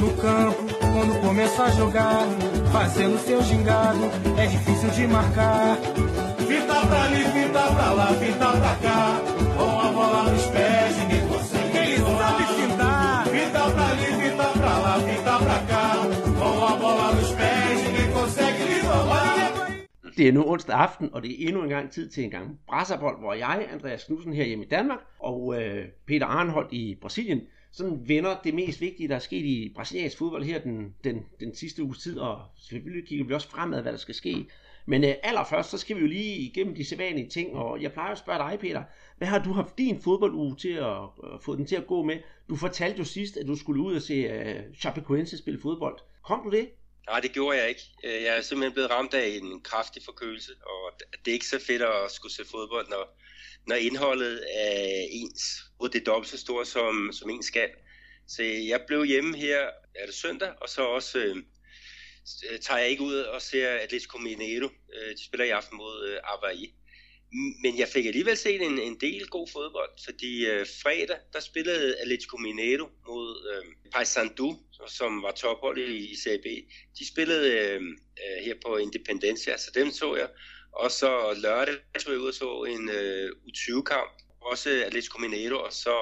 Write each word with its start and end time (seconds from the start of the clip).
No 0.00 0.10
campo, 0.16 0.62
quando 0.80 1.20
começa 1.20 1.64
a 1.64 1.70
jogar, 1.70 2.26
fazendo 2.72 3.18
seu 3.18 3.42
gingado, 3.42 4.00
é 4.38 4.46
difícil 4.46 4.90
de 4.90 5.06
marcar. 5.06 5.76
Fita 6.48 6.86
pra 6.86 7.02
ali, 7.04 7.24
fita 7.24 7.62
pra 7.74 7.92
lá, 7.92 8.06
fita 8.14 8.48
pra 8.60 8.74
cá, 8.84 9.20
com 9.56 9.78
a 9.78 9.92
bola 9.92 10.30
nos 10.30 10.46
pés, 10.46 10.96
ninguém 10.98 11.28
consegue. 11.28 11.78
Ele 11.78 11.98
sabe 11.98 12.44
fintar. 12.44 13.26
Fita 13.26 13.70
pra 13.70 13.86
ali, 13.88 14.06
fita 14.22 14.48
pra 14.58 14.78
lá, 14.78 15.00
fita 15.00 15.38
pra 15.38 15.58
cá, 15.70 15.92
com 16.38 16.64
a 16.64 16.76
bola 16.76 17.12
nos 17.12 17.32
pés, 17.32 17.84
ninguém 17.84 18.12
consegue 18.12 18.64
lhe 18.64 18.80
roubar. 18.80 19.50
Det 20.16 20.28
er 20.28 20.32
nu 20.32 20.44
onsdag 20.44 20.74
aften, 20.74 21.14
og 21.14 21.22
det 21.22 21.30
er 21.30 21.48
endnu 21.48 21.62
en 21.62 21.68
gang 21.68 21.90
tid 21.90 22.08
til 22.08 22.24
en 22.24 22.30
gang 22.30 22.58
brasserbold, 22.66 23.18
hvor 23.18 23.34
jeg, 23.34 23.68
Andreas 23.72 24.04
Knudsen 24.04 24.32
her 24.32 24.44
hjemme 24.44 24.64
i 24.64 24.68
Danmark, 24.68 24.98
og 25.18 25.54
øh, 25.62 25.84
Peter 26.06 26.26
Arnholdt 26.26 26.72
i 26.72 26.98
Brasilien, 27.00 27.40
sådan 27.72 28.08
vender 28.08 28.36
det 28.44 28.54
mest 28.54 28.80
vigtige, 28.80 29.08
der 29.08 29.14
er 29.14 29.18
sket 29.18 29.44
i 29.44 29.72
brasiliansk 29.74 30.18
fodbold 30.18 30.44
her 30.44 30.58
den, 30.58 30.94
den, 31.04 31.26
den 31.40 31.54
sidste 31.54 31.82
uges 31.82 31.98
tid, 31.98 32.18
og 32.18 32.42
selvfølgelig 32.56 33.08
kigger 33.08 33.24
vi 33.24 33.34
også 33.34 33.48
fremad, 33.48 33.82
hvad 33.82 33.92
der 33.92 33.98
skal 33.98 34.14
ske. 34.14 34.46
Men 34.86 35.04
øh, 35.04 35.14
allerførst, 35.22 35.70
så 35.70 35.78
skal 35.78 35.96
vi 35.96 36.00
jo 36.00 36.06
lige 36.06 36.36
igennem 36.36 36.74
de 36.74 36.84
sædvanlige 36.84 37.28
ting, 37.28 37.54
og 37.54 37.82
jeg 37.82 37.92
plejer 37.92 38.12
at 38.12 38.18
spørge 38.18 38.50
dig, 38.50 38.58
Peter, 38.60 38.82
hvad 39.18 39.28
har 39.28 39.38
du 39.38 39.52
haft 39.52 39.78
din 39.78 40.02
fodbolduge 40.02 40.56
til 40.56 40.72
at 40.72 41.02
øh, 41.24 41.40
få 41.40 41.56
den 41.56 41.66
til 41.66 41.76
at 41.76 41.86
gå 41.86 42.02
med? 42.02 42.18
Du 42.48 42.56
fortalte 42.56 42.98
jo 42.98 43.04
sidst, 43.04 43.36
at 43.36 43.46
du 43.46 43.56
skulle 43.56 43.82
ud 43.82 43.94
og 43.94 44.02
se 44.02 44.14
øh, 44.14 44.62
Chapecoense 44.80 45.38
spille 45.38 45.60
fodbold. 45.60 45.98
Kom 46.24 46.40
du 46.44 46.50
det? 46.50 46.70
Nej, 47.08 47.20
det 47.20 47.32
gjorde 47.32 47.58
jeg 47.58 47.68
ikke. 47.68 47.82
Øh, 48.04 48.22
jeg 48.22 48.38
er 48.38 48.40
simpelthen 48.40 48.72
blevet 48.72 48.90
ramt 48.90 49.14
af 49.14 49.26
en 49.26 49.60
kraftig 49.60 50.02
forkølelse, 50.04 50.52
og 50.66 51.00
det 51.24 51.30
er 51.30 51.32
ikke 51.32 51.46
så 51.46 51.60
fedt 51.66 51.82
at 51.82 52.10
skulle 52.10 52.32
se 52.32 52.42
fodbold, 52.50 52.88
når, 52.88 53.16
når 53.66 53.76
indholdet 53.76 54.44
er 54.54 55.06
ens, 55.10 55.42
og 55.78 55.92
det 55.92 56.00
er 56.00 56.04
dobbelt 56.04 56.30
så 56.30 56.38
stort, 56.38 56.66
som, 56.66 57.10
som 57.12 57.30
en 57.30 57.42
skal. 57.42 57.70
Så 58.28 58.42
jeg 58.42 58.80
blev 58.86 59.04
hjemme 59.04 59.36
her, 59.36 59.58
er 59.94 60.06
det 60.06 60.14
søndag, 60.14 60.52
og 60.60 60.68
så 60.68 60.82
også 60.82 61.18
øh, 61.18 61.36
tager 62.60 62.78
jeg 62.78 62.88
ikke 62.88 63.02
ud 63.02 63.14
og 63.14 63.42
ser 63.42 63.68
Atletico 63.68 64.18
Mineiro. 64.18 64.68
Øh, 64.94 65.10
de 65.16 65.24
spiller 65.24 65.44
i 65.44 65.50
aften 65.50 65.76
mod 65.76 66.08
øh, 66.08 66.16
Avaí. 66.16 66.76
Men 67.62 67.78
jeg 67.78 67.88
fik 67.88 68.06
alligevel 68.06 68.36
set 68.36 68.62
en, 68.62 68.78
en 68.78 69.00
del 69.00 69.26
god 69.26 69.48
fodbold, 69.52 69.90
fordi 70.04 70.46
øh, 70.46 70.66
fredag, 70.82 71.18
der 71.32 71.40
spillede 71.40 71.96
Atletico 72.00 72.36
Mineiro 72.36 72.88
mod 73.06 73.52
øh, 73.52 73.90
Paysandu, 73.94 74.58
som 74.88 75.22
var 75.22 75.30
tophold 75.32 75.78
i, 75.78 76.10
i 76.12 76.16
CB. 76.16 76.42
B. 76.42 76.46
De 76.98 77.08
spillede 77.08 77.58
øh, 77.58 77.80
øh, 77.82 78.44
her 78.44 78.54
på 78.66 78.76
Independencia, 78.76 79.56
så 79.56 79.70
dem 79.74 79.90
så 79.90 80.16
jeg. 80.16 80.28
Og 80.72 80.90
så 80.90 81.34
lørdag 81.42 81.74
tog 82.00 82.12
jeg 82.12 82.20
ud 82.20 82.28
og 82.28 82.34
så 82.34 82.62
en 82.62 82.88
øh, 82.88 83.30
U20-kamp, 83.48 84.10
også 84.40 84.70
Atletico 84.86 85.18
Mineiro, 85.18 85.58
og 85.64 85.72
så 85.72 85.96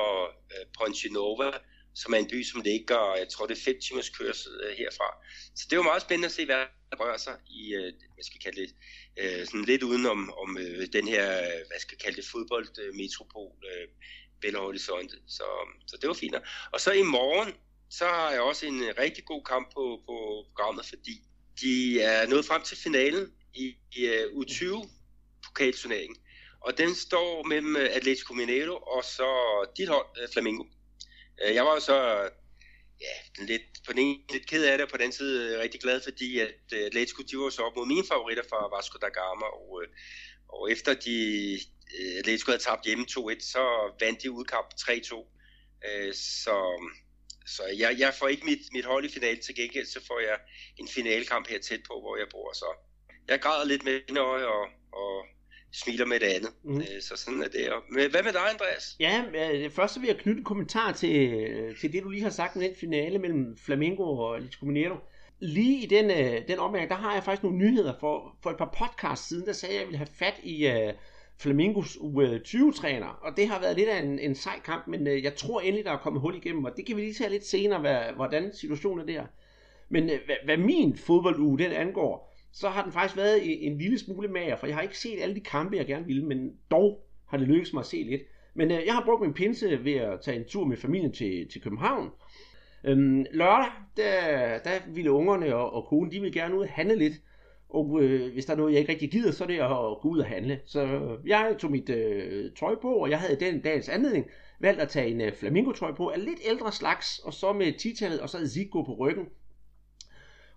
øh, 0.53 0.67
Ponte 0.79 1.09
Nova, 1.13 1.51
som 1.95 2.15
er 2.15 2.19
en 2.19 2.29
by, 2.29 2.43
som 2.43 2.61
ligger, 2.61 3.17
jeg 3.17 3.29
tror 3.29 3.47
det 3.47 3.59
er 3.59 3.65
fem 3.65 3.81
timers 3.81 4.09
kørsel 4.09 4.53
øh, 4.65 4.77
herfra. 4.79 5.09
Så 5.57 5.67
det 5.71 5.79
var 5.79 5.85
meget 5.85 6.03
spændende 6.03 6.27
at 6.27 6.33
se, 6.33 6.45
hvad 6.45 6.57
der 6.91 6.97
rører 7.01 7.17
sig 7.17 7.37
i, 7.47 7.75
øh, 7.75 7.93
hvad 8.15 8.25
skal 8.25 8.41
kalde 8.41 8.61
det, 8.61 8.71
øh, 9.21 9.47
sådan 9.47 9.65
lidt 9.65 9.83
udenom 9.83 10.33
om 10.43 10.59
øh, 10.59 10.87
den 10.93 11.09
her, 11.09 11.27
hvad 11.69 11.81
skal 11.81 11.99
kalde 11.99 12.17
det, 12.17 12.25
fodboldmetropol, 12.33 13.53
øh, 13.65 13.83
øh, 13.83 13.89
Belo 14.41 14.61
Horizonte. 14.61 15.17
Så, 15.27 15.45
så 15.87 15.97
det 16.01 16.09
var 16.09 16.15
fint. 16.15 16.35
Og 16.73 16.81
så 16.81 16.93
i 16.93 17.03
morgen, 17.03 17.53
så 17.91 18.05
har 18.05 18.31
jeg 18.31 18.41
også 18.41 18.67
en 18.67 18.83
rigtig 18.99 19.25
god 19.25 19.45
kamp 19.45 19.67
på, 19.75 20.03
på 20.07 20.45
programmet, 20.47 20.85
fordi 20.87 21.15
de 21.61 22.01
er 22.01 22.27
nået 22.27 22.45
frem 22.45 22.63
til 22.63 22.77
finalen 22.77 23.33
i, 23.59 23.77
i 23.97 24.01
øh, 24.06 24.34
uh, 24.34 24.42
U20-pokalturneringen. 24.42 26.17
Og 26.61 26.78
den 26.78 26.95
står 26.95 27.42
mellem 27.42 27.77
øh, 27.77 27.89
Atletico 27.91 28.34
Mineiro 28.34 28.77
og 28.77 29.05
så 29.05 29.28
dit 29.77 29.89
hold, 29.89 30.06
Flamingo. 30.33 30.65
Flamengo. 30.65 30.65
Jeg 31.56 31.65
var 31.65 31.75
jo 31.75 31.81
så 31.81 32.28
ja, 33.00 33.45
lidt, 33.45 33.62
på 33.87 33.92
den 33.92 33.98
ene 33.98 34.19
lidt 34.33 34.47
ked 34.47 34.65
af 34.65 34.78
det, 34.78 34.84
og 34.84 34.91
på 34.91 34.97
den 34.97 35.03
anden 35.03 35.17
side 35.17 35.61
rigtig 35.62 35.81
glad, 35.81 36.00
fordi 36.00 36.39
at 36.39 36.73
Atletico 36.73 37.23
de 37.23 37.39
var 37.39 37.50
så 37.50 37.62
op 37.62 37.77
mod 37.77 37.87
mine 37.87 38.06
favoritter 38.09 38.42
fra 38.50 38.77
Vasco 38.77 38.98
da 38.98 39.09
Gama, 39.09 39.47
og, 39.47 39.83
og 40.48 40.72
efter 40.72 40.95
de 40.95 41.17
Atletico 42.19 42.50
havde 42.50 42.62
tabt 42.62 42.87
hjemme 42.87 43.06
2-1, 43.10 43.41
så 43.41 43.62
vandt 44.00 44.22
de 44.22 44.31
udkamp 44.31 44.66
3-2. 44.81 44.91
Så, 46.44 46.56
så 47.47 47.62
jeg, 47.78 47.99
jeg 47.99 48.15
får 48.15 48.28
ikke 48.28 48.44
mit, 48.44 48.62
mit 48.72 48.84
hold 48.84 49.04
i 49.04 49.09
finalen 49.09 49.43
til 49.43 49.54
gengæld, 49.54 49.87
så 49.87 50.00
får 50.06 50.21
jeg 50.21 50.38
en 50.77 50.88
finalkamp 50.88 51.49
her 51.49 51.59
tæt 51.59 51.81
på, 51.88 52.00
hvor 52.00 52.16
jeg 52.16 52.27
bor. 52.31 52.53
Så 52.53 52.88
jeg 53.28 53.41
græder 53.41 53.66
lidt 53.66 53.84
med 53.84 54.00
en 54.09 54.16
øje 54.16 54.47
og, 54.47 54.66
og 54.93 55.25
smiler 55.72 56.06
med 56.06 56.21
det 56.21 56.27
andet. 56.27 56.50
Mm. 56.65 56.75
Mm. 56.75 56.83
Så 57.00 57.16
sådan 57.16 57.43
er 57.43 57.49
det. 57.49 57.69
Men 57.91 58.11
hvad 58.11 58.22
med 58.22 58.33
dig, 58.33 58.50
Andreas? 58.53 58.97
Ja, 59.00 59.25
øh, 59.34 59.71
først 59.71 59.94
så 59.94 60.00
vil 60.00 60.06
jeg 60.06 60.16
knytte 60.16 60.39
en 60.39 60.44
kommentar 60.44 60.93
til, 60.93 61.77
til 61.81 61.93
det, 61.93 62.03
du 62.03 62.09
lige 62.09 62.22
har 62.22 62.31
sagt 62.31 62.56
med 62.56 62.69
den 62.69 62.77
finale 62.77 63.19
mellem 63.19 63.56
Flamengo 63.56 64.03
og 64.03 64.37
Atletico 64.37 64.66
Mineiro. 64.66 64.97
Lige 65.41 65.84
i 65.84 65.87
den, 65.87 66.11
øh, 66.11 66.49
den 66.49 66.59
omgang, 66.59 66.89
der 66.89 66.97
har 66.97 67.15
jeg 67.15 67.25
faktisk 67.25 67.43
nogle 67.43 67.59
nyheder 67.59 67.94
for, 68.00 68.37
for 68.43 68.50
et 68.50 68.56
par 68.56 68.77
podcasts 68.78 69.28
siden, 69.28 69.47
der 69.47 69.53
sagde 69.53 69.75
jeg, 69.75 69.81
at 69.81 69.84
jeg 69.84 69.89
ville 69.89 69.99
have 69.99 70.15
fat 70.19 70.41
i 70.43 70.66
uh, 70.66 70.95
Flamingos 71.41 71.97
U20-træner, 71.97 73.06
og 73.06 73.37
det 73.37 73.49
har 73.49 73.60
været 73.60 73.77
lidt 73.77 73.89
af 73.89 74.03
en, 74.03 74.19
en 74.19 74.34
sej 74.34 74.60
kamp, 74.65 74.87
men 74.87 75.06
uh, 75.06 75.25
jeg 75.25 75.34
tror 75.34 75.60
endelig, 75.60 75.84
der 75.84 75.93
er 75.93 75.99
kommet 75.99 76.22
hul 76.22 76.37
igennem, 76.37 76.65
og 76.65 76.72
det 76.77 76.87
kan 76.87 76.97
vi 76.97 77.00
lige 77.00 77.15
tage 77.15 77.31
lidt 77.31 77.47
senere, 77.47 77.81
hvad, 77.81 78.00
hvordan 78.16 78.55
situationen 78.55 79.09
er 79.09 79.12
der. 79.12 79.25
Men 79.89 80.05
uh, 80.05 80.16
hvad, 80.27 80.37
hvad 80.45 80.56
min 80.56 80.97
fodbolduge 80.97 81.59
den 81.59 81.72
angår, 81.72 82.28
så 82.53 82.69
har 82.69 82.82
den 82.82 82.92
faktisk 82.92 83.16
været 83.16 83.42
i- 83.42 83.64
en 83.66 83.78
lille 83.78 83.98
smule 83.98 84.28
mager, 84.28 84.56
for 84.56 84.66
jeg 84.66 84.76
har 84.76 84.82
ikke 84.82 84.98
set 84.98 85.19
alle 85.22 85.34
de 85.34 85.41
kampe, 85.41 85.76
jeg 85.76 85.86
gerne 85.86 86.06
ville, 86.06 86.25
men 86.25 86.50
dog 86.70 87.04
har 87.28 87.36
det 87.38 87.48
lykkedes 87.48 87.72
mig 87.72 87.81
at 87.81 87.86
se 87.86 87.97
lidt. 87.97 88.22
Men 88.54 88.70
øh, 88.70 88.78
jeg 88.86 88.94
har 88.94 89.03
brugt 89.04 89.22
min 89.22 89.34
pinse 89.34 89.84
ved 89.84 89.92
at 89.94 90.20
tage 90.20 90.36
en 90.38 90.44
tur 90.48 90.64
med 90.64 90.76
familien 90.76 91.12
til, 91.12 91.48
til 91.53 91.62
København. 91.62 92.10
Øhm, 92.84 93.25
lørdag, 93.32 93.70
der, 93.97 94.59
der 94.59 94.70
ville 94.94 95.10
ungerne 95.12 95.54
og, 95.56 95.72
og 95.72 95.86
konen, 95.88 96.12
de 96.12 96.20
ville 96.20 96.41
gerne 96.41 96.54
ud 96.56 96.60
og 96.62 96.69
handle 96.69 96.97
lidt. 96.97 97.14
Og 97.69 98.03
øh, 98.03 98.32
hvis 98.32 98.44
der 98.47 98.53
er 98.53 98.56
noget, 98.56 98.72
jeg 98.72 98.80
ikke 98.80 98.92
rigtig 98.92 99.10
gider, 99.10 99.32
så 99.32 99.44
er 99.44 99.48
det 99.48 99.59
at 99.59 100.00
gå 100.03 100.09
ud 100.09 100.19
og 100.19 100.26
handle. 100.26 100.60
Så 100.66 100.86
jeg 101.26 101.56
tog 101.59 101.70
mit 101.70 101.91
øh, 101.91 102.50
tøj 102.59 102.75
på, 102.82 102.88
og 102.92 103.10
jeg 103.10 103.19
havde 103.19 103.41
den 103.41 103.60
dagens 103.60 103.88
anledning 103.88 104.26
valgt 104.60 104.80
at 104.80 104.88
tage 104.88 105.09
en 105.10 105.20
øh, 105.20 105.32
flamingo-trøje 105.32 105.94
på 105.94 106.09
af 106.09 106.25
lidt 106.25 106.41
ældre 106.50 106.72
slags, 106.72 107.19
og 107.19 107.34
så 107.34 107.53
med 107.53 107.72
titallet 107.78 108.20
og 108.20 108.28
så 108.28 108.48
Zico 108.48 108.82
på 108.82 108.94
ryggen. 108.98 109.26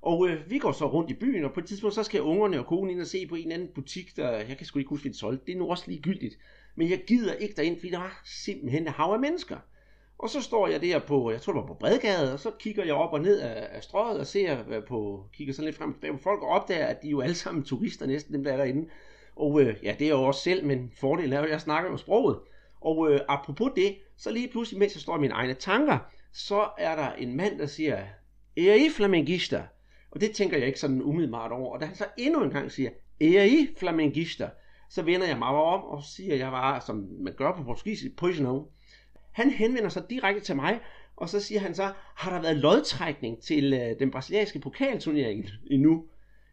Og 0.02 0.30
øh, 0.30 0.50
vi 0.50 0.58
går 0.58 0.72
så 0.72 0.86
rundt 0.86 1.12
i 1.12 1.14
byen, 1.14 1.46
og 1.46 1.54
på 1.54 1.60
et 1.60 1.66
tidspunkt, 1.66 1.96
så 1.96 2.04
skal 2.04 2.22
ungerne 2.22 2.60
og 2.60 2.66
konen 2.66 2.90
ind 2.90 3.02
og 3.02 3.08
se 3.08 3.28
på 3.28 3.36
en 3.36 3.42
eller 3.42 3.56
anden 3.56 3.70
butik, 3.76 4.16
der, 4.16 4.32
jeg 4.32 4.58
kan 4.58 4.66
sgu 4.66 4.80
ikke 4.80 4.90
huske, 4.90 5.04
hvad 5.04 5.14
de 5.14 5.18
solgte. 5.18 5.46
Det 5.46 5.54
er 5.54 5.58
nu 5.58 5.70
også 5.70 5.84
ligegyldigt. 5.88 6.38
Men 6.76 6.90
jeg 6.90 7.04
gider 7.08 7.34
ikke 7.34 7.56
derind, 7.56 7.80
fordi 7.80 7.92
der 7.92 7.98
var 7.98 8.22
simpelthen 8.26 8.88
et 8.88 8.94
hav 8.94 9.14
af 9.14 9.20
mennesker. 9.20 9.58
Og 10.18 10.30
så 10.30 10.42
står 10.42 10.68
jeg 10.68 10.82
der 10.82 11.00
på, 11.00 11.32
jeg 11.32 11.42
tror 11.42 11.54
det 11.54 11.62
var 11.62 11.68
på 11.68 11.74
Bredgade, 11.74 12.34
og 12.34 12.40
så 12.40 12.52
kigger 12.60 12.84
jeg 12.84 12.94
op 12.94 13.14
og 13.14 13.22
ned 13.22 13.40
af, 13.40 13.68
af 13.72 13.84
strøget 13.84 14.20
og 14.20 14.28
ser 14.28 14.82
på, 14.88 15.26
kigger 15.34 15.54
sådan 15.54 15.66
lidt 15.66 15.78
frem 15.78 15.90
og 15.90 15.96
tilbage 15.96 16.14
på 16.14 16.20
folk, 16.20 16.42
og 16.42 16.50
opdager, 16.50 16.86
at 16.86 17.02
de 17.02 17.08
er 17.08 17.12
jo 17.12 17.22
alle 17.22 17.36
sammen 17.36 17.64
turister 17.64 18.06
næsten, 18.06 18.34
dem 18.34 18.44
der 18.44 18.52
er 18.52 18.58
derinde. 18.58 18.90
Og 19.36 19.62
øh, 19.62 19.76
ja, 19.84 19.96
det 20.00 20.08
er 20.08 20.12
jo 20.12 20.24
også 20.24 20.42
selv, 20.42 20.66
men 20.66 20.92
fordelen 21.00 21.34
er 21.34 21.38
jo, 21.38 21.44
at 21.44 21.52
jeg 21.52 21.62
snakker 21.62 21.92
jo 21.92 21.98
sproget. 21.98 22.40
Og 22.82 23.12
øh, 23.12 23.20
apropos 23.28 23.72
det, 23.76 23.96
så 24.18 24.32
lige 24.32 24.48
pludselig, 24.48 24.80
mens 24.80 24.96
jeg 24.96 25.02
står 25.02 25.18
i 25.18 25.22
mine 25.22 25.34
egne 25.34 25.54
tanker, 25.54 25.98
så 26.34 26.70
er 26.78 26.96
der 26.96 27.14
en 27.14 27.38
mand, 27.38 27.60
der 27.60 27.66
siger, 27.66 27.98
er 28.58 28.76
I 28.76 28.90
flamengister? 28.96 29.64
Og 30.12 30.22
det 30.22 30.32
tænker 30.32 30.58
jeg 30.58 30.68
ikke 30.68 30.80
sådan 30.80 31.02
umiddelbart 31.02 31.52
over. 31.52 31.74
Og 31.74 31.80
da 31.80 31.86
han 31.86 31.96
så 31.96 32.06
endnu 32.18 32.44
en 32.44 32.50
gang 32.50 32.72
siger, 32.72 32.90
er 33.22 33.44
I 33.44 33.68
flamengister? 33.78 34.50
Så 34.90 35.02
vender 35.02 35.28
jeg 35.28 35.38
mig 35.38 35.48
om 35.48 35.84
og 35.84 36.04
siger, 36.04 36.34
at 36.34 36.40
jeg 36.40 36.52
var, 36.52 36.80
som 36.80 37.08
man 37.20 37.34
gør 37.34 37.56
på 37.56 37.64
portugisisk, 37.64 38.12
poisonão. 38.24 38.72
Han 39.32 39.50
henvender 39.50 39.90
sig 39.90 40.04
direkte 40.10 40.42
til 40.42 40.56
mig, 40.56 40.80
og 41.16 41.30
så 41.30 41.40
siger 41.40 41.60
han 41.60 41.76
så, 41.76 41.92
har 42.16 42.34
der 42.34 42.42
været 42.42 42.58
lodtrækning 42.58 43.42
til 43.42 43.74
øh, 43.74 44.00
den 44.00 44.12
brasilianske 44.12 44.60
pokalturnering 44.60 45.46
endnu? 45.72 46.06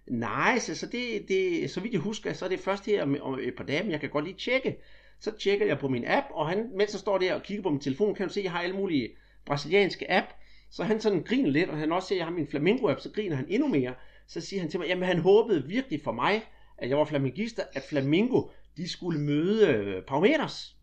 Nej, 0.06 0.58
så, 0.58 0.74
så, 0.74 0.86
det, 0.86 1.28
det, 1.28 1.70
så 1.70 1.80
vidt 1.80 1.92
jeg 1.92 2.00
husker, 2.00 2.32
så 2.32 2.44
er 2.44 2.48
det 2.48 2.60
først 2.60 2.86
her 2.86 3.02
om, 3.02 3.16
om 3.20 3.38
et 3.42 3.54
par 3.56 3.64
dage, 3.64 3.82
men 3.82 3.92
jeg 3.92 4.00
kan 4.00 4.10
godt 4.10 4.24
lige 4.24 4.36
tjekke. 4.36 4.76
Så 5.20 5.38
tjekker 5.38 5.66
jeg 5.66 5.78
på 5.78 5.88
min 5.88 6.04
app, 6.06 6.26
og 6.30 6.48
han, 6.48 6.70
mens 6.74 6.92
jeg 6.92 7.00
står 7.00 7.18
der 7.18 7.34
og 7.34 7.42
kigger 7.42 7.62
på 7.62 7.70
min 7.70 7.80
telefon, 7.80 8.14
kan 8.14 8.28
du 8.28 8.32
se, 8.32 8.40
at 8.40 8.44
jeg 8.44 8.52
har 8.52 8.60
alle 8.60 8.76
mulige 8.76 9.08
brasilianske 9.46 10.10
app. 10.12 10.26
Så 10.70 10.84
han 10.84 11.00
sådan 11.00 11.22
griner 11.22 11.50
lidt, 11.50 11.70
og 11.70 11.78
han 11.78 11.92
også 11.92 12.08
ser, 12.08 12.14
at 12.14 12.18
jeg 12.18 12.26
har 12.26 12.32
min 12.32 12.46
Flamingo-app, 12.46 13.00
så 13.00 13.10
griner 13.14 13.36
han 13.36 13.46
endnu 13.48 13.68
mere. 13.68 13.94
Så 14.26 14.40
siger 14.40 14.60
han 14.60 14.70
til 14.70 14.80
mig, 14.80 14.88
jamen 14.88 15.04
han 15.04 15.18
håbede 15.18 15.66
virkelig 15.66 16.00
for 16.04 16.12
mig, 16.12 16.42
at 16.78 16.88
jeg 16.88 16.98
var 16.98 17.04
flamingister, 17.04 17.62
at 17.72 17.82
Flamingo, 17.82 18.42
de 18.76 18.88
skulle 18.88 19.20
møde 19.20 19.66
øh, 19.66 19.84
Parmeters. 19.84 20.06
Palmeiras. 20.06 20.78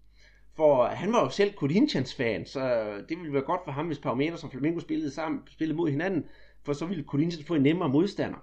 For 0.55 0.85
han 0.85 1.13
var 1.13 1.23
jo 1.23 1.29
selv 1.29 1.53
Corinthians-fan, 1.53 2.45
så 2.45 2.85
det 3.09 3.17
ville 3.17 3.33
være 3.33 3.41
godt 3.41 3.61
for 3.65 3.71
ham, 3.71 3.87
hvis 3.87 3.99
Palmeiras 3.99 4.43
og 4.43 4.51
Flamengo 4.51 4.79
spillede 4.79 5.11
sammen, 5.11 5.41
spillede 5.51 5.77
mod 5.77 5.89
hinanden, 5.89 6.25
for 6.63 6.73
så 6.73 6.85
ville 6.85 7.03
Corinthians 7.03 7.47
få 7.47 7.55
en 7.55 7.61
nemmere 7.61 7.89
modstander. 7.89 8.37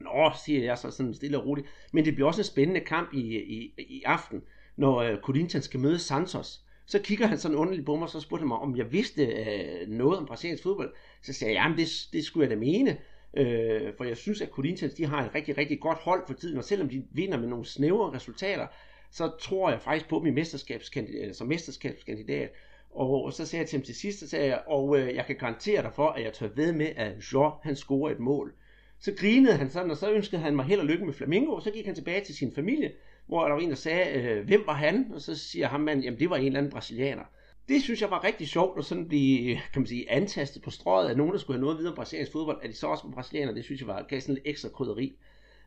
Nå, 0.00 0.32
siger 0.44 0.64
jeg 0.64 0.78
så 0.78 0.90
sådan 0.90 1.14
stille 1.14 1.38
og 1.38 1.46
roligt. 1.46 1.66
Men 1.92 2.04
det 2.04 2.14
bliver 2.14 2.28
også 2.28 2.40
en 2.40 2.44
spændende 2.44 2.80
kamp 2.80 3.14
i, 3.14 3.36
i, 3.36 3.74
i 3.78 4.02
aften, 4.06 4.42
når 4.76 4.96
øh, 4.96 5.18
Corinthians 5.20 5.64
skal 5.64 5.80
møde 5.80 5.98
Santos. 5.98 6.64
Så 6.92 6.98
kigger 6.98 7.26
han 7.26 7.38
sådan 7.38 7.56
underligt 7.56 7.86
på 7.86 7.96
mig, 7.96 8.02
og 8.02 8.10
så 8.10 8.20
spurgte 8.20 8.42
han 8.42 8.48
mig, 8.48 8.58
om 8.58 8.76
jeg 8.76 8.92
vidste 8.92 9.26
øh, 9.26 9.88
noget 9.88 10.18
om 10.18 10.26
brasiliansk 10.26 10.62
fodbold. 10.62 10.94
Så 11.22 11.32
sagde 11.32 11.54
jeg, 11.54 11.62
jamen 11.62 11.78
det, 11.78 11.88
det 12.12 12.24
skulle 12.24 12.44
jeg 12.44 12.50
da 12.50 12.60
mene. 12.60 12.98
Øh, 13.36 13.92
for 13.96 14.04
jeg 14.04 14.16
synes, 14.16 14.40
at 14.40 14.48
Corinthians 14.48 14.94
de 14.94 15.06
har 15.06 15.24
et 15.24 15.34
rigtig, 15.34 15.58
rigtig 15.58 15.80
godt 15.80 15.98
hold 15.98 16.22
for 16.26 16.34
tiden, 16.34 16.58
og 16.58 16.64
selvom 16.64 16.88
de 16.88 17.04
vinder 17.12 17.38
med 17.38 17.48
nogle 17.48 17.64
snævre 17.64 18.12
resultater, 18.12 18.66
så 19.10 19.30
tror 19.40 19.70
jeg 19.70 19.80
faktisk 19.80 20.08
på 20.08 20.18
dem 20.18 20.26
i 20.26 20.30
mesterskabskandidat, 20.30 21.36
som 21.36 21.46
mesterskabskandidat. 21.46 22.50
Og 22.90 23.32
så 23.32 23.46
sagde 23.46 23.60
jeg 23.60 23.68
til 23.68 23.78
ham 23.78 23.84
til 23.84 23.94
sidst, 23.94 24.18
så 24.18 24.28
sagde 24.28 24.46
jeg, 24.46 24.62
og 24.66 24.98
øh, 24.98 25.14
jeg 25.14 25.26
kan 25.26 25.36
garantere 25.36 25.82
dig 25.82 25.92
for, 25.94 26.08
at 26.08 26.24
jeg 26.24 26.32
tør 26.32 26.48
ved 26.56 26.72
med, 26.72 26.88
at 26.96 27.12
Jean 27.32 27.50
han 27.62 27.76
scorer 27.76 28.10
et 28.10 28.20
mål. 28.20 28.52
Så 29.00 29.12
grinede 29.18 29.56
han 29.56 29.70
sådan, 29.70 29.90
og 29.90 29.96
så 29.96 30.12
ønskede 30.12 30.42
han 30.42 30.56
mig 30.56 30.64
held 30.64 30.80
og 30.80 30.86
lykke 30.86 31.04
med 31.04 31.12
Flamingo, 31.12 31.52
og 31.52 31.62
så 31.62 31.70
gik 31.70 31.86
han 31.86 31.94
tilbage 31.94 32.24
til 32.24 32.34
sin 32.34 32.54
familie, 32.54 32.92
hvor 33.26 33.44
der 33.44 33.52
var 33.52 33.60
en, 33.60 33.70
der 33.70 33.76
sagde, 33.76 34.20
øh, 34.20 34.46
hvem 34.46 34.62
var 34.66 34.74
han? 34.74 35.10
Og 35.14 35.20
så 35.20 35.38
siger 35.38 35.68
ham 35.68 35.80
manden, 35.80 36.04
jamen 36.04 36.20
det 36.20 36.30
var 36.30 36.36
en 36.36 36.46
eller 36.46 36.58
anden 36.58 36.72
brasilianer. 36.72 37.24
Det 37.68 37.82
synes 37.82 38.00
jeg 38.00 38.10
var 38.10 38.24
rigtig 38.24 38.48
sjovt 38.48 38.78
at 38.78 38.84
sådan 38.84 39.08
blive, 39.08 39.54
kan 39.72 39.82
man 39.82 39.86
sige, 39.86 40.10
antastet 40.10 40.62
på 40.62 40.70
strøget 40.70 41.08
af 41.08 41.16
nogen, 41.16 41.32
der 41.32 41.38
skulle 41.38 41.56
have 41.56 41.64
noget 41.64 41.78
videre 41.78 41.92
om 41.92 41.96
brasiliansk 41.96 42.32
fodbold, 42.32 42.58
at 42.62 42.70
de 42.70 42.76
så 42.76 42.86
også 42.86 43.04
var 43.04 43.14
brasilianer, 43.14 43.52
det 43.52 43.64
synes 43.64 43.80
jeg 43.80 43.88
var, 43.88 44.02
gav 44.02 44.20
sådan 44.20 44.34
lidt 44.34 44.46
ekstra 44.46 44.68
krydderi. 44.68 45.16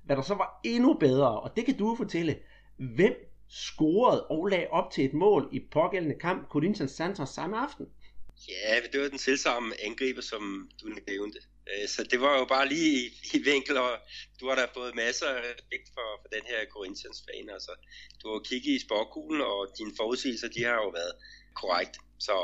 Hvad 0.04 0.16
der 0.16 0.22
så 0.22 0.36
var 0.36 0.60
endnu 0.64 0.94
bedre, 0.94 1.42
og 1.42 1.52
det 1.56 1.66
kan 1.66 1.78
du 1.78 1.96
fortælle, 1.96 2.38
hvem 2.78 3.14
scorede 3.50 4.26
og 4.26 4.46
lagde 4.46 4.68
op 4.70 4.92
til 4.92 5.06
et 5.06 5.14
mål 5.14 5.50
i 5.52 5.60
pågældende 5.72 6.16
kamp, 6.20 6.48
Corinthians 6.50 6.92
Santos 6.92 7.30
samme 7.30 7.58
aften? 7.58 7.88
Ja, 8.48 8.76
det 8.92 9.02
var 9.02 9.08
den 9.08 9.18
selvsamme 9.18 9.74
angriber, 9.86 10.22
som 10.22 10.70
du 10.82 10.88
nævnte. 11.08 11.40
Øh, 11.70 11.88
så 11.94 12.02
det 12.12 12.20
var 12.26 12.34
jo 12.40 12.46
bare 12.56 12.68
lige 12.74 12.90
i, 13.02 13.06
i 13.38 13.40
vinkel, 13.52 13.76
og 13.86 13.92
du 14.40 14.44
har 14.50 14.56
da 14.56 14.66
fået 14.78 14.96
masser 15.04 15.28
af 15.36 15.40
respekt 15.52 15.88
for, 15.96 16.08
for 16.22 16.30
den 16.36 16.44
her 16.52 16.60
Corinthians-fan. 16.74 17.50
Altså, 17.56 17.72
du 18.22 18.26
har 18.34 18.40
kigget 18.50 18.74
i 18.78 18.86
sporkuglen, 18.88 19.42
og 19.42 19.60
dine 19.78 19.94
forudsigelser, 20.00 20.50
de 20.56 20.64
har 20.64 20.78
jo 20.84 20.90
været 21.00 21.14
korrekt. 21.62 21.96
Så 22.28 22.36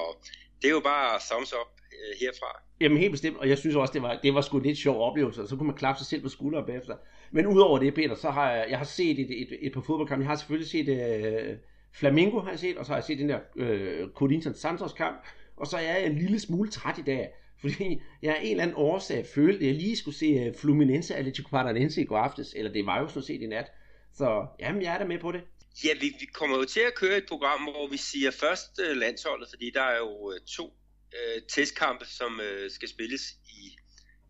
det 0.61 0.67
er 0.67 0.75
jo 0.79 0.83
bare 0.93 1.19
thumbs 1.29 1.53
up 1.59 1.71
øh, 1.97 2.13
herfra. 2.21 2.51
Jamen 2.81 2.97
helt 2.97 3.11
bestemt, 3.11 3.37
og 3.37 3.49
jeg 3.49 3.57
synes 3.57 3.75
også, 3.75 3.93
det 3.93 4.01
var, 4.01 4.19
det 4.23 4.33
var 4.33 4.41
sgu 4.41 4.59
lidt 4.59 4.77
sjov 4.77 4.97
oplevelse, 5.09 5.47
så 5.47 5.55
kunne 5.55 5.67
man 5.67 5.77
klappe 5.77 5.99
sig 5.99 6.07
selv 6.07 6.21
på 6.21 6.29
skulderen 6.29 6.65
bagefter. 6.65 6.95
Men 7.31 7.47
udover 7.47 7.79
det, 7.79 7.93
Peter, 7.93 8.15
så 8.15 8.29
har 8.29 8.51
jeg, 8.51 8.65
jeg 8.69 8.77
har 8.77 8.85
set 8.85 9.19
et, 9.19 9.41
et, 9.41 9.57
et 9.61 9.73
par 9.73 9.81
fodboldkampe. 9.81 10.23
Jeg 10.23 10.29
har 10.29 10.35
selvfølgelig 10.35 10.69
set 10.69 10.89
øh, 10.89 11.57
Flamingo, 11.93 12.39
har 12.39 12.49
jeg 12.49 12.59
set, 12.59 12.77
og 12.77 12.85
så 12.85 12.91
har 12.91 12.97
jeg 12.97 13.03
set 13.03 13.17
den 13.17 13.29
der 13.29 13.39
øh, 13.55 14.09
Corinthians 14.15 14.57
Santos 14.57 14.93
kamp. 14.93 15.25
Og 15.57 15.67
så 15.67 15.77
er 15.77 15.81
jeg 15.81 16.05
en 16.05 16.17
lille 16.17 16.39
smule 16.39 16.69
træt 16.69 16.97
i 16.97 17.01
dag, 17.01 17.29
fordi 17.61 18.01
jeg 18.21 18.35
af 18.35 18.41
en 18.41 18.51
eller 18.51 18.63
anden 18.63 18.77
årsag 18.77 19.25
følte, 19.35 19.59
at 19.59 19.65
jeg 19.65 19.75
lige 19.75 19.97
skulle 19.97 20.17
se 20.17 20.25
øh, 20.25 20.55
Fluminense 20.55 21.15
Atletico 21.15 21.49
Paranaense 21.49 22.01
i 22.01 22.05
går 22.05 22.17
aftes, 22.17 22.53
eller 22.57 22.71
det 22.71 22.85
var 22.85 22.99
jo 22.99 23.07
sådan 23.07 23.23
set 23.23 23.41
i 23.41 23.47
nat. 23.47 23.71
Så 24.13 24.47
jamen, 24.59 24.81
jeg 24.81 24.93
er 24.93 24.97
da 24.97 25.05
med 25.05 25.19
på 25.19 25.31
det. 25.31 25.41
Ja, 25.83 25.89
vi, 26.01 26.15
vi 26.19 26.25
kommer 26.25 26.57
jo 26.57 26.65
til 26.65 26.79
at 26.79 26.95
køre 26.95 27.17
et 27.17 27.25
program, 27.27 27.61
hvor 27.63 27.87
vi 27.87 27.97
siger 27.97 28.31
først 28.31 28.79
uh, 28.79 28.97
landsholdet, 28.97 29.47
fordi 29.49 29.71
der 29.73 29.81
er 29.81 29.97
jo 29.97 30.31
øh, 30.31 30.39
to 30.57 30.73
øh, 31.13 31.41
testkampe, 31.49 32.05
som 32.05 32.39
øh, 32.39 32.71
skal 32.71 32.89
spilles 32.89 33.21
i 33.49 33.81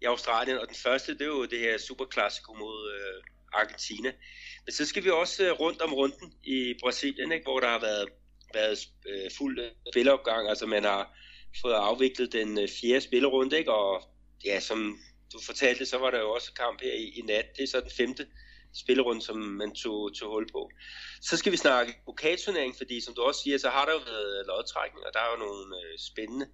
i 0.01 0.05
Australien, 0.05 0.57
og 0.57 0.67
den 0.67 0.75
første, 0.75 1.13
det 1.13 1.21
er 1.21 1.25
jo 1.25 1.45
det 1.45 1.59
her 1.59 1.77
superklassiko 1.77 2.53
mod 2.53 2.91
øh, 2.93 3.23
Argentina. 3.53 4.11
Men 4.65 4.73
så 4.73 4.85
skal 4.85 5.03
vi 5.03 5.09
også 5.09 5.45
øh, 5.45 5.51
rundt 5.51 5.81
om 5.81 5.93
runden 5.93 6.33
i 6.43 6.73
Brasilien, 6.81 7.31
ikke, 7.31 7.43
hvor 7.43 7.59
der 7.59 7.67
har 7.67 7.79
været, 7.79 8.09
været 8.53 8.79
øh, 9.09 9.31
fuld 9.37 9.59
øh, 9.59 9.71
spilleopgang, 9.91 10.49
altså 10.49 10.65
man 10.65 10.83
har 10.83 11.17
fået 11.61 11.73
afviklet 11.73 12.33
den 12.33 12.59
øh, 12.59 12.67
fjerde 12.81 13.01
spillerunde, 13.01 13.57
ikke, 13.57 13.73
og 13.73 14.03
ja, 14.45 14.59
som 14.59 14.97
du 15.33 15.39
fortalte, 15.45 15.85
så 15.85 15.97
var 15.97 16.11
der 16.11 16.19
jo 16.19 16.31
også 16.31 16.53
kamp 16.53 16.81
her 16.81 16.93
i, 16.93 17.19
i 17.19 17.21
nat, 17.21 17.45
det 17.57 17.63
er 17.63 17.67
så 17.67 17.79
den 17.81 17.91
femte 17.91 18.27
spillerunde, 18.73 19.21
som 19.21 19.37
man 19.37 19.75
tog, 19.75 20.15
tog 20.15 20.31
hul 20.31 20.51
på. 20.51 20.71
Så 21.21 21.37
skal 21.37 21.51
vi 21.51 21.57
snakke 21.57 21.93
pokalturnering, 22.05 22.77
fordi 22.77 23.01
som 23.01 23.13
du 23.13 23.21
også 23.21 23.41
siger, 23.43 23.57
så 23.57 23.69
har 23.69 23.85
der 23.85 23.91
jo 23.91 23.99
været 23.99 24.45
lodtrækning, 24.47 25.05
og 25.05 25.13
der 25.13 25.19
er 25.19 25.31
jo 25.31 25.37
nogle 25.37 25.77
øh, 25.77 25.99
spændende 25.99 26.47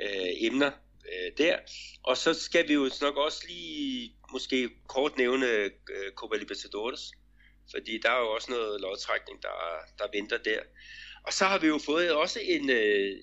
øh, 0.00 0.32
emner 0.40 0.70
øh, 1.12 1.32
der. 1.38 1.58
Og 2.02 2.16
så 2.16 2.34
skal 2.34 2.68
vi 2.68 2.74
jo 2.74 2.90
nok 3.00 3.16
også 3.16 3.44
lige 3.48 4.16
måske 4.32 4.70
kort 4.88 5.16
nævne 5.16 5.46
øh, 5.46 5.70
Copa 6.14 6.36
Libertadores, 6.36 7.00
fordi 7.74 7.98
der 8.02 8.10
er 8.10 8.20
jo 8.20 8.30
også 8.30 8.50
noget 8.50 8.80
lodtrækning, 8.80 9.42
der, 9.42 9.48
der 9.98 10.06
venter 10.12 10.38
der. 10.38 10.60
Og 11.26 11.32
så 11.32 11.44
har 11.44 11.58
vi 11.58 11.66
jo 11.66 11.78
fået 11.78 12.12
også 12.12 12.40
en, 12.42 12.70
øh, 12.70 13.16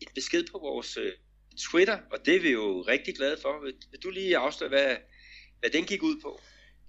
et 0.00 0.08
besked 0.14 0.44
på 0.52 0.58
vores 0.58 0.96
øh, 0.96 1.12
Twitter, 1.58 1.98
og 2.12 2.18
det 2.26 2.36
er 2.36 2.40
vi 2.40 2.50
jo 2.50 2.84
rigtig 2.88 3.14
glade 3.16 3.36
for. 3.42 3.64
Vil, 3.64 3.74
vil 3.90 4.00
du 4.02 4.10
lige 4.10 4.36
afsløre, 4.36 4.70
hvad, 4.70 4.96
hvad 5.60 5.70
den 5.70 5.84
gik 5.84 6.02
ud 6.02 6.20
på? 6.22 6.40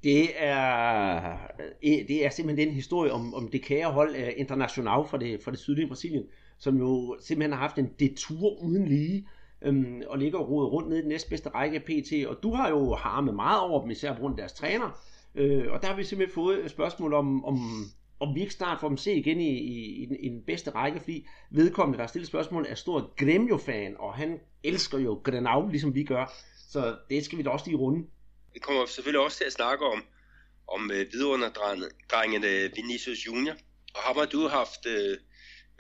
Det 0.04 0.30
er, 0.36 1.34
øh, 1.84 2.08
det 2.08 2.26
er 2.26 2.30
simpelthen 2.30 2.68
den 2.68 2.76
historie 2.76 3.12
om, 3.12 3.34
om 3.34 3.48
det 3.48 3.62
kære 3.62 3.92
hold 3.92 4.16
af 4.16 4.34
International 4.38 5.08
fra 5.10 5.18
det, 5.18 5.44
fra 5.44 5.52
det 5.52 5.60
sydlige 5.60 5.88
Brasilien, 5.88 6.24
som 6.60 6.78
jo 6.78 7.18
simpelthen 7.22 7.52
har 7.52 7.60
haft 7.60 7.78
en 7.78 7.90
detur 8.00 8.64
uden 8.64 8.88
lige, 8.88 9.28
øhm, 9.62 10.02
og 10.08 10.18
ligger 10.18 10.40
rodet 10.40 10.72
rundt 10.72 10.90
nede 10.90 11.00
i 11.00 11.02
den 11.02 11.10
næstbedste 11.10 11.50
række 11.50 11.76
af 11.76 11.84
PT, 11.84 12.28
og 12.28 12.44
du 12.44 12.54
har 12.54 12.70
jo 12.70 12.96
harmet 12.96 13.36
meget 13.36 13.62
over 13.62 13.82
dem, 13.82 13.92
især 13.92 14.14
på 14.14 14.20
grund 14.20 14.34
af 14.34 14.38
deres 14.38 14.54
træner, 14.54 15.02
øh, 15.36 15.72
og 15.72 15.82
der 15.82 15.88
har 15.88 15.96
vi 15.96 16.04
simpelthen 16.04 16.34
fået 16.34 16.66
et 16.66 16.72
spørgsmål 16.72 17.14
om, 17.14 17.46
om, 17.46 17.58
om 18.20 18.36
vi 18.36 18.42
ikke 18.42 18.54
snart 18.54 18.80
får 18.80 18.88
dem 18.88 18.98
se 18.98 19.14
igen 19.14 19.42
i, 19.42 19.50
i, 19.50 20.04
i, 20.04 20.06
den, 20.06 20.18
i 20.20 20.30
den 20.30 20.44
bedste 20.48 20.72
række, 20.72 21.00
fordi 21.00 21.28
vedkommende, 21.52 21.98
der 21.98 22.04
har 22.04 22.08
stillet 22.08 22.28
spørgsmål, 22.28 22.66
er 22.70 22.76
stor 22.76 23.14
Gremio-fan, 23.18 23.96
og 24.00 24.14
han 24.14 24.40
elsker 24.64 24.98
jo 24.98 25.22
Grenau, 25.24 25.68
ligesom 25.70 25.96
vi 25.96 26.04
gør, 26.04 26.34
så 26.70 26.98
det 27.10 27.26
skal 27.26 27.38
vi 27.38 27.44
da 27.44 27.50
også 27.50 27.66
lige 27.66 27.78
runde. 27.78 28.08
Vi 28.54 28.60
kommer 28.60 28.86
selvfølgelig 28.86 29.22
også 29.22 29.38
til 29.38 29.44
at 29.44 29.54
snakke 29.54 29.86
om, 29.86 30.04
om 30.68 30.92
øh, 30.92 31.06
vidunerdrengene 31.14 32.48
øh, 32.48 32.72
Vinicius 32.76 33.26
Junior, 33.28 33.56
og 33.96 34.02
ham 34.02 34.16
har 34.16 34.26
du 34.26 34.48
haft 34.48 34.86
øh, 34.86 35.18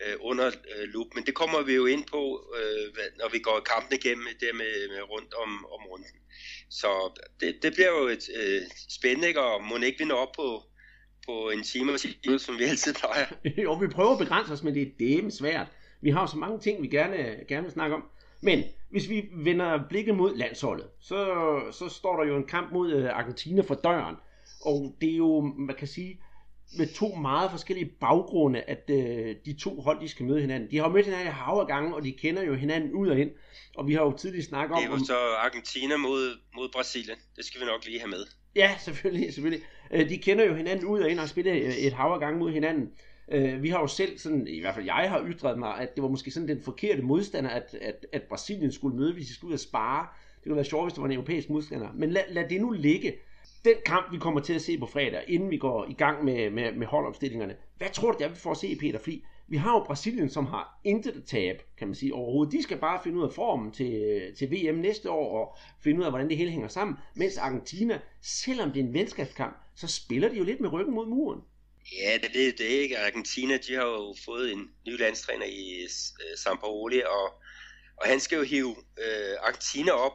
øh, 0.03 0.15
under 0.19 0.47
øh, 0.47 0.87
lup. 0.93 1.07
Men 1.15 1.25
det 1.25 1.35
kommer 1.35 1.61
vi 1.61 1.73
jo 1.73 1.85
ind 1.85 2.03
på, 2.05 2.21
øh, 2.57 2.93
når 3.17 3.29
vi 3.31 3.39
går 3.39 3.59
kampen 3.59 3.99
igennem 3.99 4.27
der 4.39 4.53
med, 4.53 4.89
med 4.93 5.01
rundt 5.09 5.33
om, 5.33 5.65
om 5.65 5.81
runden. 5.91 6.07
Så 6.69 6.89
det, 7.39 7.63
det 7.63 7.73
bliver 7.73 7.89
jo 7.99 8.07
et 8.07 8.29
øh, 8.39 8.61
spændende, 8.89 9.39
og 9.39 9.63
må 9.63 9.77
ikke 9.77 10.05
vi 10.05 10.11
op 10.11 10.31
på, 10.35 10.63
på 11.29 11.49
en 11.49 11.63
time 11.63 11.93
og 11.93 11.99
10 11.99 12.37
som 12.37 12.57
vi 12.59 12.63
altid 12.63 12.93
plejer. 12.93 13.25
jo, 13.65 13.73
vi 13.73 13.87
prøver 13.87 14.11
at 14.11 14.19
begrænse 14.19 14.53
os, 14.53 14.63
men 14.63 14.73
det 14.73 14.81
er 14.81 14.91
dæmme 14.99 15.31
svært. 15.31 15.67
Vi 16.01 16.09
har 16.09 16.25
så 16.25 16.37
mange 16.37 16.59
ting, 16.59 16.81
vi 16.81 16.87
gerne, 16.87 17.17
gerne 17.47 17.63
vil 17.63 17.71
snakke 17.71 17.95
om. 17.95 18.03
Men 18.41 18.63
hvis 18.89 19.09
vi 19.09 19.29
vender 19.33 19.79
blikket 19.89 20.15
mod 20.15 20.35
landsholdet, 20.35 20.87
så, 21.01 21.25
så 21.71 21.89
står 21.89 22.17
der 22.17 22.27
jo 22.27 22.37
en 22.37 22.47
kamp 22.47 22.71
mod 22.71 22.91
øh, 22.91 23.09
Argentina 23.09 23.61
for 23.61 23.75
døren. 23.75 24.15
Og 24.61 24.95
det 25.01 25.11
er 25.11 25.17
jo, 25.17 25.41
man 25.41 25.75
kan 25.75 25.87
sige, 25.87 26.21
med 26.77 26.93
to 26.93 27.15
meget 27.15 27.51
forskellige 27.51 27.91
baggrunde, 28.01 28.61
at 28.61 28.89
øh, 28.89 29.35
de 29.45 29.53
to 29.53 29.81
hold, 29.81 30.01
de 30.01 30.09
skal 30.09 30.25
møde 30.25 30.41
hinanden. 30.41 30.71
De 30.71 30.77
har 30.77 30.83
jo 30.83 30.93
mødt 30.93 31.05
hinanden 31.05 31.27
i 31.27 31.31
hav 31.31 31.67
gange, 31.67 31.95
og 31.95 32.03
de 32.03 32.11
kender 32.11 32.43
jo 32.43 32.53
hinanden 32.53 32.93
ud 32.93 33.07
og 33.07 33.19
ind. 33.19 33.31
Og 33.77 33.87
vi 33.87 33.93
har 33.93 34.01
jo 34.01 34.17
tidligere 34.17 34.45
snakket 34.45 34.75
om... 34.75 34.81
Det 34.81 34.89
er 34.89 34.97
jo 34.97 35.05
så 35.05 35.17
Argentina 35.17 35.97
mod, 35.97 36.37
mod 36.55 36.69
Brasilien. 36.69 37.17
Det 37.35 37.45
skal 37.45 37.61
vi 37.61 37.65
nok 37.65 37.85
lige 37.85 37.99
have 37.99 38.09
med. 38.09 38.25
Ja, 38.55 38.75
selvfølgelig, 38.79 39.33
selvfølgelig. 39.33 39.65
Øh, 39.91 40.09
de 40.09 40.17
kender 40.17 40.45
jo 40.45 40.53
hinanden 40.53 40.85
ud 40.85 40.99
og 40.99 41.09
ind 41.09 41.19
og 41.19 41.23
har 41.23 41.27
spillet 41.27 41.51
øh, 41.51 41.73
et 41.77 41.93
hav 41.93 42.11
af 42.13 42.19
gange 42.19 42.39
mod 42.39 42.51
hinanden. 42.51 42.91
Øh, 43.31 43.63
vi 43.63 43.69
har 43.69 43.79
jo 43.79 43.87
selv, 43.87 44.17
sådan, 44.17 44.47
i 44.47 44.59
hvert 44.59 44.75
fald 44.75 44.85
jeg 44.85 45.09
har 45.09 45.25
ytret 45.27 45.59
mig, 45.59 45.77
at 45.77 45.95
det 45.95 46.03
var 46.03 46.09
måske 46.09 46.31
sådan 46.31 46.47
den 46.47 46.61
forkerte 46.61 47.01
modstander, 47.01 47.49
at, 47.49 47.75
at, 47.81 48.05
at 48.13 48.23
Brasilien 48.23 48.71
skulle 48.71 48.97
møde, 48.97 49.13
hvis 49.13 49.27
de 49.27 49.33
skulle 49.33 49.49
ud 49.49 49.53
og 49.53 49.59
spare. 49.59 50.07
Det 50.35 50.43
kunne 50.43 50.55
være 50.55 50.65
sjovt, 50.65 50.85
hvis 50.85 50.93
det 50.93 51.01
var 51.01 51.07
en 51.07 51.13
europæisk 51.13 51.49
modstander. 51.49 51.87
Men 51.95 52.11
lad, 52.11 52.23
lad 52.29 52.49
det 52.49 52.61
nu 52.61 52.71
ligge 52.71 53.13
den 53.65 53.75
kamp, 53.85 54.11
vi 54.11 54.17
kommer 54.17 54.39
til 54.39 54.53
at 54.53 54.61
se 54.61 54.77
på 54.77 54.85
fredag, 54.85 55.23
inden 55.27 55.49
vi 55.49 55.57
går 55.57 55.85
i 55.89 55.93
gang 55.93 56.25
med, 56.25 56.49
med, 56.49 56.71
med 56.71 56.87
holdopstillingerne, 56.87 57.55
hvad 57.77 57.87
tror 57.93 58.11
du, 58.11 58.17
det 58.17 58.25
er, 58.25 58.29
vi 58.29 58.35
får 58.35 58.51
at 58.51 58.57
se, 58.57 58.77
Peter? 58.79 58.99
Fli? 58.99 59.23
Vi 59.49 59.57
har 59.57 59.73
jo 59.73 59.83
Brasilien, 59.83 60.29
som 60.29 60.45
har 60.45 60.79
intet 60.83 61.15
at 61.15 61.23
tabe, 61.23 61.59
kan 61.77 61.87
man 61.87 61.95
sige, 61.95 62.13
overhovedet. 62.13 62.53
De 62.53 62.63
skal 62.63 62.77
bare 62.77 62.99
finde 63.03 63.17
ud 63.17 63.23
af 63.23 63.33
formen 63.33 63.71
til, 63.71 64.21
til 64.37 64.51
VM 64.51 64.75
næste 64.75 65.11
år, 65.11 65.39
og 65.39 65.57
finde 65.83 65.99
ud 65.99 66.05
af, 66.05 66.11
hvordan 66.11 66.29
det 66.29 66.37
hele 66.37 66.51
hænger 66.51 66.67
sammen. 66.67 66.97
Mens 67.15 67.37
Argentina, 67.37 67.99
selvom 68.21 68.71
det 68.71 68.79
er 68.79 68.83
en 68.83 68.93
venskabskamp, 68.93 69.57
så 69.75 69.87
spiller 69.87 70.29
de 70.29 70.37
jo 70.37 70.43
lidt 70.43 70.61
med 70.61 70.71
ryggen 70.73 70.95
mod 70.95 71.05
muren. 71.05 71.41
Ja, 72.01 72.27
det 72.27 72.47
er 72.47 72.51
det, 72.51 72.65
ikke. 72.65 72.99
Argentina, 72.99 73.57
de 73.57 73.73
har 73.73 73.85
jo 73.85 74.15
fået 74.25 74.51
en 74.51 74.69
ny 74.87 74.99
landstræner 74.99 75.45
i 75.45 75.81
øh, 75.81 75.83
uh, 75.83 76.37
Sampaoli, 76.37 77.01
og, 77.01 77.33
og 77.97 78.07
han 78.07 78.19
skal 78.19 78.37
jo 78.37 78.43
hive 78.43 78.75
øh, 78.97 79.35
Argentina 79.47 79.91
op 79.91 80.13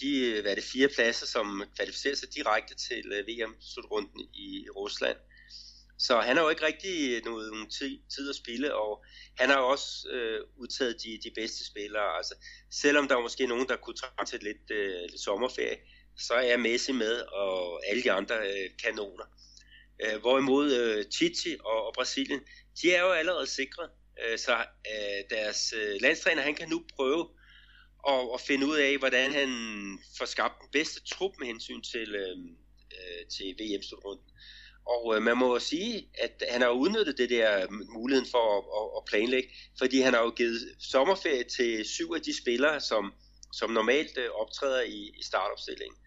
de 0.00 0.40
hvad 0.42 0.50
er 0.50 0.54
det, 0.54 0.64
fire 0.64 0.88
pladser, 0.88 1.26
som 1.26 1.62
kvalificerer 1.76 2.14
sig 2.14 2.28
direkte 2.34 2.74
til 2.74 3.12
øh, 3.12 3.26
VM-slutrunden 3.28 4.20
i 4.34 4.66
Rusland. 4.76 5.16
Så 5.98 6.20
han 6.20 6.36
har 6.36 6.44
jo 6.44 6.50
ikke 6.50 6.66
rigtig 6.66 7.16
øh, 7.16 7.24
noget, 7.24 7.52
nogen 7.52 7.70
tid, 8.14 8.30
at 8.30 8.36
spille, 8.36 8.74
og 8.74 9.04
han 9.38 9.50
har 9.50 9.58
jo 9.58 9.68
også 9.68 10.08
øh, 10.10 10.40
udtaget 10.56 11.02
de, 11.02 11.18
de 11.24 11.30
bedste 11.34 11.66
spillere. 11.66 12.16
Altså, 12.16 12.34
selvom 12.70 13.08
der 13.08 13.14
var 13.14 13.22
måske 13.22 13.46
nogen, 13.46 13.68
der 13.68 13.76
kunne 13.76 13.96
tage 13.96 14.26
til 14.26 14.40
lidt, 14.42 14.70
øh, 14.70 15.00
lidt 15.10 15.20
sommerferie, 15.20 15.78
så 16.18 16.34
er 16.34 16.56
Messi 16.56 16.92
med, 16.92 17.20
og 17.20 17.80
alle 17.88 18.02
de 18.02 18.12
andre 18.12 18.36
øh, 18.36 18.70
kanoner. 18.84 19.24
Øh, 20.04 20.20
hvorimod 20.20 20.72
øh, 20.72 21.04
Titi 21.04 21.56
og, 21.64 21.86
og 21.86 21.92
Brasilien, 21.94 22.40
de 22.82 22.94
er 22.94 23.00
jo 23.00 23.12
allerede 23.12 23.46
sikre. 23.46 23.88
Øh, 24.24 24.38
så 24.38 24.56
øh, 24.92 25.38
deres 25.38 25.74
øh, 25.76 26.00
landstræner, 26.00 26.42
han 26.42 26.54
kan 26.54 26.68
nu 26.68 26.84
prøve 26.96 27.28
at, 28.08 28.28
at 28.34 28.40
finde 28.40 28.66
ud 28.66 28.76
af, 28.76 28.98
hvordan 28.98 29.32
han 29.32 29.50
får 30.18 30.24
skabt 30.24 30.60
den 30.60 30.68
bedste 30.72 31.00
trup 31.04 31.32
med 31.38 31.46
hensyn 31.46 31.82
til, 31.82 32.14
øh, 32.14 32.38
øh 32.92 33.26
til 33.36 33.46
VM-slutrunden. 33.60 34.30
Og 34.86 35.16
øh, 35.16 35.22
man 35.22 35.36
må 35.36 35.58
sige, 35.58 36.08
at 36.18 36.42
han 36.50 36.60
har 36.62 36.70
udnyttet 36.70 37.18
det 37.18 37.30
der 37.30 37.62
øh, 37.62 37.68
muligheden 37.70 38.30
for 38.30 38.44
at, 38.58 38.64
at, 38.78 38.86
at 38.96 39.02
planlægge, 39.10 39.48
fordi 39.78 40.00
han 40.00 40.14
har 40.14 40.22
jo 40.22 40.30
givet 40.30 40.60
sommerferie 40.80 41.44
til 41.44 41.84
syv 41.84 42.12
af 42.14 42.20
de 42.20 42.38
spillere, 42.42 42.80
som, 42.80 43.14
som 43.52 43.70
normalt 43.70 44.18
øh, 44.18 44.30
optræder 44.30 44.82
i, 44.82 45.00
i 45.20 45.22
startopstillingen. 45.22 45.98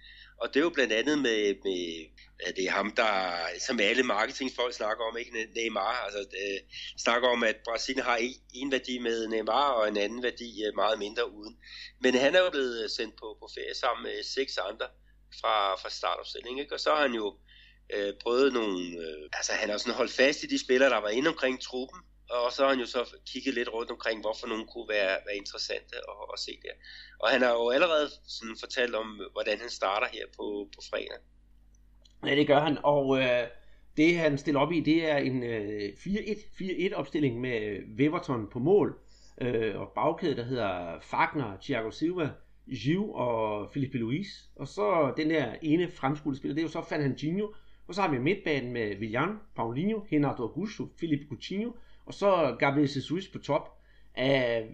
Og 0.42 0.48
det 0.48 0.60
er 0.60 0.64
jo 0.64 0.70
blandt 0.70 0.94
andet 0.94 1.20
med, 1.20 1.56
med 1.64 2.06
at 2.48 2.56
det 2.56 2.66
er 2.66 2.72
ham, 2.72 2.92
der, 2.92 3.36
som 3.60 3.80
alle 3.80 4.04
marketingfolk 4.04 4.74
snakker 4.74 5.04
om, 5.04 5.18
ikke 5.18 5.48
Neymar. 5.56 5.96
Altså, 6.06 6.20
det, 6.20 6.28
øh, 6.32 6.60
snakker 6.98 7.28
om, 7.30 7.44
at 7.44 7.56
Brasilien 7.66 8.06
har 8.06 8.18
en, 8.18 8.34
en 8.54 8.72
værdi 8.72 8.98
med 8.98 9.28
Neymar, 9.28 9.72
og 9.72 9.88
en 9.88 9.98
anden 9.98 10.24
værdi 10.24 10.64
øh, 10.66 10.76
meget 10.76 11.00
mindre 11.00 11.32
uden. 11.32 11.58
Men 12.02 12.14
han 12.14 12.36
er 12.36 12.40
jo 12.40 12.50
blevet 12.50 12.84
øh, 12.84 12.90
sendt 12.90 13.16
på, 13.16 13.38
på 13.40 13.50
ferie 13.56 13.76
sammen 13.76 14.04
med 14.04 14.24
seks 14.24 14.58
andre 14.58 14.88
fra, 15.42 15.76
fra 15.76 15.90
startopstillingen, 15.90 16.60
ikke? 16.60 16.76
Og 16.76 16.80
så 16.80 16.90
har 16.90 17.02
han 17.02 17.14
jo 17.14 17.36
øh, 17.96 18.14
prøvet 18.24 18.54
nogle... 18.54 18.80
Øh, 19.04 19.30
altså, 19.34 19.52
han 19.54 19.70
har 19.70 19.78
sådan 19.78 19.94
holdt 19.94 20.12
fast 20.12 20.44
i 20.44 20.48
de 20.48 20.60
spillere, 20.66 20.90
der 20.90 21.02
var 21.02 21.10
inde 21.10 21.30
omkring 21.30 21.62
truppen, 21.62 22.00
og 22.30 22.52
så 22.52 22.62
har 22.64 22.70
han 22.70 22.80
jo 22.80 22.86
så 22.86 23.16
kigget 23.26 23.54
lidt 23.54 23.74
rundt 23.74 23.92
omkring, 23.92 24.22
hvorfor 24.22 24.48
nogen 24.48 24.68
kunne 24.68 24.90
være, 24.90 25.18
være 25.28 25.38
interessante 25.44 25.96
at, 25.96 26.20
at 26.34 26.40
se 26.40 26.52
der. 26.64 26.76
Og 27.20 27.30
han 27.30 27.42
har 27.42 27.52
jo 27.52 27.70
allerede 27.70 28.10
sådan 28.28 28.58
fortalt 28.60 28.96
om, 28.96 29.22
hvordan 29.32 29.60
han 29.60 29.70
starter 29.70 30.08
her 30.14 30.26
på, 30.38 30.70
på 30.76 30.82
fredag. 30.90 31.20
Ja, 32.26 32.36
det 32.36 32.48
gør 32.48 32.60
han, 32.60 32.78
og 32.84 33.18
øh, 33.18 33.48
det 33.98 34.18
han 34.18 34.38
stiller 34.38 34.60
op 34.60 34.72
i, 34.72 34.80
det 34.80 35.10
er 35.10 35.18
en 35.18 35.44
øh, 35.44 35.90
4-1 35.90 36.94
opstilling 36.94 37.42
med 37.42 37.80
Weverton 37.98 38.50
på 38.50 38.60
mål, 38.60 39.00
øh, 39.42 39.80
og 39.82 39.92
bagkæde, 39.96 40.36
der 40.36 40.44
hedder 40.44 41.00
Fagner, 41.02 41.58
Thiago 41.62 41.92
Silva, 41.92 42.30
Giu 42.84 43.16
og 43.16 43.70
Felipe 43.74 43.98
Luis. 43.98 44.28
Og 44.56 44.68
så 44.68 45.14
den 45.18 45.30
der 45.30 45.56
ene 45.62 45.92
fremskudte 45.92 46.38
spiller, 46.38 46.56
det 46.56 46.62
er 46.62 46.66
jo 46.66 46.72
så 46.72 46.82
Fernandinho. 46.90 47.54
Og 47.90 47.96
så 47.96 48.02
har 48.02 48.12
vi 48.12 48.18
midtbanen 48.18 48.74
med 48.74 48.96
Villan, 48.96 49.30
Paulinho, 49.56 50.00
Renato 50.12 50.44
Augusto, 50.44 50.88
Philippe 50.98 51.26
Coutinho, 51.30 51.72
og 52.06 52.14
så 52.14 52.56
Gabriel 52.60 52.90
Jesus 52.96 53.28
på 53.28 53.40
top. 53.40 53.76
Uh, 54.18 54.68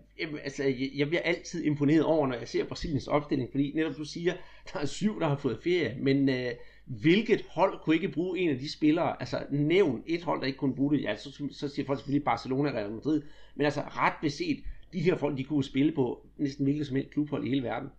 altså, 0.43 0.63
jeg 0.95 1.07
bliver 1.07 1.21
altid 1.21 1.63
imponeret 1.63 2.03
over, 2.03 2.27
når 2.27 2.35
jeg 2.35 2.47
ser 2.47 2.63
Brasiliens 2.63 3.07
opstilling, 3.07 3.49
fordi 3.51 3.71
netop 3.75 3.97
du 3.97 4.05
siger, 4.05 4.33
der 4.73 4.79
er 4.79 4.85
syv, 4.85 5.19
der 5.19 5.27
har 5.27 5.37
fået 5.37 5.59
ferie, 5.63 5.97
men 5.99 6.29
uh, 6.29 6.51
hvilket 6.85 7.45
hold 7.49 7.79
kunne 7.83 7.95
ikke 7.95 8.09
bruge 8.09 8.39
en 8.39 8.49
af 8.49 8.59
de 8.59 8.71
spillere, 8.71 9.19
altså 9.19 9.45
nævn 9.51 10.03
et 10.07 10.23
hold, 10.23 10.41
der 10.41 10.47
ikke 10.47 10.59
kunne 10.59 10.75
bruge 10.75 10.95
det, 10.95 11.03
ja, 11.03 11.15
så, 11.17 11.47
så 11.51 11.67
siger 11.69 11.85
folk 11.85 11.99
selvfølgelig 11.99 12.25
Barcelona 12.25 12.69
eller 12.69 12.89
Madrid, 12.89 13.21
men 13.55 13.65
altså 13.65 13.81
ret 13.81 14.13
beset, 14.21 14.63
de 14.93 15.01
her 15.01 15.17
folk, 15.17 15.37
de 15.37 15.43
kunne 15.43 15.63
spille 15.63 15.91
på 15.91 16.27
næsten 16.37 16.65
hvilket 16.65 16.87
som 16.87 16.95
helst 16.95 17.11
klubhold 17.11 17.45
i 17.45 17.49
hele 17.49 17.63
verden. 17.63 17.89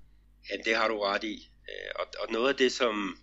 Ja, 0.51 0.57
det 0.71 0.77
har 0.77 0.89
du 0.89 0.99
ret 0.99 1.25
i. 1.25 1.51
Øh, 1.69 1.91
og, 1.95 2.07
og 2.21 2.33
noget 2.33 2.49
af 2.49 2.55
det, 2.55 2.73
som, 2.73 3.19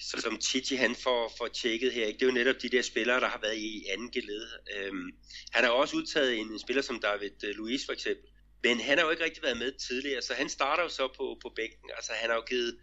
så 0.00 0.20
som 0.20 0.38
Titi 0.38 0.74
han 0.74 0.94
får, 0.94 1.32
får 1.38 1.48
tjekket 1.48 1.92
her, 1.92 2.06
ikke? 2.06 2.18
det 2.18 2.22
er 2.22 2.26
jo 2.26 2.34
netop 2.34 2.62
de 2.62 2.68
der 2.68 2.82
spillere, 2.82 3.20
der 3.20 3.28
har 3.28 3.40
været 3.42 3.56
i 3.56 3.86
anden 3.92 4.10
geled. 4.10 4.46
Øhm, 4.76 5.12
han 5.52 5.64
har 5.64 5.70
også 5.70 5.96
udtaget 5.96 6.38
en, 6.38 6.52
en 6.52 6.58
spiller 6.58 6.82
som 6.82 7.00
David 7.00 7.44
øh, 7.44 7.54
Luiz 7.54 7.86
for 7.86 7.92
eksempel, 7.92 8.24
men 8.62 8.80
han 8.80 8.98
har 8.98 9.04
jo 9.04 9.10
ikke 9.10 9.24
rigtig 9.24 9.42
været 9.42 9.58
med 9.58 9.72
tidligere, 9.88 10.22
så 10.22 10.34
han 10.34 10.48
starter 10.48 10.82
jo 10.82 10.88
så 10.88 11.08
på, 11.16 11.38
på 11.42 11.52
bænken. 11.56 11.90
Altså 11.96 12.12
han 12.12 12.30
har 12.30 12.36
jo 12.36 12.44
givet 12.48 12.78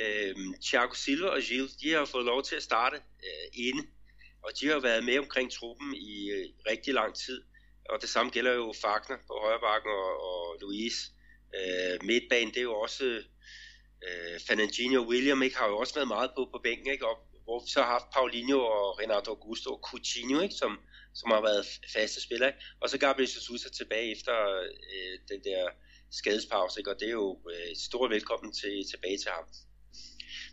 øhm, 0.00 0.54
Thiago 0.64 0.94
Silva 0.94 1.28
og 1.28 1.42
Gilles, 1.42 1.72
de 1.72 1.90
har 1.90 1.98
jo 1.98 2.04
fået 2.04 2.24
lov 2.24 2.42
til 2.42 2.56
at 2.56 2.62
starte 2.62 2.96
øh, 2.96 3.66
inde, 3.66 3.82
og 4.42 4.50
de 4.60 4.66
har 4.66 4.80
været 4.80 5.04
med 5.04 5.18
omkring 5.18 5.52
truppen 5.52 5.94
i 5.94 6.30
øh, 6.30 6.46
rigtig 6.70 6.94
lang 6.94 7.14
tid. 7.14 7.42
Og 7.90 8.00
det 8.00 8.08
samme 8.08 8.30
gælder 8.32 8.52
jo 8.52 8.74
Fagner 8.80 9.16
på 9.26 9.34
højre 9.42 9.60
bakken 9.60 9.90
og, 9.90 10.12
og 10.28 10.56
Luis. 10.60 10.94
Øh, 11.58 12.06
midtbanen, 12.06 12.48
det 12.48 12.56
er 12.56 12.62
jo 12.62 12.74
også 12.74 13.22
øh, 14.06 14.40
Fernandinho 14.46 15.02
og 15.02 15.08
William, 15.08 15.42
ikke, 15.42 15.56
har 15.56 15.68
jo 15.68 15.76
også 15.78 15.94
været 15.94 16.08
meget 16.08 16.30
på, 16.36 16.48
på 16.52 16.58
bænken, 16.64 16.92
ikke? 16.92 17.06
Og, 17.08 17.16
hvor 17.44 17.60
vi 17.64 17.70
så 17.70 17.80
har 17.82 17.90
haft 17.96 18.10
Paulinho 18.14 18.58
og 18.58 18.98
Renato 19.00 19.30
Augusto 19.30 19.70
og 19.74 19.80
Coutinho, 19.88 20.40
ikke? 20.40 20.54
Som, 20.54 20.78
som 21.14 21.30
har 21.30 21.40
været 21.40 21.66
faste 21.92 22.20
spillere. 22.22 22.48
Ikke? 22.48 22.60
Og 22.80 22.90
så 22.90 22.98
Gabriel 22.98 23.30
Jesus 23.36 23.64
er 23.64 23.70
tilbage 23.70 24.12
efter 24.12 24.34
øh, 24.94 25.14
den 25.30 25.40
der 25.44 25.62
skadespause, 26.10 26.80
ikke? 26.80 26.90
og 26.90 27.00
det 27.00 27.08
er 27.08 27.18
jo 27.24 27.40
øh, 27.52 27.76
stort 27.76 28.10
velkommen 28.10 28.52
til, 28.52 28.74
tilbage 28.92 29.18
til 29.18 29.30
ham. 29.30 29.44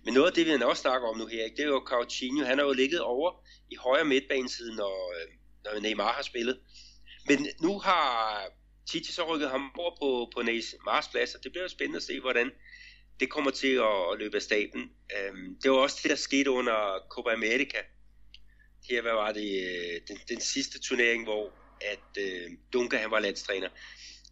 Men 0.05 0.13
noget 0.13 0.27
af 0.27 0.33
det, 0.33 0.45
vi 0.45 0.63
også 0.63 0.81
snakker 0.81 1.07
om 1.07 1.17
nu 1.17 1.25
her, 1.25 1.43
ikke? 1.43 1.57
det 1.57 1.63
er 1.63 1.67
jo 1.67 1.83
Coutinho. 1.85 2.45
Han 2.45 2.57
har 2.57 2.65
jo 2.65 2.73
ligget 2.73 3.01
over 3.01 3.29
i 3.71 3.75
højre 3.75 4.05
midtbanesiden, 4.05 4.75
når, 4.75 5.13
øh, 5.17 5.27
når 5.63 5.79
Neymar 5.79 6.13
har 6.13 6.21
spillet. 6.21 6.59
Men 7.27 7.47
nu 7.61 7.79
har 7.79 8.01
Titi 8.91 9.11
så 9.11 9.23
rykket 9.33 9.49
ham 9.49 9.71
over 9.77 9.95
på, 10.01 10.31
på 10.35 10.41
Neymars 10.41 11.07
plads, 11.07 11.35
og 11.35 11.43
det 11.43 11.51
bliver 11.51 11.63
jo 11.63 11.69
spændende 11.69 11.97
at 11.97 12.03
se, 12.03 12.19
hvordan 12.19 12.51
det 13.21 13.29
kommer 13.29 13.51
til 13.51 13.73
at, 14.11 14.19
løbe 14.19 14.35
af 14.35 14.41
staben. 14.41 14.91
Øhm, 15.17 15.55
det 15.63 15.71
var 15.71 15.77
også 15.77 15.99
det, 16.03 16.09
der 16.09 16.15
skete 16.15 16.51
under 16.51 17.07
Copa 17.09 17.29
America. 17.29 17.81
Her, 18.89 19.01
hvad 19.01 19.11
var 19.11 19.31
det, 19.31 19.49
øh, 19.67 20.01
den, 20.07 20.17
den 20.29 20.41
sidste 20.41 20.79
turnering, 20.79 21.23
hvor 21.23 21.53
at 21.81 22.17
øh, 22.17 22.51
Dunker 22.73 22.97
han 22.97 23.11
var 23.11 23.19
landstræner. 23.19 23.69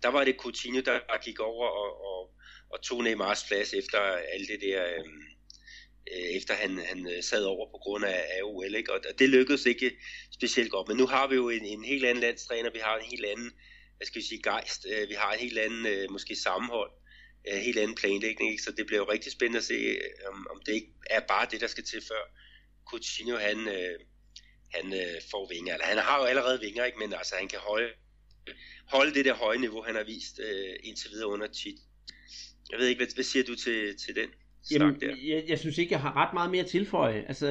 Der 0.03 0.09
var 0.09 0.23
det 0.23 0.35
Coutinho, 0.35 0.81
der 0.81 1.23
gik 1.23 1.39
over 1.39 1.67
og, 1.67 1.91
og, 2.11 2.31
og 2.69 2.81
tog 2.81 3.03
Neymars 3.03 3.43
plads 3.47 3.73
efter 3.73 3.99
alt 4.33 4.47
det 4.49 4.61
der... 4.61 4.85
Øh, 4.85 5.05
øh 6.13 6.29
efter 6.37 6.53
han, 6.53 6.77
han 6.77 7.07
øh, 7.07 7.23
sad 7.23 7.43
over 7.43 7.65
på 7.71 7.77
grund 7.77 8.05
af, 8.05 8.25
af 8.35 8.41
OL, 8.43 8.75
ikke? 8.75 8.93
og 8.93 8.99
det 9.19 9.29
lykkedes 9.29 9.65
ikke 9.65 9.91
specielt 10.31 10.71
godt. 10.71 10.87
Men 10.87 10.97
nu 10.97 11.07
har 11.07 11.27
vi 11.27 11.35
jo 11.35 11.49
en, 11.49 11.65
en 11.65 11.83
helt 11.83 12.05
anden 12.05 12.21
landstræner, 12.21 12.71
vi 12.71 12.79
har 12.79 12.97
en 12.97 13.05
helt 13.05 13.25
anden, 13.25 13.51
hvad 13.97 14.07
skal 14.07 14.21
vi 14.21 14.27
sige, 14.27 14.41
gejst, 14.43 14.85
vi 15.09 15.13
har 15.13 15.31
en 15.31 15.39
helt 15.39 15.57
anden, 15.57 16.11
måske 16.11 16.35
sammenhold, 16.35 16.91
en 17.45 17.61
helt 17.61 17.79
anden 17.79 17.95
planlægning, 17.95 18.51
ikke? 18.51 18.63
så 18.63 18.71
det 18.71 18.85
bliver 18.85 18.99
jo 18.99 19.11
rigtig 19.11 19.31
spændende 19.31 19.57
at 19.57 19.63
se, 19.63 19.97
om, 20.31 20.47
om 20.51 20.61
det 20.65 20.73
ikke 20.73 20.91
er 21.09 21.19
bare 21.19 21.47
det, 21.51 21.61
der 21.61 21.67
skal 21.67 21.83
til 21.83 22.01
før 22.01 22.23
Coutinho, 22.89 23.37
han, 23.37 23.57
han 24.75 24.93
får 25.31 25.49
vinger, 25.53 25.73
eller 25.73 25.85
han 25.85 25.97
har 25.97 26.19
jo 26.19 26.25
allerede 26.25 26.59
vinger, 26.59 26.85
ikke? 26.85 26.99
men 26.99 27.13
altså 27.13 27.35
han 27.39 27.47
kan 27.47 27.59
holde, 27.59 27.89
holde 28.87 29.13
det 29.13 29.25
der 29.25 29.33
høje 29.33 29.57
niveau, 29.57 29.81
han 29.81 29.95
har 29.95 30.03
vist 30.03 30.39
indtil 30.83 31.11
videre 31.11 31.27
under 31.27 31.47
tit. 31.47 31.79
Jeg 32.71 32.79
ved 32.79 32.87
ikke, 32.87 32.99
hvad, 32.99 33.15
hvad 33.15 33.23
siger 33.23 33.43
du 33.43 33.55
til, 33.55 33.97
til 33.97 34.15
den? 34.15 34.29
Jamen, 34.71 35.01
jeg, 35.01 35.43
jeg 35.47 35.59
synes 35.59 35.77
ikke, 35.77 35.91
jeg 35.91 36.01
har 36.01 36.15
ret 36.15 36.33
meget 36.33 36.51
mere 36.51 36.63
at 36.63 36.69
tilføje. 36.69 37.25
Altså, 37.27 37.47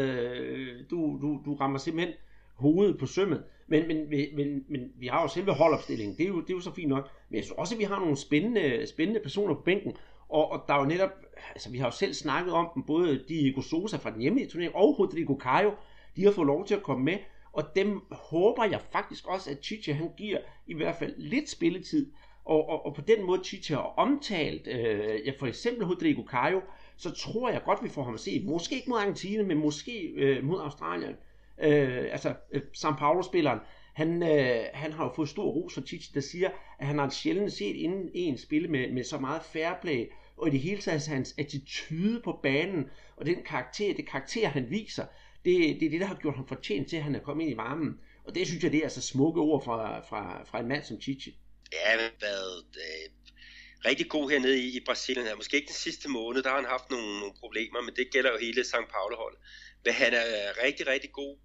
du, 0.90 0.96
du, 1.22 1.42
du 1.44 1.54
rammer 1.54 1.78
simpelthen 1.78 2.14
hovedet 2.54 2.98
på 2.98 3.06
sømmet. 3.06 3.44
Men, 3.68 3.88
men, 3.88 4.10
men, 4.36 4.64
men 4.68 4.92
vi 4.98 5.06
har 5.06 5.22
jo 5.22 5.28
selve 5.28 5.52
holdopstillingen. 5.52 6.16
Det 6.16 6.24
er 6.24 6.28
jo, 6.28 6.40
det 6.40 6.50
er 6.50 6.54
jo 6.54 6.60
så 6.60 6.74
fint 6.74 6.88
nok. 6.88 7.10
Men 7.28 7.36
jeg 7.36 7.44
synes 7.44 7.58
også, 7.58 7.74
at 7.74 7.78
vi 7.78 7.84
har 7.84 8.00
nogle 8.00 8.16
spændende, 8.16 8.86
spændende 8.86 9.20
personer 9.20 9.54
på 9.54 9.60
bænken. 9.60 9.92
Og, 10.28 10.50
og 10.50 10.64
der 10.68 10.74
er 10.74 10.78
jo 10.78 10.84
netop, 10.84 11.10
altså 11.50 11.70
vi 11.70 11.78
har 11.78 11.86
jo 11.86 11.90
selv 11.90 12.14
snakket 12.14 12.54
om 12.54 12.68
dem, 12.74 12.82
både 12.82 13.24
Diego 13.28 13.60
Sosa 13.60 13.96
fra 13.96 14.10
den 14.10 14.20
hjemlige 14.20 14.48
turnering 14.48 14.74
og 14.74 14.98
Rodrigo 14.98 15.36
Caio, 15.40 15.70
de 16.16 16.24
har 16.24 16.32
fået 16.32 16.46
lov 16.46 16.66
til 16.66 16.74
at 16.74 16.82
komme 16.82 17.04
med. 17.04 17.18
Og 17.52 17.64
dem 17.76 18.00
håber 18.10 18.64
jeg 18.64 18.80
faktisk 18.92 19.28
også, 19.28 19.50
at 19.50 19.64
Chiche 19.64 19.94
han 19.94 20.10
giver 20.16 20.38
i 20.66 20.74
hvert 20.74 20.96
fald 20.96 21.14
lidt 21.16 21.50
spilletid. 21.50 22.12
Og, 22.44 22.68
og, 22.68 22.86
og 22.86 22.94
på 22.94 23.00
den 23.00 23.26
måde 23.26 23.44
Chiche 23.44 23.74
har 23.74 23.94
omtalt, 23.96 24.66
øh, 24.66 25.26
ja, 25.26 25.32
for 25.38 25.46
eksempel 25.46 25.86
Rodrigo 25.86 26.22
Caio, 26.22 26.60
så 26.96 27.10
tror 27.10 27.50
jeg 27.50 27.62
godt, 27.64 27.82
vi 27.82 27.88
får 27.88 28.02
ham 28.02 28.14
at 28.14 28.20
se. 28.20 28.42
Måske 28.46 28.74
ikke 28.76 28.90
mod 28.90 28.98
Argentina, 28.98 29.42
men 29.42 29.58
måske 29.58 30.12
øh, 30.16 30.44
mod 30.44 30.60
Australien. 30.60 31.14
Øh, 31.62 32.08
altså, 32.12 32.34
øh, 32.52 32.62
San 32.74 32.96
Paulo-spilleren, 32.96 33.58
han, 33.94 34.22
øh, 34.22 34.64
han 34.74 34.92
har 34.92 35.04
jo 35.04 35.12
fået 35.16 35.28
stor 35.28 35.50
ros 35.50 35.74
fra 35.74 35.80
Tite, 35.80 36.14
der 36.14 36.20
siger, 36.20 36.50
at 36.78 36.86
han 36.86 36.98
har 36.98 37.10
sjældent 37.10 37.52
set 37.52 37.76
inden 37.76 38.10
en 38.14 38.38
spille 38.38 38.68
med, 38.68 38.92
med 38.92 39.04
så 39.04 39.18
meget 39.18 39.42
fair 39.42 39.72
play, 39.82 40.06
og 40.36 40.48
i 40.48 40.50
det 40.50 40.60
hele 40.60 40.80
taget 40.80 41.06
hans 41.06 41.34
attitude 41.38 42.20
på 42.24 42.40
banen, 42.42 42.90
og 43.16 43.26
den 43.26 43.42
karakter, 43.46 43.94
det 43.94 44.08
karakter, 44.08 44.48
han 44.48 44.70
viser, 44.70 45.04
det, 45.44 45.80
det 45.80 45.86
er 45.86 45.90
det, 45.90 46.00
der 46.00 46.06
har 46.06 46.14
gjort 46.14 46.36
ham 46.36 46.48
fortjent 46.48 46.88
til, 46.88 46.96
at 46.96 47.02
han 47.02 47.14
er 47.14 47.20
kommet 47.20 47.44
ind 47.44 47.52
i 47.52 47.56
varmen. 47.56 48.00
Og 48.24 48.34
det 48.34 48.46
synes 48.46 48.62
jeg, 48.62 48.72
det 48.72 48.78
er 48.78 48.82
altså 48.82 49.02
smukke 49.02 49.40
ord 49.40 49.64
fra, 49.64 50.00
fra, 50.00 50.44
fra 50.44 50.60
en 50.60 50.68
mand 50.68 50.84
som 50.84 51.00
Chichi. 51.00 51.38
Ja, 51.72 51.96
været 52.20 52.64
øh, 52.84 53.10
rigtig 53.88 54.08
god 54.08 54.30
hernede 54.30 54.58
i, 54.58 54.76
i 54.76 54.80
Brasilien. 54.86 55.26
Ja, 55.26 55.34
måske 55.34 55.56
ikke 55.56 55.66
den 55.66 55.84
sidste 55.86 56.08
måned, 56.08 56.42
der 56.42 56.48
har 56.48 56.56
han 56.56 56.70
haft 56.76 56.90
nogle, 56.90 57.20
nogle 57.20 57.34
problemer, 57.40 57.80
men 57.82 57.94
det 57.96 58.06
gælder 58.12 58.30
jo 58.30 58.38
hele 58.38 58.64
St. 58.64 58.88
Paulo-holdet. 58.94 59.40
Men 59.84 59.94
han 59.94 60.12
er 60.14 60.64
rigtig, 60.64 60.86
rigtig 60.86 61.12
god 61.12 61.36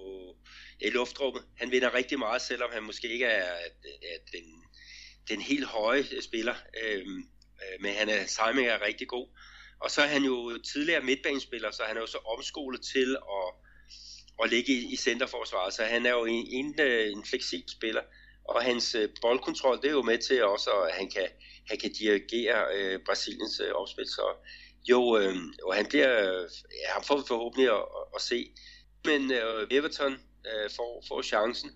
på, 0.00 0.36
i 0.80 0.90
luftrummet. 0.90 1.42
Han 1.58 1.70
vinder 1.70 1.94
rigtig 1.94 2.18
meget, 2.18 2.42
selvom 2.42 2.70
han 2.72 2.82
måske 2.82 3.08
ikke 3.08 3.26
er, 3.26 3.52
er 4.12 4.18
den, 4.32 4.44
den 5.28 5.40
helt 5.40 5.66
høje 5.66 6.04
spiller. 6.22 6.54
Øhm, 6.82 7.18
øh, 7.62 7.76
men 7.80 7.94
han 7.94 8.08
er, 8.08 8.26
timing 8.26 8.68
er 8.68 8.86
rigtig 8.86 9.08
god. 9.08 9.28
Og 9.80 9.90
så 9.90 10.02
er 10.02 10.06
han 10.06 10.22
jo 10.22 10.58
tidligere 10.72 11.00
midtbanespiller, 11.00 11.70
så 11.70 11.82
han 11.86 11.96
er 11.96 12.00
jo 12.00 12.06
så 12.06 12.18
omskolet 12.18 12.80
til 12.82 13.16
at, 13.16 13.48
at 14.42 14.50
ligge 14.50 14.72
i, 14.72 14.92
i 14.92 14.96
centerforsvaret. 14.96 15.74
Så 15.74 15.84
han 15.84 16.06
er 16.06 16.10
jo 16.10 16.24
en, 16.24 16.46
en, 16.46 16.80
øh, 16.80 17.12
en 17.12 17.24
fleksibel 17.24 17.70
spiller 17.70 18.02
og 18.44 18.62
hans 18.62 18.94
øh, 18.94 19.08
boldkontrol, 19.22 19.76
det 19.76 19.88
er 19.88 19.90
jo 19.90 20.02
med 20.02 20.18
til 20.18 20.44
også, 20.44 20.70
at 20.70 20.94
han 20.94 21.10
kan, 21.10 21.28
han 21.68 21.78
kan 21.78 21.92
dirigere 21.92 22.66
øh, 22.74 23.00
Brasiliens 23.06 23.60
øh, 23.60 23.72
opspil. 23.72 24.06
Så 24.06 24.26
jo, 24.90 25.18
øh, 25.18 25.36
og 25.64 25.74
han 25.74 25.86
bliver, 25.86 26.12
øh, 26.20 26.48
ja, 26.82 26.92
han 26.94 27.04
får 27.04 27.16
vi 27.16 27.22
forhåbentlig 27.28 27.68
at, 27.70 27.84
at, 27.98 28.04
at 28.14 28.22
se. 28.22 28.52
Men 29.04 29.32
øh, 29.32 29.66
Everton 29.70 30.12
øh, 30.46 30.70
får, 30.76 31.04
får 31.08 31.22
chancen. 31.22 31.70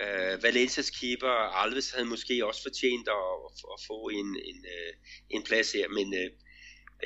Øh, 0.00 0.42
Valencias 0.42 0.90
keeper 0.90 1.28
Alves 1.62 1.90
havde 1.90 2.04
måske 2.04 2.46
også 2.46 2.62
fortjent 2.62 3.08
at, 3.08 3.26
at 3.74 3.78
få 3.86 4.08
en, 4.08 4.26
en, 4.50 4.66
øh, 4.76 4.92
en 5.30 5.42
plads 5.44 5.72
her, 5.72 5.88
men 5.88 6.14
øh, 6.14 6.30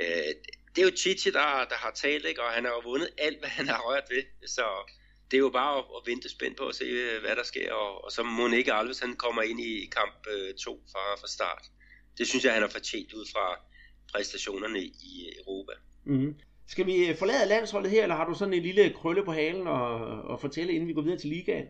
øh, 0.00 0.34
det 0.76 0.82
er 0.82 0.86
jo 0.90 0.96
Chichi, 0.96 1.30
der, 1.30 1.64
der 1.70 1.74
har 1.84 1.90
talt, 1.90 2.24
ikke? 2.26 2.42
og 2.42 2.50
han 2.52 2.64
har 2.64 2.72
jo 2.72 2.80
vundet 2.84 3.08
alt, 3.18 3.38
hvad 3.38 3.48
han 3.48 3.68
har 3.68 3.80
rørt 3.88 4.04
ved, 4.10 4.22
så 4.46 4.64
det 5.30 5.36
er 5.36 5.40
jo 5.40 5.50
bare 5.50 5.78
at, 5.78 5.84
at 5.96 6.02
vente 6.06 6.28
spændt 6.28 6.56
på 6.58 6.66
at 6.66 6.74
se, 6.74 6.84
øh, 6.84 7.20
hvad 7.20 7.36
der 7.36 7.42
sker, 7.42 7.72
og, 7.72 8.04
og 8.04 8.12
så 8.12 8.22
må 8.22 8.48
ikke 8.48 8.72
Alves 8.72 9.00
han 9.00 9.16
kommer 9.16 9.42
ind 9.42 9.60
i 9.60 9.86
kamp 9.86 10.24
2 10.24 10.30
øh, 10.30 10.78
fra, 10.92 11.14
fra 11.20 11.28
start. 11.28 11.64
Det 12.18 12.28
synes 12.28 12.44
jeg, 12.44 12.52
han 12.52 12.62
har 12.62 12.68
fortjent 12.68 13.12
ud 13.12 13.26
fra 13.32 13.60
præstationerne 14.12 14.80
i 14.84 15.32
Europa. 15.38 15.72
Mm. 16.04 16.34
Skal 16.68 16.86
vi 16.86 17.06
øh, 17.06 17.16
forlade 17.18 17.48
landsholdet 17.48 17.90
her, 17.90 18.02
eller 18.02 18.16
har 18.16 18.26
du 18.26 18.34
sådan 18.34 18.54
en 18.54 18.62
lille 18.62 18.92
krølle 18.92 19.24
på 19.24 19.32
halen 19.32 19.66
og, 19.66 19.94
og 20.22 20.40
fortælle, 20.40 20.72
inden 20.72 20.88
vi 20.88 20.92
går 20.92 21.02
videre 21.02 21.18
til 21.18 21.28
ligaen? 21.28 21.66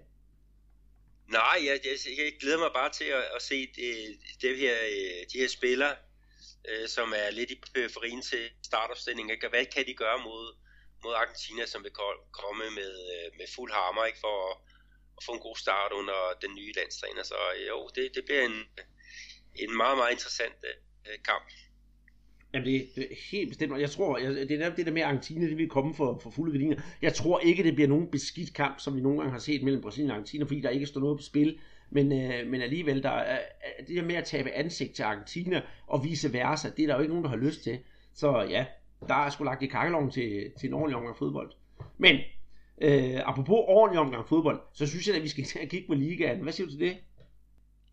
Nej, 1.29 1.59
jeg, 1.69 1.81
jeg, 1.85 1.97
jeg 2.19 2.33
glæder 2.41 2.59
mig 2.59 2.71
bare 2.75 2.93
til 2.93 3.05
at, 3.05 3.25
at 3.37 3.43
se 3.43 3.67
det, 3.77 3.95
det 4.43 4.59
her, 4.59 4.75
øh, 4.75 5.21
de 5.33 5.39
her 5.39 5.49
spillere, 5.49 5.97
øh, 6.69 6.89
som 6.89 7.13
er 7.17 7.31
lidt 7.31 7.51
i 7.51 7.61
periferien 7.75 8.23
til 8.23 8.51
startopstillingen. 8.63 9.37
Hvad 9.51 9.67
kan 9.75 9.87
de 9.87 9.95
gøre 9.95 10.19
mod, 10.19 10.57
mod 11.05 11.15
Argentina, 11.15 11.67
som 11.67 11.85
vil 11.85 11.93
komme 12.41 12.65
med, 12.71 12.93
øh, 13.15 13.39
med 13.39 13.47
fuld 13.57 13.73
hammer 13.73 14.05
ikke, 14.05 14.19
for 14.21 14.51
at, 14.51 14.57
at 15.17 15.25
få 15.27 15.33
en 15.33 15.47
god 15.49 15.57
start 15.57 15.93
under 15.93 16.19
den 16.43 16.55
nye 16.55 16.73
landstræner. 16.73 17.23
Så 17.23 17.39
jo, 17.69 17.89
det, 17.95 18.15
det 18.15 18.25
bliver 18.25 18.45
en, 18.45 18.59
en 19.55 19.77
meget, 19.77 19.97
meget 19.99 20.13
interessant 20.13 20.59
øh, 21.09 21.19
kamp. 21.25 21.49
Jamen 22.57 22.69
det, 22.69 22.89
er 22.97 23.31
helt 23.31 23.49
bestemt, 23.49 23.81
jeg 23.81 23.91
tror, 23.91 24.19
jeg, 24.19 24.31
det 24.35 24.51
er 24.51 24.59
netop 24.59 24.77
det 24.77 24.87
der 24.87 24.93
med, 24.93 25.03
at 25.03 25.09
Argentina 25.09 25.47
det 25.47 25.59
vil 25.59 25.69
komme 25.69 25.95
for, 25.95 26.19
for 26.23 26.31
fulde 26.31 26.53
gardiner. 26.53 26.77
Jeg 27.03 27.15
tror 27.15 27.41
ikke, 27.41 27.63
det 27.63 27.75
bliver 27.75 27.89
nogen 27.89 28.07
beskidt 28.07 28.55
kamp, 28.55 28.81
som 28.81 28.97
vi 28.97 29.01
nogle 29.01 29.19
gange 29.19 29.33
har 29.33 29.39
set 29.39 29.63
mellem 29.63 29.83
Brasilien 29.83 30.11
og 30.11 30.17
Argentina, 30.17 30.45
fordi 30.45 30.61
der 30.61 30.69
ikke 30.69 30.87
står 30.87 31.01
noget 31.01 31.19
på 31.19 31.23
spil. 31.23 31.59
Men, 31.91 32.13
øh, 32.13 32.47
men 32.47 32.63
alligevel, 32.63 33.03
der 33.03 33.11
er, 33.11 33.39
det 33.79 33.97
der 33.97 34.03
med 34.03 34.15
at 34.15 34.25
tabe 34.25 34.51
ansigt 34.51 34.95
til 34.95 35.03
Argentina 35.03 35.63
og 35.87 36.05
vice 36.05 36.33
versa, 36.33 36.71
det 36.77 36.83
er 36.83 36.87
der 36.87 36.95
jo 36.95 37.01
ikke 37.01 37.15
nogen, 37.15 37.25
der 37.25 37.31
har 37.31 37.37
lyst 37.37 37.63
til. 37.63 37.79
Så 38.15 38.47
ja, 38.51 38.65
der 39.09 39.15
er 39.15 39.31
sgu 39.31 39.45
lagt 39.45 39.63
i 39.63 39.67
kakkeloven 39.67 40.11
til, 40.11 40.53
til 40.61 40.69
en 40.69 40.75
ordentlig 40.75 40.97
omgang 40.97 41.17
fodbold. 41.17 41.53
Men, 41.99 42.17
øh, 42.81 43.21
apropos 43.25 43.65
ordentlig 43.69 44.01
omgang 44.01 44.29
fodbold, 44.29 44.61
så 44.73 44.87
synes 44.87 45.07
jeg, 45.09 45.17
at 45.17 45.23
vi 45.23 45.29
skal 45.29 45.45
kigge 45.71 45.87
på 45.87 45.95
ligaen. 45.95 46.41
Hvad 46.41 46.53
siger 46.53 46.67
du 46.67 46.73
til 46.73 46.81
det? 46.81 46.97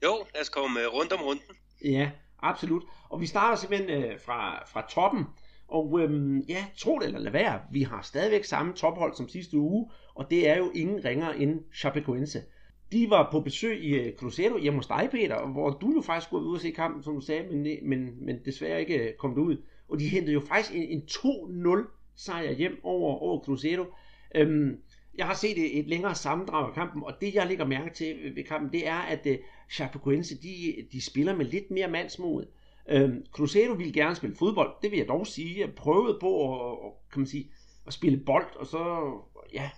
Jo, 0.03 0.25
lad 0.33 0.41
os 0.41 0.49
komme 0.49 0.79
øh, 0.79 0.87
rundt 0.87 1.13
om 1.13 1.21
runden. 1.21 1.55
Ja, 1.85 2.11
absolut. 2.43 2.83
Og 3.09 3.21
vi 3.21 3.25
starter 3.25 3.55
simpelthen 3.55 4.03
øh, 4.03 4.19
fra, 4.25 4.65
fra 4.65 4.87
toppen. 4.89 5.25
Og 5.67 5.99
øhm, 5.99 6.39
ja, 6.39 6.65
tro 6.77 6.99
det 6.99 7.05
eller 7.05 7.19
lad 7.19 7.31
være, 7.31 7.59
vi 7.71 7.81
har 7.81 8.01
stadigvæk 8.01 8.43
samme 8.43 8.73
tophold 8.73 9.15
som 9.15 9.29
sidste 9.29 9.57
uge, 9.57 9.89
og 10.15 10.29
det 10.29 10.49
er 10.49 10.57
jo 10.57 10.71
ingen 10.75 11.05
ringere 11.05 11.39
end 11.39 11.59
Chapecoense. 11.75 12.41
De 12.91 13.09
var 13.09 13.31
på 13.31 13.39
besøg 13.39 13.83
i 13.83 13.99
uh, 13.99 14.15
Cruzeiro 14.15 14.57
hjemme 14.57 14.79
hos 14.79 14.87
dig, 14.87 15.07
Peter, 15.11 15.47
hvor 15.47 15.69
du 15.69 15.93
jo 15.95 16.01
faktisk 16.01 16.27
skulle 16.27 16.45
ud 16.45 16.55
og 16.55 16.61
se 16.61 16.71
kampen, 16.71 17.03
som 17.03 17.15
du 17.15 17.21
sagde, 17.21 17.47
men, 17.51 17.67
øh, 17.67 17.77
men, 17.83 18.25
men 18.25 18.39
desværre 18.45 18.79
ikke 18.79 18.97
øh, 18.97 19.13
kom 19.13 19.35
kom 19.35 19.43
ud. 19.43 19.57
Og 19.89 19.99
de 19.99 20.07
hentede 20.07 20.33
jo 20.33 20.39
faktisk 20.39 20.75
en, 20.75 20.83
en 20.83 21.01
2-0 21.09 22.13
sejr 22.15 22.51
hjem 22.51 22.79
over, 22.83 23.15
over 23.15 23.39
Cruzeiro. 23.39 23.85
Øhm, 24.35 24.77
jeg 25.17 25.25
har 25.25 25.33
set 25.33 25.57
et, 25.57 25.79
et 25.79 25.87
længere 25.87 26.15
sammendrag 26.15 26.67
af 26.67 26.73
kampen, 26.73 27.03
og 27.03 27.13
det 27.21 27.35
jeg 27.35 27.47
lægger 27.47 27.65
mærke 27.65 27.93
til 27.93 28.35
ved 28.35 28.43
kampen, 28.43 28.71
det 28.71 28.87
er, 28.87 28.99
at 28.99 29.25
uh, 29.25 29.35
Chapecoense, 29.71 30.41
de, 30.41 30.75
de 30.91 31.05
spiller 31.05 31.35
med 31.35 31.45
lidt 31.45 31.71
mere 31.71 31.87
mandsmod. 31.87 32.45
Øhm, 32.89 33.25
Cruzeiro 33.31 33.73
ville 33.73 33.93
gerne 33.93 34.15
spille 34.15 34.35
fodbold, 34.35 34.71
det 34.81 34.91
vil 34.91 34.99
jeg 34.99 35.07
dog 35.07 35.27
sige. 35.27 35.59
Jeg 35.59 35.73
prøvede 35.75 36.17
på 36.21 36.59
at, 36.71 36.77
kan 37.11 37.19
man 37.19 37.27
sige, 37.27 37.51
at 37.87 37.93
spille 37.93 38.17
bold, 38.17 38.55
og 38.55 38.65
så 38.65 39.13
ja, 39.53 39.69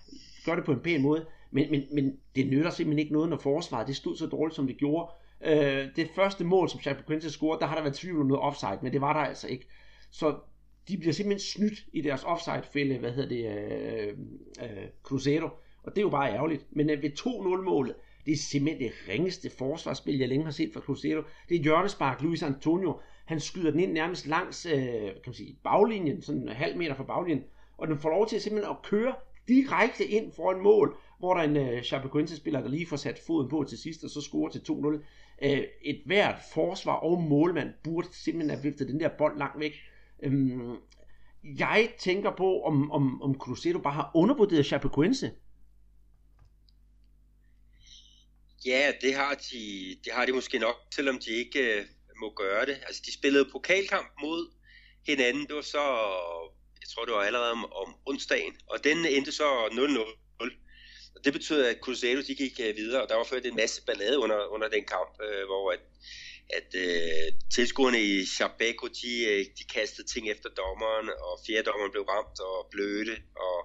gøre 0.44 0.56
det 0.56 0.64
på 0.64 0.72
en 0.72 0.80
pæn 0.80 1.02
måde. 1.02 1.26
Men, 1.50 1.70
men, 1.70 1.82
men 1.92 2.16
det 2.36 2.46
nytter 2.46 2.70
simpelthen 2.70 2.98
ikke 2.98 3.12
noget, 3.12 3.28
når 3.28 3.38
forsvaret 3.38 3.86
det 3.86 3.96
stod 3.96 4.16
så 4.16 4.26
dårligt, 4.26 4.56
som 4.56 4.66
det 4.66 4.76
gjorde. 4.76 5.12
Øh, 5.44 5.88
det 5.96 6.10
første 6.14 6.44
mål, 6.44 6.68
som 6.68 6.80
Chapecoense 6.80 7.30
scorede, 7.30 7.60
der 7.60 7.66
har 7.66 7.74
der 7.74 7.82
været 7.82 7.94
tvivl 7.94 8.20
om 8.20 8.26
noget 8.26 8.42
offside, 8.42 8.78
men 8.82 8.92
det 8.92 9.00
var 9.00 9.12
der 9.12 9.20
altså 9.20 9.48
ikke. 9.48 9.68
Så 10.10 10.36
de 10.88 10.98
bliver 10.98 11.12
simpelthen 11.12 11.46
snydt 11.46 11.86
i 11.92 12.00
deres 12.00 12.24
offside-fælde, 12.24 12.98
hvad 12.98 13.12
hedder 13.12 13.28
det, 13.28 13.44
øh, 13.44 14.08
øh, 14.62 14.86
Cruzeiro. 15.02 15.48
Og 15.82 15.92
det 15.92 15.98
er 15.98 16.02
jo 16.02 16.08
bare 16.10 16.32
ærgerligt. 16.32 16.66
Men 16.70 16.90
øh, 16.90 17.02
ved 17.02 17.10
2-0-målet, 17.10 17.94
det 18.26 18.32
er 18.32 18.36
simpelthen 18.36 18.82
det 18.82 18.92
ringeste 19.08 19.50
forsvarsspil, 19.50 20.18
jeg 20.18 20.28
længe 20.28 20.44
har 20.44 20.52
set 20.52 20.70
fra 20.72 20.80
Cruzeiro. 20.80 21.22
Det 21.48 21.56
er 21.56 21.62
hjørnespark, 21.62 22.22
Luis 22.22 22.42
Antonio. 22.42 23.00
Han 23.24 23.40
skyder 23.40 23.70
den 23.70 23.80
ind 23.80 23.92
nærmest 23.92 24.26
langs 24.26 24.66
øh, 24.66 24.80
kan 25.02 25.22
man 25.26 25.34
sige, 25.34 25.58
baglinjen, 25.64 26.22
sådan 26.22 26.42
en 26.42 26.48
halv 26.48 26.76
meter 26.76 26.94
fra 26.94 27.04
baglinjen. 27.04 27.44
Og 27.78 27.88
den 27.88 27.98
får 27.98 28.10
lov 28.10 28.28
til 28.28 28.40
simpelthen 28.40 28.70
at 28.70 28.82
køre 28.90 29.14
direkte 29.48 30.04
ind 30.04 30.32
foran 30.32 30.62
mål, 30.62 30.96
hvor 31.18 31.34
der 31.34 31.40
er 31.40 31.48
en 31.48 31.56
øh, 31.56 31.82
Chapecoense-spiller, 31.82 32.60
der 32.60 32.68
lige 32.68 32.86
får 32.86 32.96
sat 32.96 33.18
foden 33.26 33.48
på 33.48 33.64
til 33.68 33.78
sidst, 33.78 34.04
og 34.04 34.10
så 34.10 34.20
scorer 34.20 34.50
til 34.50 34.58
2-0. 34.58 35.04
Øh, 35.42 35.62
et 35.82 36.02
hvert 36.06 36.36
forsvar 36.54 36.92
og 36.92 37.22
målmand 37.22 37.68
burde 37.84 38.08
simpelthen 38.12 38.50
have 38.50 38.62
viftet 38.62 38.88
den 38.88 39.00
der 39.00 39.08
bold 39.18 39.38
langt 39.38 39.60
væk. 39.60 39.72
Øhm, 40.22 40.76
jeg 41.44 41.94
tænker 41.98 42.36
på, 42.36 42.62
om, 42.62 42.90
om, 42.90 43.22
om 43.22 43.34
Cruzeiro 43.34 43.78
bare 43.78 43.94
har 43.94 44.10
undervurderet 44.14 44.66
Chapecoense. 44.66 45.32
Ja, 48.66 48.92
det 49.00 49.14
har, 49.14 49.34
de, 49.34 49.96
det 50.04 50.12
har 50.12 50.26
de 50.26 50.32
måske 50.32 50.58
nok, 50.58 50.76
selvom 50.94 51.18
de 51.18 51.30
ikke 51.30 51.80
øh, 51.80 51.86
må 52.20 52.32
gøre 52.36 52.66
det. 52.66 52.78
Altså, 52.86 53.02
de 53.06 53.12
spillede 53.12 53.48
pokalkamp 53.52 54.12
mod 54.20 54.52
hinanden. 55.06 55.46
Det 55.46 55.54
var 55.54 55.62
så, 55.62 55.84
jeg 56.80 56.88
tror, 56.94 57.04
det 57.04 57.14
var 57.14 57.20
allerede 57.20 57.52
om, 57.52 57.72
om 57.72 57.94
onsdagen, 58.06 58.56
og 58.66 58.84
den 58.84 59.06
endte 59.06 59.32
så 59.32 59.66
0-0. 59.66 60.40
Og 61.16 61.24
det 61.24 61.32
betød, 61.32 61.64
at 61.64 61.78
Cruzeiro 61.82 62.20
de 62.20 62.34
gik 62.34 62.60
øh, 62.60 62.76
videre, 62.76 63.02
og 63.02 63.08
der 63.08 63.14
var 63.14 63.24
ført 63.24 63.46
en 63.46 63.56
masse 63.56 63.84
ballade 63.84 64.18
under, 64.18 64.46
under 64.46 64.68
den 64.68 64.84
kamp, 64.84 65.10
øh, 65.22 65.44
hvor 65.46 65.72
at, 65.72 65.80
at 66.50 66.70
øh, 66.74 67.32
tilskuerne 67.54 68.02
i 68.02 68.26
Chapeco, 68.26 68.86
de, 68.86 69.24
øh, 69.30 69.44
de 69.58 69.64
kastede 69.74 70.06
ting 70.06 70.30
efter 70.30 70.48
dommeren, 70.48 71.08
og 71.08 71.40
fjerdommeren 71.46 71.90
blev 71.90 72.02
ramt 72.02 72.40
og 72.40 72.68
blødte, 72.70 73.16
og 73.36 73.58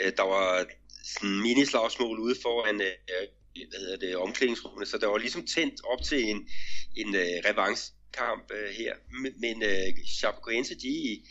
øh, 0.00 0.12
der 0.16 0.22
var 0.22 0.66
sådan 1.04 1.40
minislagsmål 1.40 2.18
ude 2.18 2.36
foran 2.42 2.80
øh, 2.80 3.26
hvad 3.54 3.80
hedder 3.80 3.96
det, 3.96 4.16
omklædningsrummet, 4.16 4.88
så 4.88 4.98
der 4.98 5.06
var 5.06 5.18
ligesom 5.18 5.46
tændt 5.46 5.80
op 5.84 6.02
til 6.02 6.24
en, 6.30 6.48
en 6.96 7.14
øh, 7.14 7.36
revanchekamp 7.48 8.50
øh, 8.52 8.70
her. 8.70 8.94
Men 9.36 9.62
øh, 9.62 9.88
Chapecoense, 10.18 10.74
de, 10.74 11.22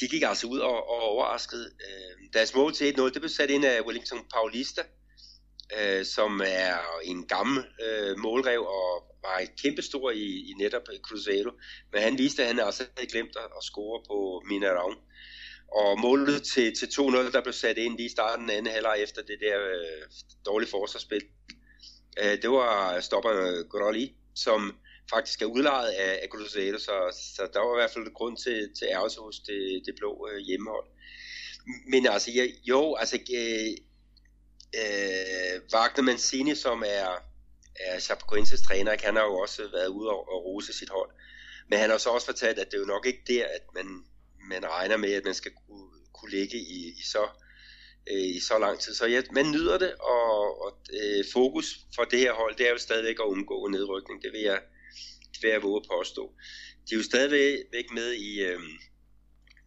de 0.00 0.08
gik 0.08 0.22
altså 0.22 0.46
ud 0.46 0.58
og, 0.58 0.90
og 0.90 1.00
overraskede. 1.02 1.70
Øh, 1.86 2.32
deres 2.32 2.54
mål 2.54 2.72
til 2.74 2.92
1-0, 2.92 3.02
det 3.02 3.12
blev 3.12 3.28
sat 3.28 3.50
ind 3.50 3.64
af 3.64 3.80
Wellington 3.80 4.26
Paulista, 4.34 4.82
øh, 5.78 6.04
som 6.04 6.40
er 6.44 6.78
en 7.04 7.26
gammel 7.26 7.64
øh, 7.86 8.18
målrev 8.18 8.60
og 8.60 9.10
var 9.22 9.42
kæmpestor 9.62 10.10
i, 10.10 10.50
i 10.50 10.52
netop 10.58 10.82
Cruzeiro. 11.02 11.50
Men 11.92 12.02
han 12.02 12.18
viste, 12.18 12.42
at 12.42 12.48
han 12.48 12.60
også 12.60 12.84
havde 12.96 13.10
glemt 13.10 13.36
at, 13.36 13.64
score 13.64 14.02
på 14.08 14.42
Mineirão. 14.50 14.94
Og 15.72 16.00
målet 16.00 16.42
til, 16.42 16.76
til 16.76 16.86
2-0, 16.86 17.32
der 17.32 17.42
blev 17.42 17.52
sat 17.52 17.78
ind 17.78 17.96
lige 17.96 18.06
i 18.06 18.16
starten 18.16 18.50
af 18.50 18.56
anden 18.56 18.72
halvleg 18.72 18.96
efter 19.02 19.22
det 19.22 19.38
der 19.40 19.60
øh, 19.60 20.02
dårlige 20.46 20.70
forsvarsspil. 20.70 21.22
Øh, 22.22 22.42
det 22.42 22.50
var 22.50 23.00
stopper 23.00 23.62
Grolli, 23.68 24.14
som 24.34 24.76
faktisk 25.10 25.42
er 25.42 25.46
udlejet 25.46 25.90
af, 25.90 26.12
af 26.22 26.28
Cruzeiro, 26.28 26.78
så, 26.78 26.96
så 27.36 27.42
der 27.52 27.60
var 27.60 27.76
i 27.76 27.80
hvert 27.80 27.90
fald 27.90 28.14
grund 28.14 28.36
til, 28.36 28.70
til 28.78 28.86
ærgelse 28.90 29.20
hos 29.20 29.38
det, 29.40 29.82
det 29.86 29.94
blå 29.98 30.28
øh, 30.32 30.38
hjemmehold. 30.38 30.86
Men 31.92 32.06
altså, 32.06 32.30
ja, 32.30 32.44
jo, 32.68 32.94
altså, 32.94 33.16
øh, 33.16 33.89
øh, 34.74 35.60
Wagner 35.74 36.02
Mancini, 36.02 36.54
som 36.54 36.82
er, 36.86 37.08
er 37.80 38.00
Chapecoenses 38.00 38.62
træner, 38.62 38.96
han 39.04 39.16
har 39.16 39.24
jo 39.24 39.36
også 39.36 39.68
været 39.72 39.88
ude 39.88 40.08
og, 40.08 40.32
og 40.32 40.44
rose 40.44 40.72
sit 40.72 40.90
hold. 40.90 41.10
Men 41.70 41.78
han 41.78 41.90
har 41.90 41.98
så 41.98 42.10
også 42.10 42.26
fortalt, 42.26 42.58
at 42.58 42.66
det 42.66 42.74
er 42.74 42.80
jo 42.80 42.86
nok 42.86 43.06
ikke 43.06 43.22
der, 43.26 43.44
at 43.44 43.62
man, 43.74 44.04
man 44.48 44.70
regner 44.70 44.96
med, 44.96 45.12
at 45.12 45.24
man 45.24 45.34
skal 45.34 45.52
kunne, 45.66 45.90
kunne 46.12 46.30
ligge 46.30 46.58
i, 46.58 46.94
i 46.98 47.02
så 47.04 47.28
øh, 48.10 48.36
i 48.36 48.40
så 48.40 48.58
lang 48.58 48.78
tid. 48.78 48.94
Så 48.94 49.06
ja, 49.06 49.22
man 49.32 49.50
nyder 49.50 49.78
det, 49.78 49.94
og, 49.94 50.62
og 50.64 50.80
øh, 50.92 51.24
fokus 51.32 51.66
for 51.94 52.04
det 52.04 52.18
her 52.18 52.32
hold, 52.32 52.56
det 52.56 52.66
er 52.66 52.70
jo 52.70 52.78
stadigvæk 52.78 53.16
at 53.20 53.24
undgå 53.24 53.68
nedrykning. 53.68 54.22
Det 54.22 54.32
vil 54.32 54.40
jeg, 54.40 54.60
det 55.32 55.42
vil 55.42 55.50
jeg 55.50 55.62
våge 55.62 55.80
at 55.82 55.88
påstå. 55.98 56.32
De 56.88 56.94
er 56.94 56.98
jo 56.98 57.04
stadigvæk 57.04 57.90
med 57.94 58.12
i, 58.12 58.40
øh, 58.40 58.60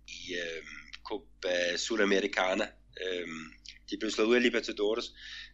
i 0.07 0.33
øh, 0.33 0.63
Copa 1.07 1.77
Sudamericana. 1.77 2.67
Øh, 3.05 3.27
de 3.89 3.97
blev 3.97 4.11
slået 4.11 4.27
ud 4.27 4.35
af 4.35 4.41
Libertadores, 4.41 5.05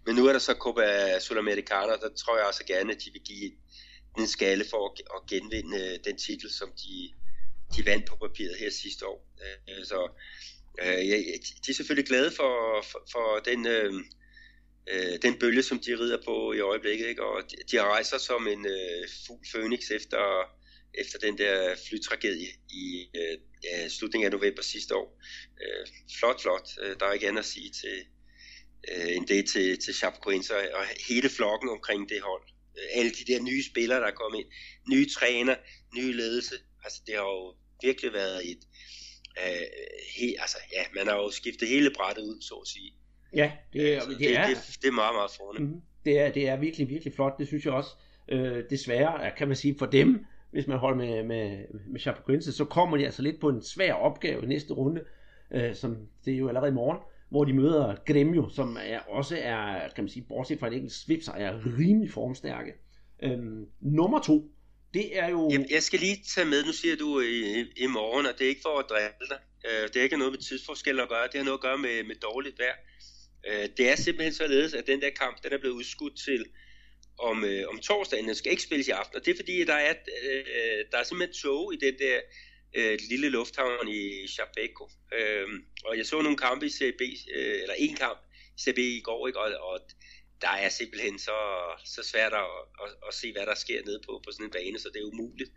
men 0.06 0.16
nu 0.16 0.26
er 0.28 0.32
der 0.32 0.40
så 0.40 0.54
Copa 0.54 1.20
Sudamericana, 1.20 1.92
der 1.92 2.10
tror 2.18 2.38
jeg 2.38 2.46
også 2.46 2.64
gerne, 2.66 2.94
at 2.94 3.02
de 3.06 3.12
vil 3.12 3.22
give 3.22 3.52
en 4.18 4.28
skalle 4.28 4.66
for 4.70 4.90
at, 4.90 5.02
at 5.16 5.30
genvinde 5.30 5.78
øh, 5.78 6.00
den 6.04 6.18
titel, 6.18 6.52
som 6.52 6.72
de, 6.72 7.14
de 7.76 7.86
vandt 7.86 8.06
på 8.06 8.16
papiret 8.16 8.56
her 8.60 8.70
sidste 8.70 9.08
år. 9.08 9.28
Øh, 9.70 9.86
så 9.86 10.12
øh, 10.82 11.08
ja, 11.10 11.18
de 11.66 11.70
er 11.72 11.74
selvfølgelig 11.74 12.08
glade 12.08 12.32
for, 12.32 12.82
for, 12.92 13.04
for 13.12 13.40
den, 13.46 13.68
øh, 13.68 13.94
den 15.22 15.40
bølge, 15.40 15.64
som 15.64 15.80
de 15.80 16.00
rider 16.00 16.22
på 16.26 16.54
i 16.54 16.60
øjeblikket. 16.60 17.08
Ikke? 17.08 17.24
Og 17.24 17.44
de, 17.52 17.56
de 17.72 17.82
rejser 17.82 18.18
som 18.18 18.48
en 18.48 18.66
øh, 18.66 19.08
fugl 19.28 19.46
fønix 19.52 19.92
efter, 19.92 20.24
efter 20.94 21.20
den 21.20 21.38
der 21.38 21.76
flytragedie 21.90 22.48
i 22.70 23.10
øh, 23.16 23.38
ja, 23.64 23.88
slutningen 23.88 24.26
af 24.26 24.32
november 24.32 24.62
sidste 24.62 24.96
år. 24.96 25.22
Øh, 25.62 25.88
flot, 26.20 26.42
flot. 26.42 26.70
Der 27.00 27.06
er 27.06 27.14
ikke 27.14 27.28
andet 27.28 27.40
at 27.40 27.46
sige 27.46 27.72
til, 27.72 28.06
øh, 28.92 29.16
end 29.16 29.28
det 29.28 29.50
til, 29.50 29.80
til 29.84 29.94
Chapecoense 29.94 30.54
og 30.54 30.84
hele 31.10 31.30
flokken 31.30 31.70
omkring 31.70 32.10
det 32.10 32.22
hold. 32.22 32.44
Øh, 32.78 33.00
alle 33.00 33.12
de 33.12 33.34
der 33.34 33.42
nye 33.44 33.64
spillere, 33.64 34.00
der 34.00 34.08
er 34.08 34.20
kommet 34.22 34.40
ind. 34.40 34.50
Nye 34.94 35.08
træner, 35.18 35.56
nye 35.98 36.14
ledelse. 36.14 36.56
Altså, 36.84 37.02
det 37.08 37.16
har 37.16 37.24
jo 37.24 37.54
virkelig 37.84 38.14
været 38.14 38.52
et... 38.52 38.62
Øh, 39.44 39.68
he, 40.18 40.28
altså, 40.44 40.58
ja, 40.74 40.84
man 40.96 41.08
har 41.08 41.16
jo 41.16 41.32
skiftet 41.32 41.68
hele 41.68 41.92
brættet 41.98 42.24
ud, 42.24 42.42
så 42.42 42.56
at 42.56 42.68
sige. 42.68 42.94
Ja, 43.36 43.52
det, 43.74 43.80
altså, 43.94 44.10
det, 44.10 44.20
det, 44.20 44.38
er, 44.38 44.48
det, 44.48 44.58
det, 44.82 44.88
er 44.88 44.92
meget, 44.92 45.16
meget 45.16 45.32
fornemt. 45.38 45.66
Mm-hmm. 45.66 45.82
Det, 46.06 46.20
er, 46.20 46.32
det 46.32 46.48
er 46.48 46.58
virkelig, 46.58 46.90
virkelig 46.90 47.14
flot, 47.14 47.38
det 47.40 47.48
synes 47.48 47.66
jeg 47.66 47.74
også. 47.74 47.90
Øh, 48.32 48.64
desværre, 48.70 49.32
kan 49.38 49.48
man 49.48 49.58
sige, 49.58 49.76
for 49.80 49.86
dem, 49.86 50.26
hvis 50.52 50.68
man 50.68 50.78
holder 50.78 50.98
med, 50.98 51.24
med, 51.24 51.66
med 51.88 52.00
Chapecoense, 52.00 52.54
så 52.54 52.66
kommer 52.66 52.98
de 52.98 53.06
altså 53.06 53.22
lidt 53.22 53.40
på 53.40 53.50
en 53.50 53.64
svær 53.64 53.94
opgave 53.94 54.44
i 54.44 54.46
næste 54.46 54.74
runde, 54.74 55.04
øh, 55.52 55.76
som 55.76 55.98
det 56.26 56.34
er 56.34 56.38
jo 56.38 56.48
allerede 56.48 56.70
i 56.70 56.74
morgen, 56.74 56.98
hvor 57.30 57.46
de 57.46 57.54
møder 57.54 57.96
Gremio, 58.08 58.50
som 58.50 58.78
er, 58.82 59.00
også 59.00 59.38
er, 59.42 59.90
kan 59.96 60.04
man 60.04 60.10
sige, 60.10 60.26
bortset 60.30 60.60
fra 60.60 60.68
en 60.68 60.74
enkelt 60.74 60.94
svip, 60.94 61.24
så 61.24 61.32
er 61.32 61.52
rimelig 61.80 62.12
formstærke. 62.12 62.74
Øhm, 63.24 63.66
nummer 63.82 64.20
to, 64.22 64.52
det 64.94 65.20
er 65.20 65.30
jo... 65.30 65.50
Jeg, 65.52 65.66
jeg 65.70 65.84
skal 65.84 66.00
lige 66.00 66.24
tage 66.36 66.48
med, 66.48 66.66
nu 66.66 66.72
siger 66.72 66.96
du 66.96 67.20
øh, 67.20 67.26
i, 67.26 67.84
i 67.84 67.88
morgen, 67.88 68.26
og 68.26 68.34
det 68.38 68.46
er 68.46 68.50
ikke 68.50 68.62
for 68.62 68.80
at 68.80 68.86
drille 68.90 69.28
dig. 69.30 69.40
Øh, 69.66 69.88
det 69.88 69.96
er 69.96 70.04
ikke 70.04 70.18
noget 70.18 70.34
med 70.34 70.40
tidsforskel 70.40 71.00
at 71.00 71.10
gøre, 71.10 71.28
det 71.28 71.36
har 71.36 71.44
noget 71.44 71.58
at 71.58 71.62
gøre 71.62 71.78
med, 71.78 72.04
med 72.04 72.16
dårligt 72.16 72.60
vejr. 72.60 72.76
Øh, 73.48 73.70
det 73.78 73.92
er 73.92 73.96
simpelthen 73.96 74.34
således, 74.34 74.74
at 74.74 74.88
den 74.88 75.02
der 75.02 75.10
kamp, 75.10 75.44
den 75.44 75.54
er 75.54 75.58
blevet 75.58 75.76
udskudt 75.76 76.18
til 76.18 76.46
om, 77.20 77.44
øh, 77.46 77.64
om 77.70 77.80
torsdagen, 77.80 78.28
den 78.28 78.36
skal 78.36 78.52
ikke 78.52 78.64
spilles 78.64 78.88
i 78.88 78.92
aften, 78.92 79.16
og 79.16 79.26
det 79.26 79.32
er 79.32 79.36
fordi, 79.36 79.66
der 79.66 79.74
er, 79.74 79.94
øh, 80.24 80.40
øh, 80.40 80.86
der 80.92 80.98
er 80.98 81.04
simpelthen 81.04 81.34
tog 81.34 81.74
i 81.74 81.78
den 81.86 81.94
der 82.00 82.18
øh, 82.74 82.98
lille 83.10 83.30
lufthavn 83.30 83.88
i 83.88 84.28
Chapeco. 84.28 84.90
Øh, 85.18 85.48
og 85.86 85.98
jeg 85.98 86.06
så 86.06 86.22
nogle 86.22 86.38
kampe 86.38 86.66
i 86.66 86.70
CB, 86.70 87.02
øh, 87.36 87.62
eller 87.62 87.76
en 87.78 87.96
kamp 87.96 88.20
i 88.58 88.62
CB 88.62 88.78
i 88.78 89.02
går, 89.02 89.28
ikke? 89.28 89.40
Og, 89.40 89.50
og 89.70 89.80
der 90.42 90.50
er 90.50 90.70
simpelthen 90.70 91.20
så, 91.20 91.38
så 91.86 92.02
svært 92.12 92.34
at, 92.34 92.52
at, 92.84 92.90
at 93.08 93.14
se, 93.14 93.32
hvad 93.32 93.46
der 93.46 93.56
sker 93.56 93.82
nede 93.86 94.00
på, 94.06 94.22
på 94.26 94.32
sådan 94.32 94.46
en 94.46 94.52
bane, 94.52 94.80
så 94.80 94.90
det 94.94 95.00
er 95.00 95.12
umuligt 95.14 95.52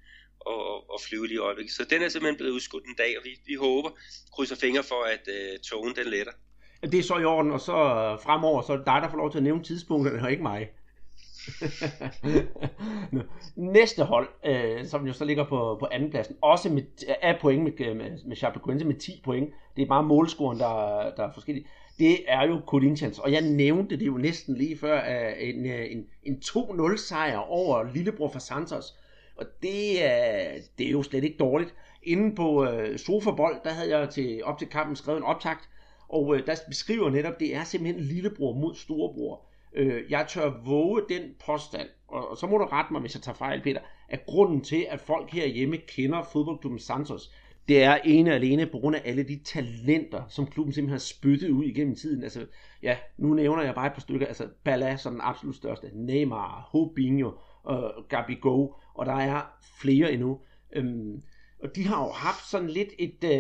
at, 0.46 0.62
at 0.94 1.00
flyve 1.06 1.26
lige 1.26 1.40
i 1.40 1.46
øjeblikket. 1.48 1.74
Så 1.74 1.84
den 1.90 2.02
er 2.02 2.08
simpelthen 2.08 2.36
blevet 2.36 2.52
udskudt 2.52 2.84
en 2.84 2.94
dag, 2.98 3.18
og 3.18 3.24
vi, 3.24 3.30
vi 3.46 3.54
håber, 3.54 3.90
krydser 4.34 4.56
fingre 4.56 4.82
for, 4.82 5.02
at 5.14 5.24
uh, 5.36 5.60
togen 5.70 5.96
den 5.96 6.06
letter. 6.06 6.32
Det 6.82 6.98
er 6.98 7.02
så 7.02 7.18
i 7.18 7.24
orden, 7.24 7.52
og 7.52 7.60
så 7.60 7.72
øh, 7.72 8.22
fremover, 8.24 8.62
så 8.62 8.72
er 8.72 8.76
det 8.76 8.86
dig, 8.86 8.98
der 9.02 9.10
får 9.10 9.16
lov 9.16 9.30
til 9.30 9.38
at 9.38 9.44
nævne 9.44 9.64
tidspunkterne, 9.64 10.22
og 10.22 10.30
ikke 10.30 10.42
mig. 10.42 10.68
Næste 13.56 14.04
hold, 14.04 14.28
øh, 14.44 14.86
som 14.86 15.06
jo 15.06 15.12
så 15.12 15.24
ligger 15.24 15.44
på, 15.44 15.76
på 15.80 15.88
andenpladsen, 15.92 16.36
også 16.40 16.68
med, 16.68 16.82
af 17.22 17.38
point 17.40 17.64
med, 17.64 17.94
med, 17.94 18.18
med 18.26 18.36
Chapecoense 18.36 18.86
med 18.86 18.94
10 18.94 19.20
point. 19.24 19.50
Det 19.76 19.82
er 19.82 19.86
bare 19.86 20.02
målscoren, 20.02 20.58
der, 20.58 21.10
der 21.16 21.28
er 21.28 21.32
forskellig. 21.32 21.66
Det 21.98 22.18
er 22.28 22.46
jo 22.46 22.60
Corinthians, 22.66 23.18
og 23.18 23.32
jeg 23.32 23.40
nævnte 23.40 23.96
det 23.96 24.06
jo 24.06 24.16
næsten 24.16 24.56
lige 24.56 24.78
før, 24.78 24.96
øh, 24.96 25.26
øh, 25.26 25.48
en, 25.48 25.66
en, 25.66 26.06
en 26.22 26.42
2-0 26.44 26.96
sejr 26.96 27.36
over 27.36 27.92
lillebror 27.94 28.28
for 28.28 28.38
Santos. 28.38 28.96
Og 29.36 29.46
det 29.62 30.04
er, 30.04 30.50
det 30.78 30.86
er 30.86 30.90
jo 30.90 31.02
slet 31.02 31.24
ikke 31.24 31.38
dårligt. 31.38 31.74
Inden 32.02 32.34
på 32.34 32.66
øh, 32.66 32.98
Sofabold, 32.98 33.56
der 33.64 33.70
havde 33.70 33.98
jeg 33.98 34.10
til, 34.10 34.44
op 34.44 34.58
til 34.58 34.68
kampen 34.68 34.96
skrevet 34.96 35.18
en 35.18 35.24
optakt, 35.24 35.68
og 36.08 36.36
øh, 36.36 36.46
der 36.46 36.56
beskriver 36.68 37.10
netop, 37.10 37.40
det 37.40 37.56
er 37.56 37.64
simpelthen 37.64 38.04
lillebror 38.04 38.54
mod 38.54 38.74
storebror. 38.74 39.51
Øh, 39.74 40.10
jeg 40.10 40.26
tør 40.28 40.62
våge 40.64 41.02
den 41.08 41.22
påstand, 41.46 41.88
og, 42.08 42.30
og 42.30 42.36
så 42.36 42.46
må 42.46 42.58
du 42.58 42.64
rette 42.64 42.92
mig, 42.92 43.00
hvis 43.00 43.14
jeg 43.14 43.22
tager 43.22 43.36
fejl, 43.36 43.62
Peter, 43.62 43.80
at 44.08 44.26
grunden 44.26 44.60
til, 44.60 44.86
at 44.90 45.00
folk 45.00 45.30
herhjemme 45.30 45.76
kender 45.76 46.22
fodboldklubben 46.22 46.78
Santos, 46.78 47.30
det 47.68 47.82
er 47.82 47.98
ene 48.04 48.30
og 48.30 48.34
alene 48.34 48.66
på 48.66 48.78
grund 48.78 48.96
af 48.96 49.02
alle 49.04 49.22
de 49.22 49.40
talenter, 49.44 50.22
som 50.28 50.46
klubben 50.46 50.72
simpelthen 50.72 50.94
har 50.94 50.98
spyttet 50.98 51.50
ud 51.50 51.64
igennem 51.64 51.94
tiden. 51.94 52.22
Altså, 52.22 52.46
ja, 52.82 52.96
nu 53.18 53.34
nævner 53.34 53.62
jeg 53.62 53.74
bare 53.74 53.86
et 53.86 53.92
par 53.92 54.00
stykker. 54.00 54.26
Altså, 54.26 54.48
Bala 54.64 54.96
som 54.96 55.12
den 55.12 55.20
absolut 55.24 55.56
største. 55.56 55.90
Neymar, 55.94 56.68
Hobinho, 56.70 57.30
øh, 57.70 57.76
Gabigol, 58.08 58.74
og 58.94 59.06
der 59.06 59.12
er 59.12 59.42
flere 59.80 60.12
endnu. 60.12 60.40
Øhm, 60.76 61.22
og 61.62 61.76
de 61.76 61.86
har 61.86 62.04
jo 62.04 62.10
haft 62.10 62.50
sådan 62.50 62.68
lidt 62.68 62.88
et, 62.98 63.24
øh, 63.24 63.30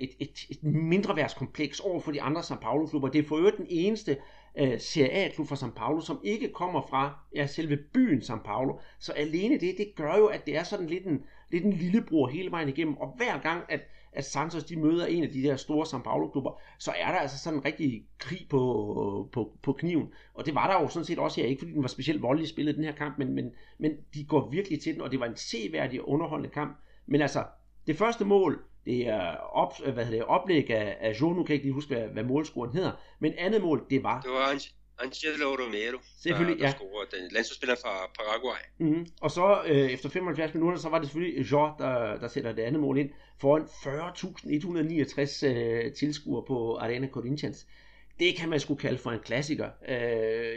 et, 0.00 0.10
et, 0.20 0.46
et 0.50 0.62
mindre 0.62 1.16
værtskompleks 1.16 1.80
over 1.80 2.00
for 2.00 2.12
de 2.12 2.22
andre 2.22 2.40
São 2.40 2.60
Paulo-klubber. 2.60 3.08
Det 3.08 3.18
er 3.18 3.28
for 3.28 3.36
øvrigt 3.36 3.56
den 3.56 3.66
eneste 3.68 4.16
uh, 4.60 4.68
Serie 4.78 5.10
A-klub 5.10 5.48
fra 5.48 5.56
São 5.56 5.70
Paulo, 5.70 6.00
som 6.00 6.20
ikke 6.24 6.48
kommer 6.48 6.82
fra 6.90 7.18
ja, 7.34 7.46
selve 7.46 7.76
byen 7.94 8.18
São 8.18 8.42
Paulo. 8.44 8.78
Så 8.98 9.12
alene 9.12 9.58
det, 9.60 9.74
det 9.78 9.92
gør 9.96 10.16
jo, 10.16 10.26
at 10.26 10.46
det 10.46 10.56
er 10.56 10.62
sådan 10.62 10.86
lidt 10.86 11.06
en, 11.06 11.22
lidt 11.50 11.64
en 11.64 11.72
lillebror 11.72 12.28
hele 12.28 12.50
vejen 12.50 12.68
igennem. 12.68 12.96
Og 12.96 13.14
hver 13.16 13.38
gang, 13.38 13.62
at, 13.68 13.80
at 14.12 14.24
Santos 14.24 14.64
de 14.64 14.76
møder 14.76 15.06
en 15.06 15.24
af 15.24 15.30
de 15.30 15.42
der 15.42 15.56
store 15.56 15.86
São 15.86 16.02
Paulo-klubber, 16.02 16.60
så 16.78 16.92
er 16.98 17.12
der 17.12 17.18
altså 17.18 17.38
sådan 17.38 17.58
en 17.58 17.64
rigtig 17.64 18.04
krig 18.18 18.46
på, 18.50 19.28
på, 19.32 19.52
på 19.62 19.72
kniven. 19.72 20.08
Og 20.34 20.46
det 20.46 20.54
var 20.54 20.72
der 20.72 20.82
jo 20.82 20.88
sådan 20.88 21.04
set 21.04 21.18
også 21.18 21.40
her, 21.40 21.48
ikke 21.48 21.60
fordi 21.60 21.72
den 21.72 21.82
var 21.82 21.88
specielt 21.88 22.22
voldelig 22.22 22.48
spillet 22.48 22.76
den 22.76 22.84
her 22.84 22.92
kamp, 22.92 23.18
men, 23.18 23.34
men, 23.34 23.50
men 23.78 23.92
de 24.14 24.24
går 24.24 24.48
virkelig 24.50 24.80
til 24.80 24.94
den, 24.94 25.02
og 25.02 25.10
det 25.10 25.20
var 25.20 25.26
en 25.26 25.36
seværdig 25.36 26.00
og 26.00 26.08
underholdende 26.08 26.54
kamp. 26.54 26.78
Men 27.06 27.22
altså, 27.22 27.44
det 27.86 27.98
første 27.98 28.24
mål, 28.24 28.64
det 28.84 29.08
er 29.08 29.36
op, 29.36 29.78
hvad 29.78 30.04
hedder 30.04 30.18
det, 30.18 30.24
oplæg 30.24 30.70
af, 30.70 30.96
af 31.00 31.20
Jo, 31.20 31.28
nu 31.28 31.42
kan 31.42 31.48
jeg 31.48 31.54
ikke 31.54 31.66
lige 31.66 31.74
huske, 31.74 31.94
hvad, 31.94 32.08
hvad 32.08 32.24
målscoren 32.24 32.72
hedder, 32.72 32.92
men 33.20 33.34
andet 33.38 33.62
mål, 33.62 33.86
det 33.90 34.02
var... 34.02 34.20
Det 34.20 34.30
var 34.30 34.58
Angelo 34.98 35.56
Romero, 35.60 35.98
selvfølgelig, 36.22 36.58
der, 36.58 36.66
der 36.66 36.68
ja. 36.68 36.76
scorede, 36.76 37.08
den 37.16 37.32
landsholdsspiller 37.32 37.76
fra 37.82 38.10
Paraguay. 38.18 38.62
Mm-hmm. 38.78 39.06
Og 39.20 39.30
så 39.30 39.62
øh, 39.66 39.90
efter 39.90 40.08
75 40.08 40.54
minutter, 40.54 40.78
så 40.78 40.88
var 40.88 40.98
det 40.98 41.08
selvfølgelig 41.08 41.52
Jo, 41.52 41.70
der, 41.78 42.18
der 42.18 42.28
sætter 42.28 42.52
det 42.52 42.62
andet 42.62 42.80
mål 42.80 42.98
ind, 42.98 43.10
foran 43.40 43.62
40.169 43.62 45.46
øh, 45.46 45.92
tilskuere 45.92 46.44
på 46.46 46.76
Arena 46.76 47.08
Corinthians. 47.08 47.66
Det 48.18 48.36
kan 48.36 48.48
man 48.48 48.60
sgu 48.60 48.74
kalde 48.74 48.98
for 48.98 49.10
en 49.10 49.20
klassiker. 49.20 49.70
Øh, 49.88 49.94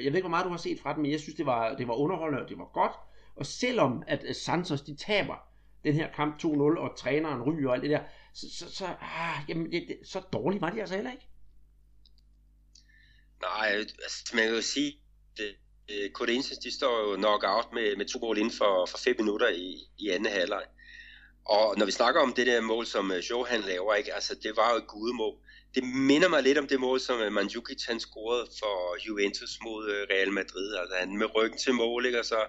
jeg 0.04 0.12
ved 0.12 0.16
ikke, 0.16 0.22
hvor 0.22 0.30
meget 0.30 0.46
du 0.46 0.50
har 0.50 0.58
set 0.58 0.80
fra 0.80 0.94
den, 0.94 1.02
men 1.02 1.12
jeg 1.12 1.20
synes, 1.20 1.36
det 1.36 1.46
var, 1.46 1.76
det 1.76 1.88
var 1.88 1.94
underholdende, 1.94 2.44
og 2.44 2.50
det 2.50 2.58
var 2.58 2.70
godt. 2.74 2.92
Og 3.36 3.46
selvom 3.46 4.04
at 4.08 4.36
Santos, 4.36 4.82
de 4.82 4.96
taber 4.96 5.36
den 5.86 5.94
her 5.94 6.12
kamp 6.16 6.44
2-0, 6.44 6.50
og 6.50 6.98
træneren 6.98 7.42
ryger 7.44 7.70
og 7.70 7.76
alt 7.76 7.84
det 7.84 7.92
der, 7.92 8.04
så, 8.34 8.46
så, 8.58 8.76
så, 8.76 8.86
ah, 9.02 9.50
jamen, 9.50 9.72
det, 9.72 9.86
det, 9.88 9.98
så 10.08 10.20
dårligt 10.34 10.62
var 10.62 10.70
de 10.70 10.80
altså 10.80 10.96
heller 10.96 11.12
ikke. 11.12 11.28
Nej, 13.42 13.68
altså 13.78 14.32
man 14.34 14.44
kan 14.44 14.56
jo 14.56 14.62
sige, 14.62 15.00
det, 15.38 15.56
Corinthians, 16.14 16.58
de 16.58 16.74
står 16.74 17.10
jo 17.10 17.18
nok 17.18 17.44
out 17.48 17.74
med, 17.74 17.96
med 17.96 18.06
to 18.06 18.20
mål 18.20 18.38
inden 18.38 18.54
for, 18.54 18.86
for 18.86 18.98
fem 18.98 19.16
minutter 19.20 19.50
i, 19.50 19.78
i 19.98 20.10
anden 20.10 20.34
halvleg. 20.34 20.66
Og 21.46 21.76
når 21.78 21.86
vi 21.86 21.92
snakker 21.92 22.22
om 22.22 22.34
det 22.34 22.48
der 22.48 22.62
mål, 22.62 22.86
som 22.86 23.12
øh, 23.12 23.24
Johan 23.30 23.62
laver, 23.62 23.96
ikke, 23.96 24.14
altså 24.14 24.36
det 24.44 24.58
var 24.58 24.72
jo 24.72 24.78
et 24.78 24.88
gudemål. 24.88 25.36
Det 25.76 25.84
minder 25.84 26.30
mig 26.30 26.44
lidt 26.44 26.58
om 26.58 26.68
det 26.68 26.80
mål, 26.80 27.00
som 27.00 27.22
øh, 27.22 27.32
Mandzukic 27.32 27.86
han 27.88 28.00
scorede 28.00 28.48
for 28.60 29.08
Juventus 29.08 29.60
mod 29.64 29.90
øh, 29.90 30.08
Real 30.10 30.32
Madrid. 30.32 30.76
Altså 30.76 30.96
han 31.00 31.18
med 31.18 31.36
ryggen 31.36 31.58
til 31.58 31.74
mål, 31.74 32.06
ikke, 32.06 32.20
og 32.20 32.26
så, 32.26 32.40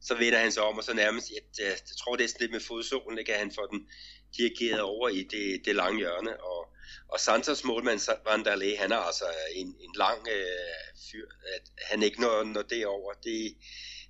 så 0.00 0.14
vender 0.14 0.38
han 0.38 0.52
sig 0.52 0.62
om, 0.62 0.78
og 0.78 0.84
så 0.84 0.94
nærmest, 0.94 1.30
jeg, 1.30 1.66
jeg, 1.66 1.76
tror 1.98 2.16
det 2.16 2.24
er 2.24 2.28
sådan 2.28 2.40
lidt 2.40 2.52
med 2.52 2.60
fodsolen, 2.60 3.18
ikke, 3.18 3.32
at 3.34 3.38
han 3.38 3.52
får 3.52 3.66
den 3.66 3.88
dirigeret 4.36 4.80
over 4.80 5.08
i 5.08 5.22
det, 5.22 5.62
det 5.64 5.76
lange 5.76 5.98
hjørne. 5.98 6.42
Og, 6.44 6.68
og 7.08 7.20
Santos 7.20 7.64
målmand 7.64 8.00
Vanderlei, 8.30 8.74
han 8.74 8.92
er 8.92 8.96
altså 8.96 9.24
en, 9.54 9.66
en 9.66 9.94
lang 9.96 10.28
øh, 10.28 11.00
fyr, 11.10 11.26
at 11.54 11.62
han 11.82 12.02
ikke 12.02 12.20
når, 12.20 12.44
når 12.44 12.62
det 12.62 12.86
over. 12.86 13.12
Det, 13.12 13.56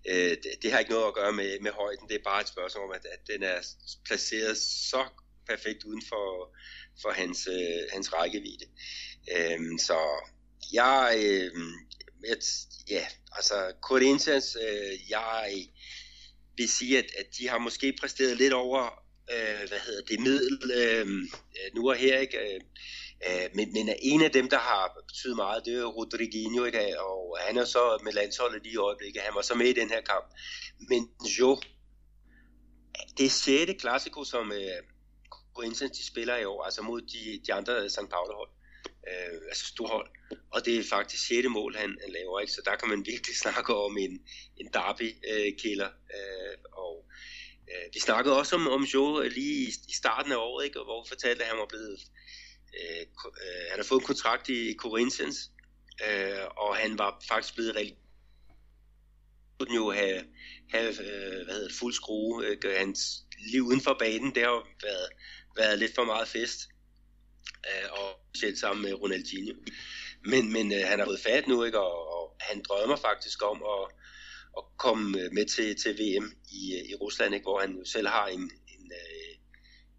øh, 0.09 0.31
det, 0.31 0.63
det 0.63 0.73
har 0.73 0.79
ikke 0.79 0.91
noget 0.91 1.07
at 1.07 1.15
gøre 1.15 1.33
med, 1.33 1.61
med 1.61 1.71
højden, 1.71 2.09
det 2.09 2.15
er 2.15 2.25
bare 2.25 2.41
et 2.41 2.49
spørgsmål 2.49 2.85
om, 2.85 2.93
at, 2.93 3.07
at 3.13 3.27
den 3.27 3.43
er 3.43 3.61
placeret 4.07 4.57
så 4.91 5.05
perfekt 5.49 5.85
uden 5.85 6.03
for, 6.09 6.57
for 7.03 7.11
hans, 7.11 7.49
øh, 7.51 7.83
hans 7.93 8.13
rækkevidde. 8.13 8.67
Øh, 9.37 9.79
så 9.79 9.99
jeg, 10.73 11.15
øh, 11.19 11.51
jeg, 12.29 12.37
ja, 12.91 13.07
altså 13.33 13.73
Corinthians, 13.81 14.57
øh, 14.69 15.11
jeg 15.11 15.69
vil 16.57 16.69
sige, 16.69 16.99
at, 16.99 17.07
at 17.19 17.27
de 17.39 17.49
har 17.49 17.59
måske 17.59 17.97
præsteret 18.01 18.37
lidt 18.37 18.53
over 18.53 19.07
øh, 19.35 19.69
hvad 19.69 19.79
hedder 19.87 20.03
det, 20.03 20.21
middel 20.21 20.71
øh, 20.75 21.07
øh 21.09 21.75
nu 21.75 21.89
og 21.91 21.97
her, 21.97 22.19
ikke? 22.19 22.39
Øh, 22.39 22.61
øh 23.27 23.49
men, 23.55 23.73
men 23.73 23.89
en 24.03 24.23
af 24.23 24.31
dem, 24.31 24.49
der 24.49 24.59
har 24.59 25.01
betydet 25.09 25.37
meget, 25.37 25.65
det 25.65 25.75
er 25.75 25.85
Rodriguinho, 25.85 26.65
ikke? 26.65 27.01
og 27.01 27.39
han 27.41 27.57
er 27.57 27.65
så 27.65 28.01
med 28.05 28.13
landsholdet 28.13 28.63
lige 28.63 28.73
i 28.73 28.77
øjeblikket, 28.77 29.23
han 29.23 29.35
var 29.35 29.43
så 29.43 29.55
med 29.55 29.67
i 29.67 29.81
den 29.81 29.89
her 29.89 30.01
kamp. 30.01 30.27
Men 30.89 31.11
jo, 31.41 31.61
det 33.19 33.27
er 33.27 33.31
sjette 33.31 33.75
klassiko, 33.75 34.25
som 34.25 34.53
øh, 34.53 34.83
Corinthians 35.55 35.99
de 35.99 36.07
spiller 36.07 36.37
i 36.37 36.45
år, 36.45 36.63
altså 36.63 36.83
mod 36.83 37.01
de, 37.01 37.41
de 37.47 37.55
andre 37.55 37.91
St. 37.91 38.11
Paulo-hold, 38.11 38.51
øh, 39.11 39.41
altså 39.49 39.67
storhold. 39.67 40.09
Og 40.53 40.65
det 40.65 40.79
er 40.79 40.85
faktisk 40.91 41.27
sjette 41.27 41.49
mål, 41.49 41.77
han, 41.77 41.99
han 42.03 42.13
laver, 42.13 42.41
ikke? 42.41 42.53
så 42.53 42.63
der 42.65 42.77
kan 42.77 42.89
man 42.89 43.07
virkelig 43.07 43.37
snakke 43.45 43.75
om 43.75 43.99
en, 43.99 44.21
en 44.57 44.69
derby-killer. 44.73 45.91
Øh, 46.15 46.51
øh, 46.51 46.59
og 46.73 47.07
Øh, 47.73 47.95
vi 47.95 48.01
snakkede 48.01 48.39
også 48.39 48.57
om, 48.57 48.69
om 48.69 48.83
Joe 48.83 49.25
øh, 49.25 49.33
lige 49.33 49.55
i, 49.67 49.69
i 49.89 49.93
starten 49.93 50.33
af 50.33 50.37
året, 50.37 50.65
ikke? 50.65 50.79
hvor 50.85 51.05
vi 51.05 51.09
fortalte, 51.09 51.43
at 51.43 51.49
han 51.51 51.59
var 51.59 51.67
blevet... 51.67 51.99
Øh, 52.79 53.07
øh, 53.27 53.65
han 53.71 53.79
har 53.79 53.85
fået 53.85 54.01
en 54.01 54.07
kontrakt 54.07 54.49
i 54.49 54.75
Corinthians, 54.79 55.51
øh, 56.09 56.45
og 56.57 56.77
han 56.77 56.99
var 56.99 57.23
faktisk 57.29 57.55
blevet 57.55 57.77
rigtig 57.77 57.97
kunne 59.59 59.75
jo 59.75 59.91
have, 59.91 60.25
have 60.71 60.89
øh, 60.89 61.45
hvad 61.45 61.55
hedder 61.55 61.75
fuld 61.81 61.95
skrue. 61.95 62.47
Øh, 62.47 62.79
hans 62.79 63.01
liv 63.53 63.63
uden 63.63 63.81
for 63.81 63.97
banen, 63.99 64.35
det 64.35 64.43
har 64.43 64.69
været, 64.83 65.09
været 65.57 65.79
lidt 65.79 65.95
for 65.95 66.05
meget 66.05 66.29
fest. 66.29 66.61
Øh, 67.69 67.89
og 67.93 68.09
selv 68.37 68.57
sammen 68.57 68.83
med 68.83 68.95
Ronaldinho. 68.95 69.55
Men, 70.25 70.53
men 70.53 70.73
øh, 70.73 70.85
han 70.85 70.99
har 70.99 71.07
fået 71.07 71.21
fat 71.21 71.49
nu, 71.49 71.65
ikke? 71.65 71.81
Og, 71.81 71.97
og 72.17 72.37
han 72.41 72.63
drømmer 72.69 72.97
faktisk 72.97 73.43
om 73.43 73.63
at, 73.63 73.85
at 74.59 74.65
komme 74.77 75.21
øh, 75.21 75.33
med 75.33 75.47
til, 75.47 75.77
til 75.83 75.93
VM 76.01 76.27
i, 76.61 76.63
øh, 76.77 76.91
i 76.91 76.95
Rusland, 76.95 77.35
ikke? 77.35 77.45
hvor 77.45 77.61
han 77.61 77.73
jo 77.79 77.85
selv 77.85 78.09
har 78.09 78.27
en, 78.27 78.41
en 78.75 78.93
øh, 79.01 79.33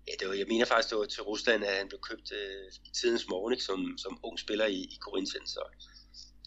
ja, 0.07 0.13
det 0.19 0.27
var, 0.27 0.33
jeg 0.33 0.47
mener 0.47 0.65
faktisk, 0.65 0.89
det 0.89 0.97
var 0.97 1.05
til 1.05 1.23
Rusland, 1.23 1.63
at 1.63 1.77
han 1.77 1.88
blev 1.88 1.99
købt 2.10 2.31
øh, 2.31 2.67
i 2.86 2.89
tidens 3.01 3.29
morgen, 3.29 3.53
ikke? 3.53 3.63
Som, 3.63 3.97
som 3.97 4.19
ung 4.23 4.39
spiller 4.39 4.65
i, 4.65 4.79
i 4.95 4.97
Corinthians. 5.01 5.49
Så, 5.49 5.63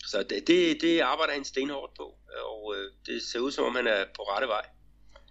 så 0.06 0.22
det, 0.22 0.46
det, 0.46 0.80
det 0.80 1.00
arbejder 1.00 1.32
han 1.32 1.44
stenhårdt 1.44 1.94
på, 1.96 2.06
og 2.44 2.74
øh, 2.76 2.92
det 3.06 3.22
ser 3.22 3.40
ud 3.40 3.52
som 3.52 3.64
om, 3.64 3.74
han 3.74 3.86
er 3.86 4.04
på 4.16 4.22
rette 4.22 4.48
vej. 4.48 4.66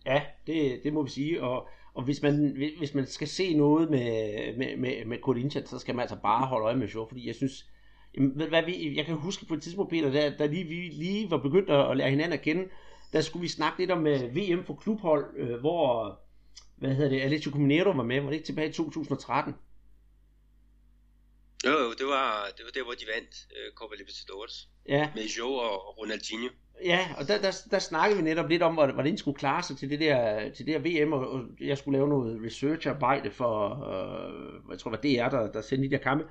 Ja, 0.06 0.22
det, 0.48 0.82
det 0.84 0.94
må 0.94 1.04
vi 1.04 1.10
sige, 1.10 1.44
og, 1.44 1.68
og 2.00 2.06
hvis 2.06 2.22
man, 2.22 2.56
hvis 2.78 2.94
man 2.94 3.06
skal 3.06 3.28
se 3.28 3.54
noget 3.54 3.90
med, 3.90 4.58
med, 4.58 4.78
med, 4.78 5.06
med 5.06 5.18
Corinthians, 5.22 5.70
så 5.70 5.80
skal 5.80 5.96
man 5.96 6.02
altså 6.02 6.18
bare 6.24 6.46
holde 6.46 6.66
øje 6.66 6.76
med 6.76 6.88
show, 6.88 7.08
fordi 7.08 7.28
jeg 7.28 7.36
synes, 7.36 7.70
jamen, 8.16 8.40
ved, 8.40 8.48
hvad 8.48 8.64
vi, 8.64 8.98
jeg 8.98 9.06
kan 9.06 9.16
huske 9.16 9.46
på 9.46 9.54
et 9.54 9.62
tidspunkt, 9.62 9.90
Peter, 9.90 10.12
da, 10.12 10.34
da 10.40 10.46
lige, 10.46 10.64
vi 10.64 10.76
lige 10.76 11.32
var 11.32 11.38
begyndt 11.38 11.70
at, 11.70 11.92
at 11.92 11.98
lære 11.98 12.10
hinanden 12.10 12.34
at 12.34 12.42
kende, 12.42 12.64
der 13.14 13.22
skulle 13.22 13.42
vi 13.42 13.48
snakke 13.48 13.80
lidt 13.80 13.92
om 13.92 14.08
øh, 14.08 14.36
VM 14.36 14.64
for 14.64 14.74
klubhold, 14.74 15.26
øh, 15.38 15.60
hvor, 15.60 16.20
hvad 16.76 16.96
hedder 16.96 17.10
det, 17.10 17.22
Atletico 17.22 17.58
Mineiro 17.58 17.92
var 17.92 18.04
med, 18.04 18.22
var 18.22 18.28
det 18.28 18.36
ikke 18.36 18.46
tilbage 18.46 18.70
i 18.70 18.74
2013? 18.74 19.56
Jo, 21.66 21.72
jo, 21.72 21.90
det 22.00 22.08
var, 22.08 22.48
det 22.58 22.66
var 22.66 22.72
der, 22.72 22.84
hvor 22.84 22.94
de 22.94 23.06
vandt 23.16 23.34
uh, 23.52 23.74
Copa 23.76 23.96
Libertadores. 23.96 24.70
Ja. 24.88 25.10
Med 25.16 25.24
Joe 25.24 25.62
og 25.62 25.98
Ronaldinho. 25.98 26.50
Ja, 26.86 27.08
og 27.18 27.28
der, 27.28 27.42
der, 27.42 27.52
der 27.72 27.80
snakkede 27.80 28.18
vi 28.18 28.24
netop 28.24 28.50
lidt 28.50 28.64
om, 28.64 28.74
hvordan 28.74 29.18
skulle 29.18 29.38
klare 29.38 29.64
sig 29.64 29.78
til 29.78 29.90
det 29.90 30.00
der, 30.00 30.50
til 30.50 30.66
det 30.66 30.74
der 30.74 31.06
VM, 31.06 31.14
og, 31.14 31.30
og 31.30 31.42
jeg 31.60 31.78
skulle 31.78 31.98
lave 31.98 32.10
noget 32.10 32.42
researcharbejde 32.46 33.32
for, 33.32 33.54
øh, 33.72 34.72
jeg 34.72 34.80
tror, 34.80 34.92
det 34.92 35.20
var 35.20 35.28
DR, 35.28 35.36
der, 35.36 35.52
der 35.52 35.62
sendte 35.62 35.90
de 35.90 35.92
der 35.92 36.04
kampe. 36.04 36.26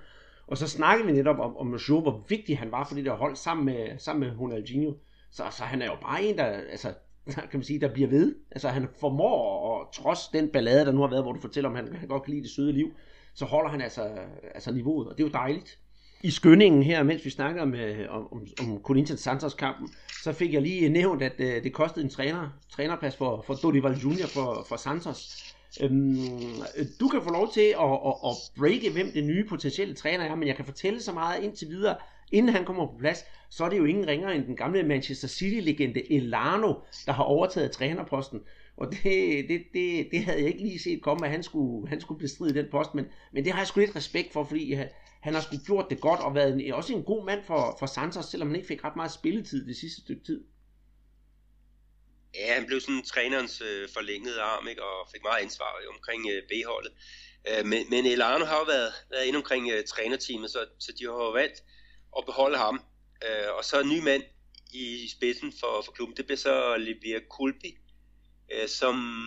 Og 0.47 0.59
så 0.59 0.69
snakkede 0.69 1.07
vi 1.07 1.13
netop 1.13 1.39
om, 1.39 1.57
om 1.57 1.75
Joe, 1.75 2.01
hvor 2.01 2.25
vigtig 2.29 2.59
han 2.59 2.73
var 2.73 2.85
for 2.85 2.95
det 2.95 3.05
der 3.05 3.13
hold 3.13 3.37
sammen 3.37 3.67
med, 3.67 3.99
sammen 3.99 4.29
med 4.29 4.39
Ronaldinho. 4.39 4.95
Så, 5.31 5.43
så 5.51 5.63
han 5.63 5.83
er 5.83 5.87
jo 5.87 5.97
bare 6.03 6.23
en, 6.23 6.39
der, 6.39 6.45
altså, 6.45 6.95
kan 7.51 7.51
man 7.53 7.63
sige, 7.63 7.81
der 7.81 7.93
bliver 7.93 8.09
ved. 8.09 8.37
Altså 8.51 8.69
han 8.69 8.89
formår, 9.01 9.61
og 9.61 9.95
trods 9.95 10.29
den 10.29 10.49
ballade, 10.49 10.87
der 10.87 10.93
nu 10.93 11.01
har 11.01 11.09
været, 11.09 11.23
hvor 11.23 11.33
du 11.33 11.41
fortæller 11.41 11.71
om, 11.71 11.77
han, 11.77 11.95
han 11.95 12.09
godt 12.09 12.23
kan 12.23 12.35
lide 12.35 12.43
det 12.43 12.51
søde 12.51 12.73
liv, 12.73 12.93
så 13.39 13.45
holder 13.45 13.71
han 13.71 13.81
altså, 13.81 14.09
altså 14.55 14.73
niveauet, 14.73 15.09
og 15.09 15.19
det 15.19 15.25
er 15.25 15.29
jo 15.29 15.33
dejligt. 15.33 15.79
I 16.23 16.31
skyndingen 16.31 16.83
her, 16.83 17.03
mens 17.03 17.25
vi 17.25 17.31
snakker 17.31 17.67
øh, 17.75 18.07
om, 18.09 18.33
om, 18.33 18.47
om, 18.61 18.83
Corinthians 18.83 19.21
Santos 19.21 19.55
kampen, 19.55 19.89
så 20.23 20.33
fik 20.33 20.53
jeg 20.53 20.63
lige 20.63 20.89
nævnt, 20.89 21.23
at 21.23 21.33
øh, 21.39 21.63
det 21.65 21.73
kostede 21.73 22.05
en 22.05 22.11
træner, 22.11 22.49
trænerplads 22.71 23.17
for, 23.17 23.45
for 23.47 23.55
Dorival 23.55 23.93
Junior 23.93 24.27
for, 24.27 24.67
for 24.69 24.77
Santos. 24.77 25.45
Øhm, 25.83 26.17
du 27.01 27.09
kan 27.09 27.23
få 27.23 27.31
lov 27.31 27.53
til 27.53 27.75
at, 27.81 27.93
at, 28.07 28.15
at 28.25 28.35
breake, 28.59 28.91
hvem 28.93 29.11
det 29.15 29.25
nye 29.25 29.45
potentielle 29.49 29.95
træner 29.95 30.25
er, 30.25 30.35
men 30.35 30.49
jeg 30.49 30.57
kan 30.57 30.65
fortælle 30.65 31.03
så 31.03 31.13
meget 31.13 31.43
indtil 31.43 31.69
videre, 31.69 31.97
inden 32.33 32.55
han 32.55 32.65
kommer 32.65 32.87
på 32.87 32.99
plads, 32.99 33.25
så 33.51 33.65
er 33.65 33.69
det 33.69 33.79
jo 33.79 33.85
ingen 33.85 34.07
ringere 34.07 34.35
end 34.35 34.45
den 34.45 34.57
gamle 34.57 34.83
Manchester 34.83 35.29
City-legende 35.29 36.13
Elano, 36.13 36.75
der 37.07 37.13
har 37.13 37.25
overtaget 37.25 37.71
trænerposten. 37.71 38.41
Og 38.79 38.93
det, 38.93 39.03
det, 39.49 39.67
det, 39.75 40.09
det 40.11 40.25
havde 40.25 40.39
jeg 40.39 40.49
ikke 40.49 40.63
lige 40.63 40.79
set 40.79 41.03
komme, 41.03 41.27
at 41.27 41.33
han 41.33 41.43
skulle, 41.43 41.89
han 41.89 42.01
skulle 42.01 42.21
bestride 42.21 42.55
den 42.55 42.71
post, 42.71 42.95
men, 42.95 43.07
men 43.33 43.45
det 43.45 43.53
har 43.53 43.61
jeg 43.61 43.67
sgu 43.67 43.81
lidt 43.81 43.97
respekt 43.97 44.33
for, 44.33 44.45
fordi 44.45 44.73
han 45.21 45.35
har 45.35 45.41
sgu 45.41 45.57
gjort 45.67 45.87
det 45.91 46.01
godt 46.01 46.21
og 46.21 46.35
været 46.35 46.67
en, 46.67 46.73
også 46.73 46.93
en 46.93 47.03
god 47.03 47.25
mand 47.25 47.45
for, 47.45 47.77
for 47.79 47.87
Santos, 47.87 48.25
selvom 48.25 48.49
han 48.49 48.57
ikke 48.57 48.69
fik 48.69 48.85
ret 48.85 48.97
meget 48.97 49.13
spilletid 49.13 49.67
det 49.67 49.77
sidste 49.77 50.01
stykke 50.01 50.25
tid. 50.25 50.45
Ja, 52.35 52.55
han 52.55 52.67
blev 52.67 52.81
sådan 52.81 53.03
trænerens 53.03 53.61
øh, 53.61 53.89
forlængede 53.95 54.41
arm, 54.41 54.69
ikke, 54.69 54.83
og 54.83 55.09
fik 55.13 55.23
meget 55.23 55.43
ansvar 55.43 55.71
omkring 55.95 56.27
øh, 56.31 56.43
B-holdet. 56.49 56.93
Øh, 57.49 57.67
men, 57.67 57.91
men 57.91 58.07
Elano 58.07 58.45
har 58.45 58.59
jo 58.59 58.65
været, 58.65 58.93
været 59.11 59.27
inde 59.27 59.37
omkring 59.37 59.71
øh, 59.71 59.85
trænerteamet, 59.85 60.51
så, 60.51 60.67
så 60.79 60.93
de 60.99 61.05
har 61.05 61.13
jo 61.13 61.31
valgt 61.31 61.65
at 62.19 62.25
beholde 62.27 62.59
ham. 62.59 62.81
Øh, 63.25 63.49
og 63.57 63.65
så 63.65 63.81
en 63.81 63.89
ny 63.89 64.01
mand 64.01 64.23
i 64.73 65.09
spidsen 65.17 65.53
for, 65.61 65.83
for 65.85 65.93
klubben, 65.93 66.17
det 66.17 66.25
bliver 66.27 66.39
så 66.39 66.77
Livia 66.77 67.21
Kulbi, 67.31 67.79
øh, 68.53 68.69
som 68.69 69.27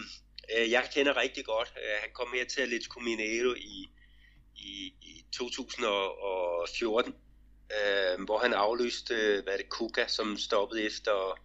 øh, 0.57 0.71
jeg 0.71 0.89
kender 0.93 1.17
rigtig 1.17 1.45
godt. 1.45 1.73
Øh, 1.77 2.01
han 2.01 2.09
kom 2.13 2.27
her 2.33 2.45
til 2.45 2.61
Atletico 2.61 2.99
Mineiro 2.99 3.53
i, 3.53 3.89
i, 4.55 4.93
i 5.01 5.25
2014, 5.33 7.13
øh, 7.71 8.25
hvor 8.25 8.39
han 8.39 8.53
afløste 8.53 9.41
hvad 9.43 9.57
det, 9.57 9.69
Kuka, 9.69 10.07
som 10.07 10.37
stoppede 10.37 10.83
efter, 10.83 11.39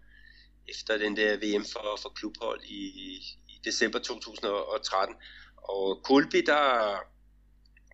efter 0.68 0.98
den 0.98 1.16
der 1.16 1.36
VM 1.36 1.64
for, 1.64 1.98
for 2.02 2.08
klubhold 2.08 2.60
i, 2.64 2.86
i 3.48 3.60
december 3.64 3.98
2013. 3.98 5.16
Og 5.56 6.00
Kulbi, 6.04 6.40
der, 6.40 6.96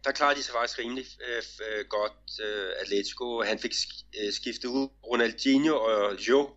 der 0.04 0.12
klarede 0.12 0.38
de 0.38 0.42
sig 0.42 0.54
faktisk 0.54 0.78
rimelig 0.78 1.06
øh, 1.28 1.84
godt 1.88 2.12
øh, 2.42 2.70
Atletico. 2.80 3.42
Han 3.42 3.58
fik 3.58 3.72
øh, 4.20 4.32
skiftet 4.32 4.68
ud 4.68 4.88
Ronaldinho 5.06 5.76
og 5.76 6.28
Jo. 6.28 6.50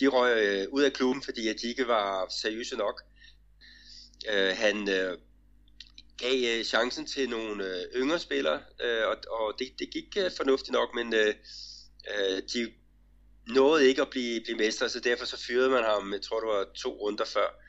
De 0.00 0.06
røg 0.06 0.38
øh, 0.38 0.68
ud 0.72 0.82
af 0.82 0.92
klubben, 0.92 1.22
fordi 1.22 1.48
at 1.48 1.56
de 1.62 1.68
ikke 1.68 1.88
var 1.88 2.28
seriøse 2.42 2.76
nok. 2.76 3.02
Øh, 4.32 4.56
han 4.56 4.88
øh, 4.88 5.18
gav 6.18 6.58
øh, 6.58 6.64
chancen 6.64 7.06
til 7.06 7.28
nogle 7.28 7.64
øh, 7.64 7.84
yngre 7.94 8.18
spillere, 8.18 8.62
øh, 8.80 9.06
og, 9.06 9.16
og 9.30 9.54
det, 9.58 9.68
det 9.78 9.90
gik 9.90 10.16
øh, 10.18 10.30
fornuftigt 10.36 10.72
nok, 10.72 10.94
men 10.94 11.14
øh, 11.14 11.34
øh, 12.14 12.42
de 12.54 12.72
nåede 13.48 13.88
ikke 13.88 14.02
at 14.02 14.10
blive, 14.10 14.40
blive 14.40 14.58
mestre, 14.58 14.88
så 14.88 15.00
derfor 15.00 15.26
så 15.26 15.44
fyrede 15.46 15.70
man 15.70 15.84
ham, 15.84 16.12
jeg 16.12 16.22
tror 16.22 16.40
det 16.40 16.48
var 16.48 16.66
to 16.74 16.90
runder 16.90 17.24
før 17.24 17.66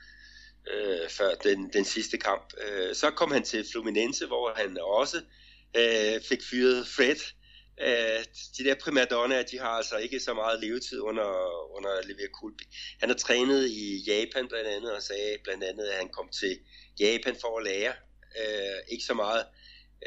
øh, 0.74 1.10
før 1.10 1.36
den, 1.36 1.70
den 1.74 1.86
sidste 1.86 2.18
kamp. 2.18 2.54
Øh, 2.68 2.96
så 2.96 3.12
kom 3.12 3.32
han 3.32 3.44
til 3.44 3.66
Fluminense, 3.72 4.26
hvor 4.26 4.54
han 4.56 4.78
også 4.82 5.22
øh, 5.78 6.22
fik 6.30 6.40
fyret 6.50 6.88
Fred. 6.88 7.34
Øh, 7.82 8.24
de 8.58 8.64
der 8.64 8.76
primadonnaer, 8.76 9.44
de 9.44 9.60
har 9.60 9.70
altså 9.70 9.98
ikke 9.98 10.20
så 10.20 10.34
meget 10.34 10.60
levetid 10.60 11.00
under, 11.00 11.30
under 11.78 12.02
Lever 12.08 12.28
Kulbi. 12.34 12.64
Han 13.00 13.10
har 13.10 13.16
trænet 13.16 13.70
i 13.70 14.04
Japan 14.08 14.48
blandt 14.48 14.68
andet, 14.68 14.92
og 14.96 15.02
sagde 15.02 15.38
blandt 15.44 15.64
andet, 15.64 15.86
at 15.88 15.98
han 15.98 16.10
kom 16.10 16.30
til 16.30 16.60
Japan 17.00 17.36
for 17.42 17.58
at 17.58 17.64
lære. 17.64 17.94
Øh, 18.40 18.80
ikke 18.92 19.04
så 19.04 19.14
meget 19.14 19.46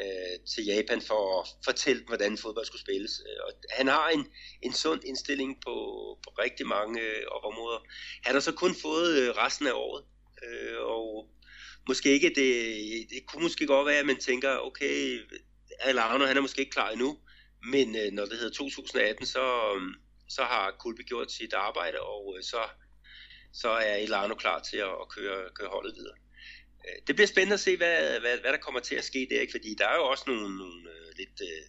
øh, 0.01 0.35
til 0.55 0.65
Japan 0.65 1.01
for 1.01 1.41
at 1.41 1.47
fortælle, 1.65 2.03
hvordan 2.07 2.37
fodbold 2.37 2.65
skulle 2.65 2.81
spilles. 2.81 3.21
Øh, 3.27 3.39
og 3.45 3.51
han 3.69 3.87
har 3.87 4.09
en, 4.09 4.27
en 4.61 4.73
sund 4.73 5.01
indstilling 5.05 5.61
på, 5.65 5.75
på 6.23 6.29
rigtig 6.29 6.67
mange 6.67 7.01
øh, 7.01 7.23
områder. 7.43 7.79
Han 8.23 8.33
har 8.33 8.41
så 8.41 8.51
kun 8.51 8.75
fået 8.75 9.17
øh, 9.17 9.29
resten 9.29 9.67
af 9.67 9.73
året 9.73 10.03
øh, 10.43 10.79
og 10.81 11.27
måske 11.87 12.09
ikke, 12.09 12.29
det, 12.29 12.49
det 13.09 13.25
kunne 13.27 13.43
måske 13.43 13.67
godt 13.67 13.87
være, 13.87 13.99
at 13.99 14.05
man 14.05 14.19
tænker, 14.19 14.57
okay, 14.57 15.19
Alano, 15.79 16.25
han 16.25 16.37
er 16.37 16.41
måske 16.41 16.59
ikke 16.59 16.71
klar 16.71 16.89
endnu, 16.89 17.17
men 17.63 17.95
øh, 17.95 18.11
når 18.11 18.25
det 18.25 18.37
hedder 18.37 18.53
2018, 18.53 19.25
så, 19.25 19.73
øhm, 19.75 19.93
så 20.29 20.43
har 20.43 20.75
Kulbe 20.79 21.03
gjort 21.03 21.31
sit 21.31 21.53
arbejde, 21.53 21.99
og 21.99 22.35
øh, 22.37 22.43
så, 22.43 22.61
så 23.53 23.69
er 23.69 23.95
Elano 23.95 24.35
klar 24.35 24.59
til 24.59 24.77
at, 24.77 24.93
at 25.01 25.09
køre, 25.09 25.49
køre 25.55 25.69
holdet 25.69 25.95
videre. 25.95 26.15
Øh, 26.85 27.01
det 27.07 27.15
bliver 27.15 27.27
spændende 27.27 27.53
at 27.53 27.59
se, 27.59 27.77
hvad, 27.77 28.19
hvad, 28.19 28.37
hvad 28.37 28.51
der 28.51 28.57
kommer 28.57 28.79
til 28.79 28.95
at 28.95 29.03
ske 29.03 29.27
der, 29.29 29.41
ikke? 29.41 29.51
fordi 29.51 29.75
der 29.77 29.87
er 29.87 29.95
jo 29.95 30.03
også 30.03 30.23
nogle, 30.27 30.57
nogle 30.57 30.89
øh, 30.89 31.17
lidt, 31.17 31.41
øh, 31.41 31.63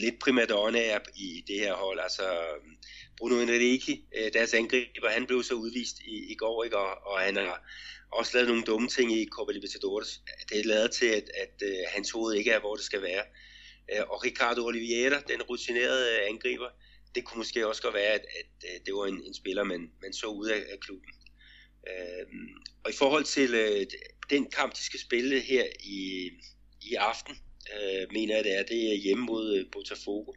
lidt 0.00 0.18
primadonnaer 0.20 0.98
i 1.16 1.44
det 1.46 1.60
her 1.60 1.74
hold. 1.74 2.00
Altså 2.00 2.22
øhm, 2.22 2.76
Bruno 3.16 3.40
Enrique, 3.40 4.02
øh, 4.16 4.32
deres 4.32 4.54
angriber, 4.54 5.08
han 5.08 5.26
blev 5.26 5.42
så 5.42 5.54
udvist 5.54 5.98
i, 5.98 6.32
i 6.32 6.34
går, 6.34 6.64
ikke? 6.64 6.78
Og, 6.78 7.12
og 7.12 7.20
han 7.20 7.36
har 7.36 7.62
også 8.12 8.30
lavet 8.34 8.48
nogle 8.48 8.62
dumme 8.64 8.88
ting 8.88 9.12
i 9.12 9.28
Copa 9.32 9.52
Libertadores. 9.52 10.22
Det 10.48 10.60
er 10.60 10.64
lavet 10.64 10.90
til, 10.90 11.06
at, 11.06 11.30
at 11.42 11.62
øh, 11.62 11.76
hans 11.94 12.10
hoved 12.10 12.34
ikke 12.34 12.50
er, 12.50 12.60
hvor 12.60 12.74
det 12.74 12.84
skal 12.84 13.02
være. 13.02 13.24
Øh, 13.92 14.02
og 14.08 14.24
Ricardo 14.24 14.64
Oliveira, 14.66 15.20
den 15.20 15.42
rutinerede 15.42 16.06
øh, 16.14 16.28
angriber, 16.28 16.68
det 17.14 17.24
kunne 17.24 17.38
måske 17.38 17.68
også 17.68 17.82
godt 17.82 17.94
være, 17.94 18.12
at, 18.12 18.26
at, 18.40 18.50
øh, 18.64 18.80
det 18.86 18.94
var 18.94 19.06
en, 19.06 19.22
en 19.26 19.34
spiller, 19.34 19.64
man, 19.64 19.90
man 20.02 20.12
så 20.12 20.26
ud 20.26 20.48
af, 20.48 20.60
af 20.72 20.80
klubben. 20.80 21.12
Øh, 21.88 22.26
og 22.84 22.90
i 22.90 22.94
forhold 22.94 23.24
til 23.24 23.54
øh, 23.54 23.86
den 24.30 24.50
kamp, 24.50 24.74
de 24.74 24.84
skal 24.84 25.00
spille 25.00 25.40
her 25.40 25.64
i, 25.80 26.30
i 26.82 26.94
aften, 26.94 27.34
øh, 27.74 28.06
mener 28.12 28.34
jeg 28.34 28.44
det 28.44 28.58
er, 28.58 28.62
det 28.62 28.92
er 28.92 28.96
hjemme 28.96 29.24
mod 29.24 29.56
øh, 29.58 29.66
Botafogo. 29.72 30.32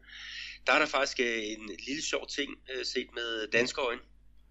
Der 0.67 0.73
er 0.73 0.79
der 0.79 0.85
faktisk 0.85 1.19
øh, 1.19 1.43
en 1.43 1.69
lille 1.87 2.03
sjov 2.03 2.27
ting 2.27 2.49
øh, 2.73 2.85
set 2.85 3.07
med 3.13 3.47
danske 3.47 3.81
øjne. 3.81 4.01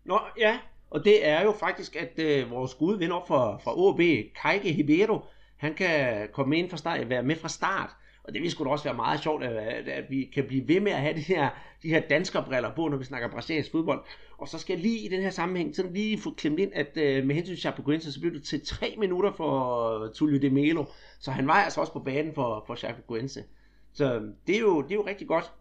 Nå, 0.04 0.20
ja, 0.38 0.58
og 0.90 1.04
det 1.04 1.26
er 1.26 1.42
jo 1.42 1.52
faktisk, 1.52 1.96
at 1.96 2.18
øh, 2.18 2.50
vores 2.50 2.74
gode 2.74 2.98
ven 2.98 3.12
op 3.12 3.28
fra, 3.28 3.58
fra 3.58 3.78
OB, 3.78 4.00
Kajke 4.42 4.72
Hibero, 4.72 5.20
han 5.56 5.74
kan 5.74 6.28
komme 6.32 6.58
ind 6.58 6.70
fra 6.70 6.76
start, 6.76 7.08
være 7.08 7.22
med 7.22 7.36
fra 7.36 7.48
start. 7.48 7.90
Og 8.24 8.32
det 8.32 8.42
ville 8.42 8.50
sgu 8.50 8.64
da 8.64 8.70
også 8.70 8.84
være 8.84 8.94
meget 8.94 9.22
sjovt, 9.22 9.44
at, 9.44 9.88
at 9.88 10.10
vi 10.10 10.30
kan 10.34 10.44
blive 10.44 10.68
ved 10.68 10.80
med 10.80 10.92
at 10.92 11.00
have 11.00 11.16
de 11.16 11.20
her, 11.20 11.50
de 11.82 11.88
her 11.88 12.00
danskerbriller 12.00 12.74
på, 12.74 12.88
når 12.88 12.96
vi 12.96 13.04
snakker 13.04 13.28
brasiliansk 13.28 13.70
fodbold. 13.70 14.04
Og 14.38 14.48
så 14.48 14.58
skal 14.58 14.74
jeg 14.74 14.82
lige 14.82 14.98
i 14.98 15.08
den 15.08 15.22
her 15.22 15.30
sammenhæng 15.30 15.76
sådan 15.76 15.92
lige 15.92 16.18
få 16.18 16.30
klemt 16.30 16.58
ind, 16.58 16.72
at 16.74 16.86
uh, 16.96 17.26
med 17.26 17.34
hensyn 17.34 17.54
til 17.54 17.60
Chapecoense, 17.60 18.12
så 18.12 18.20
blev 18.20 18.34
det 18.34 18.44
til 18.44 18.66
tre 18.66 18.94
minutter 18.98 19.32
for 19.32 20.12
Tullio 20.14 20.40
de 20.40 20.50
Melo. 20.50 20.84
Så 21.20 21.30
han 21.30 21.46
var 21.46 21.54
altså 21.54 21.80
også 21.80 21.92
på 21.92 22.00
banen 22.00 22.34
for, 22.34 22.64
for 22.66 22.74
Chapecoense. 22.74 23.44
Så 23.92 24.14
øhm, 24.14 24.34
det 24.46 24.54
er, 24.54 24.60
jo, 24.60 24.82
det 24.82 24.90
er 24.90 24.94
jo 24.94 25.06
rigtig 25.06 25.28
godt. 25.28 25.52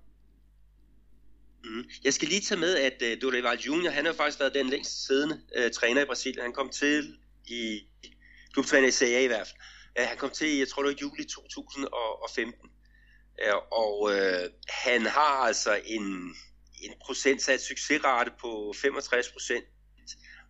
Mm. 1.63 1.83
Jeg 2.03 2.13
skal 2.13 2.27
lige 2.27 2.41
tage 2.41 2.59
med, 2.59 2.75
at 2.77 3.01
øh, 3.01 3.11
uh, 3.11 3.21
Dorival 3.21 3.59
Junior, 3.59 3.91
han 3.91 4.05
har 4.05 4.13
faktisk 4.13 4.39
været 4.39 4.53
den 4.53 4.69
længst 4.69 5.07
siddende 5.07 5.39
uh, 5.57 5.71
træner 5.71 6.01
i 6.01 6.05
Brasilien. 6.05 6.43
Han 6.43 6.53
kom 6.53 6.69
til 6.69 7.03
i 7.47 7.79
klubtræner 8.53 8.87
i 8.87 8.91
CA 8.91 9.23
i 9.23 9.27
hvert 9.27 9.47
fald. 9.47 9.61
Øh, 9.97 10.05
han 10.07 10.17
kom 10.17 10.29
til, 10.29 10.57
jeg 10.57 10.67
tror 10.67 10.83
det 10.83 10.89
var 10.91 11.01
juli 11.01 11.23
2015. 11.23 12.69
Øh, 13.43 13.53
og 13.71 14.11
øh, 14.13 14.49
han 14.69 15.05
har 15.05 15.35
altså 15.49 15.81
en, 15.85 16.03
en 16.81 16.93
procentsat 17.05 17.61
succesrate 17.61 18.31
på 18.41 18.73
65 18.81 19.29
procent 19.29 19.65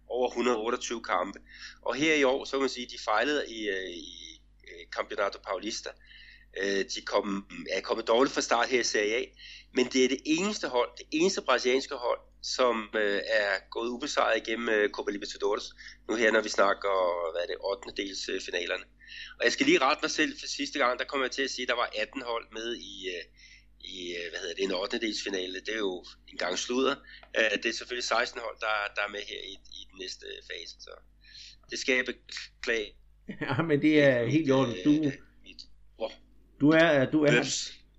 over 0.09 0.27
128 0.27 1.03
kampe. 1.03 1.39
Og 1.81 1.95
her 1.95 2.13
i 2.15 2.23
år, 2.23 2.45
så 2.45 2.51
kan 2.51 2.59
man 2.59 2.69
sige, 2.69 2.85
de 2.85 3.03
fejlede 3.05 3.49
i, 3.49 3.69
øh, 3.69 3.89
i 3.89 4.41
øh, 4.63 4.87
Campeonato 4.91 5.39
Paulista. 5.47 5.89
Øh, 6.61 6.85
de 6.95 7.01
kom, 7.05 7.47
er 7.71 7.81
kommet 7.81 8.07
dårligt 8.07 8.33
fra 8.33 8.41
start 8.41 8.69
her 8.69 8.79
i 8.79 8.83
Serie 8.83 9.15
A, 9.15 9.23
men 9.73 9.85
det 9.85 10.03
er 10.03 10.07
det 10.07 10.21
eneste 10.25 10.67
hold, 10.67 10.89
det 10.97 11.05
eneste 11.11 11.41
brasilianske 11.41 11.95
hold, 11.95 12.19
som 12.43 12.89
øh, 12.95 13.21
er 13.27 13.69
gået 13.71 13.89
ubesejret 13.89 14.37
igennem 14.37 14.69
øh, 14.69 14.89
Copa 14.89 15.11
Libertadores, 15.11 15.63
nu 16.09 16.15
her 16.15 16.31
når 16.31 16.41
vi 16.41 16.49
snakker, 16.49 16.91
hvad 17.31 17.41
er 17.41 17.47
det, 17.47 17.57
8. 17.59 18.03
dels 18.03 18.29
øh, 18.29 18.41
finalerne. 18.41 18.83
Og 19.37 19.43
jeg 19.45 19.51
skal 19.51 19.65
lige 19.65 19.81
rette 19.81 20.01
mig 20.03 20.11
selv 20.11 20.31
for 20.39 20.47
sidste 20.47 20.79
gang, 20.79 20.99
der 20.99 21.05
kommer 21.05 21.25
jeg 21.25 21.31
til 21.31 21.41
at 21.41 21.51
sige, 21.51 21.63
at 21.65 21.69
der 21.69 21.75
var 21.75 21.89
18 22.01 22.21
hold 22.21 22.45
med 22.57 22.75
i, 22.75 22.93
øh, 23.15 23.23
i 23.93 23.95
øh, 24.17 24.25
hvad 24.29 24.39
hedder 24.39 24.55
det, 24.55 24.63
en 24.63 24.71
8. 24.71 24.99
dels 24.99 25.23
finale. 25.27 25.59
Det 25.65 25.73
er 25.73 25.83
jo 25.89 26.05
en 26.27 26.37
gang 26.37 26.57
sludder. 26.57 26.95
Øh, 27.37 27.57
det 27.61 27.69
er 27.69 27.73
selvfølgelig 27.73 28.03
16 28.03 28.41
hold, 28.45 28.57
der, 28.65 28.75
der 28.95 29.01
er 29.07 29.11
med 29.15 29.23
her 29.31 29.41
i, 29.53 29.53
i 29.77 29.81
den 29.91 29.97
næste 30.03 30.25
fase, 30.49 30.75
så 30.85 30.93
det 31.71 31.79
skal 31.79 31.95
jeg 31.95 32.05
beklage. 32.05 32.89
Ja, 33.41 33.61
men 33.61 33.81
det 33.81 34.03
er 34.03 34.25
helt 34.25 34.47
i 34.47 34.51
orden. 34.51 34.75
Du, 34.85 35.11
du 36.61 36.69
er, 36.69 37.05
du 37.05 37.23
er, 37.23 37.43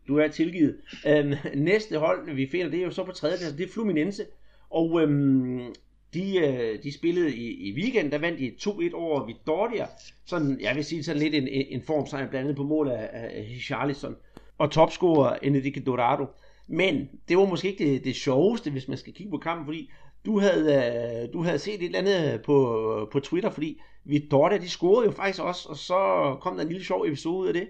du 0.09 0.19
er 0.19 0.29
tilgivet. 0.29 0.81
Øhm, 1.07 1.35
næste 1.55 1.99
hold, 1.99 2.35
vi 2.35 2.49
finder, 2.51 2.71
det 2.71 2.81
er 2.81 2.85
jo 2.85 2.91
så 2.91 3.05
på 3.05 3.13
tredje 3.13 3.39
plads, 3.39 3.53
det 3.53 3.69
er 3.69 3.73
Fluminense. 3.73 4.27
Og 4.71 5.03
øhm, 5.03 5.75
de, 6.15 6.37
øh, 6.37 6.83
de 6.83 6.93
spillede 6.93 7.37
i, 7.37 7.69
i 7.69 7.73
weekend, 7.73 8.11
der 8.13 8.19
vandt 8.19 8.39
de 8.39 8.53
2-1 8.61 8.95
over 8.95 9.29
Vitória. 9.29 9.87
Sådan, 10.27 10.61
jeg 10.61 10.77
vil 10.77 10.85
sige 10.85 11.05
sådan 11.05 11.23
lidt 11.23 11.35
en, 11.35 11.49
en 11.49 11.83
form 11.83 12.07
sejr, 12.07 12.29
blandt 12.31 12.45
andet 12.45 12.57
på 12.57 12.63
mål 12.63 12.89
af, 12.89 13.09
af 13.13 13.59
Charlison. 13.65 14.17
Og 14.59 14.71
topscorer 14.71 15.39
Enrique 15.43 15.83
Dorado. 15.83 16.27
Men 16.69 17.09
det 17.29 17.37
var 17.39 17.45
måske 17.45 17.69
ikke 17.69 17.85
det, 17.85 18.05
det 18.05 18.17
sjoveste, 18.17 18.71
hvis 18.71 18.89
man 18.89 18.99
skal 18.99 19.13
kigge 19.13 19.31
på 19.31 19.39
kampen, 19.39 19.67
fordi 19.67 19.91
du 20.25 20.39
havde, 20.39 20.75
øh, 20.75 21.33
du 21.33 21.43
havde 21.43 21.59
set 21.59 21.75
et 21.75 21.85
eller 21.85 21.99
andet 21.99 22.43
på, 22.43 23.09
på 23.13 23.21
Twitter, 23.21 23.51
fordi 23.51 23.81
Vitória, 24.07 24.59
de 24.59 24.69
scorede 24.69 25.07
jo 25.07 25.13
faktisk 25.13 25.41
også, 25.41 25.69
og 25.69 25.77
så 25.77 26.37
kom 26.41 26.57
der 26.57 26.63
en 26.63 26.69
lille 26.69 26.85
sjov 26.85 27.05
episode 27.07 27.49
af 27.49 27.55
det. 27.55 27.69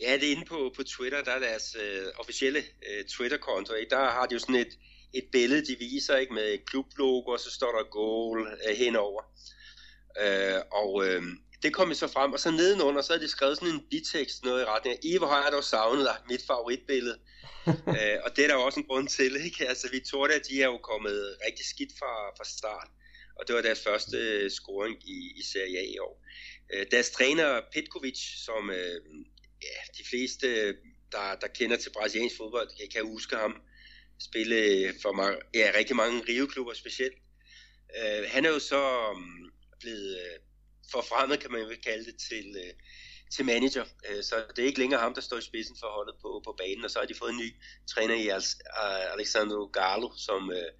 Ja, 0.00 0.14
det 0.14 0.28
er 0.28 0.36
inde 0.36 0.46
på, 0.48 0.72
på 0.76 0.82
Twitter, 0.82 1.22
der 1.22 1.32
er 1.32 1.38
deres 1.38 1.76
øh, 1.82 2.06
officielle 2.18 2.58
øh, 2.58 3.04
Twitter-konto, 3.04 3.74
ikke? 3.74 3.90
der 3.90 4.10
har 4.10 4.26
de 4.26 4.34
jo 4.34 4.38
sådan 4.38 4.54
et, 4.54 4.78
et 5.14 5.24
billede, 5.32 5.66
de 5.66 5.76
viser 5.78 6.16
ikke 6.16 6.34
med 6.34 6.58
klublogo, 6.66 7.30
og 7.30 7.40
så 7.40 7.50
står 7.50 7.72
der 7.72 7.90
goal 7.90 8.58
øh, 8.68 8.76
henover. 8.76 9.22
Øh, 10.22 10.60
og 10.72 11.06
øh, 11.06 11.22
det 11.62 11.74
kom 11.74 11.94
så 11.94 12.08
frem, 12.08 12.32
og 12.32 12.40
så 12.40 12.50
nedenunder, 12.50 13.02
så 13.02 13.12
er 13.12 13.18
de 13.18 13.28
skrevet 13.28 13.58
sådan 13.58 13.74
en 13.74 13.86
bitekst, 13.90 14.44
noget 14.44 14.62
i 14.62 14.64
retning 14.64 14.96
af, 14.96 15.00
I, 15.02 15.18
hvor 15.18 15.26
har 15.26 15.42
jeg 15.42 15.52
dog 15.52 15.64
savnet 15.64 16.04
dig, 16.06 16.16
mit 16.30 16.42
favoritbillede. 16.46 17.18
øh, 17.96 18.16
og 18.24 18.36
det 18.36 18.44
er 18.44 18.48
der 18.48 18.54
jo 18.54 18.62
også 18.62 18.80
en 18.80 18.86
grund 18.86 19.08
til, 19.08 19.44
ikke? 19.44 19.68
Altså, 19.68 19.88
Victoria, 19.92 20.38
de 20.38 20.62
er 20.62 20.66
jo 20.66 20.78
kommet 20.78 21.36
rigtig 21.46 21.66
skidt 21.66 21.92
fra, 21.98 22.12
fra 22.36 22.44
start, 22.44 22.88
og 23.36 23.46
det 23.46 23.54
var 23.54 23.62
deres 23.62 23.82
første 23.82 24.16
øh, 24.16 24.50
scoring 24.50 25.08
i, 25.08 25.32
i 25.40 25.42
Serie 25.52 25.78
A 25.78 25.84
i 25.94 25.98
år. 25.98 26.24
Øh, 26.74 26.86
deres 26.90 27.10
træner 27.10 27.60
Petkovic, 27.72 28.20
som 28.44 28.70
øh, 28.70 29.00
ja, 29.62 29.78
de 29.98 30.04
fleste, 30.10 30.48
der, 31.12 31.34
der 31.40 31.46
kender 31.46 31.76
til 31.76 31.90
brasiliansk 31.90 32.36
fodbold, 32.36 32.68
kan, 32.78 32.88
kan 32.94 33.06
huske 33.06 33.36
ham 33.36 33.62
spille 34.20 34.92
for 35.02 35.12
mange, 35.12 35.38
ja, 35.54 35.70
rigtig 35.78 35.96
mange 35.96 36.24
riveklubber 36.28 36.74
specielt. 36.74 37.14
Øh, 37.98 38.24
han 38.28 38.44
er 38.44 38.50
jo 38.50 38.58
så 38.58 39.10
um, 39.10 39.52
blevet 39.80 40.14
uh, 40.14 40.42
forfremmet, 40.92 41.40
kan 41.40 41.50
man 41.52 41.60
jo 41.60 41.68
kalde 41.84 42.04
det, 42.04 42.16
til, 42.28 42.46
uh, 42.56 42.72
til 43.34 43.44
manager. 43.44 43.84
Uh, 43.84 44.22
så 44.22 44.44
det 44.56 44.62
er 44.62 44.66
ikke 44.66 44.78
længere 44.78 45.00
ham, 45.00 45.14
der 45.14 45.20
står 45.20 45.38
i 45.38 45.42
spidsen 45.42 45.76
for 45.80 45.86
holdet 45.86 46.14
på, 46.22 46.42
på 46.44 46.54
banen, 46.58 46.84
og 46.84 46.90
så 46.90 46.98
har 46.98 47.06
de 47.06 47.14
fået 47.14 47.30
en 47.30 47.38
ny 47.38 47.48
træner 47.92 48.14
i 48.14 48.26
uh, 48.28 49.12
Alexandro 49.14 49.66
Gallo, 49.66 50.10
som, 50.16 50.48
uh, 50.48 50.70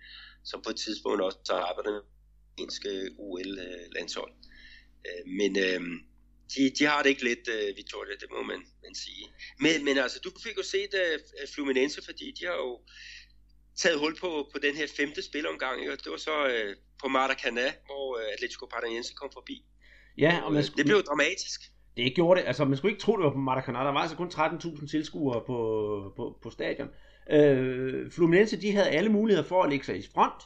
som 0.44 0.62
på 0.62 0.70
et 0.70 0.76
tidspunkt 0.76 1.22
også 1.22 1.38
har 1.50 1.60
arbejdet 1.60 1.92
med 1.92 2.02
engelske 2.58 3.10
UL-landshold. 3.18 4.32
Uh, 5.06 5.30
men 5.38 5.50
uh, 5.66 5.82
de, 6.54 6.70
de 6.78 6.84
har 6.84 7.02
det 7.02 7.10
ikke 7.10 7.24
lidt, 7.24 7.48
uh, 7.48 7.76
Victoria, 7.76 8.14
det 8.20 8.28
må 8.30 8.42
man, 8.42 8.60
man 8.84 8.94
sige. 8.94 9.24
Men, 9.60 9.84
men 9.84 9.98
altså, 9.98 10.18
du 10.24 10.30
fik 10.44 10.56
jo 10.56 10.62
set 10.62 10.94
uh, 10.94 11.48
Fluminense, 11.54 12.04
fordi 12.04 12.32
de 12.40 12.44
har 12.46 12.56
jo 12.66 12.80
taget 13.82 13.98
hul 13.98 14.14
på, 14.20 14.30
på 14.52 14.58
den 14.66 14.74
her 14.74 14.86
femte 14.98 15.22
spilomgang, 15.22 15.80
ikke? 15.80 15.92
og 15.92 15.98
det 16.04 16.10
var 16.10 16.16
så 16.16 16.36
uh, 16.44 16.70
på 17.00 17.06
Maracanã, 17.16 17.68
hvor 17.86 18.06
uh, 18.16 18.32
Atletico 18.34 18.66
Paranaense 18.66 19.14
kom 19.14 19.30
forbi. 19.32 19.64
Ja, 20.18 20.40
og 20.44 20.52
man 20.52 20.64
skulle... 20.64 20.78
Det 20.78 20.86
blev 20.86 21.02
dramatisk. 21.02 21.60
Det 21.96 22.14
gjorde 22.14 22.40
det, 22.40 22.46
altså 22.46 22.64
man 22.64 22.76
skulle 22.76 22.92
ikke 22.92 23.02
tro, 23.02 23.16
det 23.16 23.24
var 23.24 23.36
på 23.38 23.46
Maracanã, 23.50 23.80
der 23.86 23.92
var 23.92 24.02
altså 24.06 24.16
kun 24.16 24.28
13.000 24.28 24.90
tilskuere 24.90 25.40
på, 25.46 25.58
på, 26.16 26.38
på 26.42 26.50
stadion. 26.50 26.88
Uh, 27.36 28.12
Fluminense, 28.12 28.60
de 28.60 28.72
havde 28.72 28.88
alle 28.88 29.10
muligheder 29.10 29.48
for 29.48 29.62
at 29.62 29.70
lægge 29.70 29.84
sig 29.84 29.98
i 29.98 30.06
front, 30.14 30.42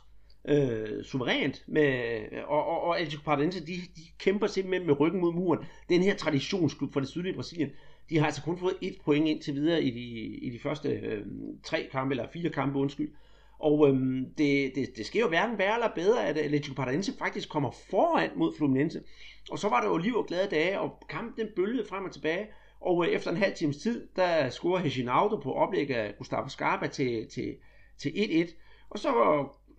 øh, 0.48 1.04
suverænt, 1.04 1.64
med, 1.68 2.22
og, 2.46 2.66
og, 2.66 2.82
og 2.82 2.98
Atletico 2.98 3.22
Paranaense, 3.24 3.66
de, 3.66 3.72
de 3.96 4.02
kæmper 4.18 4.46
simpelthen 4.46 4.86
med 4.86 5.00
ryggen 5.00 5.20
mod 5.20 5.32
muren. 5.32 5.64
Den 5.88 6.02
her 6.02 6.16
traditionsklub 6.16 6.92
fra 6.92 7.00
det 7.00 7.08
sydlige 7.08 7.34
Brasilien, 7.34 7.70
de 8.10 8.18
har 8.18 8.26
altså 8.26 8.42
kun 8.42 8.58
fået 8.58 8.74
et 8.80 8.96
point 9.04 9.28
indtil 9.28 9.54
videre 9.54 9.82
i 9.82 9.90
de, 9.90 10.00
i 10.46 10.50
de 10.50 10.58
første 10.58 10.88
øh, 10.88 11.26
tre 11.64 11.88
kampe, 11.92 12.12
eller 12.12 12.26
fire 12.32 12.50
kampe, 12.50 12.78
undskyld. 12.78 13.10
Og 13.58 13.88
øhm, 13.88 14.26
det, 14.38 14.72
det, 14.74 14.96
det 14.96 15.06
sker 15.06 15.20
jo 15.20 15.28
hverken 15.28 15.58
værre 15.58 15.74
eller 15.74 15.94
bedre, 15.94 16.26
at 16.26 16.38
Atletico 16.38 16.74
Paranaense 16.74 17.12
faktisk 17.18 17.48
kommer 17.48 17.70
foran 17.70 18.30
mod 18.36 18.54
Fluminense. 18.56 19.02
Og 19.50 19.58
så 19.58 19.68
var 19.68 19.80
der 19.80 19.88
jo 19.88 19.96
liv 19.96 20.16
og 20.16 20.26
glade 20.26 20.48
dage, 20.50 20.80
og 20.80 21.02
kampen 21.08 21.46
den 21.46 21.52
bølgede 21.56 21.88
frem 21.88 22.04
og 22.04 22.12
tilbage. 22.12 22.46
Og 22.80 23.06
øh, 23.06 23.12
efter 23.12 23.30
en 23.30 23.36
halv 23.36 23.54
times 23.54 23.76
tid, 23.76 24.08
der 24.16 24.50
scorer 24.50 24.82
Reginaldo 24.82 25.36
på 25.36 25.52
oplæg 25.52 25.90
af 25.90 26.14
Gustavo 26.18 26.48
Scarpa 26.48 26.86
til, 26.86 27.28
til, 27.28 27.56
til 27.98 28.10
1-1. 28.10 28.54
Og 28.90 28.98
så 28.98 29.10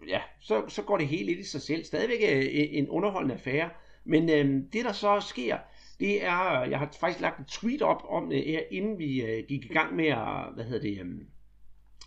ja, 0.07 0.21
så, 0.39 0.63
så 0.67 0.81
går 0.81 0.97
det 0.97 1.07
hele 1.07 1.25
lidt 1.25 1.39
i 1.39 1.49
sig 1.49 1.61
selv. 1.61 1.83
Stadigvæk 1.83 2.19
øh, 2.21 2.67
en 2.71 2.89
underholdende 2.89 3.35
affære. 3.35 3.69
Men 4.03 4.29
øh, 4.29 4.63
det, 4.73 4.85
der 4.85 4.91
så 4.91 5.19
sker, 5.19 5.57
det 6.01 6.25
er, 6.25 6.63
jeg 6.63 6.79
har 6.79 6.89
faktisk 6.99 7.21
lagt 7.21 7.39
en 7.39 7.45
tweet 7.45 7.81
op 7.81 8.03
om 8.09 8.29
det 8.29 8.43
her, 8.43 8.59
inden 8.71 8.99
vi 8.99 9.21
øh, 9.21 9.43
gik 9.47 9.65
i 9.65 9.73
gang 9.73 9.95
med 9.95 10.07
at, 10.07 10.53
hvad 10.55 10.65
hedder 10.65 10.81
det, 10.81 10.99
øhm, 10.99 11.27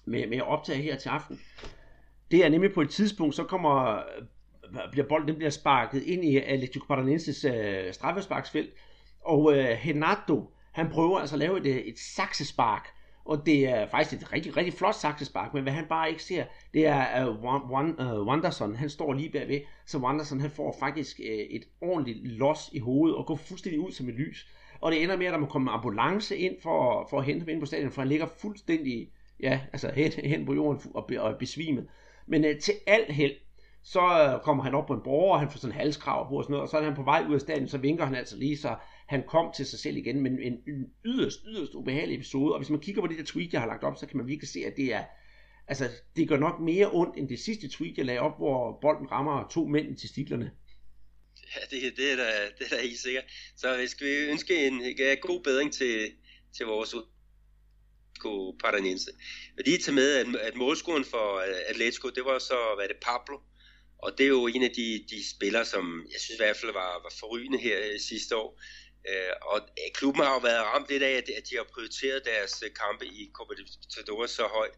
med, 0.04 0.26
med 0.26 0.36
at 0.36 0.46
optage 0.46 0.82
her 0.82 0.96
til 0.96 1.08
aften. 1.08 1.40
Det 2.30 2.44
er 2.44 2.48
nemlig 2.48 2.72
på 2.72 2.80
et 2.80 2.90
tidspunkt, 2.90 3.34
så 3.34 3.44
kommer, 3.44 3.96
øh, 3.96 4.90
bliver 4.90 5.06
bolden 5.06 5.28
den 5.28 5.36
bliver 5.36 5.50
sparket 5.50 6.02
ind 6.02 6.24
i 6.24 6.36
Atletico 6.36 6.86
Paranenses 6.86 7.44
øh, 7.44 7.92
straffesparksfelt, 7.92 8.70
og 9.20 9.58
øh, 9.58 9.64
Henato, 9.64 10.50
han 10.72 10.90
prøver 10.90 11.18
altså 11.18 11.34
at 11.34 11.38
lave 11.38 11.58
et, 11.58 11.66
øh, 11.66 11.76
et 11.76 11.98
saksespark, 11.98 12.88
og 13.24 13.46
det 13.46 13.68
er 13.68 13.86
faktisk 13.86 14.22
et 14.22 14.32
rigtig, 14.32 14.56
rigtig 14.56 14.74
flot 14.74 14.94
saksespark, 14.94 15.54
men 15.54 15.62
hvad 15.62 15.72
han 15.72 15.86
bare 15.88 16.10
ikke 16.10 16.22
ser, 16.22 16.44
det 16.74 16.86
er 16.86 17.28
uh, 17.28 17.44
uh, 17.44 18.26
Wanderson, 18.26 18.76
han 18.76 18.88
står 18.88 19.12
lige 19.12 19.30
bagved, 19.30 19.60
så 19.86 19.98
Wanderson 19.98 20.40
han 20.40 20.50
får 20.50 20.76
faktisk 20.80 21.20
uh, 21.20 21.26
et 21.26 21.64
ordentligt 21.80 22.26
los 22.26 22.70
i 22.72 22.78
hovedet 22.78 23.16
og 23.16 23.26
går 23.26 23.36
fuldstændig 23.36 23.80
ud 23.80 23.92
som 23.92 24.08
et 24.08 24.14
lys. 24.14 24.48
Og 24.80 24.92
det 24.92 25.02
ender 25.02 25.16
med, 25.16 25.26
at 25.26 25.32
der 25.32 25.38
må 25.38 25.46
komme 25.46 25.70
en 25.70 25.74
ambulance 25.74 26.36
ind 26.36 26.54
for, 26.62 27.06
for 27.10 27.18
at 27.18 27.24
hente 27.24 27.40
ham 27.40 27.48
ind 27.48 27.60
på 27.60 27.66
stadion, 27.66 27.90
for 27.90 28.00
han 28.00 28.08
ligger 28.08 28.26
fuldstændig 28.26 29.10
ja, 29.40 29.60
altså 29.72 29.90
hen, 29.94 30.12
hen 30.12 30.46
på 30.46 30.54
jorden 30.54 30.82
og, 30.94 31.10
og 31.18 31.30
er 31.30 31.38
besvimet. 31.38 31.86
Men 32.26 32.44
uh, 32.44 32.50
til 32.62 32.74
alt 32.86 33.12
held, 33.12 33.34
så 33.82 34.38
kommer 34.42 34.64
han 34.64 34.74
op 34.74 34.86
på 34.86 34.94
en 34.94 35.00
borger, 35.04 35.34
og 35.34 35.40
han 35.40 35.50
får 35.50 35.58
sådan 35.58 35.74
en 35.74 35.80
halskrav 35.80 36.28
på 36.28 36.36
og 36.36 36.44
sådan 36.44 36.52
noget, 36.52 36.62
og 36.62 36.68
så 36.68 36.78
er 36.78 36.82
han 36.82 36.94
på 36.94 37.02
vej 37.02 37.24
ud 37.28 37.34
af 37.34 37.40
stadion, 37.40 37.68
så 37.68 37.78
vinker 37.78 38.04
han 38.04 38.14
altså 38.14 38.36
lige, 38.36 38.56
så 38.56 38.74
han 39.06 39.22
kom 39.28 39.52
til 39.56 39.66
sig 39.66 39.78
selv 39.78 39.96
igen, 39.96 40.20
men 40.20 40.38
en, 40.38 40.52
en 40.52 40.92
yderst, 41.04 41.40
yderst 41.46 41.74
ubehagelig 41.74 42.14
episode, 42.14 42.52
og 42.52 42.58
hvis 42.58 42.70
man 42.70 42.80
kigger 42.80 43.02
på 43.02 43.06
det 43.06 43.18
der 43.18 43.24
tweet, 43.24 43.52
jeg 43.52 43.60
har 43.60 43.68
lagt 43.68 43.84
op, 43.84 43.96
så 43.96 44.06
kan 44.06 44.16
man 44.16 44.26
virkelig 44.26 44.48
se, 44.48 44.64
at 44.66 44.76
det 44.76 44.92
er, 44.92 45.04
altså, 45.68 45.90
det 46.16 46.28
gør 46.28 46.38
nok 46.38 46.60
mere 46.60 46.90
ondt, 46.92 47.16
end 47.16 47.28
det 47.28 47.40
sidste 47.40 47.68
tweet, 47.68 47.96
jeg 47.96 48.06
lagde 48.06 48.20
op, 48.20 48.36
hvor 48.38 48.78
bolden 48.80 49.10
rammer 49.10 49.48
to 49.48 49.66
mænd 49.66 49.92
i 49.92 50.00
testiklerne. 50.00 50.50
Ja, 51.56 51.76
det, 51.76 51.96
det, 51.96 52.12
er 52.12 52.16
da, 52.16 52.30
det 52.58 52.64
er 52.72 52.76
da 52.76 52.82
helt 52.82 52.98
sikkert. 52.98 53.24
Så 53.56 53.76
vi 53.76 53.86
skal 53.86 54.28
ønske 54.30 54.66
en 54.66 54.80
ja, 54.98 55.14
god 55.14 55.42
bedring 55.42 55.72
til, 55.72 56.10
til 56.56 56.66
vores 56.66 56.94
Atletico 58.24 58.56
Paranense. 58.60 59.10
Men 59.56 59.64
lige 59.66 59.78
til 59.78 59.94
med, 59.94 60.16
at, 60.16 60.36
at 60.36 60.54
målscoren 60.56 61.04
for 61.04 61.38
øh, 61.38 61.54
Atletico, 61.68 62.08
det 62.08 62.24
var 62.24 62.38
så, 62.38 62.58
hvad 62.76 62.88
det, 62.88 62.96
Pablo, 63.02 63.38
og 63.98 64.18
det 64.18 64.24
er 64.24 64.28
jo 64.28 64.46
en 64.46 64.62
af 64.62 64.70
de, 64.70 65.04
de 65.10 65.30
spillere, 65.30 65.64
som 65.64 66.06
jeg 66.12 66.20
synes 66.20 66.38
i 66.38 66.42
hvert 66.42 66.56
fald 66.56 66.72
var, 66.72 66.92
var 67.02 67.12
forrygende 67.20 67.58
her 67.58 67.78
øh, 67.78 68.00
sidste 68.00 68.36
år. 68.36 68.60
Øh, 69.10 69.34
og 69.42 69.58
øh, 69.60 69.90
klubben 69.94 70.24
har 70.24 70.32
jo 70.34 70.38
været 70.38 70.66
ramt 70.70 70.88
lidt 70.88 71.02
af, 71.02 71.14
at, 71.38 71.46
de 71.50 71.56
har 71.56 71.66
prioriteret 71.74 72.24
deres 72.24 72.62
øh, 72.66 72.70
kampe 72.82 73.06
i 73.06 73.30
Copa 73.34 73.54
Libertadores 73.54 74.30
så 74.30 74.46
højt, 74.46 74.76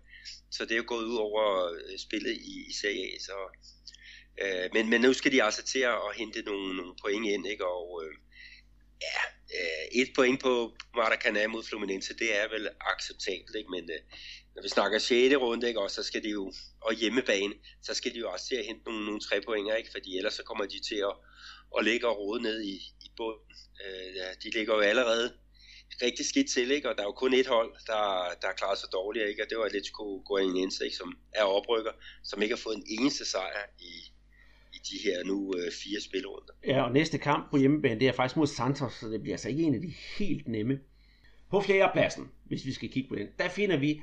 så 0.51 0.65
det 0.65 0.73
er 0.73 0.77
jo 0.77 0.85
gået 0.87 1.05
ud 1.05 1.17
over 1.17 1.45
øh, 1.73 1.99
spillet 1.99 2.33
i, 2.33 2.55
i 2.71 2.73
Serie 2.81 3.05
A. 3.15 3.19
Så, 3.29 3.37
øh, 4.43 4.69
men, 4.75 4.91
men 4.91 5.01
nu 5.01 5.13
skal 5.13 5.33
de 5.33 5.43
altså 5.43 5.63
til 5.63 5.79
at 5.79 6.17
hente 6.17 6.43
nogle, 6.43 6.77
nogle 6.77 6.95
point 7.03 7.27
ind, 7.27 7.47
ikke? 7.47 7.67
og 7.67 8.03
øh, 8.05 8.15
ja, 9.07 9.19
øh, 9.59 10.03
et 10.03 10.11
point 10.15 10.41
på 10.41 10.77
Maracanã 10.97 11.47
mod 11.47 11.65
Fluminense, 11.65 12.15
det 12.15 12.37
er 12.37 12.49
vel 12.49 12.69
acceptabelt, 12.81 13.57
ikke? 13.57 13.71
men 13.71 13.85
øh, 13.91 14.01
når 14.55 14.63
vi 14.63 14.69
snakker 14.69 14.99
6. 14.99 15.37
runde, 15.37 15.69
ikke, 15.69 15.81
og 15.81 15.91
så 15.91 16.03
skal 16.03 16.23
de 16.23 16.29
jo, 16.29 16.53
og 16.81 16.95
hjemmebane, 16.95 17.55
så 17.83 17.95
skal 17.95 18.15
de 18.15 18.19
jo 18.19 18.31
også 18.31 18.47
til 18.49 18.57
at 18.57 18.67
hente 18.67 18.85
nogle, 18.85 19.05
nogle 19.07 19.21
tre 19.21 19.41
pointer, 19.41 19.75
ikke? 19.75 19.91
fordi 19.91 20.17
ellers 20.17 20.35
så 20.35 20.43
kommer 20.43 20.67
de 20.67 20.81
til 20.89 21.01
at, 21.11 21.15
og 21.71 21.85
ligger 21.85 22.09
og 22.09 22.19
rode 22.19 22.43
ned 22.43 22.63
i, 22.63 22.75
i 23.07 23.09
bunden. 23.17 23.53
Øh, 23.85 24.17
ja, 24.17 24.27
de 24.43 24.51
ligger 24.57 24.75
jo 24.75 24.81
allerede 24.81 25.33
rigtig 26.03 26.27
skidt 26.27 26.51
til, 26.51 26.71
ikke? 26.71 26.91
og 26.91 26.95
der 26.97 27.03
er 27.03 27.07
jo 27.07 27.13
kun 27.13 27.35
et 27.35 27.47
hold, 27.47 27.73
der, 27.87 28.03
der 28.43 28.49
er 28.49 28.57
klaret 28.57 28.79
sig 28.79 28.89
dårligere, 28.93 29.29
ikke? 29.29 29.43
og 29.43 29.51
det 29.51 29.59
var 29.59 29.65
Atletico 29.65 30.23
Guayanense, 30.27 30.85
ikke? 30.85 30.97
som 30.97 31.19
er 31.35 31.43
oprykker, 31.43 31.93
som 32.25 32.43
ikke 32.43 32.55
har 32.55 32.61
fået 32.67 32.77
en 32.77 32.87
eneste 32.89 33.25
sejr 33.25 33.65
i, 33.79 33.93
i 34.73 34.79
de 34.91 34.97
her 35.05 35.25
nu 35.25 35.55
øh, 35.59 35.73
fire 35.83 36.01
spilrunder. 36.01 36.53
Ja, 36.67 36.83
og 36.83 36.93
næste 36.93 37.19
kamp 37.19 37.51
på 37.51 37.57
hjemmebane, 37.57 38.01
det 38.01 38.09
er 38.09 38.13
faktisk 38.13 38.37
mod 38.37 38.47
Santos, 38.47 38.93
så 38.93 39.09
det 39.09 39.23
bliver 39.23 39.35
altså 39.35 39.49
ikke 39.49 39.63
en 39.63 39.75
af 39.75 39.81
de 39.81 39.95
helt 40.19 40.49
nemme. 40.49 40.81
På 41.51 41.61
fjerdepladsen, 41.61 42.31
hvis 42.45 42.67
vi 42.67 42.73
skal 42.73 42.89
kigge 42.89 43.09
på 43.09 43.15
den, 43.15 43.29
der 43.39 43.49
finder 43.49 43.77
vi 43.77 44.03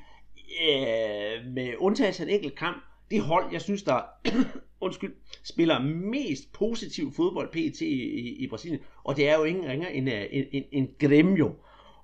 øh, 0.62 1.46
med 1.46 1.74
undtagelse 1.78 2.24
af 2.24 2.28
en 2.28 2.34
enkelt 2.34 2.58
kamp, 2.58 2.84
det 3.14 3.22
hold, 3.22 3.46
jeg 3.52 3.62
synes, 3.62 3.84
der 3.84 4.02
undskyld, 4.86 5.14
spiller 5.44 5.80
mest 5.82 6.54
positiv 6.54 7.14
fodbold 7.14 7.50
PT 7.52 7.82
i, 7.82 7.86
i, 7.86 8.44
i 8.44 8.48
Brasilien, 8.48 8.80
og 9.04 9.16
det 9.16 9.30
er 9.30 9.38
jo 9.38 9.44
ingen 9.44 9.66
ringer 9.66 9.88
end, 9.88 10.10
øh, 10.10 10.26
en, 10.32 10.46
en, 10.52 10.64
en 10.72 10.90
Gremio. 11.00 11.56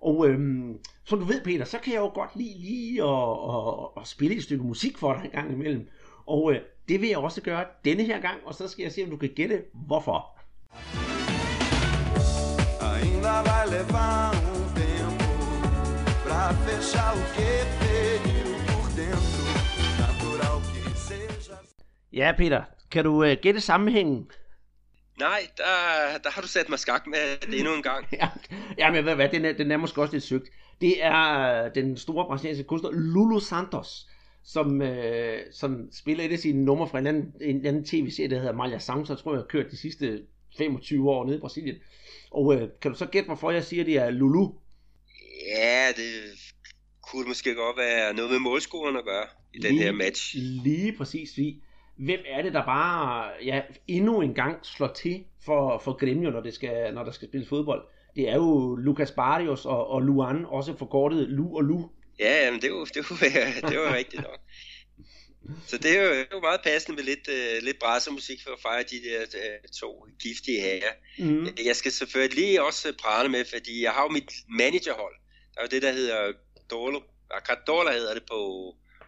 Og 0.02 0.28
øhm, 0.28 0.78
som 1.04 1.20
du 1.20 1.26
ved, 1.26 1.44
Peter, 1.44 1.66
så 1.66 1.80
kan 1.80 1.94
jeg 1.94 2.00
jo 2.00 2.12
godt 2.14 2.36
lide 2.36 2.60
lige 2.60 3.04
at, 3.04 3.32
at, 3.50 4.02
at 4.02 4.08
spille 4.08 4.36
et 4.36 4.44
stykke 4.44 4.64
musik 4.64 4.98
for 4.98 5.14
dig 5.14 5.26
en 5.26 5.32
gang 5.32 5.52
imellem. 5.52 5.88
Og 6.28 6.54
øh, 6.54 6.60
det 6.90 7.02
vil 7.02 7.10
jeg 7.10 7.18
også 7.18 7.42
gøre 7.42 7.66
denne 7.86 8.04
her 8.04 8.22
gang, 8.22 8.38
og 8.46 8.54
så 8.54 8.68
skal 8.68 8.84
jeg 8.84 8.92
se, 8.92 9.04
om 9.04 9.10
du 9.10 9.18
kan 9.18 9.30
gætte, 9.36 9.62
hvorfor. 9.74 10.38
Ainda 12.82 13.36
vai 13.50 13.66
levar 13.76 14.32
um 14.52 14.64
tempo 14.80 15.32
pra 16.24 16.54
fechar 16.66 17.14
o 17.14 17.24
que 17.36 17.52
feriu 17.80 18.54
por 18.68 18.88
dentro. 18.96 19.49
Ja, 22.14 22.34
Peter, 22.38 22.64
kan 22.92 23.04
du 23.04 23.24
uh, 23.26 23.32
gætte 23.42 23.62
sammenhængen? 23.62 24.32
Nej, 25.20 25.48
der, 25.58 26.18
der 26.24 26.30
har 26.30 26.42
du 26.42 26.48
sat 26.48 26.70
mig 26.70 26.80
skak 26.80 27.08
med 27.08 27.48
det 27.48 27.60
endnu 27.60 27.74
en 27.74 27.84
gang. 27.84 28.08
ja, 28.22 28.30
ja, 28.78 28.92
men 28.92 29.04
hvad, 29.04 29.16
hvad 29.16 29.30
den, 29.30 29.46
er, 29.46 29.54
den 29.54 29.72
er 29.72 29.78
måske 29.78 30.02
også 30.02 30.14
lidt 30.14 30.24
søgt. 30.24 30.50
Det 30.82 31.04
er 31.04 31.70
den 31.70 31.98
store 31.98 32.26
brasilianske 32.26 32.64
kunstner 32.64 32.92
Lulu 32.94 33.40
Santos, 33.40 34.08
som, 34.44 34.82
øh, 34.82 35.40
som 35.54 35.90
spiller 35.92 36.24
et 36.24 36.32
af 36.32 36.40
sine 36.40 36.66
numre 36.66 36.88
fra 36.88 37.00
en 37.00 37.08
anden, 37.08 37.34
en 37.42 37.66
anden 37.66 37.86
tv-serie, 37.86 38.30
der 38.30 38.40
hedder 38.40 38.54
Malha 38.54 38.80
Sound, 38.80 39.06
så 39.06 39.16
tror 39.16 39.34
jeg, 39.34 39.40
har 39.40 39.48
kørt 39.48 39.72
de 39.72 39.78
sidste 39.78 40.22
25 40.58 41.10
år 41.10 41.26
nede 41.26 41.38
i 41.38 41.40
Brasilien. 41.40 41.76
Og 42.32 42.56
øh, 42.56 42.70
kan 42.82 42.92
du 42.92 42.98
så 42.98 43.06
gætte, 43.06 43.28
hvorfor 43.28 43.52
jeg 43.52 43.64
siger, 43.64 43.84
det 43.84 43.98
er 43.98 44.10
Lulu? 44.10 44.50
Ja, 45.58 45.88
det 45.88 46.12
kunne 47.02 47.28
måske 47.28 47.56
godt 47.56 47.78
være 47.78 48.14
noget 48.14 48.32
med 48.32 48.40
målscoren 48.40 48.98
at 48.98 49.06
gøre 49.06 49.26
i 49.54 49.58
lige, 49.58 49.70
den 49.70 49.78
her 49.78 49.92
match. 49.92 50.36
Lige 50.64 50.94
præcis, 50.98 51.38
vi. 51.38 51.62
Hvem 52.00 52.20
er 52.26 52.42
det, 52.42 52.54
der 52.54 52.66
bare 52.66 53.32
ja, 53.44 53.62
endnu 53.88 54.22
en 54.22 54.34
gang 54.34 54.66
slår 54.66 54.94
til 54.94 55.24
for, 55.46 55.80
for 55.84 55.94
Gremio, 55.94 56.30
når, 56.30 56.42
det 56.42 56.54
skal, 56.54 56.94
når 56.94 57.04
der 57.04 57.12
skal 57.12 57.28
spilles 57.28 57.50
fodbold? 57.50 57.82
Det 58.16 58.30
er 58.30 58.36
jo 58.36 58.76
Lucas 58.76 59.12
Barrios 59.12 59.66
og, 59.66 59.88
og 59.88 60.02
Luan, 60.02 60.46
også 60.46 60.78
forkortet 60.78 61.30
Lu 61.30 61.58
og 61.58 61.64
Lu. 61.64 61.90
Ja, 62.20 62.46
jamen, 62.46 62.62
det 62.62 62.68
jo, 62.70 62.86
det 62.86 62.96
jo, 62.96 63.16
det 63.70 63.76
jo 63.76 63.94
rigtigt 63.94 64.22
nok. 64.22 64.40
Så 65.68 65.78
det 65.78 65.98
er 65.98 66.04
jo, 66.04 66.10
det 66.10 66.20
er 66.20 66.26
jo 66.34 66.40
meget 66.40 66.62
passende 66.64 66.96
med 66.96 67.04
lidt, 67.04 67.28
uh, 67.28 67.64
lidt 67.64 67.80
brassermusik 67.80 68.44
for 68.44 68.52
at 68.52 68.60
fejre 68.62 68.84
de 68.84 68.96
der 69.10 69.22
uh, 69.22 69.70
to 69.80 70.06
giftige 70.22 70.62
herrer. 70.62 70.94
Mm. 71.18 71.48
Jeg 71.66 71.76
skal 71.76 71.92
selvfølgelig 71.92 72.40
lige 72.40 72.64
også 72.64 72.94
prale 73.02 73.30
med, 73.30 73.46
fordi 73.46 73.84
jeg 73.84 73.92
har 73.92 74.04
jo 74.04 74.10
mit 74.10 74.32
managerhold. 74.50 75.16
Der 75.54 75.62
er 75.62 75.66
jo 75.66 75.70
det, 75.72 75.82
der 75.82 75.92
hedder 75.92 76.32
Dolo. 76.72 77.00
Cardola 77.48 77.92
hedder 77.92 78.14
det 78.14 78.24
på 78.32 78.40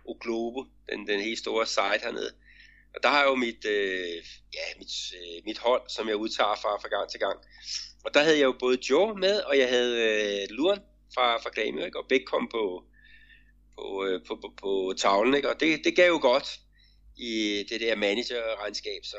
O 0.05 0.17
Globo, 0.21 0.65
den, 0.89 1.07
den 1.07 1.19
helt 1.19 1.39
store 1.39 1.65
site 1.65 2.03
hernede. 2.03 2.31
Og 2.95 3.03
der 3.03 3.09
har 3.09 3.19
jeg 3.19 3.27
jo 3.27 3.35
mit, 3.35 3.65
øh, 3.65 4.17
ja, 4.57 4.65
mit, 4.77 4.93
øh, 5.17 5.41
mit 5.45 5.57
hold, 5.57 5.81
som 5.89 6.07
jeg 6.07 6.15
udtager 6.15 6.55
fra, 6.61 6.71
fra 6.81 6.87
gang 6.87 7.09
til 7.09 7.19
gang. 7.19 7.39
Og 8.05 8.13
der 8.13 8.23
havde 8.23 8.37
jeg 8.37 8.45
jo 8.45 8.55
både 8.59 8.77
Joe 8.89 9.15
med, 9.15 9.41
og 9.41 9.57
jeg 9.57 9.69
havde 9.69 9.93
øh, 10.07 10.55
Luren 10.55 10.79
fra, 11.13 11.37
fra 11.37 11.49
Grammy, 11.55 11.85
ikke? 11.85 11.99
og 11.99 12.05
begge 12.09 12.25
kom 12.25 12.47
på, 12.51 12.83
på, 13.75 14.05
øh, 14.05 14.21
på, 14.27 14.35
på, 14.35 14.53
på 14.61 14.93
tavlen, 14.97 15.33
ikke? 15.33 15.49
og 15.49 15.59
det, 15.59 15.81
det 15.83 15.95
gav 15.95 16.07
jo 16.07 16.19
godt 16.21 16.59
i 17.17 17.63
det 17.69 17.81
der 17.81 17.95
managerregnskab, 17.95 19.01
så, 19.03 19.17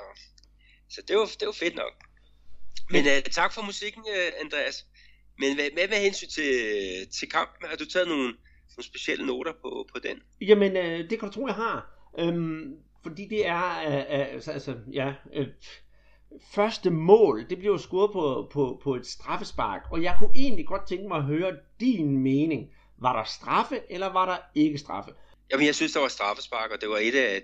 så 0.91 1.03
det, 1.09 1.17
var, 1.17 1.31
det 1.41 1.47
var 1.47 1.53
fedt 1.53 1.75
nok. 1.75 1.93
Men 2.91 3.07
øh, 3.07 3.23
tak 3.23 3.53
for 3.55 3.63
musikken, 3.63 4.05
øh, 4.17 4.33
Andreas. 4.41 4.87
Men 5.39 5.55
hvad, 5.55 5.69
hvad 5.73 5.89
med 5.89 5.97
hensyn 5.97 6.29
til, 6.29 6.53
til 7.19 7.31
kampen? 7.31 7.69
Har 7.69 7.77
du 7.77 7.85
taget 7.85 8.09
nogle, 8.09 8.29
nogle 8.75 8.85
specielle 8.85 9.27
noter 9.27 9.53
på, 9.53 9.89
på 9.93 9.99
den? 9.99 10.23
Jamen, 10.41 10.77
øh, 10.77 11.11
det 11.11 11.19
kan 11.19 11.29
du 11.29 11.35
tro, 11.35 11.47
jeg 11.47 11.55
har. 11.55 11.91
Øhm, 12.19 12.77
fordi 13.03 13.27
det 13.29 13.47
er, 13.47 13.81
øh, 13.87 14.21
øh, 14.21 14.33
altså, 14.33 14.53
altså, 14.53 14.75
ja, 14.93 15.15
øh, 15.35 15.47
første 16.55 16.91
mål, 16.91 17.47
det 17.51 17.59
blev 17.59 17.79
scoret 17.79 18.13
på, 18.13 18.49
på, 18.53 18.81
på 18.83 18.95
et 18.95 19.07
straffespark, 19.07 19.83
og 19.91 20.03
jeg 20.03 20.17
kunne 20.19 20.35
egentlig 20.35 20.67
godt 20.67 20.89
tænke 20.89 21.09
mig 21.09 21.17
at 21.17 21.25
høre 21.25 21.57
din 21.81 22.19
mening. 22.19 22.71
Var 22.99 23.17
der 23.17 23.25
straffe, 23.25 23.81
eller 23.91 24.07
var 24.07 24.27
der 24.27 24.37
ikke 24.55 24.79
straffe? 24.79 25.11
Jamen, 25.51 25.67
jeg 25.67 25.75
synes, 25.75 25.93
der 25.93 26.01
var 26.01 26.09
straffespark, 26.09 26.71
og 26.71 26.81
det 26.81 26.89
var 26.89 26.99
et 26.99 27.15
af 27.15 27.43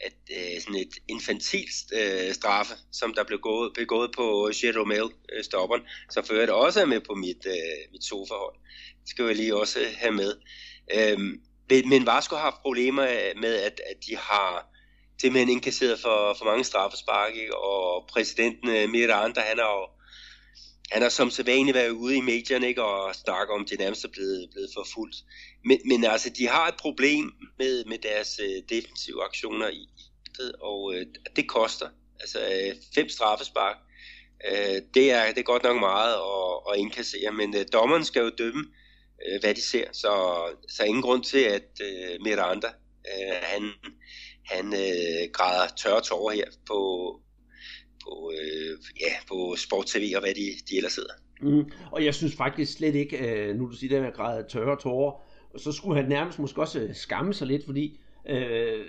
at, 0.00 0.12
uh, 0.30 0.62
sådan 0.62 0.80
et 0.80 0.94
infantilt 1.08 1.92
uh, 1.92 2.32
straffe, 2.32 2.74
som 2.92 3.14
der 3.14 3.24
blev 3.24 3.38
gået, 3.38 3.72
begået 3.74 4.10
på 4.16 4.50
Shadow 4.52 4.84
uh, 4.84 5.42
stopperen, 5.42 5.82
som 6.10 6.24
for 6.24 6.34
øvrigt 6.34 6.50
også 6.50 6.80
er 6.80 6.86
med 6.86 7.00
på 7.00 7.14
mit, 7.14 7.46
uh, 7.46 7.92
mit 7.92 8.04
sofahold. 8.04 8.54
Det 9.00 9.08
skal 9.10 9.24
jeg 9.24 9.36
lige 9.36 9.56
også 9.56 9.78
have 9.96 10.12
med. 10.12 10.32
Um, 11.16 11.40
men 11.90 12.06
Vasco 12.06 12.34
har 12.34 12.42
haft 12.42 12.62
problemer 12.62 13.06
med, 13.40 13.54
at, 13.54 13.80
at 13.90 13.96
de 14.06 14.16
har 14.16 14.75
simpelthen 15.20 15.48
indkasseret 15.48 16.00
for, 16.00 16.34
for 16.38 16.44
mange 16.44 16.64
straffespark, 16.64 17.34
ikke? 17.36 17.56
og 17.56 18.08
præsidenten 18.08 18.68
øh, 18.68 18.90
Miranda, 18.90 19.40
han 19.40 19.58
har 19.58 19.70
jo 19.78 19.86
han 20.92 21.02
har 21.02 21.08
som 21.08 21.30
sædvanligt 21.30 21.74
været 21.74 21.90
ude 21.90 22.16
i 22.16 22.20
medierne 22.20 22.68
ikke, 22.68 22.84
og 22.84 23.14
snakker 23.14 23.54
om, 23.54 23.62
at 23.62 23.70
det 23.70 23.78
nærmest 23.78 24.04
er 24.04 24.08
blevet, 24.08 24.48
blevet 24.52 24.70
forfulgt. 24.74 25.16
Men, 25.64 25.78
men 25.84 26.04
altså, 26.04 26.30
de 26.30 26.48
har 26.48 26.68
et 26.68 26.76
problem 26.80 27.32
med, 27.58 27.84
med 27.84 27.98
deres 27.98 28.40
øh, 28.42 28.62
defensive 28.68 29.24
aktioner 29.24 29.68
i 29.68 29.88
og 30.60 30.94
øh, 30.94 31.06
det 31.36 31.48
koster. 31.48 31.88
Altså 32.20 32.38
øh, 32.40 32.76
fem 32.94 33.08
straffespark, 33.08 33.76
øh, 34.50 34.82
det, 34.94 35.10
er, 35.10 35.26
det 35.28 35.38
er 35.38 35.42
godt 35.42 35.62
nok 35.62 35.80
meget 35.80 36.14
at, 36.14 36.72
at 36.72 36.78
indkassere, 36.80 37.32
men 37.32 37.56
øh, 37.56 37.64
dommeren 37.72 38.04
skal 38.04 38.22
jo 38.22 38.30
dømme, 38.38 38.64
øh, 39.26 39.40
hvad 39.40 39.54
de 39.54 39.62
ser, 39.62 39.84
så, 39.92 40.42
så 40.68 40.84
ingen 40.84 41.02
grund 41.02 41.24
til, 41.24 41.38
at 41.38 41.70
øh, 41.82 42.20
Miranda, 42.20 42.66
øh, 43.06 43.36
han, 43.42 43.72
han 44.50 44.66
øh, 44.66 45.30
græder 45.32 45.68
tørre 45.76 46.00
tårer 46.00 46.34
her 46.34 46.44
på, 46.66 46.80
på, 48.04 48.32
øh, 48.40 48.78
ja, 49.00 49.12
på 49.28 49.56
Sport 49.56 49.86
TV 49.86 50.12
og 50.16 50.20
hvad 50.22 50.34
de, 50.34 50.46
de 50.70 50.76
ellers 50.76 50.96
hedder. 50.96 51.14
Mm. 51.40 51.70
Og 51.92 52.04
jeg 52.04 52.14
synes 52.14 52.36
faktisk 52.36 52.72
slet 52.72 52.94
ikke, 52.94 53.18
øh, 53.18 53.56
nu 53.56 53.66
du 53.66 53.72
siger 53.72 53.94
det 53.94 54.02
med 54.02 54.12
grad 54.12 54.44
tørre 54.48 54.80
tårer, 54.80 55.12
så 55.58 55.72
skulle 55.72 56.00
han 56.00 56.08
nærmest 56.08 56.38
måske 56.38 56.60
også 56.60 56.80
øh, 56.80 56.94
skamme 56.94 57.34
sig 57.34 57.46
lidt, 57.46 57.64
fordi 57.64 58.00
øh, 58.28 58.84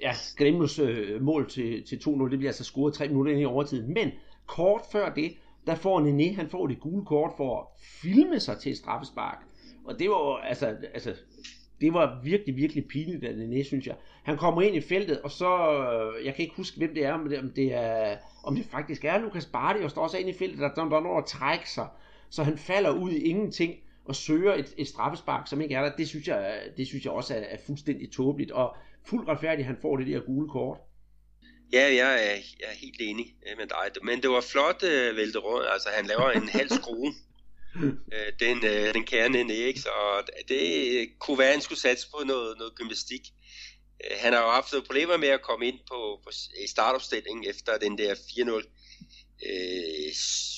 ja, 0.00 0.12
Gremlus 0.36 0.78
øh, 0.78 1.22
mål 1.22 1.50
til, 1.50 1.86
til 1.86 1.96
2-0, 1.96 2.30
det 2.30 2.38
bliver 2.38 2.50
altså 2.50 2.64
scoret 2.64 2.94
tre 2.94 3.08
minutter 3.08 3.32
ind 3.32 3.40
i 3.40 3.44
overtiden. 3.44 3.94
Men 3.94 4.10
kort 4.46 4.80
før 4.92 5.14
det, 5.14 5.32
der 5.66 5.74
får 5.74 6.00
Nene, 6.00 6.34
han 6.34 6.50
får 6.50 6.66
det 6.66 6.80
gule 6.80 7.04
kort 7.06 7.30
for 7.36 7.60
at 7.60 7.66
filme 8.02 8.40
sig 8.40 8.58
til 8.58 8.72
et 8.72 8.78
straffespark. 8.78 9.38
Og 9.84 9.98
det 9.98 10.10
var 10.10 10.36
altså, 10.36 10.76
altså 10.94 11.14
det 11.82 11.94
var 11.94 12.20
virkelig, 12.24 12.56
virkelig 12.56 12.88
pinligt 12.88 13.24
af 13.24 13.36
Nene, 13.36 13.64
synes 13.64 13.86
jeg. 13.86 13.96
Han 14.22 14.36
kommer 14.36 14.62
ind 14.62 14.76
i 14.76 14.80
feltet, 14.80 15.20
og 15.20 15.30
så, 15.30 15.50
øh, 15.82 16.26
jeg 16.26 16.34
kan 16.34 16.42
ikke 16.42 16.56
huske, 16.56 16.78
hvem 16.78 16.94
det 16.94 17.04
er, 17.04 17.12
om 17.12 17.28
det, 17.28 17.38
om 17.38 17.50
det, 17.50 17.74
er, 17.74 18.16
om 18.44 18.56
det 18.56 18.64
faktisk 18.64 19.04
er 19.04 19.18
Lukas 19.18 19.46
Bardi, 19.46 19.84
og 19.84 19.90
står 19.90 20.02
også 20.02 20.18
ind 20.18 20.28
i 20.28 20.32
feltet, 20.32 20.58
der, 20.58 20.74
der, 20.74 20.84
der 20.84 21.00
når 21.00 21.18
at 21.18 21.26
trække 21.26 21.70
sig, 21.70 21.88
så 22.30 22.42
han 22.42 22.58
falder 22.58 22.90
ud 22.90 23.10
i 23.10 23.22
ingenting, 23.22 23.74
og 24.04 24.16
søger 24.16 24.54
et, 24.54 24.74
et 24.78 24.88
straffespark, 24.88 25.48
som 25.48 25.60
ikke 25.60 25.74
er 25.74 25.82
der. 25.82 25.96
Det 25.96 26.08
synes 26.08 26.28
jeg, 26.28 26.60
det 26.76 26.86
synes 26.86 27.04
jeg 27.04 27.12
også 27.12 27.34
er, 27.34 27.40
er 27.40 27.58
fuldstændig 27.66 28.12
tåbeligt, 28.12 28.50
og 28.50 28.76
fuldt 29.06 29.28
retfærdigt, 29.28 29.66
han 29.66 29.76
får 29.82 29.96
det 29.96 30.06
der 30.06 30.20
gule 30.20 30.48
kort. 30.48 30.78
Ja, 31.72 31.84
jeg 31.94 32.12
er, 32.14 32.36
jeg 32.60 32.68
er 32.72 32.76
helt 32.80 33.00
enig 33.00 33.26
øh, 33.46 33.58
med 33.58 33.66
dig. 33.66 34.02
Men 34.02 34.22
det 34.22 34.30
var 34.30 34.40
flot 34.52 34.82
øh, 34.82 35.10
uh, 35.10 35.16
væltet. 35.16 35.42
Altså, 35.72 35.88
han 35.96 36.06
laver 36.06 36.30
en 36.30 36.48
halv 36.48 36.68
skrue 36.68 37.12
øh, 38.12 38.32
den, 38.40 38.64
øh, 38.64 38.94
den 38.94 39.04
kerne 39.04 39.40
inde, 39.40 39.54
ikke? 39.54 39.80
Så 39.80 39.90
det 40.48 41.08
kunne 41.18 41.38
være, 41.38 41.48
at 41.48 41.54
han 41.54 41.62
skulle 41.62 41.80
satse 41.80 42.10
på 42.10 42.24
noget, 42.24 42.58
noget 42.58 42.74
gymnastik. 42.74 43.22
Øh, 44.04 44.16
han 44.20 44.32
har 44.32 44.40
jo 44.40 44.50
haft 44.50 44.72
noget 44.72 44.86
problemer 44.86 45.16
med 45.16 45.28
at 45.28 45.42
komme 45.42 45.66
ind 45.66 45.78
på, 45.90 46.20
på 46.24 46.30
i 46.64 46.66
startopstillingen 46.66 47.50
efter 47.50 47.78
den 47.78 47.98
der 47.98 48.14
4-0 48.14 48.82
øh, 49.46 50.12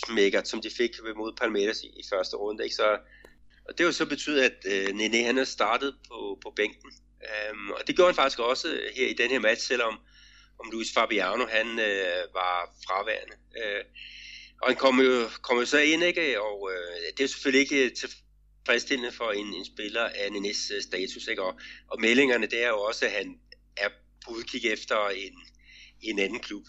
smækker, 0.07 0.45
som 0.45 0.61
de 0.61 0.71
fik 0.71 0.91
mod 1.17 1.33
Palmeiras 1.41 1.83
i, 1.83 1.87
i 1.87 2.03
første 2.13 2.37
runde. 2.37 2.65
Ikke? 2.65 2.77
Så, 2.77 2.99
og 3.69 3.79
det 3.79 3.81
har 3.81 3.87
jo 3.87 3.93
så 3.93 4.07
betydet, 4.07 4.43
at 4.43 4.57
øh, 4.67 4.95
Nene 4.95 5.25
han 5.25 5.37
har 5.37 5.45
startet 5.45 5.95
på, 6.09 6.39
på 6.43 6.53
bænken. 6.57 6.93
Um, 7.53 7.71
og 7.71 7.81
det 7.87 7.97
gjorde 7.97 8.09
han 8.09 8.15
faktisk 8.15 8.39
også 8.39 8.69
her 8.97 9.07
i 9.09 9.13
den 9.13 9.31
her 9.31 9.39
match, 9.39 9.67
selvom 9.67 9.99
om 10.61 10.71
Luis 10.73 10.93
Fabiano 10.95 11.47
han 11.47 11.67
øh, 11.67 12.25
var 12.35 12.75
fraværende. 12.87 13.37
Øh, 13.57 13.85
og 14.65 14.71
han 14.71 14.77
kommer 14.77 15.05
jo, 15.05 15.29
kom 15.43 15.59
jo 15.59 15.67
så 15.67 15.79
ind, 15.79 16.03
ikke? 16.03 16.43
og 16.43 16.71
øh, 16.73 17.17
det 17.17 17.25
er 17.25 17.29
selvfølgelig 17.29 17.61
ikke 17.61 17.85
øh, 17.85 17.91
tilfredsstillende 17.93 19.13
for 19.13 19.31
en, 19.31 19.47
en 19.47 19.65
spiller 19.65 20.01
af 20.03 20.33
Nenes 20.33 20.73
øh, 20.77 20.83
status. 20.83 21.27
Ikke? 21.31 21.43
Og, 21.43 21.55
og 21.91 22.01
meldingerne, 22.01 22.47
det 22.47 22.65
er 22.65 22.69
jo 22.69 22.81
også, 22.81 23.05
at 23.05 23.13
han 23.13 23.37
er 23.77 23.89
på 24.25 24.31
udkig 24.31 24.73
efter 24.73 25.09
en, 25.09 25.35
en 26.03 26.19
anden 26.19 26.41
klub. 26.41 26.63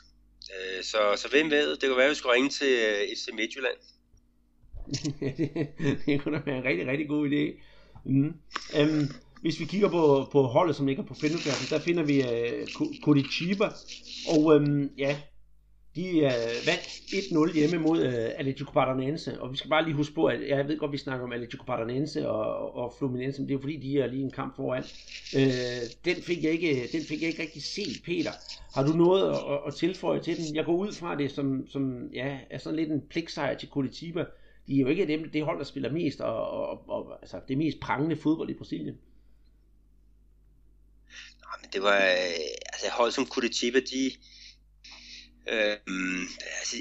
Øh, 0.53 0.83
så, 0.83 0.97
så 1.17 1.27
hvem 1.29 1.49
ved, 1.51 1.71
det 1.71 1.81
kan 1.81 1.97
være, 1.97 2.05
at 2.05 2.09
vi 2.09 2.15
skulle 2.15 2.33
ringe 2.33 2.49
til 2.49 2.67
øh, 2.67 3.15
FC 3.17 3.27
Midtjylland. 3.33 3.77
det, 5.19 5.67
det 6.05 6.21
kunne 6.21 6.37
da 6.37 6.43
være 6.45 6.57
en 6.57 6.63
rigtig, 6.63 6.87
rigtig 6.87 7.07
god 7.07 7.29
idé. 7.29 7.61
Mm. 8.05 8.33
Um, 8.79 9.09
hvis 9.41 9.59
vi 9.59 9.65
kigger 9.65 9.89
på, 9.89 10.27
på 10.31 10.43
holdet, 10.43 10.75
som 10.75 10.87
ligger 10.87 11.03
på 11.03 11.13
femtepladsen, 11.13 11.77
der 11.77 11.83
finder 11.83 12.03
vi 12.03 12.23
øh, 12.23 12.67
uh, 12.79 12.87
Curitiba. 13.03 13.69
Og 14.27 14.45
um, 14.45 14.89
ja, 14.97 15.17
de 15.95 16.17
øh, 16.17 16.67
vandt 16.67 16.87
1-0 17.51 17.53
hjemme 17.53 17.77
mod 17.77 18.01
øh, 18.03 18.31
Atletico 18.35 18.71
Paranaense, 18.71 19.41
og 19.41 19.51
vi 19.51 19.57
skal 19.57 19.69
bare 19.69 19.83
lige 19.83 19.95
huske 19.95 20.15
på, 20.15 20.25
at 20.25 20.47
jeg 20.47 20.67
ved 20.67 20.77
godt, 20.77 20.91
vi 20.91 20.97
snakker 20.97 21.25
om 21.25 21.31
Atletico 21.31 21.63
Paranaense 21.63 22.29
og, 22.29 22.75
og 22.75 22.93
Fluminense, 22.97 23.41
men 23.41 23.49
det 23.49 23.55
er 23.55 23.59
fordi, 23.59 23.77
de 23.77 23.99
er 23.99 24.07
lige 24.07 24.23
en 24.23 24.31
kamp 24.31 24.55
foran. 24.55 24.83
Øh, 25.35 25.89
den, 26.05 26.15
fik 26.23 26.43
jeg 26.43 26.51
ikke, 26.51 26.89
den 26.91 27.01
fik 27.01 27.21
jeg 27.21 27.29
ikke 27.29 27.41
rigtig 27.41 27.63
set, 27.63 28.01
Peter. 28.05 28.31
Har 28.73 28.83
du 28.83 28.93
noget 28.93 29.29
at, 29.29 29.59
at 29.67 29.75
tilføje 29.75 30.19
til 30.19 30.37
den? 30.37 30.55
Jeg 30.55 30.65
går 30.65 30.75
ud 30.75 30.93
fra 30.93 31.15
det 31.15 31.31
som, 31.31 31.67
som 31.67 32.09
ja, 32.13 32.39
er 32.49 32.57
sådan 32.57 32.79
lidt 32.79 32.91
en 32.91 33.01
pligtsejr 33.09 33.57
til 33.57 33.69
Curitiba. 33.69 34.25
De 34.67 34.75
er 34.75 34.81
jo 34.81 34.87
ikke 34.87 35.07
dem, 35.07 35.29
det 35.29 35.45
hold, 35.45 35.57
der 35.57 35.65
spiller 35.65 35.91
mest, 35.91 36.21
og, 36.21 36.49
og, 36.49 36.89
og 36.89 37.17
altså, 37.21 37.39
det 37.47 37.57
mest 37.57 37.79
prangende 37.79 38.15
fodbold 38.15 38.49
i 38.49 38.53
Brasilien. 38.53 38.97
Nej, 41.41 41.55
men 41.61 41.69
det 41.73 41.81
var, 41.81 41.97
øh, 41.97 42.47
altså 42.73 42.87
hold 42.91 43.11
som 43.11 43.25
Curitiba, 43.25 43.79
de, 43.79 44.11
Øh, 45.49 45.77
altså, 46.59 46.75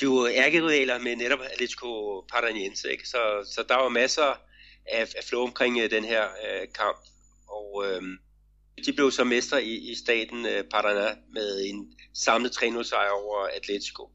de 0.00 0.04
er 0.04 0.08
jo 0.08 0.26
ærkerivaler 0.26 0.98
med 0.98 1.16
netop 1.16 1.40
Atletico 1.52 2.20
Paranaense, 2.20 2.92
ikke? 2.92 3.08
Så, 3.08 3.50
så 3.54 3.64
der 3.68 3.76
var 3.76 3.88
masser 3.88 4.40
af, 4.86 5.08
af 5.16 5.24
flow 5.28 5.42
omkring 5.42 5.76
uh, 5.76 5.90
den 5.90 6.04
her 6.04 6.24
uh, 6.24 6.72
kamp, 6.74 6.98
og 7.48 7.84
øh, 7.86 8.02
de 8.86 8.92
blev 8.92 9.10
så 9.10 9.24
mestre 9.24 9.64
i, 9.64 9.90
i 9.90 9.94
staten 9.94 10.44
uh, 10.44 10.60
Paraná 10.74 11.16
med 11.32 11.64
en 11.64 11.92
samlet 12.14 12.56
3-0 12.62 12.82
sejr 12.82 13.10
over 13.10 13.48
Atletico. 13.56 14.10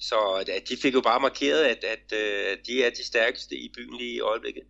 Så 0.00 0.44
at 0.48 0.68
de 0.68 0.76
fik 0.76 0.94
jo 0.94 1.00
bare 1.00 1.20
markeret, 1.20 1.64
at, 1.64 1.84
at 1.84 2.12
uh, 2.12 2.58
de 2.66 2.84
er 2.84 2.90
de 2.90 3.04
stærkeste 3.06 3.56
i 3.56 3.72
byen 3.76 3.96
lige 3.96 4.14
i 4.14 4.20
øjeblikket. 4.20 4.62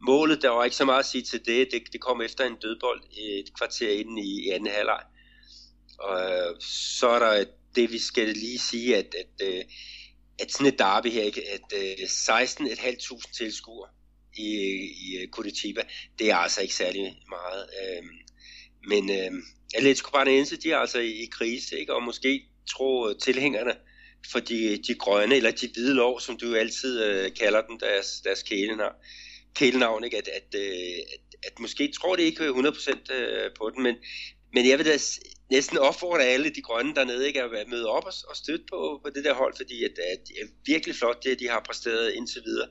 Målet, 0.00 0.42
der 0.42 0.48
var 0.48 0.64
ikke 0.64 0.76
så 0.76 0.84
meget 0.84 0.98
at 0.98 1.06
sige 1.06 1.22
til 1.22 1.46
det, 1.46 1.68
det, 1.72 1.82
det 1.92 2.00
kom 2.00 2.20
efter 2.20 2.44
en 2.44 2.56
dødbold 2.62 3.02
et 3.18 3.54
kvarter 3.58 3.90
inden 3.90 4.18
i, 4.18 4.46
i 4.46 4.50
anden 4.50 4.72
halvleg. 4.72 5.02
Og 5.98 6.56
så 6.98 7.08
er 7.08 7.18
der 7.18 7.32
et 7.32 7.48
det 7.78 7.92
vi 7.92 7.98
skal 7.98 8.28
lige 8.28 8.58
sige, 8.58 8.96
at, 8.96 9.14
at, 9.14 9.46
at, 9.46 9.66
at 10.38 10.52
sådan 10.52 10.66
et 10.66 10.78
derby 10.78 11.06
her, 11.08 11.24
at, 11.26 11.72
at 11.72 12.08
16.500 12.08 13.14
øh, 13.14 13.20
tilskuere 13.38 13.88
i, 14.36 14.50
i 15.06 15.16
øh, 15.22 15.28
Curitiba, 15.28 15.82
det 16.18 16.30
er 16.30 16.36
altså 16.36 16.60
ikke 16.60 16.74
særlig 16.74 17.02
meget. 17.28 17.66
Øh, 17.80 18.04
men 18.88 19.10
øh, 19.10 19.30
Atletico 19.74 20.10
Paranaense, 20.10 20.56
de 20.56 20.72
er 20.72 20.76
altså 20.76 20.98
i, 20.98 21.10
i 21.10 21.26
krise, 21.32 21.78
ikke? 21.78 21.94
og 21.94 22.02
måske 22.02 22.42
tror 22.70 23.12
tilhængerne 23.12 23.74
for 24.32 24.40
de, 24.40 24.76
de 24.76 24.94
grønne, 24.94 25.36
eller 25.36 25.50
de 25.50 25.68
hvide 25.74 25.94
lov, 25.94 26.20
som 26.20 26.36
du 26.36 26.54
altid 26.54 27.04
øh, 27.04 27.34
kalder 27.40 27.62
dem, 27.62 27.78
deres, 27.78 28.20
deres 28.24 28.42
kælenavn, 28.42 28.94
kælenavn 29.54 30.04
ikke? 30.04 30.16
At, 30.16 30.28
at, 30.28 30.54
at, 30.54 31.20
at 31.42 31.58
måske 31.58 31.92
tror 31.92 32.16
de 32.16 32.22
ikke 32.22 32.48
100% 32.48 32.52
på 33.58 33.70
den, 33.74 33.82
men, 33.82 33.94
men 34.54 34.68
jeg 34.68 34.78
vil 34.78 34.86
da 34.86 34.98
næsten 35.50 35.78
opfordre 35.78 36.24
alle 36.24 36.50
de 36.50 36.62
grønne 36.62 36.94
dernede 36.94 37.26
ikke, 37.26 37.42
at 37.42 37.68
møde 37.68 37.88
op 37.88 38.04
og, 38.04 38.12
og 38.28 38.36
støtte 38.36 38.64
på, 38.70 39.00
på 39.04 39.10
det 39.14 39.24
der 39.24 39.34
hold, 39.34 39.54
fordi 39.56 39.84
at, 39.84 39.90
at 39.90 40.28
det 40.28 40.36
er 40.42 40.46
virkelig 40.66 40.94
flot, 40.94 41.24
det 41.24 41.40
de 41.40 41.48
har 41.48 41.62
præsteret 41.66 42.12
indtil 42.12 42.42
videre. 42.44 42.68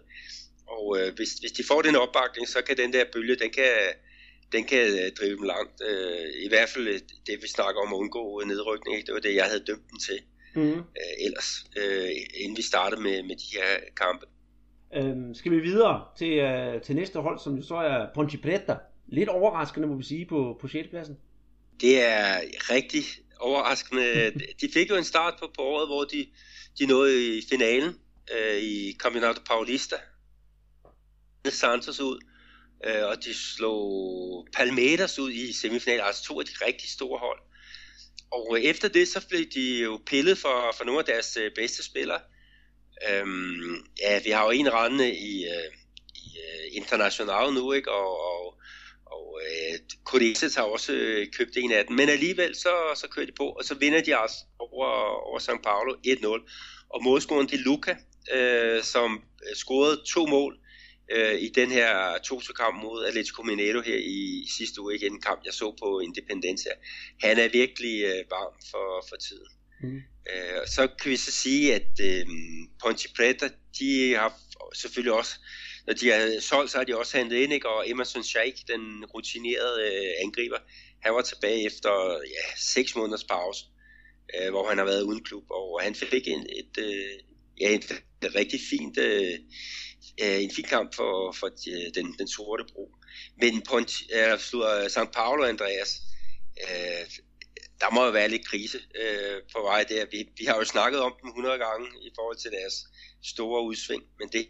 Og 0.67 0.97
øh, 0.99 1.15
hvis, 1.15 1.33
hvis 1.33 1.51
de 1.51 1.63
får 1.67 1.81
den 1.81 1.95
opbakning, 1.95 2.47
så 2.47 2.61
kan 2.61 2.77
den 2.77 2.93
der 2.93 3.05
bølge, 3.13 3.35
den 3.35 3.51
kan, 3.51 3.73
den 4.51 4.63
kan 4.63 4.83
øh, 4.99 5.11
drive 5.19 5.35
dem 5.37 5.43
langt. 5.43 5.81
Øh, 5.89 6.45
I 6.45 6.47
hvert 6.47 6.69
fald 6.69 6.87
øh, 6.87 6.99
det, 7.27 7.35
vi 7.41 7.47
snakker 7.47 7.81
om 7.81 7.93
at 7.93 7.97
undgå 7.97 8.43
nedrykning, 8.45 8.95
ikke? 8.95 9.07
det 9.07 9.13
var 9.13 9.19
det, 9.19 9.35
jeg 9.35 9.45
havde 9.45 9.63
dømt 9.69 9.89
dem 9.91 9.99
til 10.07 10.19
mm. 10.55 10.79
øh, 10.99 11.25
ellers, 11.25 11.49
øh, 11.77 12.09
inden 12.41 12.57
vi 12.57 12.61
startede 12.61 13.01
med, 13.01 13.23
med 13.23 13.35
de 13.35 13.49
her 13.57 13.71
kampe. 14.03 14.25
Øhm, 14.95 15.33
skal 15.33 15.51
vi 15.51 15.59
videre 15.59 16.05
til, 16.17 16.33
øh, 16.37 16.81
til 16.81 16.95
næste 16.95 17.19
hold, 17.19 17.39
som 17.39 17.55
jo 17.55 17.63
så 17.63 17.75
er 17.75 18.07
Ponte 18.15 18.37
Preta. 18.37 18.75
Lidt 19.07 19.29
overraskende, 19.29 19.87
må 19.87 19.95
vi 19.95 20.03
sige, 20.03 20.25
på, 20.25 20.57
på 20.61 20.67
6. 20.67 20.87
pladsen. 20.89 21.17
Det 21.81 22.01
er 22.01 22.41
rigtig 22.69 23.03
overraskende. 23.39 24.31
De 24.61 24.69
fik 24.73 24.89
jo 24.89 24.95
en 24.95 25.03
start 25.03 25.33
på, 25.39 25.51
på 25.55 25.61
året, 25.61 25.87
hvor 25.87 26.03
de, 26.03 26.27
de 26.79 26.85
nåede 26.85 27.37
i 27.37 27.41
finalen 27.49 27.99
øh, 28.33 28.57
i 28.57 28.93
Campeonato 28.99 29.41
Paulista. 29.45 29.95
Santos 31.49 31.99
ud, 31.99 32.19
øh, 32.85 33.05
og 33.07 33.23
de 33.23 33.33
slog 33.33 34.47
Palmeiras 34.53 35.19
ud 35.19 35.31
i 35.31 35.53
semifinalen, 35.53 36.05
altså 36.05 36.23
to 36.23 36.39
af 36.39 36.45
de 36.45 36.65
rigtig 36.65 36.89
store 36.89 37.19
hold. 37.19 37.39
Og 38.31 38.61
efter 38.61 38.87
det, 38.87 39.07
så 39.07 39.27
blev 39.27 39.45
de 39.55 39.81
jo 39.81 39.99
pillet 40.05 40.37
for, 40.37 40.73
for 40.77 40.83
nogle 40.83 40.99
af 40.99 41.05
deres 41.05 41.37
øh, 41.37 41.51
bedste 41.55 41.83
spillere. 41.83 42.19
Øhm, 43.09 43.85
ja, 44.01 44.21
vi 44.23 44.29
har 44.29 44.43
jo 44.43 44.49
en 44.49 44.73
rende 44.73 45.15
i, 45.15 45.45
øh, 45.45 45.73
i 46.15 46.37
øh, 46.37 46.67
International 46.71 47.53
nu, 47.53 47.71
ikke? 47.71 47.91
Og, 47.91 48.21
og 48.21 48.56
og 49.17 49.41
øh, 49.47 49.79
Corinthians 50.03 50.55
har 50.55 50.63
også 50.63 50.93
øh, 50.93 51.27
købt 51.37 51.57
en 51.57 51.71
af 51.71 51.85
dem, 51.85 51.95
men 51.95 52.09
alligevel 52.09 52.55
så, 52.55 52.73
så 52.95 53.07
kører 53.11 53.25
de 53.25 53.31
på, 53.31 53.47
og 53.49 53.63
så 53.63 53.75
vinder 53.75 54.01
de 54.01 54.19
også 54.23 54.37
over, 54.59 54.87
over 55.27 55.39
São 55.39 55.61
Paulo 55.63 55.93
1-0. 56.07 56.87
Og 56.89 57.03
målscoren 57.03 57.47
til 57.47 57.59
Luca, 57.59 57.95
øh, 58.33 58.83
som 58.83 59.23
øh, 59.49 59.55
scorede 59.55 60.01
to 60.13 60.25
mål 60.25 60.57
øh, 61.11 61.35
i 61.41 61.49
den 61.49 61.71
her 61.71 62.17
to 62.23 62.39
kamp 62.55 62.83
mod 62.83 63.05
Atletico 63.05 63.43
Mineiro 63.43 63.81
her 63.81 63.97
i, 63.97 64.19
i 64.45 64.49
sidste 64.57 64.81
uge, 64.81 64.95
igen 64.95 65.13
en 65.13 65.21
kamp, 65.21 65.41
jeg 65.45 65.53
så 65.53 65.75
på 65.81 65.99
Independencia. 65.99 66.71
Han 67.23 67.37
er 67.37 67.49
virkelig 67.49 68.03
øh, 68.03 68.23
varm 68.31 68.53
for, 68.71 69.05
for 69.09 69.15
tiden. 69.15 69.51
Mm. 69.83 70.01
Øh, 70.31 70.67
så 70.67 70.87
kan 71.01 71.11
vi 71.11 71.17
så 71.17 71.31
sige, 71.31 71.75
at 71.75 71.91
øh, 72.01 72.25
Ponte 72.81 73.09
Preta, 73.15 73.49
de 73.79 74.13
har 74.13 74.33
selvfølgelig 74.75 75.13
også 75.13 75.33
når 75.87 75.93
de 75.93 76.09
har 76.09 76.39
solgt, 76.39 76.71
så 76.71 76.77
har 76.77 76.83
de 76.83 76.97
også 76.97 77.17
hentet 77.17 77.37
ind, 77.37 77.53
ikke? 77.53 77.69
og 77.69 77.89
Emerson 77.89 78.23
Sheik, 78.23 78.67
den 78.67 79.05
rutinerede 79.05 79.81
øh, 79.83 80.13
angriber, 80.23 80.57
han 81.01 81.13
var 81.13 81.21
tilbage 81.21 81.65
efter 81.65 82.11
ja, 82.11 82.57
seks 82.57 82.95
måneders 82.95 83.23
pause, 83.23 83.65
øh, 84.35 84.49
hvor 84.49 84.69
han 84.69 84.77
har 84.77 84.85
været 84.85 85.01
uden 85.01 85.23
klub, 85.23 85.43
og 85.51 85.79
han 85.81 85.95
fik 85.95 86.27
en, 86.27 86.45
et, 86.49 86.77
øh, 86.79 87.19
ja, 87.61 87.75
et, 87.75 88.03
et 88.23 88.35
rigtig 88.35 88.59
fint, 88.69 88.97
øh, 88.97 89.33
øh, 90.23 90.43
en 90.43 90.51
fin 90.55 90.65
kamp 90.65 90.95
for, 90.95 91.31
for 91.39 91.47
de, 91.47 91.91
den, 91.95 92.15
den 92.19 92.27
sorte 92.27 92.63
bro. 92.73 92.91
Men 93.41 93.61
på 93.61 93.77
en, 93.77 93.87
øh, 94.15 94.39
St. 94.89 95.11
Paulo, 95.13 95.43
Andreas, 95.43 96.01
øh, 96.63 97.05
der 97.81 97.89
må 97.91 98.05
jo 98.05 98.11
være 98.11 98.29
lidt 98.29 98.47
krise 98.47 98.79
øh, 99.01 99.41
på 99.53 99.61
vej 99.61 99.83
der. 99.83 100.05
Vi, 100.11 100.29
vi 100.37 100.45
har 100.45 100.55
jo 100.55 100.63
snakket 100.63 100.99
om 101.01 101.13
dem 101.21 101.27
100 101.27 101.57
gange 101.57 101.87
i 102.01 102.09
forhold 102.15 102.37
til 102.37 102.51
deres 102.51 102.75
store 103.23 103.63
udsving, 103.63 104.03
men 104.19 104.29
det, 104.31 104.47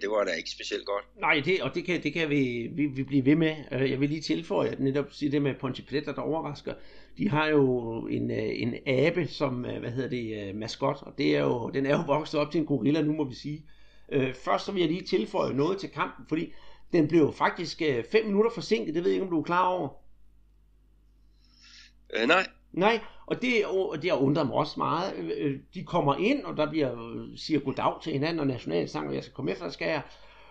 det 0.00 0.10
var 0.10 0.24
da 0.24 0.30
ikke 0.30 0.50
specielt 0.50 0.86
godt. 0.86 1.04
Nej, 1.20 1.42
det, 1.44 1.62
og 1.62 1.74
det 1.74 1.84
kan, 1.84 2.02
det 2.02 2.12
kan 2.12 2.30
vi, 2.30 2.68
vi, 2.72 2.86
vi 2.86 3.02
blive 3.02 3.24
ved 3.24 3.36
med. 3.36 3.56
Øh, 3.72 3.90
jeg 3.90 4.00
vil 4.00 4.08
lige 4.08 4.20
tilføje, 4.20 4.68
at 4.68 4.80
netop 4.80 5.12
sige 5.12 5.32
det 5.32 5.42
med 5.42 5.54
Ponte 5.54 5.82
Preta, 5.82 6.12
der 6.12 6.22
overrasker. 6.22 6.74
De 7.18 7.28
har 7.28 7.46
jo 7.46 7.98
en, 8.06 8.30
øh, 8.30 8.62
en 8.62 8.74
abe 8.86 9.26
som, 9.28 9.64
øh, 9.64 9.80
hvad 9.80 9.90
hedder 9.90 10.08
det, 10.08 10.54
maskot, 10.54 11.02
og 11.02 11.18
det 11.18 11.36
er 11.36 11.42
jo, 11.42 11.70
den 11.70 11.86
er 11.86 11.96
jo 11.96 12.04
vokset 12.06 12.40
op 12.40 12.50
til 12.52 12.60
en 12.60 12.66
gorilla, 12.66 13.02
nu 13.02 13.12
må 13.12 13.24
vi 13.24 13.34
sige. 13.34 13.66
Først 14.44 14.66
så 14.66 14.72
vil 14.72 14.80
jeg 14.80 14.90
lige 14.90 15.02
tilføje 15.02 15.54
noget 15.54 15.78
til 15.78 15.88
kampen, 15.88 16.26
fordi 16.28 16.52
den 16.92 17.08
blev 17.08 17.32
faktisk 17.32 17.82
5 18.10 18.26
minutter 18.26 18.50
forsinket, 18.50 18.94
det 18.94 19.04
ved 19.04 19.10
jeg 19.10 19.14
ikke, 19.14 19.24
om 19.24 19.30
du 19.30 19.38
er 19.38 19.44
klar 19.44 19.66
over. 19.66 19.88
Øh, 22.16 22.28
nej. 22.28 22.46
Nej, 22.74 23.00
og 23.26 23.42
det, 23.42 23.66
og 23.66 24.02
det 24.02 24.10
har 24.10 24.16
undret 24.16 24.46
mig 24.46 24.56
også 24.56 24.74
meget. 24.76 25.14
Øh, 25.38 25.58
de 25.74 25.84
kommer 25.84 26.16
ind, 26.16 26.44
og 26.44 26.56
der 26.56 26.70
bliver 26.70 27.16
siger 27.36 27.60
goddag 27.60 28.02
til 28.02 28.12
hinanden, 28.12 28.40
og 28.40 28.46
nationalsang, 28.46 29.08
og 29.08 29.14
jeg 29.14 29.22
skal 29.22 29.34
komme 29.34 29.50
efter, 29.50 29.68
skal 29.68 29.88
jeg. 29.88 30.02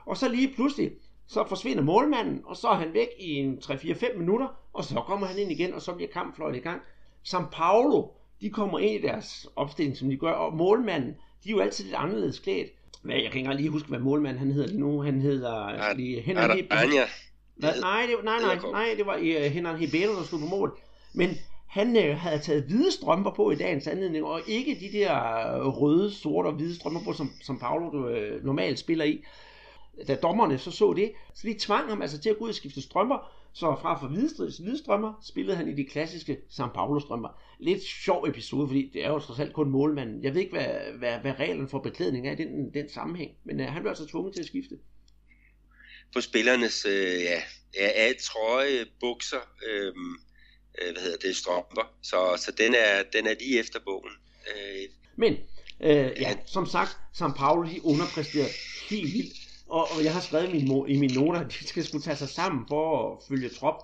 Og 0.06 0.18
så 0.18 0.30
lige 0.30 0.54
pludselig, 0.56 0.92
så 1.28 1.46
forsvinder 1.48 1.84
målmanden, 1.84 2.42
og 2.46 2.58
så 2.58 2.68
er 2.68 2.76
han 2.76 2.94
væk 2.94 3.08
i 3.20 3.34
en 3.34 3.58
3-4-5 3.64 4.18
minutter, 4.18 4.48
og 4.74 4.84
så 4.84 4.96
kommer 4.96 5.28
han 5.28 5.38
ind 5.38 5.52
igen, 5.52 5.74
og 5.74 5.82
så 5.82 5.94
bliver 5.94 6.12
kampen 6.12 6.36
fløjt 6.36 6.56
i 6.56 6.60
gang. 6.60 6.82
San 7.24 7.44
Paulo, 7.52 8.08
de 8.42 8.50
kommer 8.50 8.80
ind 8.80 9.04
i 9.04 9.08
deres 9.08 9.48
opstilling, 9.56 9.98
som 9.98 10.10
de 10.10 10.18
gør, 10.18 10.32
og 10.32 10.54
målmanden, 10.54 11.16
de 11.44 11.50
er 11.50 11.54
jo 11.54 11.60
altid 11.60 11.86
lidt 11.86 11.96
anderledes 11.96 12.40
klædt. 12.40 12.68
Men 13.04 13.24
jeg 13.24 13.32
kan 13.32 13.42
ikke 13.42 13.54
lige 13.54 13.70
huske, 13.70 13.90
hvad 13.90 14.00
målmanden 14.00 14.40
han 14.40 14.52
hedder 14.52 14.68
lige 14.68 14.80
nu. 14.80 15.02
Han 15.02 15.22
hedder... 15.22 15.94
Lige, 15.96 16.22
Henrik 16.22 16.44
er 16.44 16.68
der 16.70 16.76
Anja? 16.76 17.06
Nej, 17.82 18.02
det, 18.02 18.24
nej, 18.24 18.38
nej, 18.42 18.72
nej, 18.72 18.94
det 18.98 19.06
var 19.06 19.18
uh, 19.18 19.52
Henrik 19.52 19.80
Hibero, 19.80 20.16
der 20.16 20.24
stod 20.24 20.40
på 20.40 20.46
mål. 20.46 20.80
Men 21.14 21.30
han 21.74 21.98
øh, 21.98 22.18
havde 22.18 22.40
taget 22.40 22.64
hvide 22.64 22.92
strømper 22.92 23.32
på 23.32 23.52
i 23.52 23.56
dagens 23.56 23.88
anledning, 23.88 24.26
og 24.26 24.42
ikke 24.48 24.78
de 24.80 24.98
der 24.98 25.14
øh, 25.56 25.68
røde, 25.68 26.14
sorte 26.14 26.48
og 26.48 26.54
hvide 26.54 26.76
strømper 26.76 27.02
på, 27.04 27.14
som, 27.14 27.32
som 27.42 27.60
Paolo 27.60 28.10
øh, 28.10 28.46
normalt 28.46 28.80
spiller 28.80 29.06
i. 29.06 29.24
Da 30.08 30.16
dommerne 30.16 30.58
så 30.58 30.72
så 30.72 30.94
det, 30.94 31.12
så 31.34 31.48
de 31.48 31.56
tvang 31.60 31.90
ham 31.90 32.02
altså 32.02 32.22
til 32.22 32.30
at 32.30 32.38
gå 32.38 32.44
ud 32.44 32.50
og 32.50 32.56
skifte 32.56 32.82
strømper, 32.82 33.32
så 33.54 33.78
fra 33.82 34.00
for 34.00 34.08
hvide, 34.08 34.52
hvide 34.64 34.78
strømper 34.78 35.20
spillede 35.24 35.58
han 35.58 35.68
i 35.68 35.74
de 35.74 35.84
klassiske 35.84 36.38
San 36.50 36.70
Paulo 36.76 37.00
strømper. 37.00 37.30
Lidt 37.60 37.84
sjov 37.84 38.26
episode, 38.28 38.68
fordi 38.68 38.92
det 38.94 39.06
er 39.06 39.10
jo 39.10 39.20
trods 39.20 39.40
alt 39.40 39.54
kun 39.54 39.70
målmanden. 39.70 40.24
Jeg 40.24 40.34
ved 40.34 40.42
ikke, 40.42 40.54
hvad, 40.54 40.98
hvad, 40.98 41.20
hvad 41.20 41.40
reglen 41.40 41.70
for 41.70 41.80
beklædning 41.80 42.28
er 42.28 42.32
i 42.32 42.36
den, 42.36 42.74
den 42.74 42.90
sammenhæng, 42.90 43.32
men 43.44 43.60
øh, 43.60 43.68
han 43.68 43.82
blev 43.82 43.90
altså 43.90 44.08
tvunget 44.08 44.34
til 44.34 44.42
at 44.42 44.48
skifte. 44.48 44.76
På 46.14 46.22
spillernes 46.22 46.86
øh, 46.86 47.22
ja, 47.22 47.42
ja, 47.76 48.14
trøje, 48.22 48.86
bukser, 49.00 49.50
øh, 49.70 49.94
øh, 50.82 50.92
hvad 50.94 51.02
hedder 51.02 51.18
det, 51.18 51.36
strømper. 51.36 51.94
Så, 52.02 52.18
så 52.46 52.52
den, 52.52 52.76
er, 52.76 53.04
den 53.14 53.28
er 53.28 53.36
lige 53.40 53.60
efter 53.60 53.80
bogen. 53.86 54.12
Øh, 54.48 54.90
Men, 55.16 55.34
øh, 55.80 56.12
ja, 56.22 56.38
som 56.46 56.66
sagt, 56.66 56.98
San 57.14 57.34
Paulo, 57.34 57.70
de 57.70 57.86
underpræsterer 57.86 58.48
helt 58.90 59.14
vildt. 59.14 59.34
Og, 59.68 59.88
og 59.92 60.04
jeg 60.04 60.14
har 60.14 60.22
skrevet 60.22 60.52
min, 60.52 60.86
i 60.88 60.98
mine 60.98 61.14
noter, 61.14 61.40
at 61.40 61.52
de 61.52 61.68
skal 61.68 61.86
skulle 61.86 62.04
tage 62.04 62.18
sig 62.18 62.30
sammen 62.30 62.66
for 62.68 63.12
at 63.12 63.24
følge 63.28 63.50
trop. 63.50 63.76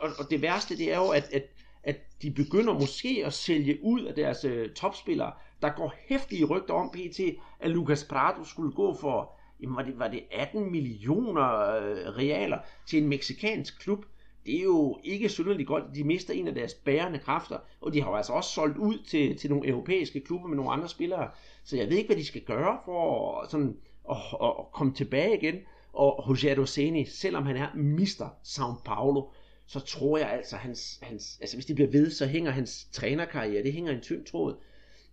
Og, 0.00 0.10
og 0.18 0.30
det 0.30 0.42
værste, 0.42 0.76
det 0.76 0.92
er 0.92 0.96
jo, 0.96 1.08
at, 1.08 1.28
at 1.32 1.42
at 1.88 2.22
de 2.22 2.30
begynder 2.30 2.72
måske 2.72 3.22
at 3.26 3.32
sælge 3.32 3.78
ud 3.82 4.02
af 4.02 4.14
deres 4.14 4.44
øh, 4.44 4.70
topspillere. 4.70 5.32
Der 5.62 5.70
går 5.76 5.94
hæftige 6.08 6.44
rygter 6.44 6.74
om 6.74 6.90
pt, 6.90 7.20
at 7.60 7.70
Lucas 7.70 8.04
Prado 8.04 8.44
skulle 8.44 8.72
gå 8.72 8.96
for, 9.00 9.38
jamen 9.60 9.76
var 9.76 9.82
det, 9.82 9.98
var 9.98 10.08
det 10.08 10.22
18 10.32 10.70
millioner 10.72 11.70
øh, 11.76 12.16
realer 12.16 12.58
til 12.86 13.02
en 13.02 13.08
meksikansk 13.08 13.80
klub. 13.80 14.04
Det 14.48 14.58
er 14.58 14.62
jo 14.62 14.98
ikke 15.04 15.28
synderligt 15.28 15.66
godt, 15.66 15.84
de 15.94 16.04
mister 16.04 16.34
en 16.34 16.48
af 16.48 16.54
deres 16.54 16.74
bærende 16.74 17.18
kræfter, 17.18 17.58
og 17.80 17.92
de 17.92 18.02
har 18.02 18.10
jo 18.10 18.16
altså 18.16 18.32
også 18.32 18.50
solgt 18.50 18.78
ud 18.78 18.98
til, 19.06 19.36
til 19.36 19.50
nogle 19.50 19.68
europæiske 19.68 20.20
klubber 20.20 20.48
med 20.48 20.56
nogle 20.56 20.72
andre 20.72 20.88
spillere. 20.88 21.30
Så 21.64 21.76
jeg 21.76 21.90
ved 21.90 21.96
ikke, 21.96 22.08
hvad 22.08 22.16
de 22.16 22.24
skal 22.24 22.40
gøre 22.40 22.78
for 22.84 23.46
sådan 23.50 23.76
at, 24.10 24.16
at 24.42 24.52
komme 24.72 24.94
tilbage 24.94 25.36
igen. 25.36 25.54
Og 25.92 26.24
Jose 26.28 26.54
Doseni, 26.54 27.04
selvom 27.04 27.46
han 27.46 27.56
er 27.56 27.74
mister 27.74 28.28
São 28.44 28.82
Paulo, 28.84 29.22
så 29.66 29.80
tror 29.80 30.18
jeg 30.18 30.30
altså, 30.30 30.56
hans, 30.56 30.98
hans, 31.02 31.38
altså 31.40 31.56
hvis 31.56 31.66
det 31.66 31.74
bliver 31.74 31.90
ved, 31.90 32.10
så 32.10 32.26
hænger 32.26 32.50
hans 32.50 32.88
trænerkarriere, 32.92 33.62
det 33.62 33.72
hænger 33.72 33.92
en 33.92 34.00
tynd 34.00 34.24
tråd. 34.24 34.56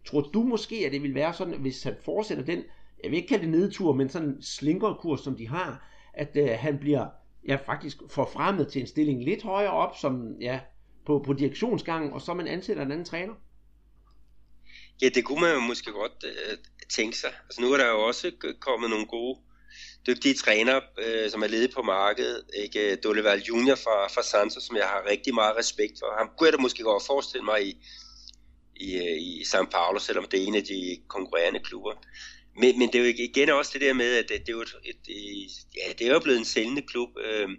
Tror 0.06 0.22
du 0.22 0.44
måske, 0.44 0.76
at 0.86 0.92
det 0.92 1.04
vil 1.04 1.16
være 1.16 1.34
sådan, 1.34 1.62
hvis 1.62 1.84
han 1.84 1.96
fortsætter 2.02 2.44
den, 2.44 2.64
jeg 3.04 3.12
vil 3.12 3.18
ikke 3.18 3.30
kalde 3.30 3.44
det 3.44 3.52
nedtur, 3.52 3.94
men 3.94 4.10
sådan 4.10 4.28
en 4.30 4.42
slinkerkurs, 4.42 5.20
som 5.20 5.36
de 5.36 5.48
har, 5.48 5.90
at 6.14 6.36
øh, 6.36 6.50
han 6.50 6.78
bliver 6.78 7.08
ja, 7.48 7.56
faktisk 7.66 7.98
forfremmet 8.10 8.68
til 8.68 8.82
en 8.82 8.88
stilling 8.88 9.24
lidt 9.24 9.44
højere 9.44 9.72
op, 9.72 9.98
som 9.98 10.36
ja, 10.42 10.60
på, 11.06 11.24
på 11.26 11.34
direktionsgangen, 11.34 12.14
og 12.14 12.22
så 12.22 12.34
man 12.34 12.48
ansætter 12.48 12.84
en 12.84 12.92
anden 12.92 13.06
træner? 13.06 13.34
Ja, 15.02 15.10
det 15.10 15.26
kunne 15.26 15.42
man 15.42 15.54
jo 15.54 15.60
måske 15.60 15.92
godt 15.92 16.26
øh, 16.26 16.58
tænke 16.90 17.18
sig. 17.18 17.34
Altså 17.44 17.62
nu 17.62 17.74
er 17.74 17.78
der 17.78 17.88
jo 17.88 18.02
også 18.02 18.32
kommet 18.60 18.90
nogle 18.90 19.06
gode 19.06 19.40
dygtige 20.08 20.34
trænere, 20.34 20.82
øh, 20.98 21.32
som 21.32 21.44
er 21.44 21.48
ledige 21.48 21.74
på 21.76 21.82
markedet. 21.82 22.44
Ikke? 22.54 22.96
Dolival 22.96 23.42
Junior 23.42 23.76
fra, 23.76 24.08
fra 24.08 24.24
Santos, 24.24 24.64
som 24.64 24.76
jeg 24.76 24.86
har 24.86 25.10
rigtig 25.10 25.34
meget 25.34 25.58
respekt 25.58 25.94
for. 26.00 26.18
Han 26.18 26.28
kunne 26.38 26.48
jeg 26.48 26.54
da 26.54 26.62
måske 26.62 26.84
godt 26.84 27.04
forestille 27.06 27.46
mig 27.46 27.68
i, 27.68 27.72
i, 28.76 28.96
øh, 28.96 29.18
i 29.22 29.42
São 29.42 29.66
Paulo, 29.70 30.00
selvom 30.00 30.26
det 30.32 30.44
er 30.44 30.48
en 30.48 30.56
af 30.56 30.64
de 30.64 30.98
konkurrerende 31.08 31.60
klubber. 31.60 31.94
Men, 32.58 32.80
men 32.80 32.88
det 32.94 32.96
er 32.96 33.06
jo 33.06 33.14
igen 33.18 33.50
også 33.50 33.72
det 33.74 33.82
der 33.82 33.94
med, 33.94 34.18
at 34.18 34.30
det, 34.30 34.40
det, 34.40 34.50
er, 34.50 34.54
jo 34.54 34.62
et, 34.62 34.76
et, 34.84 34.96
et, 35.08 35.52
ja, 35.76 35.94
det 36.00 36.08
er 36.08 36.14
jo 36.14 36.20
blevet 36.20 36.40
en 36.40 36.46
sælgende 36.46 36.82
klub. 36.82 37.10
Øh, 37.26 37.50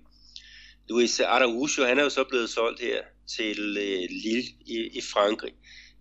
Luis 0.89 1.21
Araujo, 1.21 1.85
han 1.85 1.99
er 1.99 2.03
jo 2.03 2.11
så 2.11 2.25
blevet 2.25 2.51
solgt 2.51 2.81
her 2.81 3.03
til 3.37 3.77
øh, 3.77 4.09
Lille 4.11 4.43
i, 4.67 4.91
i 4.93 5.01
Frankrig. 5.13 5.53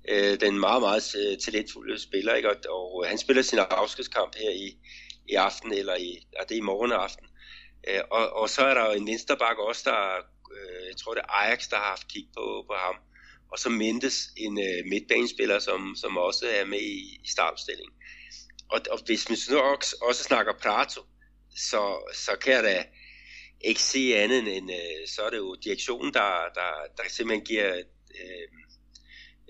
Øh, 0.10 0.40
den 0.40 0.60
meget, 0.60 0.82
meget 0.82 1.16
øh, 1.16 1.38
talentfulde 1.38 2.00
spiller, 2.00 2.34
ikke? 2.34 2.50
Og, 2.50 2.56
og 2.70 3.04
øh, 3.04 3.10
han 3.10 3.18
spiller 3.18 3.44
sin 3.44 3.60
afskedskamp 3.60 4.36
her 4.36 4.50
i, 4.50 4.78
i 5.30 5.34
aften, 5.34 5.74
eller 5.74 5.96
i, 5.96 6.28
ja, 6.34 6.44
det 6.44 6.52
er 6.52 6.62
i 6.62 6.70
morgen 6.72 6.92
aften. 6.92 7.26
Øh, 7.88 8.02
og, 8.12 8.30
og 8.30 8.50
så 8.50 8.62
er 8.62 8.74
der 8.74 8.86
jo 8.86 8.92
en 8.92 9.08
vensterbak 9.08 9.58
også, 9.58 9.82
der, 9.86 10.16
øh, 10.56 10.88
jeg 10.88 10.98
tror 10.98 11.14
det 11.14 11.22
er 11.22 11.32
Ajax, 11.32 11.70
der 11.70 11.76
har 11.76 11.90
haft 11.90 12.08
kig 12.08 12.28
på, 12.38 12.66
på 12.70 12.74
ham. 12.86 12.96
Og 13.52 13.60
så 13.60 13.70
Mendes, 13.70 14.30
en 14.38 14.60
øh, 14.60 14.86
midtbanespiller, 14.86 15.60
som, 15.60 15.96
som 16.02 16.18
også 16.18 16.46
er 16.50 16.66
med 16.66 16.82
i, 16.82 17.20
i 17.24 17.28
startopstillingen. 17.28 17.94
Og, 18.70 18.80
og 18.92 19.00
hvis 19.06 19.30
man 19.30 19.38
nu 19.52 19.58
også, 19.60 19.96
også 20.02 20.24
snakker 20.24 20.54
Prato, 20.54 21.02
så, 21.56 22.12
så 22.14 22.32
kan 22.42 22.54
jeg 22.54 22.64
da 22.64 22.84
ikke 23.62 23.82
se 23.82 24.16
andet 24.16 24.58
end, 24.58 24.72
øh, 24.72 25.08
så 25.08 25.22
er 25.22 25.30
det 25.30 25.38
jo 25.38 25.56
direktionen, 25.64 26.14
der, 26.14 26.30
der, 26.56 26.72
der 26.98 27.04
simpelthen 27.10 27.46
giver 27.46 27.74
øh, 28.22 28.48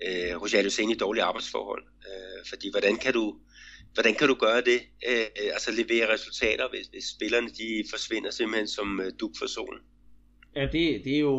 øh, 0.05 0.41
Rogelio 0.41 0.69
Seni 0.69 0.93
dårlige 0.93 1.23
arbejdsforhold. 1.23 1.83
Øh, 2.07 2.45
fordi 2.49 2.71
hvordan 2.71 2.97
kan 2.97 3.13
du 3.13 3.39
hvordan 3.93 4.15
kan 4.15 4.27
du 4.27 4.33
gøre 4.33 4.61
det? 4.61 4.79
Øh, 5.09 5.25
altså 5.53 5.71
levere 5.71 6.13
resultater, 6.13 6.69
hvis, 6.69 6.87
hvis 6.87 7.03
spillerne 7.15 7.49
de 7.49 7.83
forsvinder 7.89 8.31
simpelthen 8.31 8.67
som 8.67 8.99
øh, 8.99 9.11
duk 9.19 9.31
for 9.39 9.47
solen? 9.47 9.81
Ja, 10.55 10.61
det, 10.61 11.01
det 11.03 11.15
er 11.15 11.19
jo, 11.19 11.35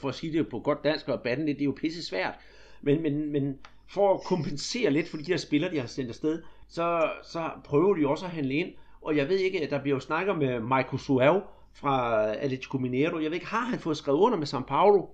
for 0.00 0.08
at 0.08 0.14
sige 0.14 0.32
det 0.32 0.48
på 0.48 0.60
godt 0.60 0.84
dansk 0.84 1.08
og 1.08 1.22
banden, 1.22 1.46
det 1.46 1.60
er 1.60 1.64
jo 1.64 1.76
pisse 1.80 2.02
svært. 2.06 2.34
Men, 2.82 3.02
men, 3.02 3.32
men 3.32 3.58
for 3.90 4.14
at 4.14 4.24
kompensere 4.24 4.90
lidt 4.90 5.08
for 5.08 5.16
de 5.16 5.24
her 5.24 5.36
spillere, 5.36 5.70
de 5.72 5.78
har 5.78 5.86
sendt 5.86 6.08
afsted, 6.08 6.42
så, 6.70 7.12
så 7.32 7.50
prøver 7.64 7.94
de 7.94 8.06
også 8.06 8.24
at 8.24 8.30
handle 8.30 8.54
ind. 8.54 8.74
Og 9.02 9.16
jeg 9.16 9.28
ved 9.28 9.38
ikke, 9.38 9.62
at 9.62 9.70
der 9.70 9.82
bliver 9.82 9.96
jo 9.96 10.00
snakker 10.00 10.34
med 10.34 10.60
Michael 10.60 10.98
Suave 10.98 11.42
fra 11.74 12.26
Atletico 12.34 12.78
Mineiro. 12.78 13.18
Jeg 13.18 13.30
ved 13.30 13.34
ikke, 13.34 13.46
har 13.46 13.64
han 13.64 13.80
fået 13.80 13.96
skrevet 13.96 14.18
under 14.18 14.38
med 14.38 14.46
São 14.46 14.64
Paulo? 14.64 15.06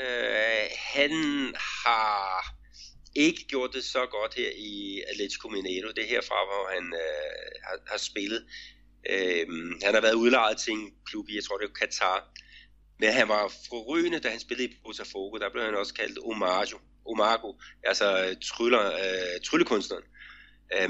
Øh, 0.00 0.66
han 0.94 1.10
har 1.84 2.54
ikke 3.14 3.44
gjort 3.48 3.70
det 3.74 3.84
så 3.84 4.06
godt 4.10 4.34
her 4.34 4.50
i 4.56 5.02
Atletico 5.10 5.48
Mineiro. 5.48 5.88
Det 5.96 6.04
er 6.04 6.08
herfra, 6.08 6.38
hvor 6.48 6.74
han 6.74 6.84
øh, 6.94 7.50
har, 7.64 7.78
har 7.86 7.98
spillet. 7.98 8.44
Øh, 9.10 9.46
han 9.84 9.94
har 9.94 10.00
været 10.00 10.14
udlejet 10.14 10.56
til 10.56 10.72
en 10.72 10.92
klub 11.06 11.28
i, 11.28 11.34
jeg 11.34 11.44
tror 11.44 11.58
det 11.58 11.68
er 11.70 11.78
Katar. 11.80 12.28
Men 13.00 13.12
han 13.12 13.28
var 13.28 13.52
forrygende, 13.68 14.18
da 14.20 14.28
han 14.28 14.40
spillede 14.40 14.68
i 14.68 14.76
Botafogo. 14.84 15.38
Der 15.38 15.50
blev 15.52 15.64
han 15.64 15.74
også 15.74 15.94
kaldt 15.94 16.18
Omago, 16.24 16.78
Omago 17.06 17.52
altså 17.84 18.36
tryller, 18.42 18.86
øh, 18.86 19.40
tryllekunstneren. 19.44 20.04
Øh, 20.04 20.17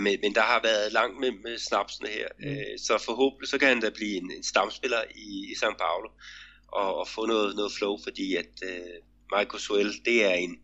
men, 0.01 0.19
men 0.23 0.35
der 0.35 0.41
har 0.41 0.61
været 0.63 0.93
langt 0.93 1.21
med, 1.21 1.33
med 1.45 1.59
snapsene 1.59 2.09
her. 2.09 2.29
Mm. 2.39 2.47
Øh, 2.49 2.79
så 2.87 2.99
forhåbentlig 2.99 3.49
så 3.49 3.59
kan 3.59 3.69
han 3.69 3.81
da 3.81 3.91
blive 3.91 4.17
en, 4.17 4.31
en 4.37 4.43
stamspiller 4.43 5.03
i, 5.15 5.29
i 5.53 5.55
São 5.61 5.77
Paulo 5.85 6.09
og, 6.69 6.99
og 7.01 7.09
få 7.09 7.27
noget, 7.27 7.57
noget 7.57 7.73
flow, 7.73 7.99
fordi 8.03 8.37
at 8.37 8.53
øh, 8.63 8.95
Michael 9.37 9.61
Suel, 9.61 9.93
det 10.05 10.25
er 10.25 10.35
en, 10.35 10.59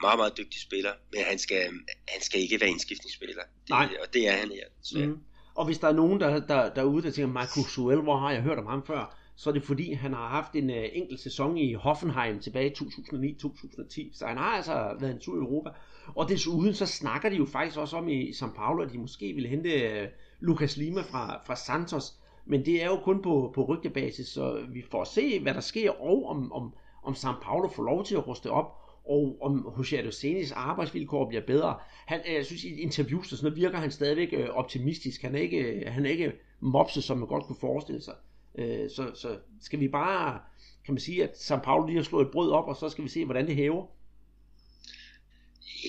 meget, 0.00 0.18
meget 0.18 0.36
dygtig 0.38 0.60
spiller, 0.60 0.92
men 1.12 1.22
han 1.24 1.38
skal, 1.38 1.62
han 2.08 2.20
skal 2.20 2.40
ikke 2.40 2.60
være 2.60 2.70
indskiftningsspiller. 2.70 3.34
Det, 3.34 3.70
Nej. 3.70 3.88
Og 4.02 4.14
det 4.14 4.28
er 4.28 4.32
han 4.32 4.48
her. 4.48 4.66
Så. 4.82 4.98
Mm. 4.98 5.18
Og 5.54 5.64
hvis 5.64 5.78
der 5.78 5.88
er 5.88 5.92
nogen 5.92 6.20
der, 6.20 6.46
der, 6.46 6.74
derude, 6.74 7.02
der 7.02 7.10
tænker, 7.10 7.40
Michael 7.40 7.66
Suel, 7.66 8.00
hvor 8.00 8.16
har 8.16 8.30
jeg 8.32 8.42
hørt 8.42 8.58
om 8.58 8.66
ham 8.66 8.86
før? 8.86 9.19
Så 9.40 9.50
er 9.50 9.54
det 9.54 9.62
fordi, 9.62 9.92
han 9.92 10.12
har 10.12 10.28
haft 10.28 10.52
en 10.54 10.70
øh, 10.70 10.88
enkelt 10.92 11.20
sæson 11.20 11.56
i 11.56 11.74
Hoffenheim 11.74 12.40
tilbage 12.40 12.70
i 12.70 12.74
2009-2010. 12.74 14.18
Så 14.18 14.26
han 14.26 14.36
har 14.36 14.56
altså 14.56 14.96
været 15.00 15.12
en 15.12 15.18
tur 15.18 15.34
i 15.34 15.38
Europa. 15.38 15.70
Og 16.14 16.28
desuden 16.28 16.74
så 16.74 16.86
snakker 16.86 17.28
de 17.28 17.36
jo 17.36 17.44
faktisk 17.44 17.78
også 17.78 17.96
om 17.96 18.08
i 18.08 18.30
São 18.30 18.54
Paulo, 18.56 18.82
at 18.82 18.92
de 18.92 18.98
måske 18.98 19.32
ville 19.32 19.48
hente 19.48 19.70
øh, 19.70 20.08
Lucas 20.40 20.76
Lima 20.76 21.00
fra, 21.00 21.42
fra 21.46 21.56
Santos. 21.56 22.14
Men 22.46 22.64
det 22.64 22.82
er 22.82 22.86
jo 22.86 22.96
kun 22.96 23.22
på, 23.22 23.52
på 23.54 23.64
rygtebasis, 23.64 24.28
så 24.28 24.66
vi 24.72 24.82
får 24.90 25.04
se, 25.04 25.40
hvad 25.40 25.54
der 25.54 25.60
sker, 25.60 25.90
og 25.90 26.26
om, 26.26 26.52
om, 26.52 26.74
om 27.02 27.12
São 27.12 27.42
Paulo 27.42 27.68
får 27.68 27.82
lov 27.82 28.04
til 28.04 28.14
at 28.14 28.26
ruste 28.26 28.50
op 28.50 28.76
og 29.04 29.36
om 29.40 29.72
Jose 29.78 29.98
Adosenis 29.98 30.52
arbejdsvilkår 30.52 31.28
bliver 31.28 31.46
bedre. 31.46 31.76
Han, 32.06 32.20
øh, 32.28 32.34
jeg 32.34 32.46
synes, 32.46 32.64
i 32.64 32.80
interviews 32.80 33.32
og 33.32 33.38
sådan 33.38 33.50
noget, 33.50 33.62
virker 33.62 33.78
han 33.78 33.90
stadigvæk 33.90 34.28
øh, 34.32 34.48
optimistisk. 34.48 35.22
Han 35.22 35.34
er 35.34 35.40
ikke, 35.40 35.58
øh, 35.58 35.92
han 35.92 36.06
er 36.06 36.10
ikke 36.10 36.32
mopset, 36.60 37.04
som 37.04 37.18
man 37.18 37.28
godt 37.28 37.44
kunne 37.44 37.60
forestille 37.60 38.02
sig. 38.02 38.14
Øh, 38.58 38.90
så, 38.90 39.10
så 39.14 39.38
skal 39.62 39.80
vi 39.80 39.88
bare, 39.88 40.40
kan 40.84 40.94
man 40.94 41.00
sige, 41.00 41.24
at 41.24 41.30
São 41.30 41.62
Paulo 41.62 41.86
lige 41.86 41.96
har 41.96 42.04
slået 42.04 42.24
et 42.24 42.32
brød 42.32 42.50
op, 42.50 42.68
og 42.68 42.76
så 42.76 42.88
skal 42.88 43.04
vi 43.04 43.08
se, 43.08 43.24
hvordan 43.24 43.46
det 43.46 43.56
hæver. 43.56 43.86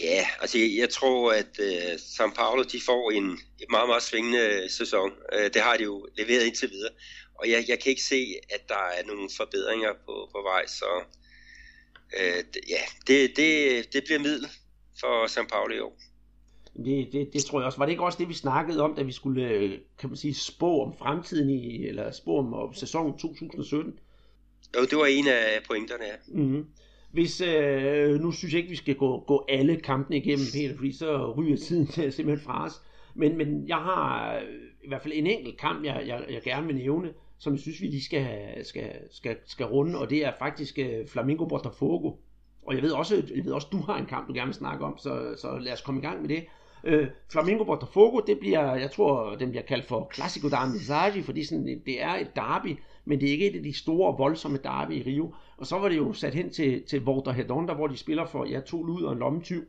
Ja, 0.04 0.26
altså 0.42 0.58
jeg, 0.58 0.78
jeg 0.78 0.90
tror, 0.90 1.32
at 1.32 1.60
øh, 1.60 1.94
São 1.94 2.34
Paulo 2.36 2.64
de 2.64 2.82
får 2.86 3.12
en, 3.12 3.24
en 3.24 3.68
meget, 3.70 3.90
meget 3.90 4.04
svingende 4.04 4.70
sæson. 4.70 5.12
Øh, 5.34 5.54
det 5.54 5.62
har 5.62 5.78
de 5.78 5.84
jo 5.84 6.08
leveret 6.18 6.46
indtil 6.46 6.70
videre. 6.70 6.92
Og 7.36 7.50
jeg, 7.50 7.66
jeg 7.68 7.80
kan 7.80 7.90
ikke 7.90 8.04
se, 8.04 8.36
at 8.50 8.70
der 8.70 8.84
er 8.98 9.06
nogle 9.06 9.30
forbedringer 9.38 9.94
på, 10.06 10.30
på 10.32 10.42
vej, 10.42 10.68
så 10.68 11.04
øh, 12.20 12.44
ja, 12.70 12.82
det, 13.08 13.38
det, 13.38 13.94
det 13.94 14.04
bliver 14.04 14.20
middel 14.20 14.48
for 15.00 15.28
São 15.28 15.48
Paulo 15.48 15.76
i 15.76 15.80
år. 15.80 16.11
Det, 16.78 17.10
det, 17.12 17.34
det 17.34 17.44
tror 17.46 17.60
jeg 17.60 17.66
også. 17.66 17.78
Var 17.78 17.86
det 17.86 17.92
ikke 17.92 18.04
også 18.04 18.18
det, 18.20 18.30
vi 18.30 18.34
snakkede 18.34 18.82
om, 18.82 18.96
da 18.96 19.02
vi 19.04 19.12
skulle, 19.12 19.48
øh, 19.48 19.80
kan 20.00 20.10
man 20.10 20.18
sige, 20.18 20.34
spå 20.34 20.84
om 20.84 20.94
fremtiden 20.94 21.50
i, 21.50 21.88
eller 21.88 22.12
spå 22.12 22.38
om, 22.38 22.54
om 22.54 22.74
sæsonen 22.74 23.18
2017? 23.18 24.00
Jo, 24.76 24.82
det 24.82 24.98
var 24.98 25.06
en 25.06 25.28
af 25.28 25.64
pointerne, 25.68 26.04
ja. 26.04 26.42
Mm-hmm. 26.42 26.66
Hvis, 27.12 27.42
øh, 27.42 28.20
nu 28.20 28.32
synes 28.32 28.54
jeg 28.54 28.60
ikke, 28.60 28.70
vi 28.70 28.76
skal 28.76 28.96
gå, 28.96 29.24
gå 29.28 29.46
alle 29.50 29.76
kampene 29.76 30.18
igennem, 30.18 30.46
Peter, 30.54 30.76
fordi 30.76 30.92
så 30.92 31.34
ryger 31.38 31.58
tiden 31.58 31.88
til 31.88 32.14
simpelthen 32.14 32.46
fra 32.46 32.66
os. 32.66 32.82
Men, 33.16 33.38
men 33.38 33.68
jeg 33.68 33.78
har 33.78 34.36
øh, 34.36 34.42
i 34.84 34.88
hvert 34.88 35.02
fald 35.02 35.14
en 35.16 35.28
enkelt 35.28 35.58
kamp, 35.58 35.86
jeg, 35.86 36.04
jeg, 36.08 36.26
jeg 36.30 36.42
gerne 36.42 36.68
vil 36.68 36.76
nævne, 36.76 37.14
som 37.38 37.54
jeg 37.54 37.60
synes, 37.60 37.82
vi 37.82 37.88
lige 37.88 38.04
skal, 38.04 38.66
skal, 38.66 38.92
skal, 39.12 39.38
skal 39.46 39.66
runde, 39.66 40.00
og 40.00 40.10
det 40.10 40.26
er 40.26 40.32
faktisk 40.40 40.80
uh, 40.82 41.08
Flamingo 41.08 41.46
Botafogo. 41.46 42.12
Og 42.62 42.76
jeg 42.76 42.84
ved, 42.84 42.92
også, 42.92 43.24
jeg 43.36 43.46
ved 43.46 43.52
også, 43.52 43.68
du 43.72 43.78
har 43.78 43.98
en 43.98 44.06
kamp, 44.06 44.28
du 44.28 44.34
gerne 44.34 44.48
vil 44.48 44.56
snakke 44.56 44.86
om, 44.86 44.98
så, 44.98 45.36
så 45.38 45.58
lad 45.58 45.74
os 45.74 45.82
komme 45.82 46.02
i 46.02 46.04
gang 46.04 46.22
med 46.22 46.30
det. 46.30 46.46
Øh, 46.84 47.08
Flamingo 47.32 47.64
Botafogo, 47.64 48.20
det 48.28 48.40
bliver, 48.40 48.76
jeg 48.76 48.92
tror, 48.92 49.36
den 49.36 49.50
bliver 49.50 49.64
kaldt 49.64 49.86
for 49.86 50.12
Classico 50.14 50.48
d'Armissage, 50.48 51.22
fordi 51.24 51.44
sådan, 51.44 51.82
det 51.86 52.04
er 52.04 52.14
et 52.14 52.36
derby, 52.36 52.78
men 53.06 53.20
det 53.20 53.28
er 53.28 53.32
ikke 53.32 53.52
et 53.52 53.56
af 53.56 53.64
de 53.64 53.74
store, 53.74 54.18
voldsomme 54.18 54.60
derby 54.64 54.92
i 54.92 55.04
Rio. 55.06 55.34
Og 55.58 55.66
så 55.66 55.80
var 55.80 55.90
det 55.90 55.98
jo 55.98 56.14
sat 56.14 56.34
hen 56.34 56.50
til, 56.50 56.84
til 56.84 57.02
Volta 57.02 57.32
Hedonda, 57.32 57.74
hvor 57.74 57.88
de 57.88 57.98
spiller 57.98 58.26
for 58.26 58.46
ja, 58.46 58.60
to 58.60 58.84
lud 58.84 59.04
og 59.04 59.14
en 59.14 59.20
lommetyv. 59.20 59.64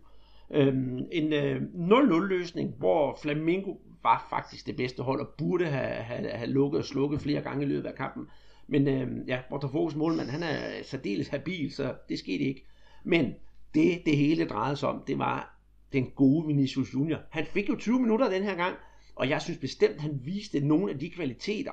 Øhm, 0.50 0.98
en 1.12 1.32
øh, 1.32 1.62
0-0 1.74 2.18
løsning, 2.18 2.74
hvor 2.78 3.18
Flamingo 3.22 3.74
var 4.02 4.26
faktisk 4.30 4.66
det 4.66 4.76
bedste 4.76 5.02
hold, 5.02 5.20
og 5.20 5.28
burde 5.38 5.66
have, 5.66 5.94
have, 5.94 6.30
have 6.30 6.50
lukket 6.50 6.78
og 6.78 6.84
slukket 6.84 7.20
flere 7.20 7.40
gange 7.40 7.64
i 7.64 7.68
løbet 7.68 7.88
af 7.88 7.94
kampen. 7.94 8.26
Men 8.66 8.88
øh, 8.88 9.28
ja, 9.28 9.38
Botafogos 9.50 9.96
målmand, 9.96 10.28
han 10.28 10.42
er 10.42 10.82
særdeles 10.82 11.28
habil, 11.28 11.72
så 11.72 11.94
det 12.08 12.18
skete 12.18 12.44
ikke. 12.44 12.64
Men 13.04 13.34
det, 13.74 14.02
det 14.06 14.16
hele 14.16 14.44
drejede 14.44 14.76
sig 14.76 14.88
om, 14.88 15.02
det 15.06 15.18
var 15.18 15.51
den 15.92 16.10
gode 16.16 16.46
Vinicius 16.46 16.94
Junior. 16.94 17.18
Han 17.30 17.46
fik 17.46 17.68
jo 17.68 17.76
20 17.76 18.00
minutter 18.00 18.30
den 18.30 18.42
her 18.42 18.54
gang, 18.54 18.76
og 19.14 19.28
jeg 19.28 19.42
synes 19.42 19.58
bestemt, 19.58 20.00
han 20.00 20.20
viste 20.24 20.60
nogle 20.60 20.92
af 20.92 20.98
de 20.98 21.10
kvaliteter, 21.10 21.72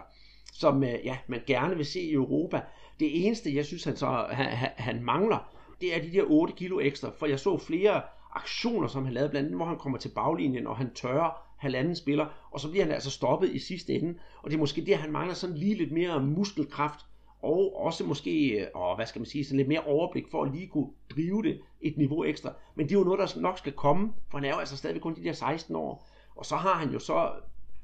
som 0.54 0.84
øh, 0.84 0.96
ja, 1.04 1.18
man 1.28 1.42
gerne 1.48 1.76
vil 1.76 1.86
se 1.86 2.02
i 2.02 2.14
Europa. 2.14 2.62
Det 3.00 3.26
eneste, 3.26 3.56
jeg 3.56 3.66
synes, 3.66 3.84
han, 3.84 3.98
så, 3.98 4.26
han, 4.30 4.70
han 4.78 5.04
mangler, 5.04 5.56
det 5.82 5.96
er 5.96 6.02
de 6.02 6.12
der 6.14 6.24
8 6.28 6.54
kilo 6.54 6.80
ekstra, 6.80 7.12
for 7.20 7.26
jeg 7.26 7.40
så 7.40 7.58
flere 7.58 8.02
aktioner, 8.32 8.88
som 8.88 9.06
han 9.06 9.14
lavede, 9.14 9.30
blandt 9.30 9.46
andet, 9.46 9.58
hvor 9.58 9.66
han 9.66 9.78
kommer 9.78 9.98
til 9.98 10.10
baglinjen, 10.10 10.68
og 10.68 10.78
han 10.78 10.94
tørrer 10.94 11.30
halvanden 11.58 11.96
spiller, 11.96 12.26
og 12.52 12.60
så 12.60 12.70
bliver 12.70 12.84
han 12.84 12.94
altså 12.94 13.12
stoppet 13.12 13.50
i 13.50 13.60
sidste 13.60 13.94
ende, 13.94 14.20
og 14.42 14.50
det 14.50 14.56
er 14.56 14.60
måske 14.60 14.86
det, 14.86 14.98
han 14.98 15.12
mangler 15.12 15.34
sådan 15.34 15.58
lige 15.58 15.76
lidt 15.76 15.92
mere 15.92 16.24
muskelkraft, 16.24 17.06
og 17.42 17.86
også 17.86 18.04
måske, 18.04 18.48
øh, 18.48 18.68
og 18.74 18.96
hvad 18.96 19.06
skal 19.06 19.20
man 19.20 19.26
sige, 19.26 19.46
sådan 19.46 19.58
lidt 19.58 19.68
mere 19.68 19.84
overblik 19.86 20.26
for 20.32 20.44
at 20.44 20.52
lige 20.52 20.68
kunne 20.68 20.90
drive 21.16 21.44
det 21.44 21.62
et 21.82 21.98
niveau 21.98 22.24
ekstra. 22.24 22.54
Men 22.76 22.86
det 22.86 22.96
er 22.96 23.00
jo 23.00 23.06
noget, 23.06 23.20
der 23.20 23.42
nok 23.42 23.58
skal 23.58 23.74
komme, 23.74 24.14
for 24.30 24.38
han 24.38 24.46
er 24.46 24.50
jo 24.50 24.60
altså 24.60 24.78
stadigvæk 24.78 25.02
kun 25.02 25.16
de 25.16 25.24
der 25.24 25.34
16 25.34 25.76
år. 25.76 26.08
Og 26.36 26.46
så 26.46 26.56
har 26.56 26.74
han 26.74 26.90
jo 26.90 27.00
så 27.00 27.32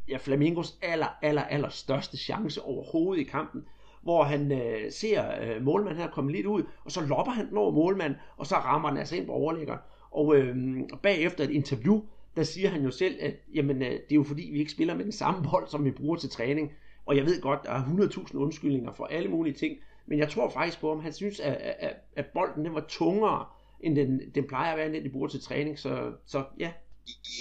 ja, 0.10 0.18
Flamingos 0.18 0.78
aller, 0.82 1.08
aller, 1.22 1.44
aller 1.44 1.70
største 1.70 2.18
chance 2.18 2.62
overhovedet 2.62 3.22
i 3.22 3.24
kampen, 3.24 3.66
hvor 4.02 4.24
han 4.24 4.52
øh, 4.52 4.92
ser 4.92 5.24
øh, 5.42 5.64
målmanden 5.64 6.02
her 6.02 6.10
komme 6.10 6.32
lidt 6.32 6.46
ud, 6.46 6.64
og 6.86 6.92
så 6.92 7.02
lopper 7.02 7.32
han 7.32 7.50
den 7.50 7.58
over 7.58 7.72
målmanden, 7.72 8.20
og 8.38 8.48
så 8.48 8.56
rammer 8.56 8.90
han 8.90 8.98
altså 8.98 9.16
ind 9.16 9.26
på 9.26 9.32
overlægger. 9.32 9.78
Og 10.12 10.36
øh, 10.36 10.58
bagefter 11.04 11.44
et 11.44 11.50
interview, 11.50 12.02
der 12.36 12.44
siger 12.44 12.70
han 12.70 12.84
jo 12.84 12.92
selv, 12.92 13.18
at 13.22 13.34
jamen, 13.54 13.82
øh, 13.82 13.92
det 13.92 14.12
er 14.12 14.16
jo 14.16 14.24
fordi, 14.24 14.50
vi 14.52 14.60
ikke 14.60 14.72
spiller 14.72 14.96
med 14.96 15.04
den 15.04 15.12
samme 15.12 15.44
bold, 15.52 15.68
som 15.68 15.86
vi 15.86 15.92
bruger 15.92 16.16
til 16.16 16.30
træning. 16.30 16.72
Og 17.06 17.18
jeg 17.18 17.26
ved 17.26 17.42
godt, 17.42 17.60
der 17.64 17.72
er 17.72 17.84
100.000 17.84 18.38
undskyldninger 18.38 18.94
for 18.94 19.06
alle 19.06 19.30
mulige 19.30 19.54
ting, 19.54 19.78
men 20.08 20.20
jeg 20.20 20.30
tror 20.30 20.50
faktisk 20.50 20.80
på, 20.80 20.92
om 20.92 21.00
han 21.00 21.14
synes, 21.14 21.40
at, 21.40 21.54
at, 21.54 21.96
at 22.16 22.26
bolden 22.34 22.66
den 22.66 22.74
var 22.74 22.86
tungere, 22.90 23.46
end 23.84 23.96
den, 23.96 24.22
den 24.36 24.48
plejer 24.48 24.72
at 24.72 24.78
være, 24.78 24.94
den 24.94 25.04
de 25.04 25.10
bruger 25.10 25.28
til 25.28 25.42
træning. 25.42 25.80
Så, 25.80 26.12
så 26.28 26.44
ja. 26.60 26.72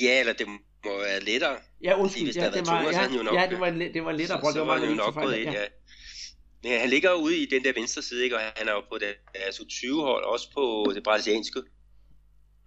Ja, 0.03 0.21
eller 0.21 0.33
det 0.33 0.47
må 0.49 0.91
være 0.99 1.21
lettere. 1.21 1.57
Ja, 1.83 2.01
undskyld. 2.01 2.25
Hvis 2.25 2.37
ja, 2.37 2.51
det 2.51 2.67
var, 2.67 2.83
tungere, 2.83 3.03
ja, 3.03 3.23
nok, 3.23 3.35
ja, 3.35 3.47
det 3.51 3.61
var, 3.61 3.67
en, 3.67 3.81
det 3.81 4.05
var 4.05 4.11
en 4.11 4.17
lettere 4.17 4.41
bold. 4.41 4.53
Så, 4.53 4.55
så 4.55 4.61
det 4.61 4.69
var, 4.69 4.79
var 4.79 4.87
jo 4.87 4.95
nok 4.95 5.15
gået 5.15 5.37
ind, 5.37 5.51
ja. 5.51 5.61
ja. 5.61 5.67
Men 6.62 6.81
han 6.81 6.89
ligger 6.89 7.12
ude 7.12 7.37
i 7.39 7.47
den 7.47 7.65
der 7.65 7.73
venstre 7.77 8.03
side, 8.03 8.25
ikke? 8.25 8.37
og 8.37 8.43
han 8.57 8.69
er 8.69 8.73
jo 8.73 8.81
på 8.81 8.99
det 9.01 9.12
altså 9.35 9.62
20-hold, 9.62 10.25
også 10.25 10.51
på 10.55 10.93
det 10.95 11.03
brasilianske 11.03 11.62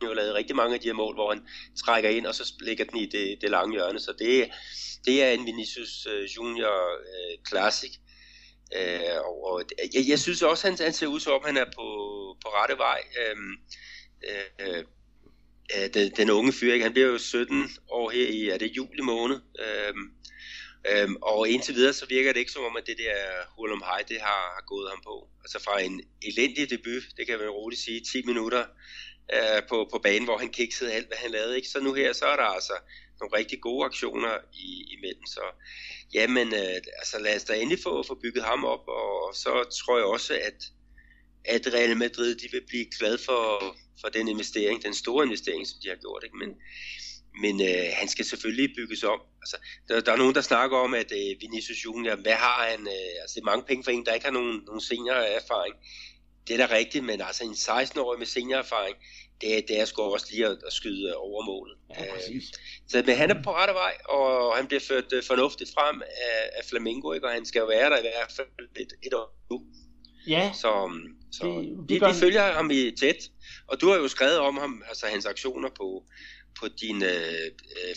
jo 0.03 0.13
lavet 0.13 0.33
rigtig 0.33 0.55
mange 0.55 0.75
af 0.75 0.81
de 0.81 0.87
her 0.87 0.93
mål, 0.93 1.15
hvor 1.15 1.33
han 1.33 1.47
trækker 1.85 2.09
ind, 2.09 2.25
og 2.25 2.35
så 2.35 2.53
lægger 2.59 2.85
den 2.85 2.99
i 2.99 3.05
det, 3.05 3.37
det 3.41 3.49
lange 3.49 3.73
hjørne. 3.73 3.99
Så 3.99 4.13
det, 4.19 4.49
det 5.05 5.23
er 5.23 5.31
en 5.31 5.45
Vinicius 5.45 6.07
øh, 6.11 6.23
Junior 6.35 6.97
øh, 6.97 7.37
Classic. 7.49 7.91
Uh, 8.75 9.51
og 9.51 9.63
jeg, 9.93 10.03
jeg 10.07 10.19
synes 10.19 10.41
også, 10.41 10.67
han, 10.67 10.77
han 10.79 10.93
ser 10.93 11.07
ud 11.07 11.19
som 11.19 11.33
om, 11.33 11.41
han 11.45 11.57
er 11.57 11.65
på, 11.65 11.87
på 12.43 12.47
rette 12.47 12.77
vej. 12.77 13.01
Uh, 13.21 13.41
øh, 14.29 14.83
uh, 15.77 15.93
den, 15.93 16.11
den 16.17 16.29
unge 16.29 16.53
fyr, 16.53 16.73
ikke? 16.73 16.83
han 16.83 16.93
bliver 16.93 17.07
jo 17.07 17.17
17 17.17 17.69
år 17.89 18.09
her 18.09 18.27
i, 18.27 18.49
er 18.49 18.57
det 18.57 18.77
juli 18.77 19.01
måned. 19.01 19.35
Uh, 19.35 20.01
Øhm, 20.91 21.15
og 21.21 21.49
indtil 21.49 21.75
videre, 21.75 21.93
så 21.93 22.05
virker 22.09 22.33
det 22.33 22.39
ikke 22.39 22.51
som 22.51 22.63
om, 22.63 22.77
at 22.77 22.87
det 22.87 22.97
der 22.97 23.17
Hulum 23.55 23.83
High, 23.89 24.07
det 24.09 24.19
har, 24.21 24.43
har 24.57 24.63
gået 24.67 24.89
ham 24.89 25.01
på. 25.03 25.27
Altså 25.43 25.63
fra 25.65 25.81
en 25.81 26.01
elendig 26.21 26.69
debut, 26.69 27.03
det 27.17 27.27
kan 27.27 27.39
man 27.39 27.49
roligt 27.49 27.81
sige, 27.81 28.01
10 28.11 28.25
minutter 28.25 28.65
øh, 29.33 29.61
på, 29.69 29.87
på 29.91 29.99
banen, 29.99 30.23
hvor 30.23 30.37
han 30.37 30.49
kiksede 30.49 30.93
alt, 30.93 31.07
hvad 31.07 31.17
han 31.17 31.31
lavede. 31.31 31.55
Ikke? 31.55 31.67
Så 31.67 31.79
nu 31.79 31.93
her, 31.93 32.13
så 32.13 32.25
er 32.25 32.35
der 32.35 32.43
altså 32.43 32.73
nogle 33.19 33.37
rigtig 33.37 33.61
gode 33.61 33.85
aktioner 33.85 34.37
i, 34.53 34.85
imellem. 34.97 35.25
Så 35.25 35.41
jamen, 36.13 36.47
øh, 36.53 36.77
altså 36.99 37.19
lad 37.19 37.35
os 37.35 37.43
da 37.43 37.53
endelig 37.53 37.83
få, 37.83 38.03
få 38.03 38.15
bygget 38.15 38.43
ham 38.43 38.65
op, 38.65 38.87
og 38.87 39.35
så 39.35 39.51
tror 39.79 39.97
jeg 39.97 40.05
også, 40.05 40.33
at, 40.33 40.59
at 41.45 41.73
Real 41.73 41.97
Madrid 41.97 42.35
de 42.35 42.47
vil 42.51 42.61
blive 42.67 42.85
glad 42.99 43.17
for, 43.17 43.75
for 44.01 44.07
den 44.09 44.27
investering, 44.27 44.83
den 44.83 44.93
store 44.93 45.25
investering, 45.25 45.67
som 45.67 45.79
de 45.83 45.89
har 45.89 45.95
gjort. 45.95 46.23
Ikke? 46.23 46.37
Men, 46.37 46.51
men 47.41 47.61
øh, 47.69 47.89
han 47.93 48.07
skal 48.07 48.25
selvfølgelig 48.25 48.75
bygges 48.75 49.03
om. 49.03 49.19
Altså, 49.41 49.57
der, 49.87 50.01
der 50.01 50.11
er 50.11 50.17
nogen, 50.17 50.35
der 50.35 50.41
snakker 50.41 50.77
om, 50.77 50.93
at 50.93 51.11
øh, 51.11 51.41
Vinicius 51.41 51.85
Junior, 51.85 52.15
hvad 52.15 52.33
har 52.33 52.67
han? 52.69 52.79
Øh, 52.79 53.21
altså, 53.21 53.35
det 53.35 53.41
er 53.41 53.51
mange 53.51 53.65
penge 53.67 53.83
for 53.83 53.91
en, 53.91 54.05
der 54.05 54.13
ikke 54.13 54.25
har 54.25 54.33
nogen, 54.33 54.61
nogen 54.65 54.81
senior 54.81 55.13
erfaring 55.13 55.75
det 56.47 56.53
er 56.61 56.67
da 56.67 56.75
rigtigt, 56.75 57.05
men 57.05 57.21
altså 57.21 57.43
en 57.43 57.51
16-årig 57.51 58.19
med 58.19 58.27
seniorerfaring, 58.27 58.95
det, 59.41 59.67
det 59.67 59.79
er 59.79 59.85
sgu 59.85 60.01
også 60.01 60.27
lige 60.31 60.45
at, 60.45 60.57
at 60.67 60.73
skyde 60.73 61.15
over 61.15 61.45
målet. 61.45 61.77
Ja, 61.89 62.13
præcis. 62.13 62.43
Så 62.87 63.03
men 63.05 63.15
han 63.15 63.29
er 63.31 63.43
på 63.43 63.51
rette 63.51 63.73
vej, 63.73 63.97
og 64.09 64.55
han 64.57 64.67
bliver 64.67 64.81
ført 64.81 65.13
uh, 65.13 65.23
fornuftigt 65.23 65.73
frem 65.73 66.01
af, 66.01 66.49
af 66.57 66.65
Flamingo, 66.69 67.13
ikke? 67.13 67.27
og 67.27 67.33
han 67.33 67.45
skal 67.45 67.59
jo 67.59 67.65
være 67.65 67.89
der 67.89 67.97
i 67.97 68.01
hvert 68.01 68.31
fald 68.35 68.47
et, 68.75 68.93
et 69.03 69.13
år 69.13 69.35
nu. 69.51 69.65
Ja. 70.27 70.51
Så, 70.53 70.91
så 71.31 71.45
det, 71.45 71.89
det, 71.89 72.01
de, 72.01 72.07
de 72.07 72.13
følger 72.13 72.53
ham 72.53 72.71
i 72.71 72.91
tæt, 72.91 73.31
og 73.67 73.81
du 73.81 73.89
har 73.89 73.97
jo 73.97 74.07
skrevet 74.07 74.37
om 74.37 74.57
ham, 74.57 74.83
altså 74.87 75.05
hans 75.05 75.25
aktioner 75.25 75.69
på, 75.69 76.03
på 76.59 76.67
din 76.67 76.95
uh, 76.95 77.47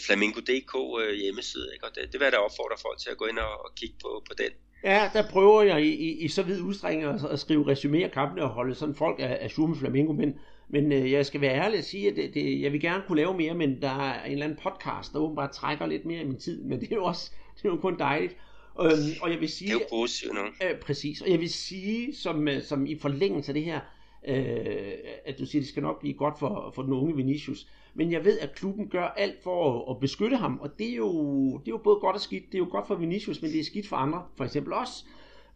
Flamingo.dk 0.07 0.73
hjemmeside, 1.21 1.71
ikke? 1.75 1.87
og 1.87 1.95
det, 1.95 2.13
det 2.13 2.21
vil 2.21 2.27
jeg 2.27 2.33
da 2.33 2.37
opfordre 2.37 2.77
folk 2.83 2.99
til 3.01 3.11
at 3.11 3.17
gå 3.17 3.27
ind 3.27 3.39
og, 3.39 3.65
og 3.65 3.75
kigge 3.77 3.97
på, 4.03 4.25
på 4.29 4.35
den. 4.35 4.53
Ja, 4.85 5.11
der 5.13 5.23
prøver 5.31 5.63
jeg 5.63 5.83
i, 5.83 5.89
i, 5.89 6.25
i 6.25 6.29
så 6.29 6.43
vid 6.43 6.61
udstrækning 6.61 7.09
at, 7.09 7.25
at 7.25 7.39
skrive 7.39 7.73
resumé 7.73 7.97
af 7.97 8.11
kampene 8.11 8.43
og 8.43 8.49
holde 8.49 8.75
sådan 8.75 8.95
folk 8.95 9.17
af, 9.19 9.39
af 9.41 9.51
Schumann 9.51 9.79
Flamingo, 9.79 10.13
men, 10.13 10.35
men 10.69 10.93
øh, 10.93 11.13
jeg 11.13 11.27
skal 11.27 11.41
være 11.41 11.55
ærlig 11.55 11.79
at 11.79 11.85
sige, 11.85 12.11
at 12.11 12.17
det, 12.17 12.35
det, 12.35 12.61
jeg 12.61 12.73
vil 12.73 12.81
gerne 12.81 13.03
kunne 13.07 13.17
lave 13.17 13.37
mere, 13.37 13.55
men 13.55 13.83
der 13.83 13.91
er 13.91 14.25
en 14.25 14.33
eller 14.33 14.45
anden 14.45 14.59
podcast, 14.63 15.13
der 15.13 15.19
åbenbart 15.19 15.51
trækker 15.51 15.87
lidt 15.87 16.05
mere 16.05 16.23
i 16.23 16.27
min 16.27 16.39
tid, 16.39 16.63
men 16.63 16.79
det 16.81 16.93
er 16.93 16.97
jo 16.97 17.05
også 17.05 17.31
det 17.57 17.65
er 17.65 17.69
jo 17.69 17.77
kun 17.77 17.99
dejligt. 17.99 18.37
Øhm, 18.81 18.93
og 19.23 19.31
jeg 19.31 19.41
vil 19.41 19.49
sige... 19.49 19.69
Det 19.69 19.77
er 19.77 19.81
jo 19.91 19.97
positivt 19.99 20.35
nu. 20.35 20.41
Øh, 20.41 20.81
præcis, 20.81 21.21
og 21.21 21.31
jeg 21.31 21.41
vil 21.41 21.51
sige, 21.51 22.15
som, 22.15 22.49
øh, 22.49 22.63
som 22.63 22.87
i 22.87 22.99
forlængelse 22.99 23.51
af 23.51 23.55
det 23.55 23.65
her, 23.65 23.81
øh, 24.29 24.93
at 25.25 25.39
du 25.39 25.47
siger, 25.47 25.61
at 25.61 25.63
det 25.63 25.69
skal 25.69 25.83
nok 25.83 26.01
blive 26.01 26.15
godt 26.15 26.39
for, 26.39 26.73
for 26.75 26.83
den 26.83 26.93
unge 26.93 27.17
Vinicius. 27.17 27.67
Men 28.01 28.13
jeg 28.13 28.25
ved, 28.25 28.39
at 28.39 28.55
klubben 28.55 28.89
gør 28.89 29.05
alt 29.05 29.43
for 29.43 29.79
at, 29.79 29.95
at 29.95 30.01
beskytte 30.01 30.37
ham, 30.37 30.59
og 30.63 30.79
det 30.79 30.91
er, 30.91 30.97
jo, 30.97 31.13
det 31.59 31.69
er 31.69 31.73
jo 31.73 31.81
både 31.85 31.97
godt 32.01 32.15
og 32.17 32.21
skidt. 32.21 32.47
Det 32.47 32.55
er 32.55 32.59
jo 32.59 32.69
godt 32.71 32.87
for 32.87 32.95
Vinicius, 32.95 33.43
men 33.43 33.51
det 33.51 33.61
er 33.61 33.65
skidt 33.65 33.89
for 33.89 33.97
andre. 33.97 34.23
For 34.37 34.45
eksempel 34.45 34.73
os. 34.73 35.07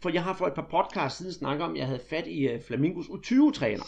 for 0.00 0.10
jeg 0.10 0.22
har 0.22 0.34
for 0.34 0.46
et 0.46 0.54
par 0.54 0.66
podcasts 0.70 1.18
siden 1.18 1.32
snakket 1.32 1.64
om, 1.64 1.72
at 1.72 1.78
jeg 1.78 1.86
havde 1.86 2.00
fat 2.10 2.26
i 2.26 2.54
uh, 2.54 2.60
Flamingos 2.66 3.06
U20-træner. 3.06 3.84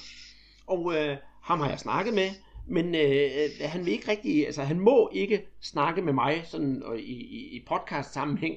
Og 0.66 0.84
uh, 0.84 0.94
ham 1.42 1.60
har 1.60 1.68
jeg 1.68 1.78
snakket 1.78 2.14
med, 2.14 2.28
men 2.66 2.86
uh, 2.86 3.68
han 3.68 3.84
vil 3.84 3.92
ikke 3.92 4.10
rigtig, 4.10 4.46
altså 4.46 4.62
han 4.62 4.80
må 4.80 5.10
ikke 5.12 5.46
snakke 5.60 6.02
med 6.02 6.12
mig 6.12 6.42
sådan 6.44 6.82
uh, 6.90 6.98
i, 6.98 7.12
i, 7.12 7.56
i 7.56 7.64
podcast 7.66 8.12
sammenhæng 8.12 8.56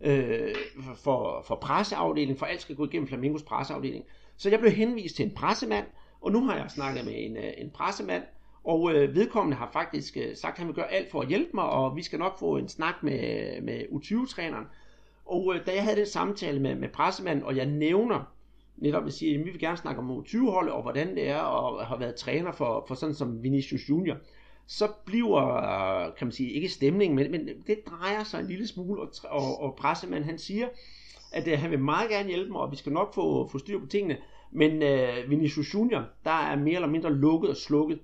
uh, 0.00 0.08
for, 0.96 1.44
for 1.46 1.54
presseafdelingen, 1.54 2.38
for 2.38 2.46
alt 2.46 2.60
skal 2.60 2.76
gå 2.76 2.86
igennem 2.86 3.08
Flamingos 3.08 3.42
presseafdeling. 3.42 4.04
Så 4.36 4.50
jeg 4.50 4.60
blev 4.60 4.72
henvist 4.72 5.16
til 5.16 5.24
en 5.24 5.34
pressemand, 5.34 5.86
og 6.20 6.32
nu 6.32 6.44
har 6.44 6.56
jeg 6.56 6.70
snakket 6.70 7.04
med 7.04 7.14
en, 7.16 7.36
en 7.58 7.70
pressemand, 7.70 8.22
og 8.66 8.94
øh, 8.94 9.14
vedkommende 9.14 9.56
har 9.56 9.70
faktisk 9.72 10.16
øh, 10.16 10.36
sagt, 10.36 10.52
at 10.52 10.58
han 10.58 10.66
vil 10.66 10.74
gøre 10.74 10.92
alt 10.92 11.10
for 11.10 11.20
at 11.20 11.28
hjælpe 11.28 11.50
mig, 11.54 11.64
og 11.64 11.96
vi 11.96 12.02
skal 12.02 12.18
nok 12.18 12.38
få 12.38 12.56
en 12.56 12.68
snak 12.68 12.94
med, 13.02 13.60
med 13.62 13.80
U20-træneren. 13.92 14.64
Og 15.26 15.54
øh, 15.54 15.66
da 15.66 15.74
jeg 15.74 15.82
havde 15.82 15.96
den 15.96 16.06
samtale 16.06 16.60
med, 16.60 16.74
med 16.74 16.88
pressemanden, 16.88 17.44
og 17.44 17.56
jeg 17.56 17.66
nævner 17.66 18.32
netop 18.76 19.06
at 19.06 19.12
sige, 19.12 19.34
at 19.34 19.44
vi 19.44 19.50
vil 19.50 19.60
gerne 19.60 19.76
snakke 19.76 20.00
om 20.00 20.10
U20-holdet, 20.10 20.72
og 20.72 20.82
hvordan 20.82 21.14
det 21.14 21.28
er, 21.28 21.38
og 21.40 21.86
har 21.86 21.98
været 21.98 22.14
træner 22.14 22.52
for, 22.52 22.84
for 22.88 22.94
sådan 22.94 23.14
som 23.14 23.42
Vinicius 23.42 23.88
Junior, 23.88 24.16
så 24.66 24.88
bliver, 25.06 25.56
øh, 25.56 26.14
kan 26.18 26.26
man 26.26 26.32
sige, 26.32 26.50
ikke 26.50 26.68
stemningen, 26.68 27.16
men, 27.16 27.30
men 27.30 27.48
det 27.66 27.78
drejer 27.86 28.24
sig 28.24 28.40
en 28.40 28.46
lille 28.46 28.66
smule, 28.66 29.00
og, 29.00 29.08
og, 29.24 29.60
og 29.60 29.76
pressemanden 29.76 30.28
han 30.28 30.38
siger, 30.38 30.68
at 31.32 31.48
øh, 31.48 31.58
han 31.58 31.70
vil 31.70 31.78
meget 31.78 32.10
gerne 32.10 32.28
hjælpe 32.28 32.52
mig, 32.52 32.60
og 32.60 32.70
vi 32.70 32.76
skal 32.76 32.92
nok 32.92 33.14
få, 33.14 33.48
få 33.48 33.58
styr 33.58 33.80
på 33.80 33.86
tingene, 33.86 34.16
men 34.52 34.82
øh, 34.82 35.30
Vinicius 35.30 35.74
Junior, 35.74 36.04
der 36.24 36.30
er 36.30 36.56
mere 36.56 36.74
eller 36.74 36.88
mindre 36.88 37.12
lukket 37.12 37.50
og 37.50 37.56
slukket. 37.56 37.98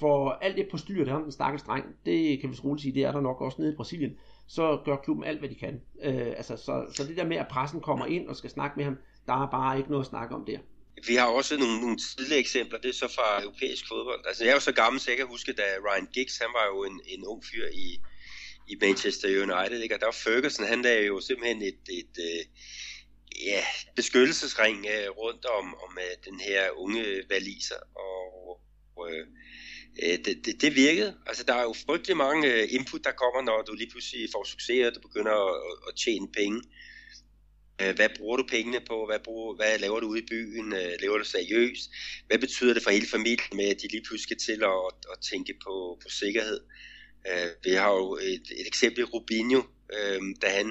For 0.00 0.30
alt 0.30 0.56
det 0.56 0.68
postyr, 0.70 1.04
der 1.04 1.14
er 1.14 1.22
den 1.22 1.32
stakkels 1.32 1.62
dreng, 1.62 1.84
det 2.06 2.40
kan 2.40 2.50
vi 2.50 2.56
roligt 2.64 2.82
sige, 2.82 2.94
det 2.94 3.04
er 3.04 3.12
der 3.12 3.20
nok 3.20 3.40
også 3.40 3.56
nede 3.60 3.72
i 3.72 3.76
Brasilien, 3.76 4.18
så 4.48 4.80
gør 4.84 4.96
klubben 4.96 5.24
alt, 5.24 5.38
hvad 5.38 5.48
de 5.48 5.54
kan. 5.54 5.80
Øh, 6.02 6.26
altså, 6.36 6.56
så, 6.56 6.86
så 6.94 7.04
det 7.04 7.16
der 7.16 7.26
med, 7.26 7.36
at 7.36 7.48
pressen 7.48 7.80
kommer 7.80 8.06
ind 8.06 8.28
og 8.28 8.36
skal 8.36 8.50
snakke 8.50 8.74
med 8.76 8.84
ham, 8.84 8.96
der 9.26 9.44
er 9.44 9.50
bare 9.50 9.78
ikke 9.78 9.90
noget 9.90 10.04
at 10.04 10.08
snakke 10.08 10.34
om 10.34 10.44
der. 10.44 10.58
Vi 11.06 11.14
har 11.14 11.26
også 11.26 11.56
nogle, 11.56 11.80
nogle 11.80 11.98
tidlige 11.98 12.38
eksempler, 12.38 12.78
det 12.78 12.88
er 12.88 12.94
så 12.94 13.08
fra 13.16 13.42
europæisk 13.42 13.88
fodbold. 13.88 14.20
Altså, 14.26 14.44
jeg 14.44 14.50
er 14.50 14.54
jo 14.54 14.60
så 14.60 14.72
gammel, 14.72 15.00
så 15.00 15.10
jeg 15.10 15.18
kan 15.18 15.26
huske, 15.26 15.52
da 15.52 15.62
Ryan 15.86 16.08
Giggs, 16.14 16.38
han 16.38 16.50
var 16.58 16.66
jo 16.72 16.84
en, 16.84 17.00
en 17.06 17.24
ung 17.26 17.44
fyr 17.44 17.66
i, 17.72 18.00
i 18.68 18.74
Manchester 18.80 19.28
United, 19.28 19.80
ikke? 19.82 19.94
og 19.94 20.00
der 20.00 20.06
var 20.06 20.20
Ferguson, 20.24 20.66
han 20.66 20.82
lavede 20.82 21.06
jo 21.06 21.20
simpelthen 21.20 21.62
et, 21.62 21.82
et, 22.00 22.14
et 22.18 22.48
ja, 23.46 23.62
beskyttelsesring 23.96 24.86
øh, 24.94 25.10
rundt 25.10 25.44
om, 25.44 25.66
om 25.84 25.98
øh, 26.04 26.30
den 26.30 26.40
her 26.40 26.62
unge 26.76 27.04
valiser, 27.30 27.80
og 27.94 28.48
og, 28.98 29.10
øh, 30.02 30.18
det, 30.24 30.34
det, 30.44 30.60
det 30.62 30.74
virkede. 30.74 31.14
Altså, 31.26 31.44
der 31.44 31.54
er 31.54 31.62
jo 31.62 31.74
frygtelig 31.86 32.16
mange 32.16 32.54
øh, 32.54 32.68
input, 32.70 33.04
der 33.04 33.12
kommer, 33.22 33.42
når 33.42 33.62
du 33.62 33.74
lige 33.74 33.90
pludselig 33.90 34.28
får 34.34 34.44
succes, 34.44 34.86
og 34.86 34.94
du 34.94 35.00
begynder 35.00 35.34
at, 35.48 35.54
at 35.88 35.94
tjene 36.04 36.28
penge. 36.32 36.62
Øh, 37.82 37.94
hvad 37.94 38.08
bruger 38.18 38.36
du 38.36 38.44
pengene 38.48 38.80
på? 38.80 39.06
Hvad, 39.06 39.18
bruger, 39.24 39.56
hvad 39.56 39.78
laver 39.78 40.00
du 40.00 40.06
ude 40.06 40.22
i 40.22 40.26
byen? 40.30 40.72
Øh, 40.72 40.92
lever 41.00 41.18
du 41.18 41.24
seriøst? 41.24 41.90
Hvad 42.26 42.38
betyder 42.38 42.74
det 42.74 42.82
for 42.82 42.90
hele 42.90 43.06
familien 43.06 43.56
med, 43.56 43.68
at 43.68 43.80
de 43.82 43.88
lige 43.88 44.04
pludselig 44.06 44.22
skal 44.22 44.38
til 44.38 44.62
at, 44.62 44.80
at 45.12 45.18
tænke 45.30 45.54
på, 45.64 45.98
på 46.02 46.08
sikkerhed? 46.08 46.60
Øh, 47.28 47.50
vi 47.64 47.70
har 47.70 47.90
jo 47.90 48.16
et, 48.16 48.46
et 48.60 48.66
eksempel 48.66 49.00
i 49.00 49.04
Rubinho, 49.04 49.62
øh, 49.96 50.20
da 50.42 50.48
han 50.48 50.68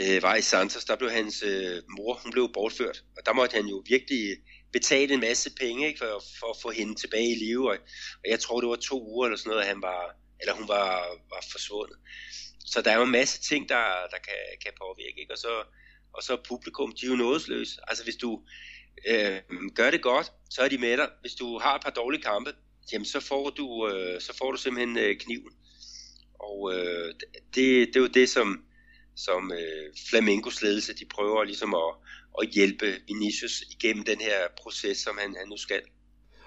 øh, 0.00 0.22
var 0.22 0.36
i 0.36 0.42
Santos, 0.42 0.84
der 0.84 0.96
blev 0.96 1.10
hans 1.10 1.42
øh, 1.42 1.82
mor, 1.96 2.20
hun 2.22 2.32
blev 2.32 2.50
bortført, 2.54 3.04
og 3.16 3.26
der 3.26 3.32
måtte 3.32 3.54
han 3.56 3.66
jo 3.66 3.82
virkelig 3.88 4.36
betale 4.72 5.14
en 5.14 5.20
masse 5.20 5.50
penge 5.60 5.86
ikke, 5.86 5.98
for, 5.98 6.22
for 6.40 6.50
at 6.50 6.60
få 6.62 6.70
hende 6.70 6.94
tilbage 6.94 7.32
i 7.32 7.38
live. 7.44 7.70
Og, 7.70 7.76
og 8.24 8.26
jeg 8.28 8.40
tror, 8.40 8.60
det 8.60 8.68
var 8.68 8.76
to 8.76 9.02
uger 9.02 9.26
eller 9.26 9.38
sådan 9.38 9.50
noget, 9.50 9.62
at 9.62 9.68
han 9.68 9.82
var, 9.82 10.16
eller 10.40 10.54
hun 10.54 10.68
var, 10.68 10.90
var 11.30 11.44
forsvundet. 11.52 11.96
Så 12.66 12.82
der 12.82 12.90
er 12.90 12.96
jo 12.96 13.02
en 13.02 13.10
masse 13.20 13.40
ting, 13.40 13.68
der, 13.68 13.84
der 14.10 14.18
kan, 14.24 14.40
kan 14.64 14.72
påvirke. 14.82 15.20
Ikke? 15.20 15.32
Og, 15.32 15.38
så, 15.38 15.62
og 16.12 16.22
så 16.22 16.36
publikum, 16.48 16.94
de 17.00 17.06
er 17.06 17.10
jo 17.10 17.16
nådesløse. 17.16 17.80
Altså 17.88 18.04
hvis 18.04 18.16
du, 18.16 18.42
øh, 19.06 19.40
gør 19.74 19.90
det 19.90 20.02
godt, 20.02 20.32
så 20.50 20.62
er 20.62 20.68
de 20.68 20.78
med 20.78 20.96
dig. 20.96 21.08
Hvis 21.20 21.34
du 21.34 21.58
har 21.58 21.74
et 21.74 21.82
par 21.82 21.90
dårlige 21.90 22.22
kampe, 22.22 22.52
jamen 22.92 23.04
så 23.04 23.20
får 23.20 23.50
du, 23.50 23.88
øh, 23.88 24.20
så 24.20 24.36
får 24.36 24.50
du 24.52 24.58
simpelthen 24.58 24.98
øh, 24.98 25.16
kniven. 25.18 25.52
Og 26.40 26.74
øh, 26.74 27.14
det, 27.54 27.88
det 27.88 27.96
er 27.96 28.00
jo 28.00 28.06
det, 28.06 28.28
som, 28.28 28.64
som 29.16 29.52
øh, 29.52 29.92
Flamingos 30.10 30.62
ledelse, 30.62 30.94
de 30.94 31.04
prøver 31.14 31.44
ligesom 31.44 31.74
at, 31.74 31.94
at 32.42 32.48
hjælpe 32.48 32.86
Vinicius 33.08 33.62
igennem 33.74 34.04
den 34.04 34.20
her 34.20 34.38
proces, 34.62 34.98
som 34.98 35.18
han, 35.22 35.34
han 35.38 35.48
nu 35.48 35.56
skal. 35.56 35.80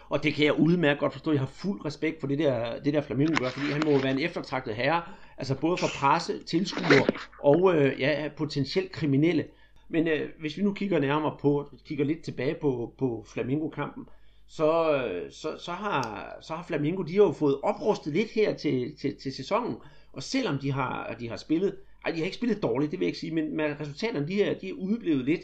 Og 0.09 0.23
det 0.23 0.33
kan 0.33 0.45
jeg 0.45 0.59
udmærket 0.59 0.99
godt 0.99 1.13
forstå. 1.13 1.31
Jeg 1.31 1.39
har 1.39 1.47
fuld 1.47 1.85
respekt 1.85 2.19
for 2.19 2.27
det 2.27 2.39
der, 2.39 2.79
det 2.79 2.93
der 2.93 3.01
Flamingo 3.01 3.43
gør, 3.43 3.49
fordi 3.49 3.71
han 3.71 3.81
må 3.85 3.97
være 3.97 4.11
en 4.11 4.19
eftertragtet 4.19 4.75
herre, 4.75 5.03
altså 5.37 5.55
både 5.55 5.77
for 5.77 5.87
presse, 5.87 6.43
tilskuere 6.43 7.07
og 7.43 7.75
øh, 7.75 7.99
ja, 7.99 8.29
potentielt 8.37 8.91
kriminelle. 8.91 9.45
Men 9.89 10.07
øh, 10.07 10.29
hvis 10.39 10.57
vi 10.57 10.63
nu 10.63 10.73
kigger 10.73 10.99
nærmere 10.99 11.37
på, 11.41 11.69
kigger 11.85 12.05
lidt 12.05 12.23
tilbage 12.23 12.55
på, 12.61 12.93
på 12.99 13.25
Flamingo-kampen, 13.33 14.05
så, 14.47 14.95
øh, 14.95 15.31
så, 15.31 15.57
så, 15.65 15.71
har, 15.71 16.29
så 16.41 16.53
har 16.53 16.63
Flamingo, 16.63 17.03
de 17.03 17.15
har 17.15 17.23
jo 17.23 17.31
fået 17.31 17.59
oprustet 17.63 18.13
lidt 18.13 18.31
her 18.31 18.53
til, 18.53 18.95
til, 18.97 19.15
til 19.23 19.33
sæsonen, 19.33 19.75
og 20.13 20.23
selvom 20.23 20.59
de 20.59 20.71
har, 20.71 21.15
de 21.19 21.29
har 21.29 21.37
spillet, 21.37 21.75
ej, 22.05 22.11
de 22.11 22.17
har 22.17 22.25
ikke 22.25 22.37
spillet 22.37 22.63
dårligt, 22.63 22.91
det 22.91 22.99
vil 22.99 23.05
jeg 23.05 23.09
ikke 23.09 23.19
sige, 23.19 23.33
men 23.33 23.55
men 23.55 23.79
resultaterne, 23.79 24.27
de 24.27 24.33
her, 24.33 24.59
de 24.59 24.69
er 24.69 24.73
udeblevet 24.73 25.25
lidt, 25.25 25.41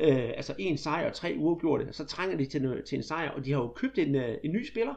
øh, 0.00 0.30
altså 0.36 0.54
en 0.58 0.78
sejr 0.78 1.08
og 1.08 1.14
tre 1.14 1.34
uafgjorte, 1.38 1.92
så 1.92 2.04
trænger 2.04 2.36
de 2.36 2.46
til, 2.46 2.82
til 2.88 2.96
en 2.96 3.02
sejr, 3.02 3.30
og 3.30 3.44
de 3.44 3.52
har 3.52 3.58
jo 3.58 3.68
købt 3.68 3.98
en, 3.98 4.14
øh, 4.14 4.38
en 4.44 4.52
ny 4.52 4.66
spiller. 4.66 4.94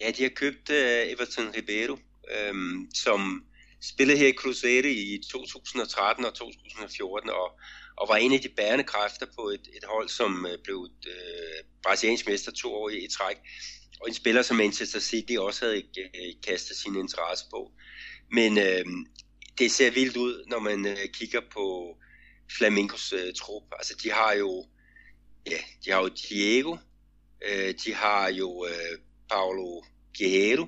Ja, 0.00 0.10
de 0.10 0.22
har 0.22 0.30
købt 0.30 0.70
øh, 0.70 1.12
Everton 1.12 1.54
Ribeiro, 1.56 1.98
øh, 2.34 2.54
som 2.94 3.44
spillede 3.80 4.18
her 4.18 4.28
i 4.28 4.32
Cruzeiro 4.32 4.86
i 4.86 5.22
2013 5.30 6.24
og 6.24 6.34
2014, 6.34 7.30
og, 7.30 7.58
og 7.96 8.08
var 8.08 8.16
en 8.16 8.32
af 8.32 8.40
de 8.40 8.48
bærende 8.48 8.84
kræfter 8.84 9.26
på 9.38 9.48
et, 9.48 9.68
et 9.76 9.84
hold, 9.84 10.08
som 10.08 10.46
øh, 10.46 10.58
blev 10.64 10.88
øh, 11.06 11.64
brasiliansk 11.82 12.28
mester 12.28 12.52
to 12.52 12.74
år 12.74 12.88
i, 12.88 13.04
i 13.04 13.08
træk, 13.08 13.36
og 14.00 14.08
en 14.08 14.14
spiller, 14.14 14.42
som 14.42 14.56
Manchester 14.56 15.00
City 15.00 15.32
også 15.38 15.64
havde 15.64 15.82
øh, 15.98 16.32
kastet 16.46 16.76
sin 16.76 16.96
interesse 16.96 17.44
på. 17.50 17.72
Men 18.32 18.58
øh, 18.58 18.84
det 19.58 19.70
ser 19.70 19.90
vildt 19.90 20.16
ud, 20.16 20.44
når 20.50 20.58
man 20.58 20.86
øh, 20.86 21.08
kigger 21.12 21.40
på 21.52 21.96
Flamingos 22.56 23.12
øh, 23.12 23.34
trup. 23.34 23.62
Altså, 23.72 23.94
de 24.02 24.10
har 24.12 24.32
jo, 24.32 24.66
ja, 25.50 25.58
de 25.84 25.90
har 25.90 26.00
jo 26.00 26.08
Diego, 26.08 26.76
øh, 27.48 27.74
de 27.84 27.94
har 27.94 28.28
jo 28.28 28.66
øh, 28.66 28.98
Paulo 29.30 29.82
Guerrero, 30.18 30.66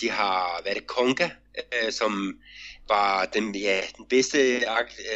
de 0.00 0.10
har, 0.10 0.62
hvad 0.62 0.72
er 0.72 0.78
det, 0.78 0.86
Conga, 0.86 1.30
øh, 1.58 1.92
som 1.92 2.40
var 2.88 3.24
den, 3.24 3.54
ja, 3.54 3.80
den 3.96 4.06
bedste 4.08 4.38
øh, 4.38 4.60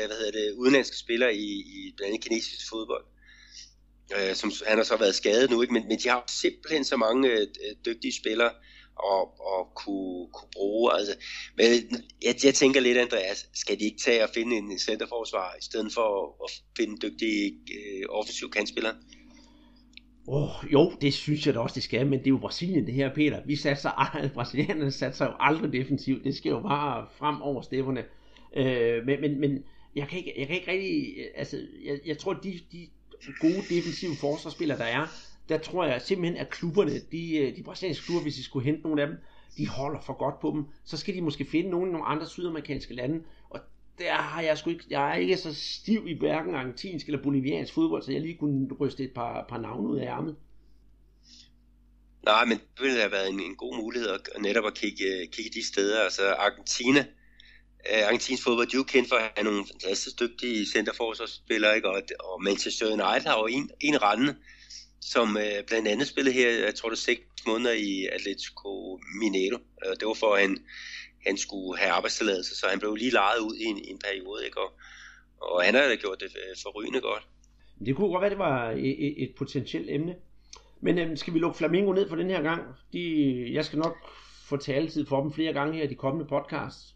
hvad 0.07 0.17
hedder 0.17 0.31
det, 0.31 0.53
udenlandske 0.53 0.97
spiller 0.97 1.29
i, 1.29 1.45
i 1.45 1.93
blandt 1.97 2.15
andet 2.15 2.25
kinesisk 2.25 2.69
fodbold. 2.69 3.05
Øh, 4.17 4.35
som, 4.35 4.53
han 4.67 4.77
har 4.77 4.85
så 4.85 4.97
været 4.97 5.15
skadet 5.15 5.51
nu, 5.51 5.63
ikke? 5.63 5.75
Men, 5.75 5.89
men 5.89 5.99
de 5.99 6.09
har 6.09 6.25
simpelthen 6.41 6.85
så 6.85 6.97
mange 6.97 7.31
øh, 7.31 7.47
dygtige 7.87 8.13
spillere, 8.13 8.53
og, 8.97 9.41
og 9.41 9.75
kunne, 9.75 10.27
kunne 10.33 10.51
bruge. 10.53 10.93
Altså, 10.93 11.15
men 11.57 11.67
jeg, 12.23 12.35
jeg 12.45 12.55
tænker 12.55 12.81
lidt, 12.81 12.99
Andreas, 12.99 13.49
skal 13.55 13.79
de 13.79 13.85
ikke 13.85 13.99
tage 13.99 14.23
og 14.23 14.31
finde 14.35 14.57
en 14.57 14.79
centerforsvar, 14.79 15.55
i 15.61 15.65
stedet 15.65 15.93
for 15.93 16.37
at 16.45 16.51
finde 16.77 17.09
dygtige 17.09 17.53
øh, 17.53 18.03
offensiv 18.09 18.51
kandspillere? 18.51 18.95
Oh, 20.29 20.73
jo, 20.73 20.93
det 21.01 21.15
synes 21.15 21.47
jeg 21.47 21.55
da 21.55 21.61
også, 21.61 21.75
det 21.75 21.83
skal, 21.83 22.07
men 22.07 22.19
det 22.19 22.27
er 22.27 22.31
jo 22.31 22.39
Brasilien 22.39 22.87
det 22.87 22.95
her, 22.95 23.15
Peter. 23.15 23.41
Vi 23.47 23.57
satser, 23.57 23.91
brasilianerne 24.35 24.91
satser 24.91 25.25
jo 25.25 25.33
aldrig 25.41 25.73
defensivt. 25.73 26.25
Det 26.25 26.37
skal 26.37 26.51
jo 26.51 26.61
bare 26.61 27.07
frem 27.19 27.43
over 27.43 27.63
stepperne. 27.63 28.05
Øh, 28.57 29.07
men, 29.07 29.21
men, 29.21 29.41
men 29.41 29.65
jeg 29.97 30.09
kan 30.09 30.19
ikke, 30.19 30.35
jeg 30.39 30.47
kan 30.47 30.57
ikke 30.57 30.71
rigtig, 30.71 31.15
øh, 31.19 31.25
altså, 31.37 31.57
jeg, 31.85 31.99
jeg 32.07 32.19
tror, 32.19 32.33
de, 32.33 32.61
de 32.73 32.89
gode 33.41 33.63
defensive 33.69 34.17
forsvarsspillere, 34.21 34.79
der 34.79 34.85
er, 34.85 35.07
der 35.49 35.59
tror 35.59 35.85
jeg 35.85 36.03
simpelthen, 36.03 36.41
at 36.41 36.51
klubberne, 36.51 37.01
de, 37.13 37.37
øh, 37.37 37.57
de 37.57 37.63
brasilianske 37.63 38.05
klubber, 38.05 38.23
hvis 38.23 38.35
de 38.35 38.45
skulle 38.45 38.65
hente 38.65 38.83
nogle 38.83 39.03
af 39.03 39.09
dem, 39.09 39.17
de 39.57 39.69
holder 39.69 40.01
for 40.01 40.13
godt 40.13 40.41
på 40.41 40.51
dem. 40.51 40.65
Så 40.85 40.97
skal 40.97 41.15
de 41.15 41.21
måske 41.21 41.45
finde 41.45 41.71
nogle 41.71 41.89
i 41.89 41.93
nogle 41.93 42.07
andre 42.07 42.29
sydamerikanske 42.29 42.95
lande. 42.95 43.23
Og 43.51 43.61
der 43.99 44.13
har 44.13 44.43
jeg 44.43 44.59
sgu 44.59 44.71
ikke, 44.71 44.85
jeg 44.91 45.11
er 45.11 45.15
ikke 45.15 45.37
så 45.37 45.55
stiv 45.55 46.07
i 46.07 46.19
hverken 46.19 46.55
argentinsk 46.55 47.07
eller 47.07 47.23
boliviansk 47.23 47.75
fodbold, 47.75 48.03
så 48.03 48.13
jeg 48.13 48.21
lige 48.21 48.37
kunne 48.37 48.69
ryste 48.81 49.05
et 49.05 49.13
par, 49.15 49.47
par 49.49 49.59
navne 49.59 49.89
ud 49.89 49.99
af 49.99 50.07
ærmet. 50.07 50.37
Nej, 52.25 52.45
men 52.45 52.59
det 52.59 52.83
ville 52.83 53.01
have 53.01 53.13
været 53.13 53.29
en, 53.29 53.41
en 53.41 53.57
god 53.57 53.77
mulighed 53.77 54.09
at, 54.09 54.21
netop 54.41 54.67
at 54.67 54.75
kigge, 54.75 55.05
øh, 55.05 55.29
kigge 55.33 55.51
de 55.55 55.67
steder. 55.67 56.01
Altså 56.01 56.23
Argentina, 56.33 57.01
øh, 57.91 57.99
uh, 57.99 58.07
Argentins 58.07 58.43
fodbold, 58.43 58.67
de 58.67 58.77
er 58.77 58.79
jo 58.79 58.85
kendt 58.85 59.09
for 59.09 59.17
at 59.17 59.33
have 59.37 59.45
nogle 59.45 59.67
fantastisk 59.73 60.21
dygtige 60.21 60.67
centerforsvarsspillere, 60.67 61.77
ikke? 61.77 61.89
Og, 61.89 62.03
og 62.21 62.43
Manchester 62.43 62.87
United 62.87 63.27
har 63.31 63.39
jo 63.39 63.47
en, 63.47 63.71
en 63.81 64.03
rende, 64.03 64.37
som 65.13 65.37
øh, 65.37 65.65
blandt 65.67 65.89
andet 65.89 66.07
spillede 66.07 66.35
her, 66.35 66.51
jeg 66.51 66.75
tror 66.75 66.89
det 66.89 66.99
seks 66.99 67.21
måneder 67.47 67.73
i 67.73 68.07
Atletico 68.13 69.01
Mineiro. 69.21 69.59
Øh, 69.85 69.93
det 70.01 70.09
var 70.09 70.15
for, 70.15 70.35
at 70.35 70.41
han, 70.41 70.59
han 71.27 71.37
skulle 71.37 71.79
have 71.79 71.93
arbejdstilladelse, 71.93 72.57
så 72.57 72.67
han 72.71 72.79
blev 72.79 72.95
lige 72.95 73.11
lejet 73.11 73.39
ud 73.39 73.55
i 73.57 73.65
en, 73.65 73.79
i 73.79 73.91
en 73.91 73.99
periode, 73.99 74.45
ikke? 74.45 74.61
Og, 74.61 74.73
og 75.41 75.65
han 75.65 75.75
har 75.75 75.97
gjort 75.97 76.21
det 76.21 76.37
øh, 76.37 76.57
forrygende 76.63 77.01
godt. 77.01 77.29
Det 77.87 77.97
kunne 77.97 78.09
godt 78.09 78.21
være, 78.23 78.31
det 78.31 78.39
var 78.39 78.71
et, 78.71 79.23
et 79.23 79.35
potentielt 79.39 79.91
emne. 79.91 80.15
Men 80.81 80.99
øh, 80.99 81.19
skal 81.19 81.35
vi 81.35 81.39
lukke 81.39 81.59
Flamingo 81.59 81.93
ned 81.93 82.09
for 82.09 82.17
den 82.17 82.31
her 82.31 82.43
gang? 82.43 82.63
De, 82.93 83.03
jeg 83.53 83.65
skal 83.65 83.79
nok 83.79 83.97
få 84.49 84.57
taletid 84.57 85.07
for 85.07 85.23
dem 85.23 85.33
flere 85.33 85.53
gange 85.53 85.77
her 85.77 85.85
i 85.85 85.87
de 85.87 85.95
kommende 85.95 86.29
podcasts. 86.29 86.95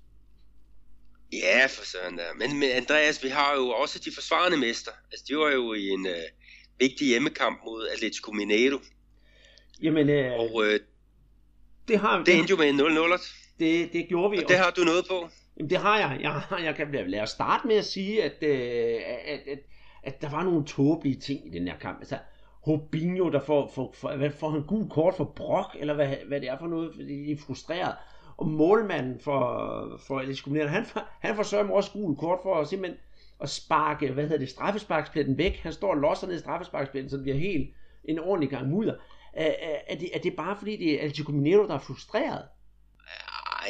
Ja, 1.33 1.67
for 1.67 1.85
sådan 1.85 2.19
der. 2.19 2.35
Men, 2.39 2.59
men 2.59 2.71
Andreas, 2.71 3.25
vi 3.25 3.29
har 3.29 3.55
jo 3.55 3.69
også 3.69 3.99
de 3.99 4.11
forsvarende 4.15 4.59
mester. 4.59 4.91
Altså, 5.13 5.25
de 5.29 5.37
var 5.37 5.51
jo 5.51 5.73
i 5.73 5.89
en, 5.89 6.07
øh, 6.07 6.29
vigtig 6.81 7.07
hjemmekamp 7.07 7.61
mod 7.65 7.89
Atletico 7.95 8.33
Mineiro. 8.33 8.79
Jamen, 9.83 10.09
øh, 10.11 10.33
og 10.33 10.65
øh, 10.65 10.81
det, 11.89 11.99
har, 11.99 12.25
det 12.25 12.39
endte 12.39 12.51
jo 12.51 12.57
med 12.57 12.69
en 12.69 12.81
0-0. 12.81 13.57
Det, 13.59 13.93
det 13.93 14.09
gjorde 14.09 14.31
vi. 14.31 14.39
Og 14.39 14.49
det 14.49 14.57
har 14.57 14.71
du 14.71 14.83
noget 14.83 15.05
på? 15.11 15.29
Jamen, 15.57 15.71
det 15.71 15.79
har 15.79 15.99
jeg. 15.99 16.19
Jeg, 16.23 16.65
jeg 16.65 16.75
kan 16.75 17.11
lade 17.11 17.23
os 17.23 17.31
starte 17.31 17.67
med 17.67 17.77
at 17.77 17.85
sige, 17.85 18.23
at, 18.23 18.43
øh, 18.43 19.01
at, 19.27 19.41
at, 19.47 19.59
at 20.03 20.23
der 20.23 20.31
var 20.31 20.43
nogle 20.45 20.65
tåbelige 20.65 21.21
ting 21.21 21.47
i 21.47 21.59
den 21.59 21.69
her 21.69 21.79
kamp. 21.79 21.99
Altså, 21.99 22.19
Robinho, 22.67 23.31
der 23.31 23.41
får, 23.41 23.71
får, 23.75 23.95
får, 23.95 24.17
hvad, 24.17 24.31
får 24.31 24.51
han 24.51 24.63
gul 24.63 24.89
kort 24.91 25.15
for 25.15 25.25
brok, 25.25 25.77
eller 25.79 25.95
hvad, 25.95 26.17
hvad 26.29 26.41
det 26.41 26.49
er 26.49 26.59
for 26.59 26.67
noget, 26.67 26.95
fordi 26.95 27.27
de 27.27 27.33
er 27.33 27.37
frustreret. 27.47 27.95
Og 28.37 28.49
målmanden 28.49 29.21
for, 29.21 30.01
for 30.07 30.19
Atletico 30.19 30.51
Mineiro, 30.51 30.69
han, 30.69 30.87
han 31.21 31.37
får 31.37 31.43
sørge 31.43 31.75
også 31.75 31.91
gul 31.93 32.17
kort 32.17 32.39
for 32.43 32.61
at 32.61 32.69
simpelthen 32.69 33.01
at 33.43 33.51
sparke, 33.51 34.13
hvad 34.13 34.25
hedder 34.25 34.39
det, 34.39 34.49
straffesparkspletten 34.49 35.39
væk. 35.39 35.57
Han 35.57 35.73
står 35.73 35.91
og 35.91 35.97
losser 35.97 36.27
ned 36.27 36.37
i 36.37 36.39
straffesparkspletten, 36.39 37.11
så 37.11 37.17
det 37.17 37.23
bliver 37.23 37.39
helt 37.39 37.71
en 38.05 38.19
ordentlig 38.19 38.51
gang 38.51 38.69
mudder. 38.69 38.95
Er, 39.33 39.47
er, 39.47 39.79
er, 39.89 39.97
det, 39.97 40.11
er 40.15 40.19
det 40.19 40.37
bare 40.37 40.57
fordi, 40.59 40.77
det 40.77 40.95
er 40.95 40.99
Atletico 40.99 41.33
Mineiro, 41.33 41.67
der 41.67 41.75
er 41.75 41.79
frustreret? 41.79 42.43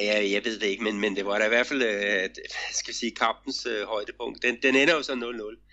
Ja, 0.01 0.31
jeg 0.33 0.45
ved 0.45 0.59
det 0.59 0.67
ikke, 0.67 0.85
men, 0.85 1.01
men 1.01 1.17
det 1.17 1.27
var 1.27 1.39
da 1.39 1.45
i 1.45 1.49
hvert 1.49 1.67
fald, 1.67 1.83
øh, 1.83 2.29
skal 2.73 2.95
sige, 2.95 3.15
kampens 3.15 3.67
øh, 3.67 3.87
højdepunkt. 3.87 4.43
Den, 4.43 4.59
den 4.63 4.77
ender 4.77 4.95
jo 4.95 5.03
så 5.03 5.13
0-0. 5.13 5.71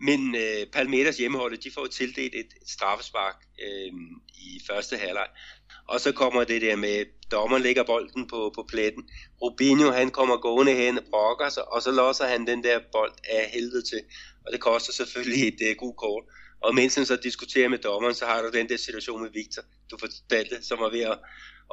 Men 0.00 0.34
øh, 0.34 0.66
Palmeiras 0.72 1.16
hjemmeholdet, 1.16 1.64
de 1.64 1.70
får 1.70 1.86
tildelt 1.86 2.34
et, 2.34 2.44
et 2.62 2.68
straffespark 2.68 3.36
øh, 3.62 3.92
i 4.34 4.60
første 4.66 4.96
halvleg. 4.96 5.28
Og 5.88 6.00
så 6.00 6.12
kommer 6.12 6.44
det 6.44 6.62
der 6.62 6.76
med, 6.76 7.04
dommeren 7.30 7.62
lægger 7.62 7.82
bolden 7.82 8.28
på, 8.28 8.52
på 8.54 8.64
pletten. 8.68 9.08
Rubinho, 9.42 9.90
han 9.90 10.10
kommer 10.10 10.36
gående 10.36 10.74
hen 10.74 10.98
og 10.98 11.04
brokker 11.10 11.48
sig, 11.48 11.72
og 11.72 11.82
så 11.82 11.90
losser 11.90 12.26
han 12.26 12.46
den 12.46 12.64
der 12.64 12.80
bold 12.92 13.12
af 13.30 13.50
helvede 13.52 13.82
til. 13.82 14.00
Og 14.46 14.52
det 14.52 14.60
koster 14.60 14.92
selvfølgelig 14.92 15.48
et 15.48 15.70
uh, 15.70 15.76
god 15.76 15.94
kort. 15.94 16.24
Og 16.60 16.74
mens 16.74 16.94
han 16.94 17.06
så 17.06 17.16
diskuterer 17.16 17.68
med 17.68 17.78
dommeren, 17.78 18.14
så 18.14 18.26
har 18.26 18.42
du 18.42 18.50
den 18.50 18.68
der 18.68 18.76
situation 18.76 19.22
med 19.22 19.30
Victor, 19.30 19.62
du 19.90 19.98
fortalte, 19.98 20.62
som 20.62 20.78
var 20.78 20.90
ved 20.90 21.00
at, 21.00 21.18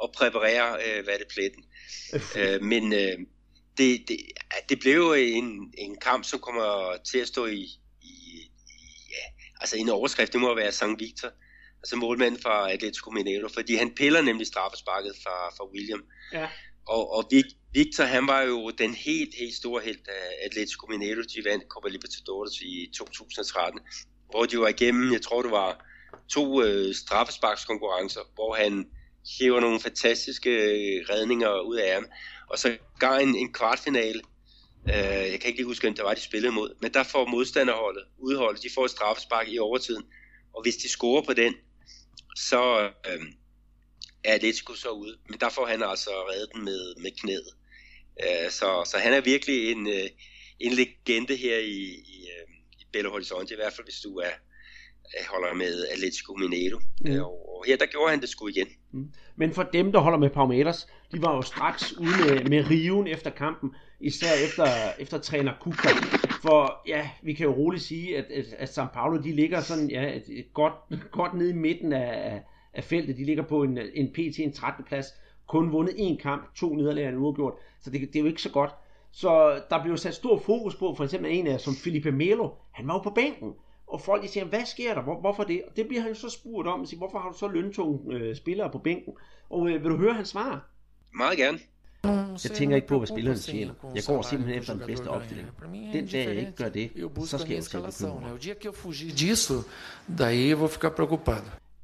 at 0.02 0.10
præparere, 0.16 0.72
uh, 0.72 1.04
hvad 1.04 1.18
det 1.18 1.28
pletten. 1.34 1.64
uh, 2.14 2.64
men 2.70 2.84
uh, 2.92 3.26
det, 3.78 4.08
det, 4.08 4.18
det 4.68 4.80
blev 4.80 4.94
jo 4.94 5.12
en, 5.12 5.74
en 5.78 5.96
kamp, 5.96 6.24
som 6.24 6.40
kommer 6.40 6.96
til 7.10 7.18
at 7.18 7.28
stå 7.28 7.46
i, 7.46 7.62
i, 8.02 8.14
i 8.68 8.78
ja, 9.10 9.24
altså 9.60 9.76
en 9.76 9.88
overskrift, 9.88 10.32
det 10.32 10.40
må 10.40 10.54
være 10.54 10.72
St. 10.72 10.98
Victor 10.98 11.28
altså 11.86 11.96
målmanden 11.96 12.40
fra 12.42 12.72
Atletico 12.72 13.10
Mineiro, 13.10 13.48
fordi 13.48 13.74
han 13.74 13.94
piller 13.94 14.22
nemlig 14.22 14.46
straffesparket 14.46 15.12
fra, 15.22 15.36
fra 15.56 15.64
William. 15.74 16.04
Ja. 16.32 16.48
Og, 16.86 17.12
og 17.16 17.30
Victor, 17.72 18.04
han 18.04 18.26
var 18.26 18.42
jo 18.42 18.70
den 18.70 18.94
helt, 18.94 19.34
helt 19.34 19.54
store 19.54 19.82
held 19.84 20.08
af 20.08 20.46
Atletico 20.46 20.86
Mineiro, 20.86 21.20
de 21.20 21.44
vandt 21.50 21.64
Copa 21.68 21.88
Libertadores 21.88 22.60
i 22.60 22.90
2013, 22.98 23.80
hvor 24.30 24.44
de 24.46 24.58
var 24.58 24.68
igennem, 24.68 25.12
jeg 25.12 25.22
tror 25.22 25.42
det 25.42 25.50
var 25.50 25.84
to 26.28 26.62
øh, 26.62 26.94
straffesparkskonkurrencer, 26.94 28.20
hvor 28.34 28.54
han 28.54 28.86
hæver 29.38 29.60
nogle 29.60 29.80
fantastiske 29.80 30.50
øh, 30.50 31.06
redninger 31.10 31.60
ud 31.60 31.76
af 31.76 31.94
ham, 31.94 32.06
og 32.50 32.58
så 32.58 32.76
gav 33.00 33.18
en, 33.22 33.36
en 33.36 33.52
kvartfinale, 33.52 34.20
øh, 34.88 35.30
jeg 35.32 35.38
kan 35.40 35.48
ikke 35.48 35.58
lige 35.58 35.66
huske, 35.66 35.82
hvem 35.82 35.94
der 35.94 36.02
var, 36.02 36.14
de 36.14 36.20
spillede 36.20 36.52
mod, 36.52 36.74
men 36.80 36.94
der 36.94 37.02
får 37.02 37.26
modstanderholdet, 37.26 38.04
udholdet, 38.18 38.62
de 38.62 38.68
får 38.74 38.84
et 38.84 38.90
straffespark 38.90 39.48
i 39.48 39.58
overtiden, 39.58 40.04
og 40.54 40.62
hvis 40.62 40.76
de 40.76 40.88
scorer 40.88 41.22
på 41.22 41.32
den, 41.32 41.54
så 42.36 42.80
øh, 42.82 43.26
er 44.24 44.34
Atletico 44.34 44.74
så 44.74 44.90
ude. 44.90 45.16
Men 45.28 45.40
der 45.40 45.48
får 45.48 45.66
han 45.66 45.82
altså 45.82 46.10
reddet 46.10 46.48
den 46.54 46.64
med, 46.64 46.94
med 47.02 47.10
knæet. 47.20 47.50
Øh, 48.24 48.50
så, 48.50 48.68
så 48.90 48.96
han 48.98 49.12
er 49.12 49.20
virkelig 49.20 49.72
en, 49.72 49.86
øh, 49.86 50.08
en 50.60 50.72
legende 50.72 51.36
her 51.36 51.58
i, 51.58 51.80
i, 52.14 52.28
øh, 52.34 52.54
i 52.80 52.84
Belo 52.92 53.10
Horizonte, 53.10 53.54
i 53.54 53.56
hvert 53.56 53.72
fald 53.72 53.86
hvis 53.86 54.00
du 54.00 54.16
er 54.16 54.30
holder 55.30 55.54
med 55.54 55.86
Atletico 55.92 56.34
Mineiro. 56.34 56.78
Mm. 57.00 57.20
Og, 57.20 57.56
og 57.56 57.64
her 57.66 57.76
der 57.76 57.86
gjorde 57.86 58.10
han 58.10 58.20
det 58.20 58.28
sgu 58.28 58.48
igen. 58.48 58.68
Mm. 58.92 59.12
Men 59.36 59.54
for 59.54 59.62
dem, 59.62 59.92
der 59.92 60.00
holder 60.00 60.18
med 60.18 60.30
Palmeiras, 60.30 60.86
de 61.12 61.22
var 61.22 61.34
jo 61.34 61.42
straks 61.42 61.92
ude 61.92 62.16
med, 62.26 62.44
med 62.44 62.70
riven 62.70 63.06
efter 63.06 63.30
kampen, 63.30 63.70
især 64.00 64.44
efter, 64.44 64.66
efter 64.98 65.18
træner 65.18 65.52
Kuka. 65.60 65.88
For 66.42 66.82
ja, 66.86 67.10
vi 67.22 67.32
kan 67.32 67.46
jo 67.46 67.52
roligt 67.52 67.82
sige, 67.82 68.18
at, 68.18 68.24
at, 68.24 68.44
at 68.58 68.78
São 68.78 68.92
Paulo, 68.92 69.22
de 69.22 69.32
ligger 69.32 69.60
sådan, 69.60 69.90
ja, 69.90 70.16
et, 70.16 70.24
et 70.28 70.54
godt, 70.54 70.72
godt 71.10 71.34
nede 71.34 71.50
i 71.50 71.52
midten 71.52 71.92
af, 71.92 72.42
af 72.74 72.84
feltet. 72.84 73.16
De 73.16 73.24
ligger 73.24 73.42
på 73.42 73.62
en, 73.62 73.78
en 73.94 74.08
PT, 74.12 74.38
en 74.38 74.52
13. 74.52 74.84
plads. 74.84 75.06
Kun 75.46 75.72
vundet 75.72 75.92
én 75.92 76.22
kamp, 76.22 76.54
to 76.54 76.74
nederlag 76.74 77.14
og 77.14 77.22
uafgjort. 77.22 77.54
Så 77.80 77.90
det, 77.90 78.00
det 78.00 78.16
er 78.16 78.20
jo 78.20 78.26
ikke 78.26 78.42
så 78.42 78.50
godt. 78.50 78.70
Så 79.12 79.60
der 79.70 79.82
blev 79.82 79.96
sat 79.96 80.14
stor 80.14 80.38
fokus 80.38 80.76
på, 80.76 80.94
for 80.94 81.04
eksempel 81.04 81.32
en 81.32 81.46
af 81.46 81.60
som 81.60 81.74
Felipe 81.74 82.12
Melo, 82.12 82.50
han 82.72 82.88
var 82.88 82.94
jo 82.94 82.98
på 82.98 83.10
bænken. 83.10 83.54
Og 83.86 84.00
folk 84.00 84.22
de 84.22 84.28
siger, 84.28 84.44
hvad 84.44 84.64
sker 84.64 84.94
der? 84.94 85.02
Hvor, 85.02 85.20
hvorfor 85.20 85.44
det? 85.44 85.62
Og 85.68 85.76
det 85.76 85.88
bliver 85.88 86.00
han 86.00 86.10
jo 86.10 86.14
så 86.14 86.28
spurgt 86.28 86.68
om, 86.68 86.80
og 86.80 86.88
siger, 86.88 86.98
hvorfor 86.98 87.18
har 87.18 87.30
du 87.30 87.38
så 87.38 87.48
løntunge 87.48 88.14
øh, 88.14 88.36
spillere 88.36 88.70
på 88.70 88.78
bænken? 88.78 89.12
Og 89.50 89.68
øh, 89.68 89.82
vil 89.82 89.90
du 89.90 89.96
høre 89.96 90.14
hans 90.14 90.28
svar? 90.28 90.68
Meget 91.12 91.38
gerne. 91.38 91.58
Jeg 92.04 92.52
tænker 92.54 92.76
ikke 92.76 92.88
på, 92.88 92.98
hvad 92.98 93.06
spillerne 93.06 93.38
tjener. 93.38 93.74
Jeg 93.94 94.02
går 94.06 94.22
simpelthen 94.22 94.58
efter 94.58 94.74
den 94.74 94.86
bedste 94.86 95.08
opstilling. 95.08 95.48
Den 95.92 96.06
dag 96.06 96.26
jeg 96.26 96.36
ikke 96.36 96.52
gør 96.52 96.68
det, 96.68 96.90
så 97.26 97.38
skal 97.38 97.54
jeg 97.54 97.64
til 97.64 97.78
bekymre. 97.78 98.38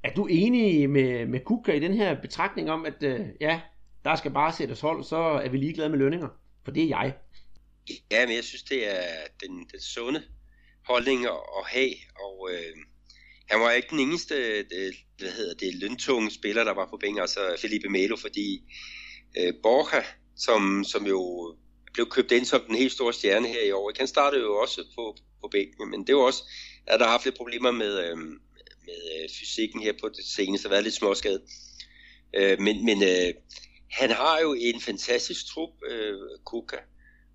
Er 0.05 0.15
du 0.15 0.27
enig 0.27 0.91
med, 0.91 1.27
med 1.27 1.41
Kuka 1.41 1.73
i 1.73 1.81
den 1.81 1.95
her 1.95 2.21
betragtning 2.21 2.71
om, 2.71 2.87
at 2.87 3.03
øh, 3.03 3.21
ja, 3.41 3.61
der 4.05 4.17
skal 4.17 4.31
bare 4.31 4.53
sættes 4.53 4.81
hold, 4.81 5.05
så 5.05 5.17
er 5.17 5.49
vi 5.49 5.57
ligeglade 5.57 5.89
med 5.89 5.99
lønninger? 5.99 6.29
For 6.65 6.71
det 6.73 6.83
er 6.83 6.89
jeg. 6.89 7.15
Ja, 8.11 8.27
men 8.27 8.37
jeg 8.37 8.45
synes, 8.45 8.63
det 8.63 8.91
er 8.95 9.07
den, 9.41 9.59
den 9.73 9.81
sunde 9.81 10.23
holdning 10.89 11.27
at 11.27 11.67
have, 11.67 11.95
og 12.21 12.51
øh, 12.53 12.77
han 13.51 13.61
var 13.61 13.71
ikke 13.71 13.89
den 13.91 14.01
eneste, 14.01 14.35
øh, 14.35 14.93
hvad 15.19 15.31
hedder 15.31 15.55
det, 15.55 15.75
løntunge 15.75 16.31
spiller, 16.31 16.65
der 16.65 16.75
var 16.75 16.87
på 16.91 16.97
bænken, 16.97 17.21
altså 17.21 17.41
Felipe 17.61 17.89
Melo, 17.89 18.17
fordi 18.17 18.63
øh, 19.39 19.55
Borja, 19.63 20.05
som, 20.37 20.85
som 20.85 21.07
jo 21.07 21.55
blev 21.93 22.09
købt 22.09 22.33
ind 22.33 22.45
som 22.45 22.61
den 22.67 22.75
helt 22.75 22.93
store 22.93 23.13
stjerne 23.13 23.49
her 23.49 23.63
i 23.63 23.73
år, 23.73 23.93
han 23.99 24.07
startede 24.07 24.43
jo 24.43 24.57
også 24.57 24.85
på, 24.95 25.17
på 25.41 25.49
bænken, 25.49 25.91
men 25.91 26.07
det 26.07 26.17
var 26.17 26.23
også, 26.23 26.43
at 26.87 27.01
der 27.01 27.07
har 27.07 27.13
haft 27.13 27.25
lidt 27.25 27.37
problemer 27.37 27.71
med, 27.71 27.99
øh, 27.99 28.19
med 28.87 29.01
øh, 29.17 29.29
fysikken 29.41 29.83
her 29.83 29.93
på 30.01 30.09
det 30.09 30.25
seneste, 30.25 30.71
været 30.71 30.85
lidt 30.85 30.95
småskadet. 30.95 31.43
Øh, 32.37 32.61
men 32.61 32.85
men 32.85 33.03
øh, 33.03 33.35
han 33.91 34.11
har 34.11 34.41
jo 34.41 34.55
en 34.59 34.81
fantastisk 34.81 35.47
trup, 35.47 35.71
øh, 35.91 36.15
Kuka, 36.45 36.77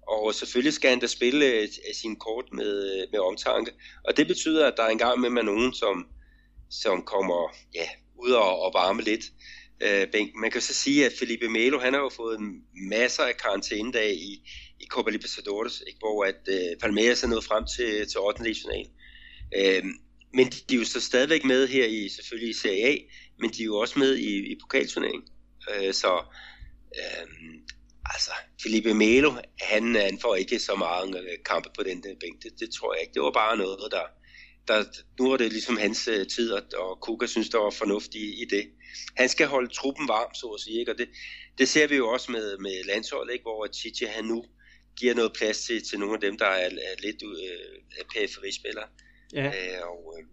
og 0.08 0.34
selvfølgelig 0.34 0.74
skal 0.74 0.90
han 0.90 1.00
da 1.00 1.08
spille 1.08 1.46
øh, 1.46 1.68
sin 1.94 2.16
kort 2.16 2.46
med, 2.52 3.02
øh, 3.02 3.08
med 3.12 3.20
omtanke. 3.20 3.72
Og 4.04 4.18
det 4.18 4.28
betyder, 4.28 4.68
at 4.68 4.74
der 4.78 4.84
er 4.84 4.90
engang 4.90 5.20
med, 5.20 5.30
med 5.30 5.44
nogen, 5.44 5.74
som, 5.74 6.08
som 6.70 7.04
kommer 7.04 7.56
ja, 7.76 7.88
ud 8.16 8.32
og, 8.32 8.60
og 8.60 8.72
varme 8.74 9.02
lidt 9.02 9.26
øh, 9.82 10.08
bænken. 10.12 10.42
Man 10.42 10.52
kan 10.52 10.62
så 10.62 10.74
sige, 10.74 11.06
at 11.06 11.14
Felipe 11.20 11.50
Melo, 11.50 11.80
han 11.80 11.94
har 11.94 12.02
jo 12.02 12.10
fået 12.10 12.40
masser 12.90 13.24
af 13.24 13.38
karantænedage 13.38 14.16
i, 14.16 14.50
i 14.80 14.86
Copa 14.90 15.10
Libertadores, 15.10 15.84
ikke? 15.88 16.00
hvor 16.00 16.26
at 16.26 16.42
øh, 16.50 16.80
Palmeiras 16.82 17.24
er 17.24 17.28
nået 17.28 17.44
frem 17.44 17.64
til, 17.78 18.08
til 18.08 18.20
8. 18.20 18.44
final. 18.44 18.86
Øh, 19.58 19.84
men 20.34 20.48
de 20.48 20.76
er 20.76 20.80
jo 20.80 20.86
så 20.86 21.02
stadigvæk 21.02 21.46
med 21.46 21.68
her 21.68 21.86
i 21.86 22.10
selvfølgelig 22.10 22.50
i 22.50 22.54
Serie 22.54 22.86
A, 22.86 22.98
men 23.40 23.50
de 23.50 23.62
er 23.62 23.66
jo 23.66 23.78
også 23.78 24.00
med 24.00 24.16
i, 24.16 24.52
i 24.52 24.56
pokalturneringen. 24.62 25.28
Øh, 25.70 25.94
så 25.94 26.24
øh, 26.96 27.28
altså, 28.06 28.32
Felipe 28.64 28.94
Melo, 28.94 29.32
han, 29.62 29.96
han 29.96 30.20
får 30.20 30.36
ikke 30.36 30.60
så 30.60 30.76
mange 30.76 31.20
øh, 31.20 31.38
kampe 31.46 31.70
på 31.78 31.84
den 31.84 32.04
der 32.04 32.16
bænk. 32.20 32.44
Det, 32.44 32.52
det 32.60 32.70
tror 32.74 32.94
jeg 32.94 33.02
ikke. 33.02 33.14
Det 33.14 33.22
var 33.22 33.32
bare 33.32 33.58
noget, 33.58 33.92
der, 33.92 34.06
der 34.68 34.84
nu 35.20 35.30
var 35.30 35.38
det 35.38 35.52
ligesom 35.52 35.78
hans 35.78 36.08
øh, 36.08 36.28
tid, 36.28 36.52
og, 36.52 36.62
og 36.78 37.02
Kuka 37.02 37.26
synes, 37.26 37.50
der 37.50 37.60
var 37.60 37.70
fornuft 37.70 38.16
i, 38.16 38.42
i 38.42 38.46
det. 38.50 38.66
Han 39.18 39.30
skal 39.30 39.48
holde 39.48 39.74
truppen 39.74 40.08
varm, 40.08 40.34
så 40.34 40.48
at 40.48 40.62
sige, 40.62 40.80
ikke? 40.80 40.92
og 40.92 40.98
det, 40.98 41.10
det 41.58 41.68
ser 41.68 41.88
vi 41.88 41.96
jo 41.96 42.08
også 42.10 42.32
med, 42.32 42.58
med 42.58 42.86
landsholdet, 42.86 43.34
ikke? 43.34 43.44
hvor 43.44 43.68
Chichi 43.74 44.06
han 44.06 44.26
nu 44.26 44.46
giver 45.00 45.14
noget 45.14 45.34
plads 45.34 45.60
til, 45.60 45.82
til 45.90 46.00
nogle 46.00 46.16
af 46.16 46.22
dem, 46.22 46.38
der 46.38 46.46
er, 46.46 46.70
er 46.70 47.02
lidt 47.04 47.24
uh, 47.24 48.06
periferispillere. 48.16 48.88
Ja. 49.34 49.48
Uh, 49.48 49.90
og, 49.90 50.08
uh, 50.08 50.26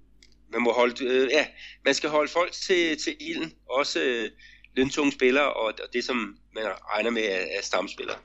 man 0.53 0.63
må 0.63 0.73
holde, 0.73 1.07
uh, 1.07 1.31
ja, 1.31 1.47
man 1.85 1.95
skal 1.95 2.11
holde 2.11 2.33
folk 2.33 2.53
til, 2.53 2.99
til 2.99 3.17
ilden, 3.21 3.53
også 3.71 4.01
uh, 4.01 4.31
løntunge 4.77 5.13
spillere, 5.13 5.53
og, 5.53 5.65
og 5.65 5.89
det 5.93 6.05
som 6.05 6.37
man 6.55 6.65
regner 6.65 7.11
med 7.11 7.23
er, 7.23 7.59
er 7.59 7.63
stamspillere. 7.63 8.19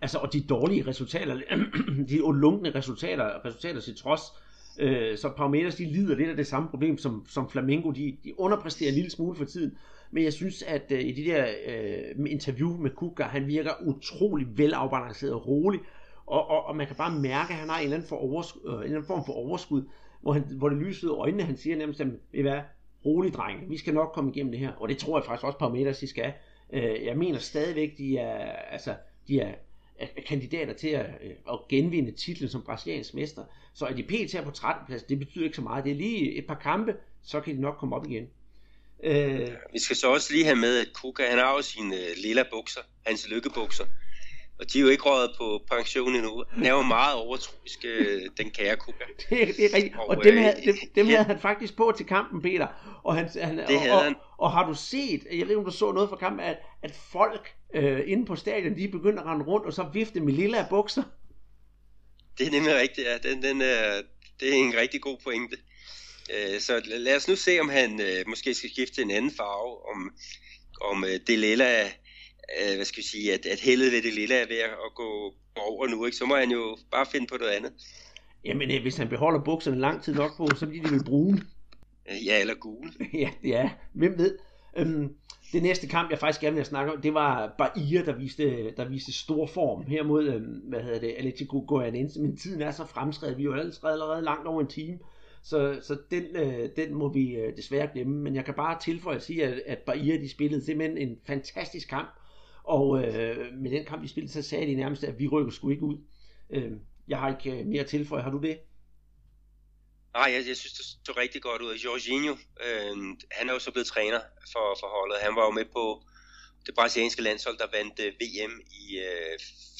Altså, 0.00 0.18
og 0.18 0.32
de 0.32 0.46
dårlige 0.48 0.86
resultater, 0.86 1.34
de 2.10 2.16
lunkne 2.16 2.74
resultater, 2.74 3.44
resultater 3.44 3.80
til 3.80 3.96
trods, 3.96 4.20
øh, 4.20 4.45
Øh, 4.78 5.18
så 5.18 5.30
Palmeiras, 5.36 5.74
de 5.74 5.84
lider 5.84 6.16
lidt 6.16 6.30
af 6.30 6.36
det 6.36 6.46
samme 6.46 6.68
problem 6.68 6.98
som, 6.98 7.24
som 7.28 7.50
Flamengo, 7.50 7.90
de, 7.90 8.16
de 8.24 8.40
underpresterer 8.40 8.88
en 8.88 8.94
lille 8.94 9.10
smule 9.10 9.36
for 9.36 9.44
tiden, 9.44 9.78
men 10.10 10.24
jeg 10.24 10.32
synes, 10.32 10.62
at 10.62 10.92
øh, 10.92 11.00
i 11.00 11.12
de 11.12 11.24
der 11.24 11.46
øh, 11.66 12.30
interview 12.30 12.76
med 12.76 12.90
Kuka, 12.90 13.22
han 13.22 13.46
virker 13.46 13.70
utrolig 13.86 14.46
velafbalanceret 14.58 15.32
og 15.32 15.46
rolig, 15.46 15.80
og, 16.26 16.50
og, 16.50 16.64
og 16.64 16.76
man 16.76 16.86
kan 16.86 16.96
bare 16.96 17.20
mærke, 17.20 17.52
at 17.52 17.58
han 17.58 17.68
har 17.68 17.78
en 17.78 17.84
eller 17.84 17.96
anden, 17.96 18.08
for 18.08 18.16
overskud, 18.16 18.60
øh, 18.66 18.74
en 18.74 18.82
eller 18.82 18.96
anden 18.96 19.06
form 19.06 19.22
for 19.26 19.32
overskud, 19.32 19.82
hvor, 20.22 20.32
han, 20.32 20.42
hvor 20.58 20.68
det 20.68 20.78
lyser 20.78 21.08
ud 21.08 21.12
af 21.12 21.18
øjnene, 21.18 21.42
han 21.42 21.56
siger 21.56 21.76
nærmest, 21.76 22.00
at 22.00 22.08
hvad, 22.32 22.60
rolig 23.06 23.32
drenge, 23.32 23.68
vi 23.68 23.76
skal 23.76 23.94
nok 23.94 24.12
komme 24.14 24.30
igennem 24.30 24.52
det 24.52 24.60
her, 24.60 24.72
og 24.72 24.88
det 24.88 24.98
tror 24.98 25.18
jeg 25.18 25.24
faktisk 25.24 25.46
også 25.46 25.58
Palmeiras, 25.58 25.98
de 25.98 26.06
skal. 26.06 26.32
Øh, 26.72 27.04
jeg 27.04 27.16
mener 27.16 27.38
stadigvæk, 27.38 27.98
de 27.98 28.18
er, 28.18 28.52
altså, 28.52 28.94
de 29.28 29.40
er, 29.40 29.54
er 29.98 30.22
kandidater 30.28 30.72
til 30.72 30.88
at, 30.88 31.06
øh, 31.22 31.30
at 31.52 31.58
genvinde 31.68 32.12
titlen 32.12 32.48
som 32.48 32.62
brasiliansk 32.62 33.14
mester. 33.14 33.44
Så 33.74 33.84
at 33.84 33.96
de 33.96 34.02
pt. 34.02 34.34
er 34.34 34.44
på 34.44 34.50
13. 34.50 34.86
plads, 34.86 35.02
det 35.02 35.18
betyder 35.18 35.44
ikke 35.44 35.56
så 35.56 35.62
meget. 35.62 35.84
Det 35.84 35.92
er 35.92 35.96
lige 35.96 36.34
et 36.34 36.46
par 36.46 36.54
kampe, 36.54 36.94
så 37.24 37.40
kan 37.40 37.56
de 37.56 37.60
nok 37.60 37.76
komme 37.78 37.96
op 37.96 38.06
igen. 38.06 38.28
Øh... 39.04 39.48
Vi 39.72 39.78
skal 39.78 39.96
så 39.96 40.12
også 40.12 40.32
lige 40.32 40.44
have 40.44 40.56
med, 40.56 40.78
at 40.78 40.92
Kuka, 40.92 41.28
han 41.30 41.38
har 41.38 41.52
jo 41.52 41.62
sine 41.62 41.96
øh, 41.96 42.08
lilla 42.22 42.44
bukser, 42.50 42.80
hans 43.06 43.28
lykkebukser. 43.28 43.84
Og 44.58 44.72
de 44.72 44.78
er 44.78 44.82
jo 44.82 44.88
ikke 44.88 45.02
røget 45.02 45.30
på 45.38 45.62
pension 45.70 46.14
endnu. 46.14 46.44
Han 46.50 46.64
er 46.64 46.70
jo 46.70 46.82
meget 46.82 47.14
overtroisk, 47.14 47.84
øh, 47.84 48.22
den 48.36 48.50
kære 48.50 48.76
Kuka. 48.76 49.04
det, 49.18 49.28
det 49.30 49.64
er 49.64 49.76
rigtigt. 49.76 49.96
Og, 49.96 50.08
og 50.08 50.24
dem, 50.24 50.36
havde, 50.36 50.56
dem, 50.64 50.74
dem 50.94 51.06
havde 51.06 51.24
han 51.24 51.40
faktisk 51.40 51.76
på 51.76 51.92
til 51.96 52.06
kampen, 52.06 52.42
Peter. 52.42 52.66
Og, 53.04 53.14
han, 53.14 53.28
han, 53.42 53.58
det 53.58 53.80
havde 53.80 53.92
og, 53.92 54.04
han. 54.04 54.14
Og, 54.14 54.20
og 54.38 54.52
har 54.52 54.66
du 54.66 54.74
set, 54.74 55.26
jeg 55.30 55.40
ved 55.40 55.40
ikke 55.40 55.56
om 55.56 55.64
du 55.64 55.70
så 55.70 55.92
noget 55.92 56.08
fra 56.08 56.16
kampen, 56.16 56.40
at, 56.40 56.56
at 56.82 56.94
folk 57.12 57.54
øh, 57.74 58.00
inde 58.06 58.26
på 58.26 58.36
stadion, 58.36 58.76
de 58.76 58.88
begynder 58.88 59.22
at 59.22 59.26
rende 59.26 59.44
rundt 59.44 59.66
og 59.66 59.72
så 59.72 59.86
vifte 59.92 60.20
med 60.20 60.32
lilla 60.32 60.66
bukser? 60.70 61.02
Det 62.38 62.46
er 62.46 62.50
nemlig 62.50 62.74
rigtigt, 62.74 63.06
ja. 63.06 63.18
Den, 63.30 63.42
den 63.42 63.62
er, 63.62 64.02
det 64.40 64.48
er 64.48 64.54
en 64.54 64.74
rigtig 64.76 65.00
god 65.00 65.16
pointe. 65.24 65.56
Øh, 66.34 66.60
så 66.60 66.82
lad 66.84 67.16
os 67.16 67.28
nu 67.28 67.36
se, 67.36 67.60
om 67.60 67.68
han 67.68 68.00
øh, 68.00 68.24
måske 68.26 68.54
skal 68.54 68.70
skifte 68.70 69.02
en 69.02 69.10
anden 69.10 69.30
farve, 69.30 69.90
om, 69.94 70.14
om 70.80 71.04
det 71.26 71.38
lilla 71.38 71.90
øh, 72.58 72.76
hvad 72.76 72.84
skal 72.84 73.02
vi 73.02 73.08
sige, 73.08 73.34
at, 73.34 73.46
at 73.46 73.60
heldet 73.60 73.92
ved 73.92 74.02
det 74.02 74.14
lille 74.14 74.34
er 74.34 74.46
ved 74.46 74.56
at 74.58 74.94
gå 74.94 75.34
over 75.56 75.86
nu, 75.86 76.04
ikke? 76.04 76.16
så 76.16 76.26
må 76.26 76.36
han 76.36 76.50
jo 76.50 76.76
bare 76.90 77.06
finde 77.12 77.26
på 77.26 77.36
noget 77.36 77.52
andet. 77.52 77.72
Jamen, 78.44 78.70
øh, 78.70 78.82
hvis 78.82 78.96
han 78.96 79.08
beholder 79.08 79.44
bukserne 79.44 79.78
lang 79.78 80.02
tid 80.02 80.14
nok 80.14 80.36
på, 80.36 80.48
så 80.56 80.66
bliver 80.66 80.84
de 80.84 80.90
vel 80.90 81.04
brune. 81.04 81.42
Ja, 82.24 82.40
eller 82.40 82.54
gule. 82.54 82.92
ja, 83.22 83.30
ja, 83.44 83.70
hvem 83.92 84.18
ved. 84.18 84.38
Øhm, 84.76 85.14
det 85.52 85.62
næste 85.62 85.86
kamp, 85.86 86.10
jeg 86.10 86.18
faktisk 86.18 86.40
gerne 86.40 86.56
vil 86.56 86.64
snakke 86.64 86.92
om, 86.92 87.00
det 87.00 87.14
var 87.14 87.54
Bahia, 87.58 88.04
der 88.04 88.12
viste, 88.12 88.70
der 88.76 88.88
viste 88.88 89.12
stor 89.12 89.46
form 89.46 89.82
her 89.82 90.02
mod, 90.02 90.24
øhm, 90.24 90.60
hvad 90.68 90.82
hedder 90.82 91.00
det, 91.00 91.14
Atletico 91.18 91.64
Goianense, 91.68 92.20
men 92.20 92.36
tiden 92.36 92.62
er 92.62 92.70
så 92.70 92.86
fremskrevet, 92.86 93.36
vi 93.36 93.42
er 93.42 93.44
jo 93.44 93.52
allerede, 93.52 93.92
allerede 93.92 94.22
langt 94.22 94.46
over 94.46 94.60
en 94.60 94.66
time, 94.66 94.98
så, 95.42 95.78
så 95.82 95.96
den, 96.10 96.24
øh, 96.36 96.68
den 96.76 96.94
må 96.94 97.12
vi 97.12 97.34
øh, 97.34 97.56
desværre 97.56 97.88
glemme, 97.92 98.16
men 98.16 98.34
jeg 98.34 98.44
kan 98.44 98.54
bare 98.54 98.80
tilføje 98.80 99.16
at 99.16 99.22
sige, 99.22 99.44
at, 99.44 99.62
at 99.66 99.78
Bahia, 99.78 100.16
de 100.16 100.28
spillede 100.28 100.64
simpelthen 100.64 100.98
en 100.98 101.18
fantastisk 101.26 101.88
kamp, 101.88 102.08
og 102.66 103.04
øh, 103.04 103.52
med 103.54 103.70
den 103.70 103.84
kamp, 103.84 104.02
vi 104.02 104.08
spillede, 104.08 104.32
så 104.32 104.42
sagde 104.42 104.66
de 104.66 104.74
nærmest, 104.74 105.04
at 105.04 105.18
vi 105.18 105.28
rykker 105.28 105.52
sgu 105.52 105.70
ikke 105.70 105.82
ud. 105.82 105.98
Øh, 106.50 106.72
jeg 107.08 107.18
har 107.18 107.36
ikke 107.36 107.60
øh, 107.60 107.66
mere 107.66 107.80
at 107.80 107.86
tilføje. 107.86 108.22
Har 108.22 108.30
du 108.30 108.40
det? 108.40 108.58
Nej, 110.14 110.30
jeg, 110.32 110.48
jeg 110.48 110.56
synes, 110.56 110.72
det 110.72 110.84
så 111.06 111.12
rigtig 111.16 111.42
godt 111.42 111.62
ud. 111.62 111.74
Jorginho, 111.74 112.32
øh, 112.66 112.96
han 113.30 113.48
er 113.48 113.52
jo 113.52 113.58
så 113.58 113.70
blevet 113.70 113.86
træner 113.86 114.20
for, 114.52 114.76
for 114.80 114.86
holdet. 114.86 115.18
Han 115.22 115.36
var 115.36 115.44
jo 115.44 115.50
med 115.50 115.64
på 115.64 116.02
det 116.66 116.74
brasilianske 116.74 117.22
landshold, 117.22 117.58
der 117.58 117.76
vandt 117.76 118.00
øh, 118.00 118.12
VM 118.20 118.60
i 118.70 118.98
øh, 118.98 119.38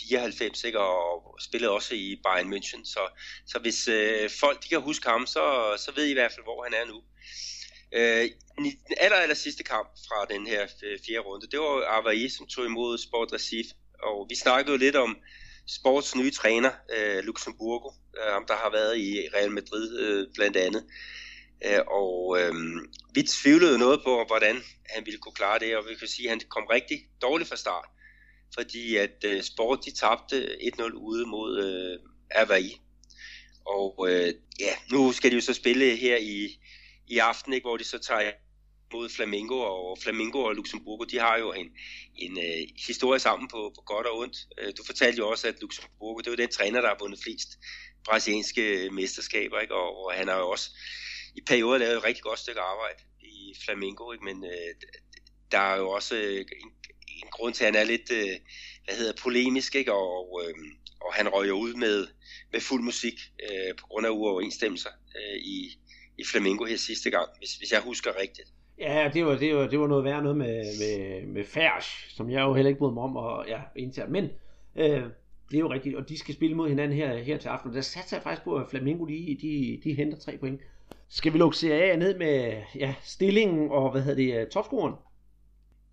94, 0.09 0.65
ikke? 0.65 0.81
og 0.81 1.37
spillede 1.41 1.73
også 1.73 1.95
i 1.95 2.21
Bayern 2.25 2.53
München. 2.53 2.85
Så, 2.85 3.01
så 3.47 3.59
hvis 3.59 3.89
øh, 3.89 4.31
folk 4.41 4.63
de 4.63 4.69
kan 4.69 4.81
huske 4.81 5.09
ham, 5.09 5.27
så, 5.27 5.75
så 5.79 5.93
ved 5.95 6.07
I 6.07 6.11
i 6.11 6.15
hvert 6.15 6.33
fald, 6.33 6.45
hvor 6.45 6.65
han 6.65 6.75
er 6.75 6.87
nu. 6.93 7.03
Øh, 7.95 8.31
den 8.59 8.73
aller, 8.97 9.17
aller 9.17 9.35
sidste 9.35 9.63
kamp 9.63 9.89
fra 10.09 10.35
den 10.35 10.47
her 10.47 10.63
øh, 10.63 10.99
fjerde 11.07 11.21
runde, 11.21 11.47
det 11.47 11.61
var 11.61 12.01
Avaí, 12.01 12.37
som 12.37 12.47
tog 12.47 12.65
imod 12.67 12.99
Sport 12.99 13.33
Recife. 13.33 13.71
Og 14.03 14.27
vi 14.31 14.35
snakkede 14.35 14.73
jo 14.73 14.79
lidt 14.79 14.97
om 14.97 15.17
Sports 15.69 16.17
nye 16.17 16.31
træner, 16.31 16.71
øh, 16.97 17.25
Luxemburgo, 17.25 17.91
øh, 18.19 18.33
ham 18.33 18.45
der 18.49 18.57
har 18.57 18.71
været 18.71 18.99
i 18.99 19.29
Real 19.35 19.51
Madrid 19.51 19.99
øh, 19.99 20.27
blandt 20.35 20.57
andet. 20.57 20.85
Øh, 21.65 21.81
og 21.87 22.39
øh, 22.41 22.55
vi 23.15 23.23
tvivlede 23.23 23.79
noget 23.79 24.01
på, 24.05 24.25
hvordan 24.27 24.57
han 24.89 25.07
ville 25.07 25.21
kunne 25.21 25.35
klare 25.35 25.59
det, 25.59 25.77
og 25.77 25.85
vi 25.89 25.95
kan 25.95 26.09
sige, 26.09 26.27
at 26.27 26.31
han 26.31 26.41
kom 26.49 26.67
rigtig 26.67 26.99
dårligt 27.23 27.49
fra 27.49 27.57
start. 27.57 27.89
Fordi 28.55 28.97
at 28.97 29.25
øh, 29.25 29.43
Sport 29.43 29.85
de 29.85 29.91
tabte 29.91 30.57
1-0 30.81 30.83
ude 30.95 31.27
mod 31.27 31.51
øh, 31.65 31.99
Avaí. 32.43 32.81
Og 33.67 34.07
øh, 34.11 34.35
ja, 34.61 34.73
nu 34.93 35.13
skal 35.13 35.31
de 35.31 35.35
jo 35.35 35.41
så 35.41 35.55
spille 35.55 35.97
her 35.97 36.17
i, 36.17 36.59
i 37.09 37.19
aften, 37.19 37.53
ikke, 37.53 37.65
hvor 37.65 37.77
de 37.77 37.85
så 37.85 37.99
tager 37.99 38.33
mod 38.93 39.09
Flamingo, 39.09 39.59
og 39.61 39.99
Flamingo 40.03 40.43
og 40.43 40.55
Luxemburgo, 40.55 41.05
de 41.05 41.19
har 41.19 41.37
jo 41.39 41.53
en, 41.53 41.71
en 42.17 42.33
uh, 42.33 42.69
historie 42.87 43.21
sammen 43.21 43.49
på, 43.49 43.73
på 43.77 43.83
godt 43.87 44.07
og 44.07 44.19
ondt. 44.19 44.37
Uh, 44.63 44.69
du 44.79 44.85
fortalte 44.87 45.19
jo 45.19 45.29
også, 45.29 45.49
at 45.49 45.61
Luxemburgo, 45.61 46.19
det 46.19 46.27
er 46.27 46.31
jo 46.31 46.37
den 46.37 46.49
træner, 46.49 46.81
der 46.81 46.89
har 46.89 46.97
vundet 47.01 47.21
flest 47.23 47.49
brasilianske 48.05 48.91
mesterskaber, 48.93 49.61
ikke? 49.61 49.75
Og, 49.75 50.05
og 50.05 50.13
han 50.13 50.29
har 50.29 50.39
jo 50.39 50.51
også 50.51 50.71
i 51.37 51.41
perioder 51.47 51.79
lavet 51.79 51.97
et 51.97 52.05
rigtig 52.05 52.23
godt 52.23 52.39
stykke 52.39 52.61
arbejde 52.61 53.03
i 53.21 53.55
Flamingo, 53.65 54.13
ikke? 54.13 54.25
men 54.25 54.37
uh, 54.45 54.73
der 55.53 55.59
er 55.59 55.77
jo 55.77 55.91
også 55.91 56.17
en, 56.17 56.71
en 57.09 57.29
grund 57.31 57.55
til, 57.55 57.65
at 57.65 57.75
han 57.75 57.83
er 57.83 57.85
lidt, 57.85 58.11
uh, 58.11 58.41
hvad 58.85 58.95
hedder, 58.97 59.23
polemisk, 59.23 59.75
ikke? 59.75 59.93
Og, 59.93 60.33
uh, 60.33 60.51
og 61.01 61.15
han 61.15 61.29
røg 61.29 61.49
jo 61.49 61.55
ud 61.59 61.75
med, 61.75 62.07
med 62.53 62.61
fuld 62.61 62.83
musik 62.83 63.15
uh, 63.43 63.77
på 63.79 63.87
grund 63.87 64.07
af 64.07 64.11
uoverensstemmelser 64.11 64.91
uh, 64.91 65.37
i, 65.37 65.79
i 66.19 66.25
Flamingo 66.25 66.65
her 66.65 66.77
sidste 66.77 67.11
gang, 67.11 67.29
hvis, 67.39 67.57
hvis 67.57 67.73
jeg 67.73 67.81
husker 67.81 68.11
rigtigt. 68.21 68.53
Ja, 68.79 69.11
det 69.15 69.27
var, 69.27 69.37
det 69.37 69.57
var, 69.57 69.67
det 69.67 69.81
var 69.81 69.87
noget 69.87 70.05
værd 70.05 70.23
noget 70.23 70.37
med, 70.37 70.63
med, 70.79 71.27
med 71.27 71.45
Færs, 71.45 72.07
som 72.09 72.31
jeg 72.31 72.41
jo 72.41 72.55
heller 72.55 72.69
ikke 72.69 72.79
brød 72.79 72.93
mig 72.93 73.03
om, 73.03 73.17
og 73.17 73.45
ja, 73.49 73.61
internt. 73.77 74.11
Men 74.11 74.25
øh, 74.77 75.03
det 75.51 75.57
er 75.57 75.61
jo 75.61 75.73
rigtigt, 75.73 75.97
og 75.97 76.09
de 76.09 76.19
skal 76.19 76.35
spille 76.35 76.57
mod 76.57 76.69
hinanden 76.69 76.97
her, 76.97 77.17
her 77.17 77.39
til 77.39 77.49
aften. 77.49 77.75
Der 77.75 77.81
satser 77.81 78.17
jeg 78.17 78.23
faktisk 78.23 78.45
på, 78.45 78.57
at 78.57 78.71
Flamingo, 78.71 79.05
de, 79.05 79.39
de, 79.43 79.81
de 79.85 79.95
henter 79.95 80.19
tre 80.19 80.39
point. 80.39 80.61
Skal 81.09 81.33
vi 81.33 81.39
lukke 81.39 81.57
Serie 81.57 81.93
A 81.93 81.97
ned 81.97 82.19
med 82.19 82.63
ja, 82.75 82.95
stillingen 83.05 83.71
og, 83.71 83.91
hvad 83.91 84.03
hedder 84.03 84.39
det, 84.39 84.49
topscoren? 84.49 84.95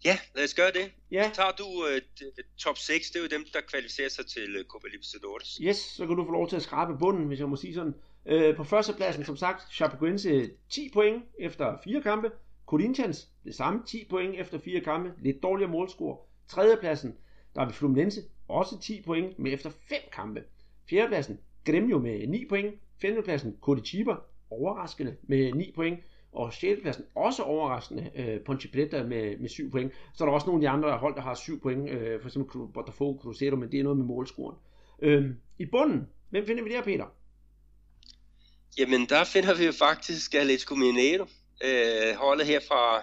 Ja, 0.06 0.18
lad 0.36 0.44
os 0.44 0.54
gøre 0.54 0.72
det. 0.72 0.92
Ja. 1.12 1.30
Så 1.30 1.36
tager 1.36 1.52
du 1.52 1.64
uh, 1.64 2.24
top 2.58 2.78
6, 2.78 3.08
det 3.10 3.16
er 3.20 3.24
jo 3.24 3.28
dem, 3.28 3.46
der 3.54 3.60
kvalificerer 3.62 4.10
sig 4.10 4.26
til 4.26 4.60
uh, 4.60 4.66
Copa 4.66 4.88
Libertadores. 4.88 5.60
Yes, 5.62 5.78
så 5.78 6.08
kan 6.08 6.16
du 6.16 6.26
få 6.26 6.32
lov 6.32 6.50
til 6.50 6.56
at 6.56 6.62
skrabe 6.62 6.98
bunden, 6.98 7.28
hvis 7.28 7.40
jeg 7.40 7.50
må 7.50 7.56
sige 7.56 7.74
sådan. 7.74 7.94
Øh, 8.26 8.56
på 8.56 8.64
førstepladsen, 8.64 9.26
som 9.26 9.36
sagt, 9.36 9.74
Chapecoense 9.74 10.50
10 10.70 10.90
point 10.94 11.24
efter 11.40 11.78
fire 11.84 12.02
kampe. 12.02 12.32
Corinthians, 12.66 13.30
det 13.44 13.56
samme, 13.56 13.82
10 13.86 14.06
point 14.10 14.36
efter 14.40 14.60
fire 14.60 14.80
kampe, 14.80 15.14
lidt 15.22 15.44
dårligere 15.44 15.72
målscore. 15.72 16.18
Tredjepladsen, 16.48 17.16
der 17.56 17.62
er 17.62 17.66
vi 17.66 17.74
Fluminense, 17.74 18.22
også 18.48 18.80
10 18.80 19.02
point 19.06 19.40
med 19.40 19.54
efter 19.54 19.70
fem 19.70 20.02
kampe. 20.12 20.44
Fjerdepladsen, 20.90 21.40
Gremio 21.66 22.00
med 22.00 22.28
9 22.28 22.46
point. 22.50 22.76
Femtepladsen, 23.02 23.58
Curitiba, 23.62 24.16
overraskende 24.50 25.16
med 25.24 25.54
9 25.54 25.72
point. 25.76 26.00
Og 26.32 26.54
sjældepladsen, 26.54 27.06
også 27.16 27.44
overraskende, 27.44 28.12
øh, 28.16 28.40
Ponte 28.40 28.68
Preta 28.68 29.04
med, 29.04 29.38
med 29.38 29.50
7 29.50 29.72
point. 29.72 29.94
Så 30.14 30.24
er 30.24 30.26
der 30.26 30.34
også 30.34 30.48
nogle 30.48 30.58
af 30.58 30.62
de 30.62 30.78
andre 30.78 30.98
hold, 30.98 31.16
der 31.16 31.22
har 31.22 31.34
7 31.34 31.62
point, 31.62 31.90
øh, 31.90 32.22
for 32.22 32.28
eksempel 32.28 32.68
Botafogo, 32.74 33.20
Cruzeiro, 33.22 33.56
men 33.56 33.72
det 33.72 33.80
er 33.80 33.84
noget 33.84 33.98
med 33.98 34.06
målscoren. 34.06 34.56
Øh, 35.02 35.30
I 35.60 35.66
bunden, 35.66 36.08
hvem 36.30 36.46
finder 36.46 36.64
vi 36.64 36.70
der, 36.70 36.84
Peter? 36.84 37.06
Jamen, 38.78 39.10
der 39.10 39.24
finder 39.24 39.54
vi 39.54 39.66
jo 39.66 39.72
faktisk 39.72 40.34
Atletico 40.34 40.76
Mineiro, 40.76 41.26
øh, 41.64 42.16
holdet 42.16 42.46
her 42.46 42.60
fra, 42.68 43.02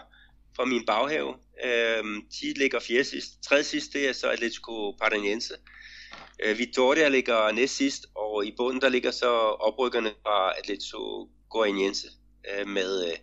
fra 0.56 0.64
min 0.64 0.86
baghave. 0.86 1.34
Øh, 1.64 2.04
de 2.40 2.54
ligger 2.56 2.80
fjerde 2.80 3.04
sidst. 3.04 3.42
Tredje 3.42 3.64
sidst, 3.64 3.92
det 3.92 4.08
er 4.08 4.12
så 4.12 4.28
Atletico 4.28 4.90
Paranaense. 4.90 5.54
Øh, 6.44 6.58
Vitoria 6.58 7.08
ligger 7.08 7.52
næst 7.52 7.76
sidst, 7.76 8.06
og 8.14 8.46
i 8.46 8.54
bunden 8.56 8.80
der 8.80 8.88
ligger 8.88 9.10
så 9.10 9.30
oprykkerne 9.68 10.10
fra 10.22 10.58
Atletico 10.58 11.28
Goianiense 11.50 12.08
øh, 12.50 12.68
med, 12.68 13.04
øh, 13.04 13.18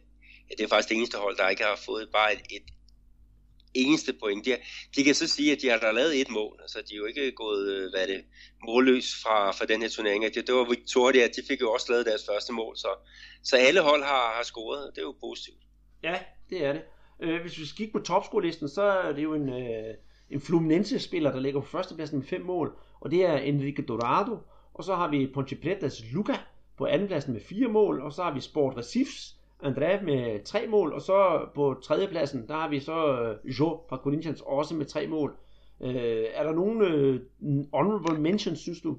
ja, 0.49 0.55
det 0.57 0.63
er 0.63 0.67
faktisk 0.67 0.89
det 0.89 0.97
eneste 0.97 1.17
hold, 1.17 1.37
der 1.37 1.49
ikke 1.49 1.63
har 1.63 1.79
fået 1.85 2.09
bare 2.13 2.33
et, 2.33 2.41
et 2.49 2.63
eneste 3.85 4.13
point. 4.19 4.45
De, 4.45 4.51
de 4.95 5.03
kan 5.03 5.15
så 5.15 5.27
sige, 5.27 5.51
at 5.51 5.61
de 5.61 5.69
har 5.69 5.77
da 5.77 5.91
lavet 5.91 6.21
et 6.21 6.29
mål, 6.29 6.59
altså 6.61 6.77
de 6.89 6.93
er 6.93 6.97
jo 6.97 7.05
ikke 7.05 7.31
gået, 7.31 7.67
øh, 7.71 7.89
hvad 7.93 8.07
det, 8.07 8.21
målløs 8.67 9.15
fra, 9.23 9.51
fra 9.51 9.65
den 9.65 9.81
her 9.81 9.89
turnering. 9.89 10.23
Det, 10.23 10.47
det 10.47 10.55
var 10.55 10.69
Victoria, 10.69 11.27
de 11.27 11.41
fik 11.47 11.61
jo 11.61 11.71
også 11.71 11.91
lavet 11.91 12.05
deres 12.05 12.25
første 12.29 12.53
mål, 12.53 12.77
så, 12.77 12.87
så 13.43 13.57
alle 13.57 13.81
hold 13.81 14.03
har, 14.03 14.33
har 14.35 14.43
scoret, 14.43 14.91
det 14.95 15.01
er 15.01 15.05
jo 15.05 15.15
positivt. 15.19 15.61
Ja, 16.03 16.15
det 16.49 16.65
er 16.65 16.73
det. 16.73 16.81
Øh, 17.21 17.41
hvis 17.41 17.59
vi 17.59 17.65
skal 17.65 17.77
kigge 17.77 17.99
på 17.99 18.05
topscore-listen, 18.05 18.69
så 18.69 18.81
er 18.81 19.11
det 19.11 19.23
jo 19.23 19.33
en, 19.33 19.49
øh, 19.49 19.93
en 20.29 20.41
Fluminense-spiller, 20.41 21.31
der 21.31 21.39
ligger 21.39 21.61
på 21.61 21.67
førstepladsen 21.67 22.17
med 22.17 22.27
fem 22.27 22.41
mål, 22.41 22.77
og 22.99 23.11
det 23.11 23.25
er 23.25 23.37
Enrique 23.37 23.85
Dorado, 23.85 24.37
og 24.73 24.83
så 24.83 24.95
har 24.95 25.07
vi 25.09 25.27
Ponte 25.33 25.55
Pretas 25.55 26.03
Luca 26.13 26.37
på 26.77 26.85
andenpladsen 26.85 27.33
med 27.33 27.41
fire 27.41 27.67
mål, 27.67 28.01
og 28.01 28.13
så 28.13 28.23
har 28.23 28.33
vi 28.33 28.41
Sport 28.41 28.77
Recifs 28.77 29.36
André 29.63 30.03
med 30.03 30.45
tre 30.45 30.67
mål, 30.67 30.93
og 30.93 31.01
så 31.01 31.47
på 31.55 31.81
tredjepladsen, 31.83 32.47
der 32.47 32.53
har 32.53 32.69
vi 32.69 32.79
så 32.79 33.21
øh, 33.21 33.37
uh, 33.43 33.59
Jo 33.59 33.81
fra 33.89 33.97
Corinthians 33.97 34.41
også 34.45 34.75
med 34.75 34.85
tre 34.85 35.07
mål. 35.07 35.37
Uh, 35.79 35.89
er 36.33 36.43
der 36.43 36.51
nogen 36.51 36.81
øh, 36.81 37.21
honorable 37.73 38.21
mentions, 38.21 38.59
synes 38.59 38.81
du? 38.81 38.97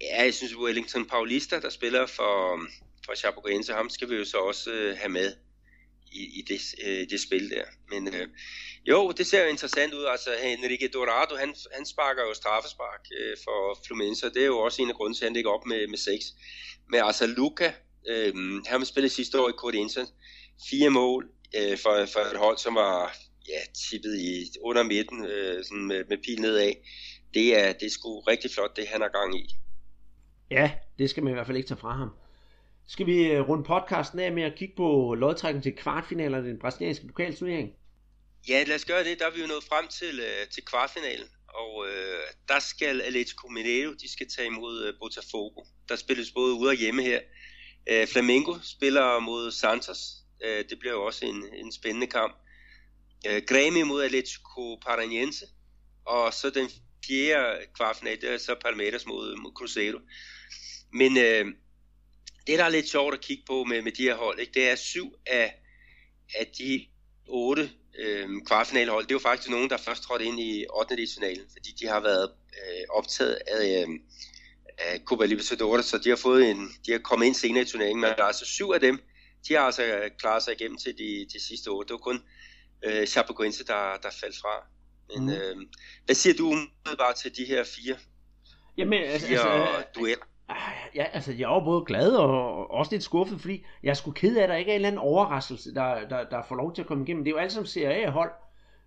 Ja, 0.00 0.24
jeg 0.24 0.34
synes, 0.34 0.56
Wellington 0.56 1.06
Paulista, 1.06 1.60
der 1.60 1.68
spiller 1.70 2.06
for, 2.06 2.60
for 3.06 3.14
Chapecoense, 3.14 3.72
ham 3.72 3.88
skal 3.88 4.10
vi 4.10 4.16
jo 4.16 4.24
så 4.24 4.36
også 4.36 4.70
have 4.96 5.12
med 5.12 5.32
i, 6.12 6.22
i 6.38 6.42
det, 6.48 6.60
øh, 6.86 7.10
det 7.10 7.20
spil 7.20 7.50
der. 7.50 7.64
Men 7.90 8.14
øh, 8.14 8.28
jo, 8.88 9.10
det 9.10 9.26
ser 9.26 9.42
jo 9.42 9.50
interessant 9.50 9.94
ud. 9.94 10.04
Altså, 10.04 10.30
Henrique 10.42 10.88
Dorado, 10.88 11.36
han, 11.36 11.54
han 11.72 11.86
sparker 11.86 12.22
jo 12.22 12.34
straffespark 12.34 13.04
øh, 13.20 13.36
for 13.44 13.78
Fluminense, 13.86 14.26
og 14.26 14.34
det 14.34 14.42
er 14.42 14.46
jo 14.46 14.58
også 14.58 14.82
en 14.82 14.88
af 14.88 14.94
grunden 14.94 15.14
til, 15.14 15.24
at 15.24 15.28
han 15.28 15.34
ligger 15.34 15.50
op 15.50 15.66
med, 15.66 15.88
med 15.88 15.98
seks. 15.98 16.24
Men 16.90 17.00
altså, 17.00 17.26
Luca, 17.26 17.72
Øhm, 18.08 18.64
han 18.66 18.86
spillede 18.86 19.14
sidste 19.14 19.40
år 19.40 19.48
i 19.48 19.52
Corinthians. 19.52 20.14
Fire 20.70 20.90
mål 20.90 21.30
øh, 21.56 21.78
for, 21.78 22.06
for 22.12 22.20
et 22.20 22.38
hold, 22.38 22.58
som 22.58 22.74
var 22.74 23.16
ja, 23.48 23.60
tippet 23.90 24.18
i 24.18 24.50
under 24.62 24.82
midten 24.82 25.24
øh, 25.24 25.64
sådan 25.64 25.86
med, 25.86 26.04
med 26.08 26.18
pil 26.24 26.40
nedad. 26.40 26.72
Det 27.34 27.58
er, 27.60 27.72
det 27.72 27.86
er 27.86 27.90
sgu 27.90 28.20
rigtig 28.20 28.50
flot, 28.50 28.76
det 28.76 28.88
han 28.88 29.00
har 29.00 29.08
gang 29.08 29.40
i. 29.40 29.56
Ja, 30.50 30.72
det 30.98 31.10
skal 31.10 31.22
man 31.22 31.30
i 31.32 31.34
hvert 31.34 31.46
fald 31.46 31.56
ikke 31.56 31.68
tage 31.68 31.80
fra 31.80 31.96
ham. 31.96 32.10
Skal 32.88 33.06
vi 33.06 33.26
øh, 33.26 33.48
runde 33.48 33.64
podcasten 33.64 34.18
af 34.18 34.32
med 34.32 34.42
at 34.42 34.54
kigge 34.56 34.74
på 34.76 35.14
lodtrækningen 35.14 35.62
til 35.62 35.82
kvartfinalerne 35.82 36.46
i 36.46 36.50
den 36.50 36.58
brasilianske 36.58 37.06
pokalturnering? 37.06 37.70
Ja, 38.48 38.64
lad 38.66 38.76
os 38.76 38.84
gøre 38.84 39.04
det. 39.04 39.18
Der 39.18 39.26
er 39.26 39.34
vi 39.34 39.40
jo 39.40 39.46
nået 39.46 39.64
frem 39.64 39.88
til, 39.88 40.20
øh, 40.20 40.48
til 40.54 40.64
kvartfinalen, 40.64 41.28
og 41.48 41.86
øh, 41.88 42.22
der 42.48 42.58
skal 42.58 43.00
Atletico 43.00 43.48
Mineiro, 43.48 43.92
de 43.92 44.12
skal 44.12 44.28
tage 44.36 44.46
imod 44.46 44.84
øh, 44.84 44.94
Botafogo. 45.00 45.64
Der 45.88 45.96
spilles 45.96 46.30
både 46.30 46.54
ude 46.54 46.70
og 46.70 46.76
hjemme 46.76 47.02
her. 47.02 47.20
Øh, 47.86 48.06
Flamengo 48.06 48.54
spiller 48.62 49.18
mod 49.18 49.52
Santos. 49.52 49.98
Øh, 50.44 50.64
det 50.70 50.78
bliver 50.78 50.92
jo 50.92 51.04
også 51.04 51.24
en, 51.26 51.44
en 51.54 51.72
spændende 51.72 52.06
kamp. 52.06 52.36
Øh, 53.26 53.42
Grêmio 53.50 53.84
mod 53.84 54.04
Atletico 54.04 54.76
Paranaense. 54.86 55.46
Og 56.06 56.34
så 56.34 56.50
den 56.50 56.70
fjerde 57.06 57.66
kvartfinal, 57.76 58.20
det 58.20 58.30
er 58.30 58.38
så 58.38 58.54
Palmeiras 58.64 59.06
mod, 59.06 59.36
mod 59.36 59.52
Cruzeiro. 59.52 59.98
Men 60.92 61.16
øh, 61.16 61.46
det, 62.46 62.58
der 62.58 62.64
er 62.64 62.68
lidt 62.68 62.88
sjovt 62.88 63.14
at 63.14 63.20
kigge 63.20 63.42
på 63.46 63.64
med, 63.64 63.82
med 63.82 63.92
de 63.92 64.02
her 64.02 64.16
hold, 64.16 64.40
ikke, 64.40 64.52
det 64.52 64.68
er 64.70 64.76
syv 64.76 65.14
af, 65.26 65.54
af 66.34 66.46
de 66.58 66.86
otte 67.28 67.70
øh, 67.98 68.28
kvartfinalehold. 68.46 69.04
Det 69.04 69.10
er 69.10 69.14
jo 69.14 69.28
faktisk 69.28 69.50
nogen, 69.50 69.70
der 69.70 69.76
først 69.76 70.02
trådte 70.02 70.24
ind 70.24 70.40
i 70.40 70.66
8. 70.70 70.96
finalen, 71.14 71.46
fordi 71.52 71.70
de 71.80 71.86
har 71.86 72.00
været 72.00 72.30
øh, 72.52 72.84
optaget 72.90 73.38
af, 73.46 73.82
øh, 73.82 73.88
af 74.86 75.00
Copa 75.04 75.24
Libertadores, 75.24 75.86
så 75.86 75.98
de 75.98 76.08
har 76.08 76.16
fået 76.16 76.50
en, 76.50 76.68
de 76.86 76.92
har 76.92 76.98
kommet 76.98 77.26
ind 77.26 77.34
senere 77.34 77.62
i 77.62 77.66
turneringen, 77.66 78.00
men 78.00 78.10
der 78.10 78.22
er 78.22 78.26
altså 78.26 78.44
syv 78.44 78.70
af 78.70 78.80
dem, 78.80 78.98
de 79.48 79.54
har 79.54 79.60
altså 79.60 79.82
klaret 80.18 80.42
sig 80.42 80.52
igennem 80.60 80.78
til 80.78 80.98
de, 80.98 81.26
de 81.32 81.46
sidste 81.48 81.70
år. 81.70 81.82
Det 81.82 81.90
var 81.90 81.98
kun 81.98 82.22
øh, 82.84 83.06
Chapecoense, 83.06 83.64
der, 83.66 83.96
der 84.02 84.08
faldt 84.20 84.36
fra. 84.42 84.66
Men 85.14 85.26
mm. 85.26 85.32
øh, 85.32 85.56
hvad 86.04 86.14
siger 86.14 86.34
du 86.34 86.56
bare 86.98 87.14
til 87.14 87.36
de 87.36 87.44
her 87.44 87.64
fire, 87.64 87.96
Jamen, 88.76 89.02
altså, 89.02 89.26
fire 89.26 89.38
altså, 89.38 89.88
dueller? 89.94 90.24
Ja, 90.94 91.04
altså 91.12 91.32
jeg 91.32 91.56
er 91.56 91.64
både 91.64 91.84
glad 91.84 92.12
og 92.12 92.70
også 92.70 92.92
lidt 92.92 93.02
skuffet, 93.02 93.40
fordi 93.40 93.66
jeg 93.82 93.90
er 93.90 93.94
sgu 93.94 94.10
ked 94.10 94.36
af, 94.36 94.42
at 94.42 94.48
der 94.48 94.56
ikke 94.56 94.70
er 94.70 94.74
en 94.74 94.78
eller 94.78 94.88
anden 94.88 94.98
overraskelse, 94.98 95.74
der, 95.74 96.08
der, 96.08 96.28
der 96.28 96.42
får 96.48 96.56
lov 96.56 96.74
til 96.74 96.82
at 96.82 96.88
komme 96.88 97.04
igennem. 97.04 97.24
Det 97.24 97.30
er 97.30 97.34
jo 97.34 97.38
alle 97.38 97.50
sammen 97.50 97.66
Serie 97.66 98.06
A-hold, 98.06 98.30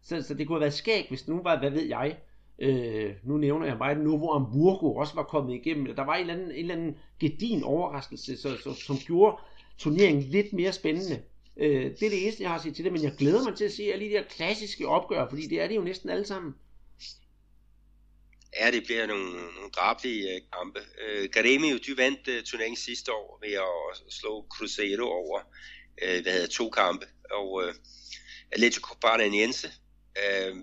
så, 0.04 0.22
så 0.22 0.34
det 0.34 0.48
kunne 0.48 0.56
have 0.56 0.62
været 0.62 0.74
skægt, 0.74 1.10
hvis 1.10 1.28
nu 1.28 1.42
var, 1.44 1.60
hvad 1.60 1.70
ved 1.70 1.84
jeg, 1.84 2.18
Øh, 2.60 3.14
nu 3.24 3.38
nævner 3.38 3.66
jeg 3.66 3.78
bare, 3.78 3.96
nu 3.96 4.18
hvor 4.18 4.40
Hamburgo 4.40 4.96
også 4.96 5.16
var 5.16 5.24
kommet 5.24 5.56
igennem. 5.56 5.96
Der 5.96 6.04
var 6.04 6.16
en 6.16 6.22
eller 6.22 6.34
anden, 6.34 6.52
en 6.52 6.58
eller 6.58 6.76
anden 6.76 6.98
gedin 7.20 7.64
overraskelse, 7.64 8.38
så, 8.38 8.58
så, 8.64 8.74
som 8.74 8.98
gjorde 8.98 9.38
turneringen 9.78 10.24
lidt 10.24 10.54
mere 10.54 10.72
spændende. 10.72 11.24
Øh, 11.58 11.84
det 11.84 12.04
er 12.04 12.10
det 12.10 12.24
eneste, 12.24 12.44
jeg 12.44 12.50
har 12.50 12.56
at 12.56 12.62
sige 12.62 12.74
til 12.74 12.86
det, 12.86 12.94
men 12.94 13.04
jeg 13.04 13.14
glæder 13.18 13.44
mig 13.44 13.58
til 13.58 13.66
at 13.66 13.72
se 13.72 13.84
alle 13.84 14.06
de 14.06 14.12
der 14.12 14.24
klassiske 14.24 14.88
opgør, 14.88 15.30
fordi 15.30 15.48
det 15.48 15.62
er 15.62 15.68
det 15.68 15.76
jo 15.76 15.82
næsten 15.82 16.10
alle 16.10 16.26
sammen. 16.26 16.56
Ja, 18.60 18.72
det 18.72 18.84
bliver 18.84 19.08
nogle, 19.08 19.32
nogle 19.34 19.70
drabelige 19.76 20.24
uh, 20.26 20.36
øh, 20.36 20.42
kampe. 20.54 20.80
Øh, 21.08 21.24
uh, 21.24 21.30
Grêmio, 21.38 21.78
de 21.78 21.98
vandt 21.98 22.28
uh, 22.28 22.44
turneringen 22.44 22.78
sidste 22.78 23.14
år 23.14 23.40
ved 23.42 23.54
at 23.54 24.14
slå 24.14 24.46
Cruzeiro 24.50 25.04
over 25.04 25.40
uh, 26.04 26.22
hvad 26.22 26.34
hedder, 26.34 26.48
to 26.48 26.70
kampe. 26.70 27.06
Og 27.32 27.54
uh, 27.54 27.74
Atletico 28.52 28.96
Paranaense 29.02 29.68
uh, 30.24 30.58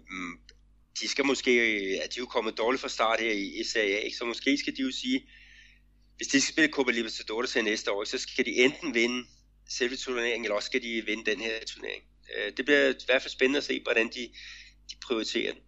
de 1.01 1.09
skal 1.09 1.27
måske, 1.27 1.51
at 2.05 2.15
de 2.15 2.19
er 2.19 2.23
jo 2.23 2.27
kommet 2.27 2.59
dårligt 2.59 2.81
fra 2.81 2.89
start 2.89 3.21
her 3.21 3.33
i, 3.33 3.65
SAA, 3.65 3.83
ikke? 3.83 4.17
så 4.17 4.25
måske 4.25 4.59
skal 4.59 4.77
de 4.77 4.83
jo 4.83 4.91
sige, 4.91 5.27
hvis 6.17 6.29
de 6.29 6.41
skal 6.41 6.53
spille 6.53 6.73
Copa 6.73 6.91
Libertadores 6.91 7.55
her 7.55 7.63
næste 7.63 7.93
år, 7.93 8.05
så 8.05 8.19
skal 8.19 8.45
de 8.45 8.51
enten 8.51 8.95
vinde 8.95 9.27
selve 9.69 9.97
turneringen, 9.97 10.45
eller 10.45 10.57
også 10.57 10.67
skal 10.67 10.83
de 10.83 11.03
vinde 11.07 11.31
den 11.31 11.41
her 11.41 11.53
turnering. 11.67 12.03
Øh, 12.37 12.53
det 12.57 12.65
bliver 12.65 12.89
i 12.89 13.07
hvert 13.07 13.23
fald 13.23 13.31
spændende 13.31 13.59
at 13.59 13.65
se, 13.65 13.81
hvordan 13.83 14.07
de, 14.07 14.21
de 14.91 14.97
prioriterer 15.07 15.53
den. 15.53 15.63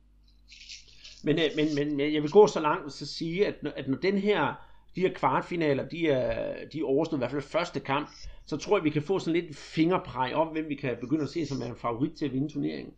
Men, 1.24 1.39
øh, 1.39 1.51
men, 1.57 1.74
men 1.74 2.01
øh, 2.01 2.15
jeg 2.15 2.23
vil 2.23 2.31
gå 2.31 2.47
så 2.47 2.61
langt 2.61 2.85
og 2.85 2.93
sige, 2.93 3.47
at 3.47 3.55
når, 3.62 3.70
at 3.70 3.89
når 3.89 3.99
den 3.99 4.19
her 4.19 4.55
de 4.94 5.01
her 5.01 5.12
kvartfinaler, 5.15 5.89
de 5.89 6.09
er, 6.09 6.55
de 6.73 6.78
er 6.78 6.85
overstået, 6.85 7.19
i 7.19 7.20
hvert 7.20 7.31
fald 7.31 7.43
første 7.43 7.81
kamp, 7.81 8.09
så 8.47 8.57
tror 8.57 8.77
jeg, 8.77 8.85
vi 8.85 8.90
kan 8.90 9.03
få 9.03 9.19
sådan 9.19 9.40
lidt 9.40 9.57
fingerpræg 9.57 10.35
om, 10.35 10.49
hvem 10.49 10.69
vi 10.69 10.74
kan 10.74 10.97
begynde 11.01 11.23
at 11.23 11.28
se 11.28 11.47
som 11.47 11.62
er 11.62 11.66
en 11.66 11.77
favorit 11.77 12.12
til 12.19 12.24
at 12.24 12.32
vinde 12.32 12.53
turneringen. 12.53 12.94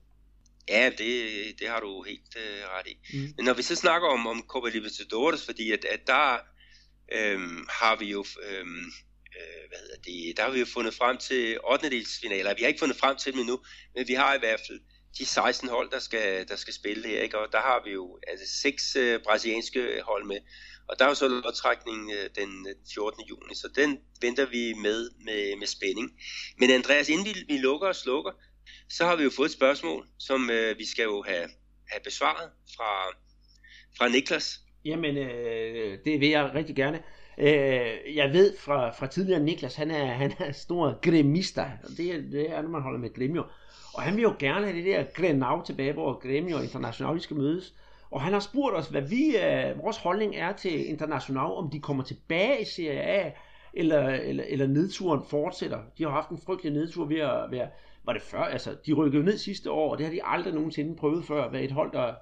Ja, 0.69 0.91
det, 0.99 1.31
det 1.59 1.69
har 1.69 1.81
du 1.81 2.03
helt 2.03 2.37
øh, 2.37 2.65
ret 2.69 2.87
i. 2.87 3.17
Mm. 3.17 3.33
Men 3.37 3.45
når 3.45 3.55
vi 3.55 3.63
så 3.63 3.77
snakker 3.77 4.09
om, 4.09 4.27
om 4.27 4.45
Copa 4.49 4.69
Libertadores, 4.69 5.45
fordi 5.45 5.73
at, 5.73 5.85
at 5.85 6.07
der 6.07 6.39
øhm, 7.13 7.67
har 7.71 7.97
vi 7.97 8.07
jo 8.07 8.25
øhm, 8.43 8.85
øh, 9.37 9.69
hvad 9.69 9.79
hedder 9.79 9.97
det, 10.05 10.37
der 10.37 10.43
har 10.43 10.51
vi 10.51 10.59
jo 10.59 10.67
fundet 10.67 10.95
frem 10.95 11.17
til 11.17 11.59
8. 11.65 11.91
delsfinaler. 11.91 12.55
Vi 12.55 12.63
har 12.63 12.69
ikke 12.69 12.81
fundet 12.81 12.99
frem 12.99 13.17
til 13.17 13.33
dem 13.33 13.41
endnu, 13.41 13.61
men 13.95 14.09
vi 14.09 14.15
har 14.15 14.35
i 14.35 14.39
hvert 14.39 14.61
fald 14.69 14.81
de 15.19 15.27
16 15.27 15.69
hold, 15.69 15.91
der 15.91 15.99
skal, 15.99 16.49
der 16.49 16.57
skal 16.57 16.75
spille 16.75 17.09
her, 17.09 17.21
ikke? 17.21 17.39
og 17.39 17.49
der 17.53 17.61
har 17.61 17.83
vi 17.85 17.91
jo 17.91 18.19
altså, 18.29 18.47
seks 18.63 18.97
øh, 18.97 19.21
brasilianske 19.23 20.03
hold 20.03 20.25
med, 20.27 20.39
og 20.89 20.99
der 20.99 21.05
er 21.05 21.09
jo 21.09 21.15
så 21.15 21.29
lodtrækning 21.29 22.13
øh, 22.13 22.31
den 22.35 22.67
14. 22.95 23.25
juni, 23.25 23.55
så 23.55 23.69
den 23.77 23.99
venter 24.21 24.47
vi 24.47 24.73
med 24.73 25.11
med, 25.25 25.57
med 25.57 25.67
spænding. 25.67 26.11
Men 26.59 26.71
Andreas, 26.71 27.09
inden 27.09 27.27
vi, 27.27 27.35
vi 27.49 27.59
lukker 27.59 27.89
og 27.89 27.97
slukker, 27.97 28.33
så 28.89 29.05
har 29.05 29.17
vi 29.17 29.23
jo 29.23 29.31
fået 29.37 29.47
et 29.47 29.53
spørgsmål, 29.53 30.07
som 30.19 30.51
øh, 30.51 30.79
vi 30.79 30.87
skal 30.87 31.03
jo 31.03 31.25
have, 31.27 31.49
have 31.91 32.01
besvaret 32.05 32.51
fra, 32.77 32.91
fra 33.99 34.09
Niklas. 34.09 34.61
Jamen, 34.85 35.17
øh, 35.17 35.99
det 36.05 36.21
vil 36.21 36.29
jeg 36.29 36.51
rigtig 36.55 36.77
gerne. 36.77 37.03
Øh, 37.39 38.17
jeg 38.17 38.33
ved 38.33 38.57
fra, 38.59 38.91
fra 38.91 39.07
tidligere, 39.07 39.41
Niklas, 39.41 39.75
han 39.75 39.91
er, 39.91 40.07
han 40.07 40.33
er 40.39 40.53
stor 40.53 40.99
gremista, 41.03 41.71
det 41.97 42.15
er, 42.15 42.21
det 42.21 42.51
er, 42.51 42.63
når 42.63 42.69
man 42.69 42.83
holder 42.83 42.99
med 42.99 43.15
Gremio. 43.15 43.45
Og 43.95 44.03
han 44.03 44.17
vil 44.17 44.23
jo 44.23 44.35
gerne 44.39 44.67
have 44.67 44.77
det 44.77 44.85
der 44.85 45.05
Grenau 45.15 45.63
tilbage, 45.65 45.93
hvor 45.93 46.21
Gremio 46.23 46.59
International 46.59 47.21
skal 47.21 47.37
mødes. 47.37 47.75
Og 48.11 48.23
han 48.23 48.33
har 48.33 48.41
spurgt 48.41 48.77
os, 48.77 48.87
hvad 48.89 49.03
vi, 49.03 49.37
øh, 49.37 49.79
vores 49.83 49.97
holdning 49.97 50.37
er 50.37 50.53
til 50.53 50.89
International, 50.89 51.53
om 51.53 51.71
de 51.71 51.81
kommer 51.81 52.05
tilbage 52.05 52.63
i 52.63 52.65
Serie 52.65 53.01
A, 53.01 53.31
eller, 53.75 54.09
eller, 54.09 54.45
eller 54.49 54.67
nedturen 54.67 55.21
fortsætter. 55.31 55.79
De 55.99 56.03
har 56.03 56.11
haft 56.11 56.29
en 56.29 56.41
frygtelig 56.47 56.73
nedtur 56.73 57.05
ved 57.05 57.19
at 57.19 57.51
være, 57.51 57.69
var 58.05 58.13
det 58.13 58.23
før, 58.23 58.39
altså 58.39 58.77
de 58.87 58.93
rykkede 58.93 59.25
ned 59.25 59.39
sidste 59.39 59.71
år, 59.71 59.91
og 59.91 59.99
det 59.99 60.07
har 60.07 60.13
de 60.13 60.25
aldrig 60.25 60.55
nogensinde 60.55 60.97
prøvet 60.97 61.25
før, 61.25 61.45
at 61.45 61.53
være 61.53 61.63
et 61.63 61.73
hold, 61.73 61.93
der, 61.93 62.15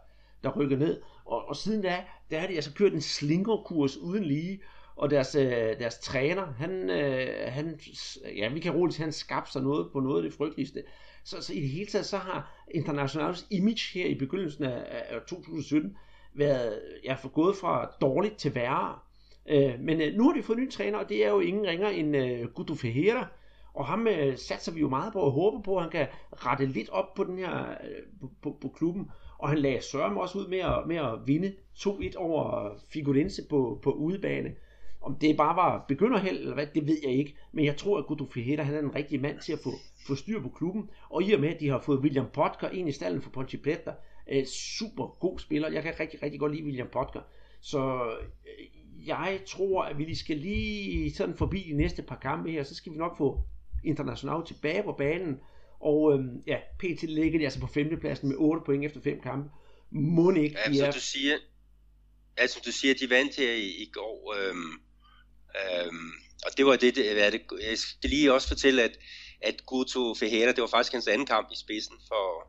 der 0.44 0.50
rykker 0.50 0.76
ned. 0.76 1.00
Og, 1.24 1.48
og 1.48 1.56
siden 1.56 1.82
da, 1.82 2.04
der 2.30 2.38
har 2.38 2.46
de 2.46 2.54
altså 2.54 2.74
kørt 2.74 2.92
en 2.92 3.00
slingerkurs 3.00 3.96
uden 3.96 4.24
lige, 4.24 4.62
og 4.96 5.10
deres, 5.10 5.34
øh, 5.34 5.78
deres 5.78 5.98
træner, 5.98 6.46
han, 6.46 6.90
øh, 6.90 7.52
han, 7.52 7.80
ja, 8.36 8.48
vi 8.48 8.60
kan 8.60 8.72
roligt 8.72 8.98
han 8.98 9.12
skabte 9.12 9.52
sig 9.52 9.62
noget 9.62 9.92
på 9.92 10.00
noget 10.00 10.16
af 10.16 10.22
det 10.22 10.38
frygteligste. 10.38 10.82
Så, 11.24 11.42
så 11.42 11.52
i 11.52 11.60
det 11.60 11.68
hele 11.68 11.86
taget, 11.86 12.06
så 12.06 12.16
har 12.16 12.64
Internationals 12.70 13.46
image 13.50 13.98
her 13.98 14.06
i 14.06 14.14
begyndelsen 14.14 14.64
af, 14.64 15.04
af 15.08 15.20
2017 15.28 15.96
været 16.34 16.80
ja, 17.04 17.14
for 17.14 17.28
gået 17.28 17.56
fra 17.56 17.90
dårligt 18.00 18.36
til 18.36 18.54
værre. 18.54 18.98
Øh, 19.48 19.80
men 19.80 20.00
øh, 20.00 20.14
nu 20.14 20.24
har 20.24 20.32
de 20.32 20.42
fået 20.42 20.56
en 20.56 20.64
ny 20.64 20.70
træner, 20.70 20.98
og 20.98 21.08
det 21.08 21.24
er 21.24 21.30
jo 21.30 21.40
ingen 21.40 21.66
ringer 21.66 21.88
end 21.88 22.16
øh, 22.16 22.48
Guto 22.48 22.74
Ferreira, 22.74 23.28
og 23.74 23.86
ham 23.86 24.06
øh, 24.06 24.38
satser 24.38 24.72
vi 24.72 24.80
jo 24.80 24.88
meget 24.88 25.12
på 25.12 25.20
og 25.20 25.32
håber 25.32 25.60
på, 25.60 25.76
at 25.76 25.82
han 25.82 25.90
kan 25.90 26.06
rette 26.32 26.66
lidt 26.66 26.88
op 26.88 27.14
på 27.14 27.24
den 27.24 27.38
her 27.38 27.70
øh, 27.70 28.02
på, 28.20 28.30
på, 28.42 28.58
på 28.60 28.68
klubben. 28.68 29.10
Og 29.38 29.48
han 29.48 29.58
lagde 29.58 29.80
Søren 29.80 30.16
også 30.16 30.38
ud 30.38 30.48
med 30.48 30.58
at, 30.58 30.86
med 30.86 30.96
at 30.96 31.18
vinde 31.26 31.52
2-1 31.78 32.16
over 32.16 32.70
Figurense 32.88 33.42
på, 33.50 33.80
på 33.82 33.92
udebane. 33.92 34.54
Om 35.00 35.16
det 35.20 35.36
bare 35.36 35.56
var 35.56 35.84
begynderheld 35.88 36.38
eller 36.38 36.54
hvad, 36.54 36.66
det 36.74 36.86
ved 36.86 36.96
jeg 37.02 37.12
ikke. 37.12 37.36
Men 37.52 37.64
jeg 37.64 37.76
tror, 37.76 37.98
at 37.98 38.06
Guto 38.06 38.26
Ferreira 38.26 38.62
han 38.62 38.74
er 38.74 38.80
den 38.80 38.94
rigtige 38.94 39.20
mand 39.20 39.38
til 39.38 39.52
at 39.52 39.58
få, 39.64 39.70
få 40.06 40.14
styr 40.14 40.42
på 40.42 40.48
klubben. 40.48 40.90
Og 41.10 41.22
i 41.22 41.32
og 41.32 41.40
med, 41.40 41.48
at 41.48 41.60
de 41.60 41.68
har 41.68 41.80
fået 41.80 41.98
William 41.98 42.26
Potker 42.32 42.68
ind 42.68 42.88
i 42.88 42.92
stallen 42.92 43.22
for 43.22 43.30
Ponchi 43.30 43.56
Pleta, 43.56 43.90
er 44.26 44.38
øh, 44.38 44.44
super 44.46 45.06
god 45.20 45.38
spiller. 45.38 45.70
Jeg 45.70 45.82
kan 45.82 45.94
rigtig, 46.00 46.22
rigtig 46.22 46.40
godt 46.40 46.52
lide 46.52 46.64
William 46.64 46.88
Potker. 46.92 47.20
Så 47.60 48.02
øh, 48.46 49.06
jeg 49.06 49.40
tror, 49.46 49.82
at 49.82 49.98
vi 49.98 50.04
lige 50.04 50.16
skal 50.16 50.36
lige 50.36 51.12
sådan 51.12 51.36
forbi 51.36 51.66
de 51.70 51.76
næste 51.76 52.02
par 52.02 52.16
kampe 52.16 52.50
her, 52.50 52.62
så 52.62 52.74
skal 52.74 52.92
vi 52.92 52.98
nok 52.98 53.16
få 53.16 53.40
international 53.84 54.46
tilbage 54.46 54.82
på 54.82 54.92
banen. 54.92 55.40
Og 55.80 56.12
øhm, 56.14 56.42
ja, 56.46 56.58
PT 56.78 57.02
ligger 57.02 57.38
de 57.38 57.44
altså 57.44 57.60
på 57.60 57.66
femtepladsen 57.66 58.28
med 58.28 58.36
8 58.38 58.62
point 58.66 58.84
efter 58.84 59.00
fem 59.00 59.20
kampe. 59.20 59.50
Må 59.90 60.30
ikke, 60.30 60.58
ja, 60.58 60.74
som 60.74 60.86
er... 60.86 60.90
du 60.90 61.00
siger, 61.00 61.38
altså 62.36 62.60
du 62.66 62.72
siger, 62.72 62.94
de 62.94 63.10
vandt 63.10 63.36
her 63.36 63.52
i, 63.52 63.68
i 63.68 63.90
går, 63.92 64.34
øhm, 64.38 64.72
øhm, 65.60 66.12
og 66.46 66.56
det 66.56 66.66
var 66.66 66.76
det, 66.76 66.96
det, 66.96 67.12
hvad 67.12 67.32
det, 67.32 67.42
jeg 67.62 67.78
skal 67.78 68.10
lige 68.10 68.32
også 68.32 68.48
fortælle, 68.48 68.82
at, 68.82 68.98
at 69.40 69.66
Guto 69.66 70.14
Fejera, 70.14 70.52
det 70.52 70.60
var 70.60 70.66
faktisk 70.66 70.92
hans 70.92 71.08
anden 71.08 71.26
kamp 71.26 71.48
i 71.52 71.56
spidsen 71.56 71.96
for, 72.08 72.48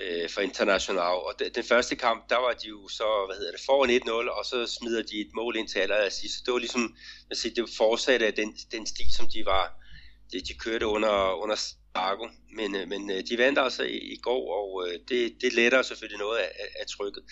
øh, 0.00 0.30
for 0.30 0.40
International, 0.40 1.02
og 1.02 1.34
den, 1.38 1.52
den 1.54 1.64
første 1.64 1.96
kamp, 1.96 2.30
der 2.30 2.36
var 2.36 2.52
de 2.52 2.68
jo 2.68 2.88
så, 2.88 3.24
hvad 3.26 3.36
hedder 3.36 3.52
det, 3.52 3.60
foran 3.66 3.90
1-0, 3.90 4.10
og 4.38 4.44
så 4.44 4.66
smider 4.78 5.02
de 5.02 5.20
et 5.20 5.30
mål 5.34 5.56
ind 5.56 5.68
til 5.68 5.78
allersidst, 5.78 6.34
så 6.34 6.42
det 6.46 6.52
var 6.52 6.58
ligesom, 6.58 6.96
man 7.28 7.36
siger, 7.36 7.54
det 7.54 7.74
fortsatte 7.76 8.26
af 8.26 8.34
den, 8.34 8.56
den 8.72 8.86
sti, 8.86 9.12
som 9.16 9.26
de 9.34 9.44
var, 9.44 9.83
de, 10.32 10.40
de 10.40 10.54
kørte 10.54 10.86
under, 10.86 11.42
under 11.42 11.56
Stargo, 11.94 12.28
men, 12.56 12.76
øh, 12.76 12.88
men 12.88 13.10
øh, 13.10 13.22
de 13.28 13.38
vandt 13.38 13.58
altså 13.58 13.82
i, 13.82 13.96
i 13.96 14.16
går, 14.22 14.42
og 14.58 14.88
øh, 14.88 14.98
det, 15.08 15.36
det 15.40 15.52
letter 15.52 15.82
selvfølgelig 15.82 16.18
noget 16.18 16.38
af, 16.38 16.50
af 16.80 16.86
trykket. 16.86 17.22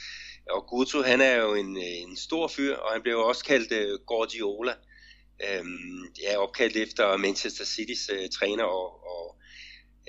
Og 0.51 0.67
Guto, 0.67 1.03
han 1.03 1.21
er 1.21 1.35
jo 1.35 1.55
en, 1.55 1.77
en 1.77 2.17
stor 2.17 2.49
fyr, 2.49 2.77
og 2.77 2.93
han 2.93 3.03
blev 3.03 3.13
jo 3.13 3.29
også 3.29 3.45
kaldt 3.45 3.73
uh, 3.73 4.07
Guardiola. 4.07 4.75
Øhm, 5.49 6.05
er 6.27 6.37
opkaldt 6.37 6.77
efter 6.77 7.17
Manchester 7.17 7.65
Citys 7.65 8.11
uh, 8.13 8.29
træner, 8.39 8.65
og, 8.65 9.07
og 9.07 9.37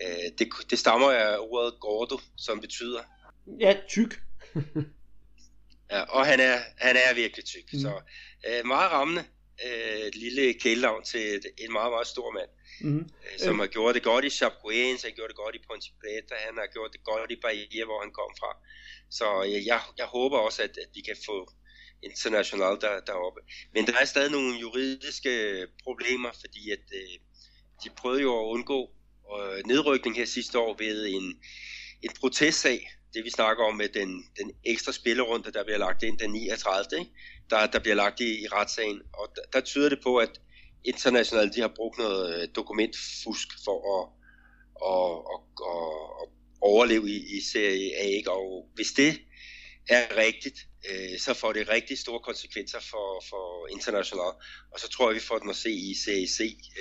uh, 0.03 0.37
det, 0.37 0.49
det 0.69 0.79
stammer 0.79 1.11
af 1.11 1.37
ordet 1.39 1.79
Gordo, 1.79 2.19
som 2.37 2.61
betyder... 2.61 3.01
Ja, 3.59 3.77
tyk. 3.89 4.21
ja, 5.91 6.01
og 6.01 6.25
han 6.25 6.39
er, 6.39 6.59
han 6.77 6.95
er 6.95 7.13
virkelig 7.15 7.45
tyk, 7.45 7.73
mm. 7.73 7.79
så 7.79 8.01
uh, 8.47 8.67
meget 8.67 8.91
rammende 8.91 9.23
uh, 9.65 10.07
lille 10.13 10.53
kælenavn 10.53 11.03
til 11.03 11.41
en 11.57 11.71
meget, 11.71 11.91
meget 11.91 12.07
stor 12.07 12.31
mand. 12.31 12.49
Mm. 12.81 13.09
som 13.37 13.59
har 13.59 13.67
gjort 13.67 13.95
det 13.95 14.03
godt 14.03 14.25
i 14.25 14.29
Chapecoense, 14.29 15.07
har 15.07 15.15
gjort 15.15 15.29
det 15.29 15.35
godt 15.35 15.55
i 15.55 15.65
Ponte 15.67 15.87
Preta, 16.01 16.35
han 16.47 16.57
har 16.57 16.67
gjort 16.73 16.91
det 16.93 17.03
godt 17.03 17.31
i 17.31 17.35
Bahia, 17.35 17.85
hvor 17.85 17.99
han 18.01 18.11
kom 18.11 18.31
fra. 18.39 18.51
Så 19.09 19.43
jeg, 19.43 19.65
jeg, 19.65 19.81
jeg 19.97 20.05
håber 20.05 20.37
også, 20.37 20.63
at, 20.63 20.77
at 20.77 20.89
vi 20.95 21.01
kan 21.01 21.17
få 21.25 21.37
international 22.03 22.77
der, 22.81 22.99
deroppe. 22.99 23.39
Men 23.73 23.85
der 23.87 23.93
er 24.01 24.05
stadig 24.05 24.31
nogle 24.31 24.59
juridiske 24.59 25.67
problemer, 25.83 26.31
fordi 26.41 26.71
at 26.71 26.85
øh, 26.93 27.19
de 27.83 27.89
prøvede 27.97 28.21
jo 28.21 28.39
at 28.39 28.45
undgå 28.53 28.89
øh, 29.39 29.63
nedrykning 29.65 30.15
her 30.15 30.25
sidste 30.25 30.59
år 30.59 30.75
ved 30.77 31.07
en, 31.07 31.41
en 32.01 32.11
protestsag, 32.19 32.89
det 33.13 33.23
vi 33.23 33.29
snakker 33.29 33.63
om 33.63 33.75
med 33.75 33.89
den, 33.89 34.25
den 34.39 34.51
ekstra 34.65 34.91
spillerunde, 34.91 35.51
der 35.51 35.63
bliver 35.63 35.77
lagt 35.77 36.03
ind 36.03 36.17
den 36.19 36.31
39. 36.31 36.99
Ikke? 36.99 37.11
Der, 37.49 37.67
der 37.67 37.79
bliver 37.79 37.95
lagt 37.95 38.19
i, 38.19 38.41
i 38.43 38.47
retssagen. 38.47 39.01
Og 39.13 39.33
der, 39.35 39.41
der 39.53 39.61
tyder 39.61 39.89
det 39.89 39.99
på, 40.03 40.17
at 40.17 40.41
internationalt 40.85 41.55
de 41.55 41.61
har 41.61 41.73
brugt 41.75 41.97
noget 41.97 42.41
øh, 42.41 42.47
dokumentfusk 42.55 43.47
for 43.65 43.77
at, 43.95 44.03
at, 44.91 45.13
at, 45.33 45.41
at, 45.71 45.99
at 46.21 46.27
overleve 46.61 47.09
i, 47.09 47.17
i 47.37 47.41
Serie 47.51 47.89
A. 47.97 48.05
Ikke? 48.05 48.31
Og 48.31 48.69
hvis 48.75 48.91
det 48.91 49.21
er 49.89 50.17
rigtigt, 50.17 50.59
øh, 50.89 51.19
så 51.19 51.33
får 51.33 51.51
det 51.53 51.69
rigtig 51.69 51.97
store 51.97 52.19
konsekvenser 52.19 52.79
for, 52.79 53.23
for 53.29 53.67
international. 53.67 54.33
Og 54.71 54.79
så 54.79 54.89
tror 54.89 55.09
jeg, 55.09 55.15
vi 55.15 55.19
får 55.19 55.37
den 55.37 55.49
at 55.49 55.55
se 55.55 55.71
i 55.71 55.95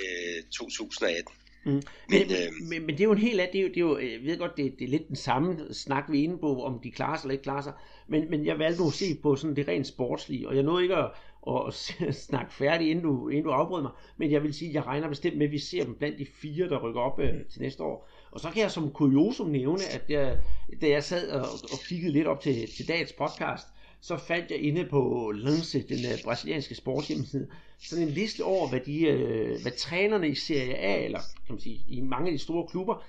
øh, 0.03 0.43
2018. 0.43 1.33
Mm. 1.65 1.71
Men, 1.71 1.83
men, 2.09 2.21
øh, 2.31 2.53
men, 2.69 2.85
men 2.85 2.89
det 2.89 2.99
er 2.99 3.03
jo 3.03 3.11
en 3.11 3.17
helt 3.17 3.39
anden, 3.41 3.53
det 3.53 3.59
er 3.59 3.63
jo, 3.63 3.69
det 3.69 3.77
er 3.77 3.81
jo, 3.81 4.11
jeg 4.13 4.23
ved 4.23 4.37
godt, 4.37 4.57
det, 4.57 4.73
det 4.79 4.85
er 4.85 4.89
lidt 4.89 5.07
den 5.07 5.15
samme 5.15 5.73
snak, 5.73 6.03
vi 6.09 6.19
er 6.19 6.23
inde 6.23 6.37
på, 6.37 6.63
om 6.63 6.79
de 6.83 6.91
klarer 6.91 7.17
sig 7.17 7.25
eller 7.25 7.31
ikke 7.31 7.43
klarer 7.43 7.61
sig, 7.61 7.73
men, 8.09 8.29
men 8.29 8.45
jeg 8.45 8.59
valgte 8.59 8.81
nu 8.81 8.87
at 8.87 8.93
se 8.93 9.15
på 9.21 9.35
sådan 9.35 9.55
det 9.55 9.67
rent 9.67 9.87
sportslige, 9.87 10.47
og 10.47 10.55
jeg 10.55 10.63
nåede 10.63 10.83
ikke 10.83 10.95
at, 10.95 11.11
at 11.47 11.73
snakke 12.29 12.53
færdigt, 12.53 12.89
inden 12.89 13.05
du, 13.05 13.29
inden 13.29 13.43
du 13.43 13.51
afbrød 13.51 13.81
mig, 13.81 13.91
men 14.17 14.31
jeg 14.31 14.43
vil 14.43 14.53
sige, 14.53 14.69
at 14.69 14.75
jeg 14.75 14.85
regner 14.85 15.09
bestemt 15.09 15.37
med, 15.37 15.45
at 15.45 15.51
vi 15.51 15.59
ser 15.59 15.83
dem 15.83 15.95
blandt 15.95 16.19
de 16.19 16.25
fire, 16.41 16.69
der 16.69 16.79
rykker 16.79 17.01
op 17.01 17.19
øh, 17.19 17.45
til 17.51 17.61
næste 17.61 17.83
år. 17.83 18.09
Og 18.31 18.39
så 18.39 18.49
kan 18.49 18.61
jeg 18.61 18.71
som 18.71 18.91
kuriosum 18.91 19.47
nævne, 19.47 19.83
at 19.93 20.05
jeg, 20.09 20.37
da 20.81 20.89
jeg 20.89 21.03
sad 21.03 21.31
og, 21.31 21.47
og 21.63 21.79
kiggede 21.87 22.13
lidt 22.13 22.27
op 22.27 22.39
til, 22.39 22.67
til 22.77 22.87
dagens 22.87 23.13
podcast, 23.13 23.67
så 24.01 24.17
fandt 24.17 24.51
jeg 24.51 24.59
inde 24.59 24.85
på 24.85 25.31
Lance, 25.35 25.83
den 25.89 25.97
uh, 25.97 26.23
brasilianske 26.23 26.75
sportshjemmeside, 26.75 27.47
sådan 27.79 28.07
en 28.07 28.13
liste 28.13 28.43
over, 28.43 28.69
hvad, 28.69 28.79
de, 28.79 29.13
uh, 29.13 29.61
hvad 29.61 29.77
trænerne 29.77 30.29
i 30.29 30.35
Serie 30.35 30.75
A, 30.75 31.05
eller 31.05 31.19
kan 31.19 31.55
man 31.55 31.59
sige, 31.59 31.85
i 31.87 32.01
mange 32.01 32.27
af 32.27 32.31
de 32.31 32.43
store 32.43 32.67
klubber, 32.67 33.03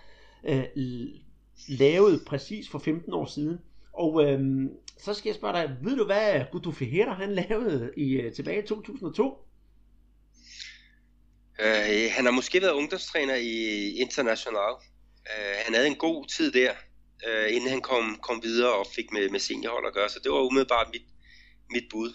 uh, 0.48 0.62
lavede 1.68 2.20
præcis 2.26 2.68
for 2.68 2.78
15 2.78 3.12
år 3.12 3.26
siden. 3.26 3.58
Og 3.92 4.14
uh, 4.14 4.40
så 4.98 5.14
skal 5.14 5.28
jeg 5.28 5.36
spørge 5.36 5.54
dig, 5.54 5.76
ved 5.82 5.96
du 5.96 6.04
hvad 6.04 6.44
Guto 6.52 6.70
Ferreira 6.70 7.14
han 7.14 7.32
lavede 7.34 7.92
i, 7.96 8.26
uh, 8.26 8.32
tilbage 8.32 8.62
i 8.62 8.66
2002? 8.66 9.26
Uh, 11.58 12.12
han 12.16 12.24
har 12.24 12.30
måske 12.30 12.62
været 12.62 12.72
ungdomstræner 12.72 13.34
i 13.34 13.90
International. 13.90 14.72
Uh, 14.72 15.56
han 15.64 15.74
havde 15.74 15.86
en 15.86 15.96
god 15.96 16.26
tid 16.26 16.52
der, 16.52 16.70
uh, 17.26 17.54
inden 17.54 17.70
han 17.70 17.80
kom, 17.80 18.18
kom 18.22 18.42
videre 18.42 18.74
og 18.74 18.86
fik 18.94 19.12
med, 19.12 19.30
med 19.30 19.40
seniorhold 19.40 19.86
at 19.86 19.94
gøre, 19.94 20.08
så 20.08 20.20
det 20.24 20.32
var 20.32 20.40
umiddelbart 20.40 20.86
mit, 20.92 21.02
mit 21.70 21.84
bud. 21.90 22.12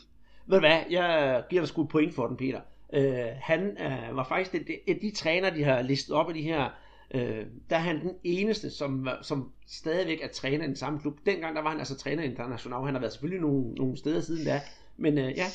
Ved 0.48 0.58
du 0.58 0.68
hvad, 0.68 0.84
jeg 0.90 1.44
giver 1.50 1.62
dig 1.62 1.70
sgu 1.70 1.84
et 1.84 1.90
point 1.90 2.16
for 2.16 2.28
den, 2.28 2.38
Peter. 2.38 2.62
Uh, 2.98 3.38
han 3.42 3.78
uh, 3.80 4.18
var 4.18 4.26
faktisk 4.28 4.52
det, 4.52 4.78
det, 4.88 5.02
de 5.02 5.12
træner, 5.12 5.50
de 5.50 5.64
har 5.64 5.82
listet 5.82 6.16
op 6.16 6.28
af 6.28 6.34
de 6.34 6.42
her, 6.42 6.70
Øh, 7.14 7.46
der 7.70 7.76
er 7.76 7.80
han 7.80 8.02
den 8.02 8.16
eneste, 8.24 8.70
som, 8.70 9.08
som 9.22 9.52
stadigvæk 9.68 10.22
er 10.22 10.28
træner 10.28 10.64
i 10.64 10.68
den 10.68 10.76
samme 10.76 11.00
klub. 11.00 11.18
Dengang 11.26 11.56
der 11.56 11.62
var 11.62 11.70
han 11.70 11.80
altså 11.80 11.98
træner 11.98 12.24
i 12.24 12.26
International. 12.26 12.86
Han 12.86 12.94
har 12.94 13.00
været 13.00 13.14
selvfølgelig 13.14 13.42
nogle, 13.42 13.74
nogle 13.74 13.98
steder 13.98 14.22
siden 14.22 14.46
da, 14.46 14.62
men 14.98 15.18
øh, 15.18 15.38
ja, 15.38 15.46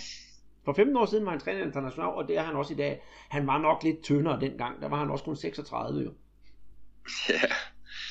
For 0.65 0.73
15 0.73 0.97
år 0.97 1.07
siden 1.07 1.25
var 1.25 1.31
han 1.31 1.41
træner 1.41 1.61
i 1.61 1.65
international, 1.65 2.09
og 2.09 2.29
det 2.29 2.37
er 2.37 2.43
han 2.43 2.57
også 2.57 2.73
i 2.73 2.77
dag. 2.77 3.03
Han 3.29 3.47
var 3.47 3.59
nok 3.59 3.83
lidt 3.83 4.03
tyndere 4.03 4.41
dengang. 4.41 4.81
Der 4.83 4.89
var 4.89 4.99
han 4.99 5.11
også 5.11 5.25
kun 5.25 5.37
36 5.37 6.03
jo. 6.05 6.13
Ja, 7.29 7.41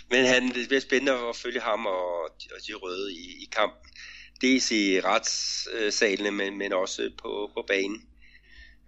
men 0.10 0.26
han, 0.26 0.44
det 0.44 0.68
bliver 0.68 0.82
spændende 0.82 1.12
at 1.12 1.36
følge 1.36 1.62
ham 1.62 1.86
og, 1.86 2.24
og 2.24 2.60
de 2.68 2.74
røde 2.74 3.14
i, 3.14 3.44
i 3.44 3.50
kampen. 3.52 3.90
Dels 4.42 4.72
i 4.72 5.00
retssalene, 5.00 6.32
men, 6.32 6.58
men 6.58 6.74
også 6.74 7.12
på, 7.22 7.52
på 7.54 7.66
banen. 7.68 8.02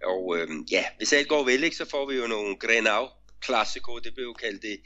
Og 0.04 0.36
øhm, 0.38 0.66
ja, 0.70 0.84
hvis 0.96 1.12
alt 1.12 1.28
går 1.28 1.44
vel, 1.44 1.64
ikke, 1.64 1.76
så 1.76 1.90
får 1.90 2.06
vi 2.08 2.16
jo 2.16 2.26
nogle 2.26 2.56
Grenau 2.56 3.06
Classico. 3.44 3.98
Det 3.98 4.14
blev 4.14 4.24
jo 4.24 4.32
kaldt 4.32 4.62
det, 4.62 4.76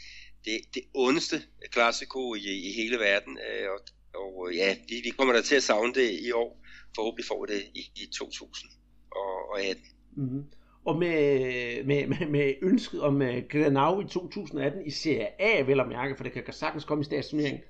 det, 0.44 0.56
det 0.74 0.82
ondeste 0.94 1.36
Classico 1.72 2.34
i, 2.34 2.68
i 2.68 2.72
hele 2.72 2.96
verden. 2.98 3.38
Øh, 3.38 3.68
og, 3.74 3.80
og 4.14 4.48
øh, 4.48 4.56
ja, 4.56 4.76
vi, 4.88 4.94
vi 5.04 5.10
kommer 5.10 5.34
da 5.34 5.42
til 5.42 5.56
at 5.56 5.62
savne 5.62 5.94
det 5.94 6.10
i 6.20 6.32
år. 6.32 6.64
Forhåbentlig 6.94 7.26
får 7.26 7.46
vi 7.46 7.54
det 7.54 7.62
i, 7.74 7.82
i 7.96 8.06
2018. 8.18 9.84
Mm-hmm. 10.16 10.44
Og 10.84 10.98
med, 10.98 11.84
med, 11.84 12.06
med, 12.06 12.26
med 12.26 12.54
ønsket 12.62 13.00
om 13.00 13.14
uh, 13.14 13.28
Grenau 13.50 14.00
i 14.00 14.04
2018 14.08 14.86
i 14.86 14.90
Serie 14.90 15.42
A, 15.42 15.62
vel 15.62 15.80
at 15.80 15.88
mærke, 15.88 16.16
for 16.16 16.24
det 16.24 16.32
kan 16.32 16.52
sagtens 16.52 16.84
komme 16.84 17.02
i 17.02 17.04
statsturnering, 17.04 17.60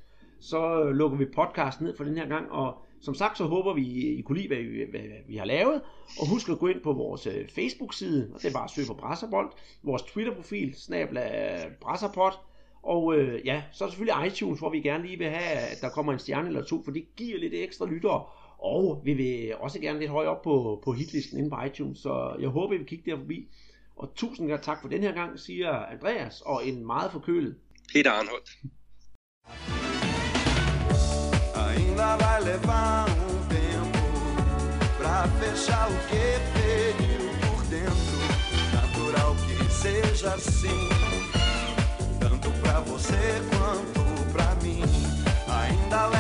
så 0.40 0.84
øh, 0.84 0.90
lukker 0.90 1.18
vi 1.18 1.24
podcasten 1.24 1.86
ned 1.86 1.96
for 1.96 2.04
den 2.04 2.16
her 2.16 2.28
gang, 2.28 2.50
og 2.50 2.74
som 3.00 3.14
sagt, 3.14 3.38
så 3.38 3.44
håber 3.44 3.74
vi, 3.74 3.82
I 4.18 4.22
kunne 4.22 4.38
lide, 4.38 4.48
hvad 4.48 4.56
vi, 4.56 4.84
hvad 4.90 5.00
vi 5.28 5.36
har 5.36 5.44
lavet. 5.44 5.82
Og 6.20 6.28
husk 6.28 6.48
at 6.48 6.58
gå 6.58 6.66
ind 6.66 6.80
på 6.80 6.92
vores 6.92 7.26
øh, 7.26 7.48
Facebook-side, 7.48 8.30
og 8.34 8.42
det 8.42 8.48
er 8.48 8.52
bare 8.52 8.64
at 8.64 8.70
søge 8.70 8.86
på 8.86 8.94
Brasserbold. 8.94 9.52
Vores 9.82 10.02
Twitter-profil, 10.02 10.74
snabla 10.74 11.54
øh, 11.54 11.72
Brasserpot. 11.80 12.40
Og 12.82 13.18
øh, 13.18 13.46
ja, 13.46 13.62
så 13.72 13.84
er 13.84 13.88
der 13.88 13.92
selvfølgelig 13.92 14.32
iTunes, 14.32 14.58
hvor 14.58 14.70
vi 14.70 14.80
gerne 14.80 15.06
lige 15.06 15.18
vil 15.18 15.28
have, 15.28 15.58
at 15.58 15.80
der 15.80 15.88
kommer 15.88 16.12
en 16.12 16.18
stjerne 16.18 16.48
eller 16.48 16.64
to, 16.64 16.82
for 16.84 16.90
det 16.90 17.16
giver 17.16 17.38
lidt 17.38 17.54
ekstra 17.54 17.86
lyttere. 17.86 18.24
Og 18.58 19.02
vi 19.04 19.14
vil 19.14 19.54
også 19.60 19.80
gerne 19.80 19.98
lidt 19.98 20.10
højere 20.10 20.30
op 20.30 20.42
på, 20.42 20.80
på 20.84 20.92
hitlisten 20.92 21.38
inde 21.38 21.50
på 21.50 21.56
iTunes, 21.66 21.98
så 21.98 22.36
jeg 22.40 22.48
håber, 22.48 22.74
I 22.74 22.78
vil 22.78 22.86
kigge 22.86 23.10
der 23.10 23.16
forbi. 23.16 23.48
Og 23.96 24.12
tusind 24.14 24.58
tak 24.62 24.78
for 24.82 24.88
den 24.88 25.02
her 25.02 25.12
gang, 25.12 25.38
siger 25.38 25.70
Andreas, 25.70 26.40
og 26.40 26.66
en 26.66 26.86
meget 26.86 27.12
forkølet 27.12 27.56
Peter 27.92 28.10
Arnholdt. 28.10 29.79
Ainda 31.70 32.16
vai 32.16 32.40
levar 32.42 33.06
um 33.10 33.46
tempo 33.46 33.98
pra 34.98 35.28
fechar 35.38 35.88
o 35.88 35.94
que 36.08 36.40
feriu 36.52 37.30
por 37.40 37.64
dentro. 37.66 38.18
Natural 38.74 39.36
que 39.36 39.72
seja 39.72 40.34
assim, 40.34 40.88
tanto 42.18 42.50
pra 42.60 42.80
você 42.80 43.40
quanto 43.50 44.02
pra 44.32 44.54
mim. 44.62 44.82
Ainda 45.48 46.06
leva 46.06 46.19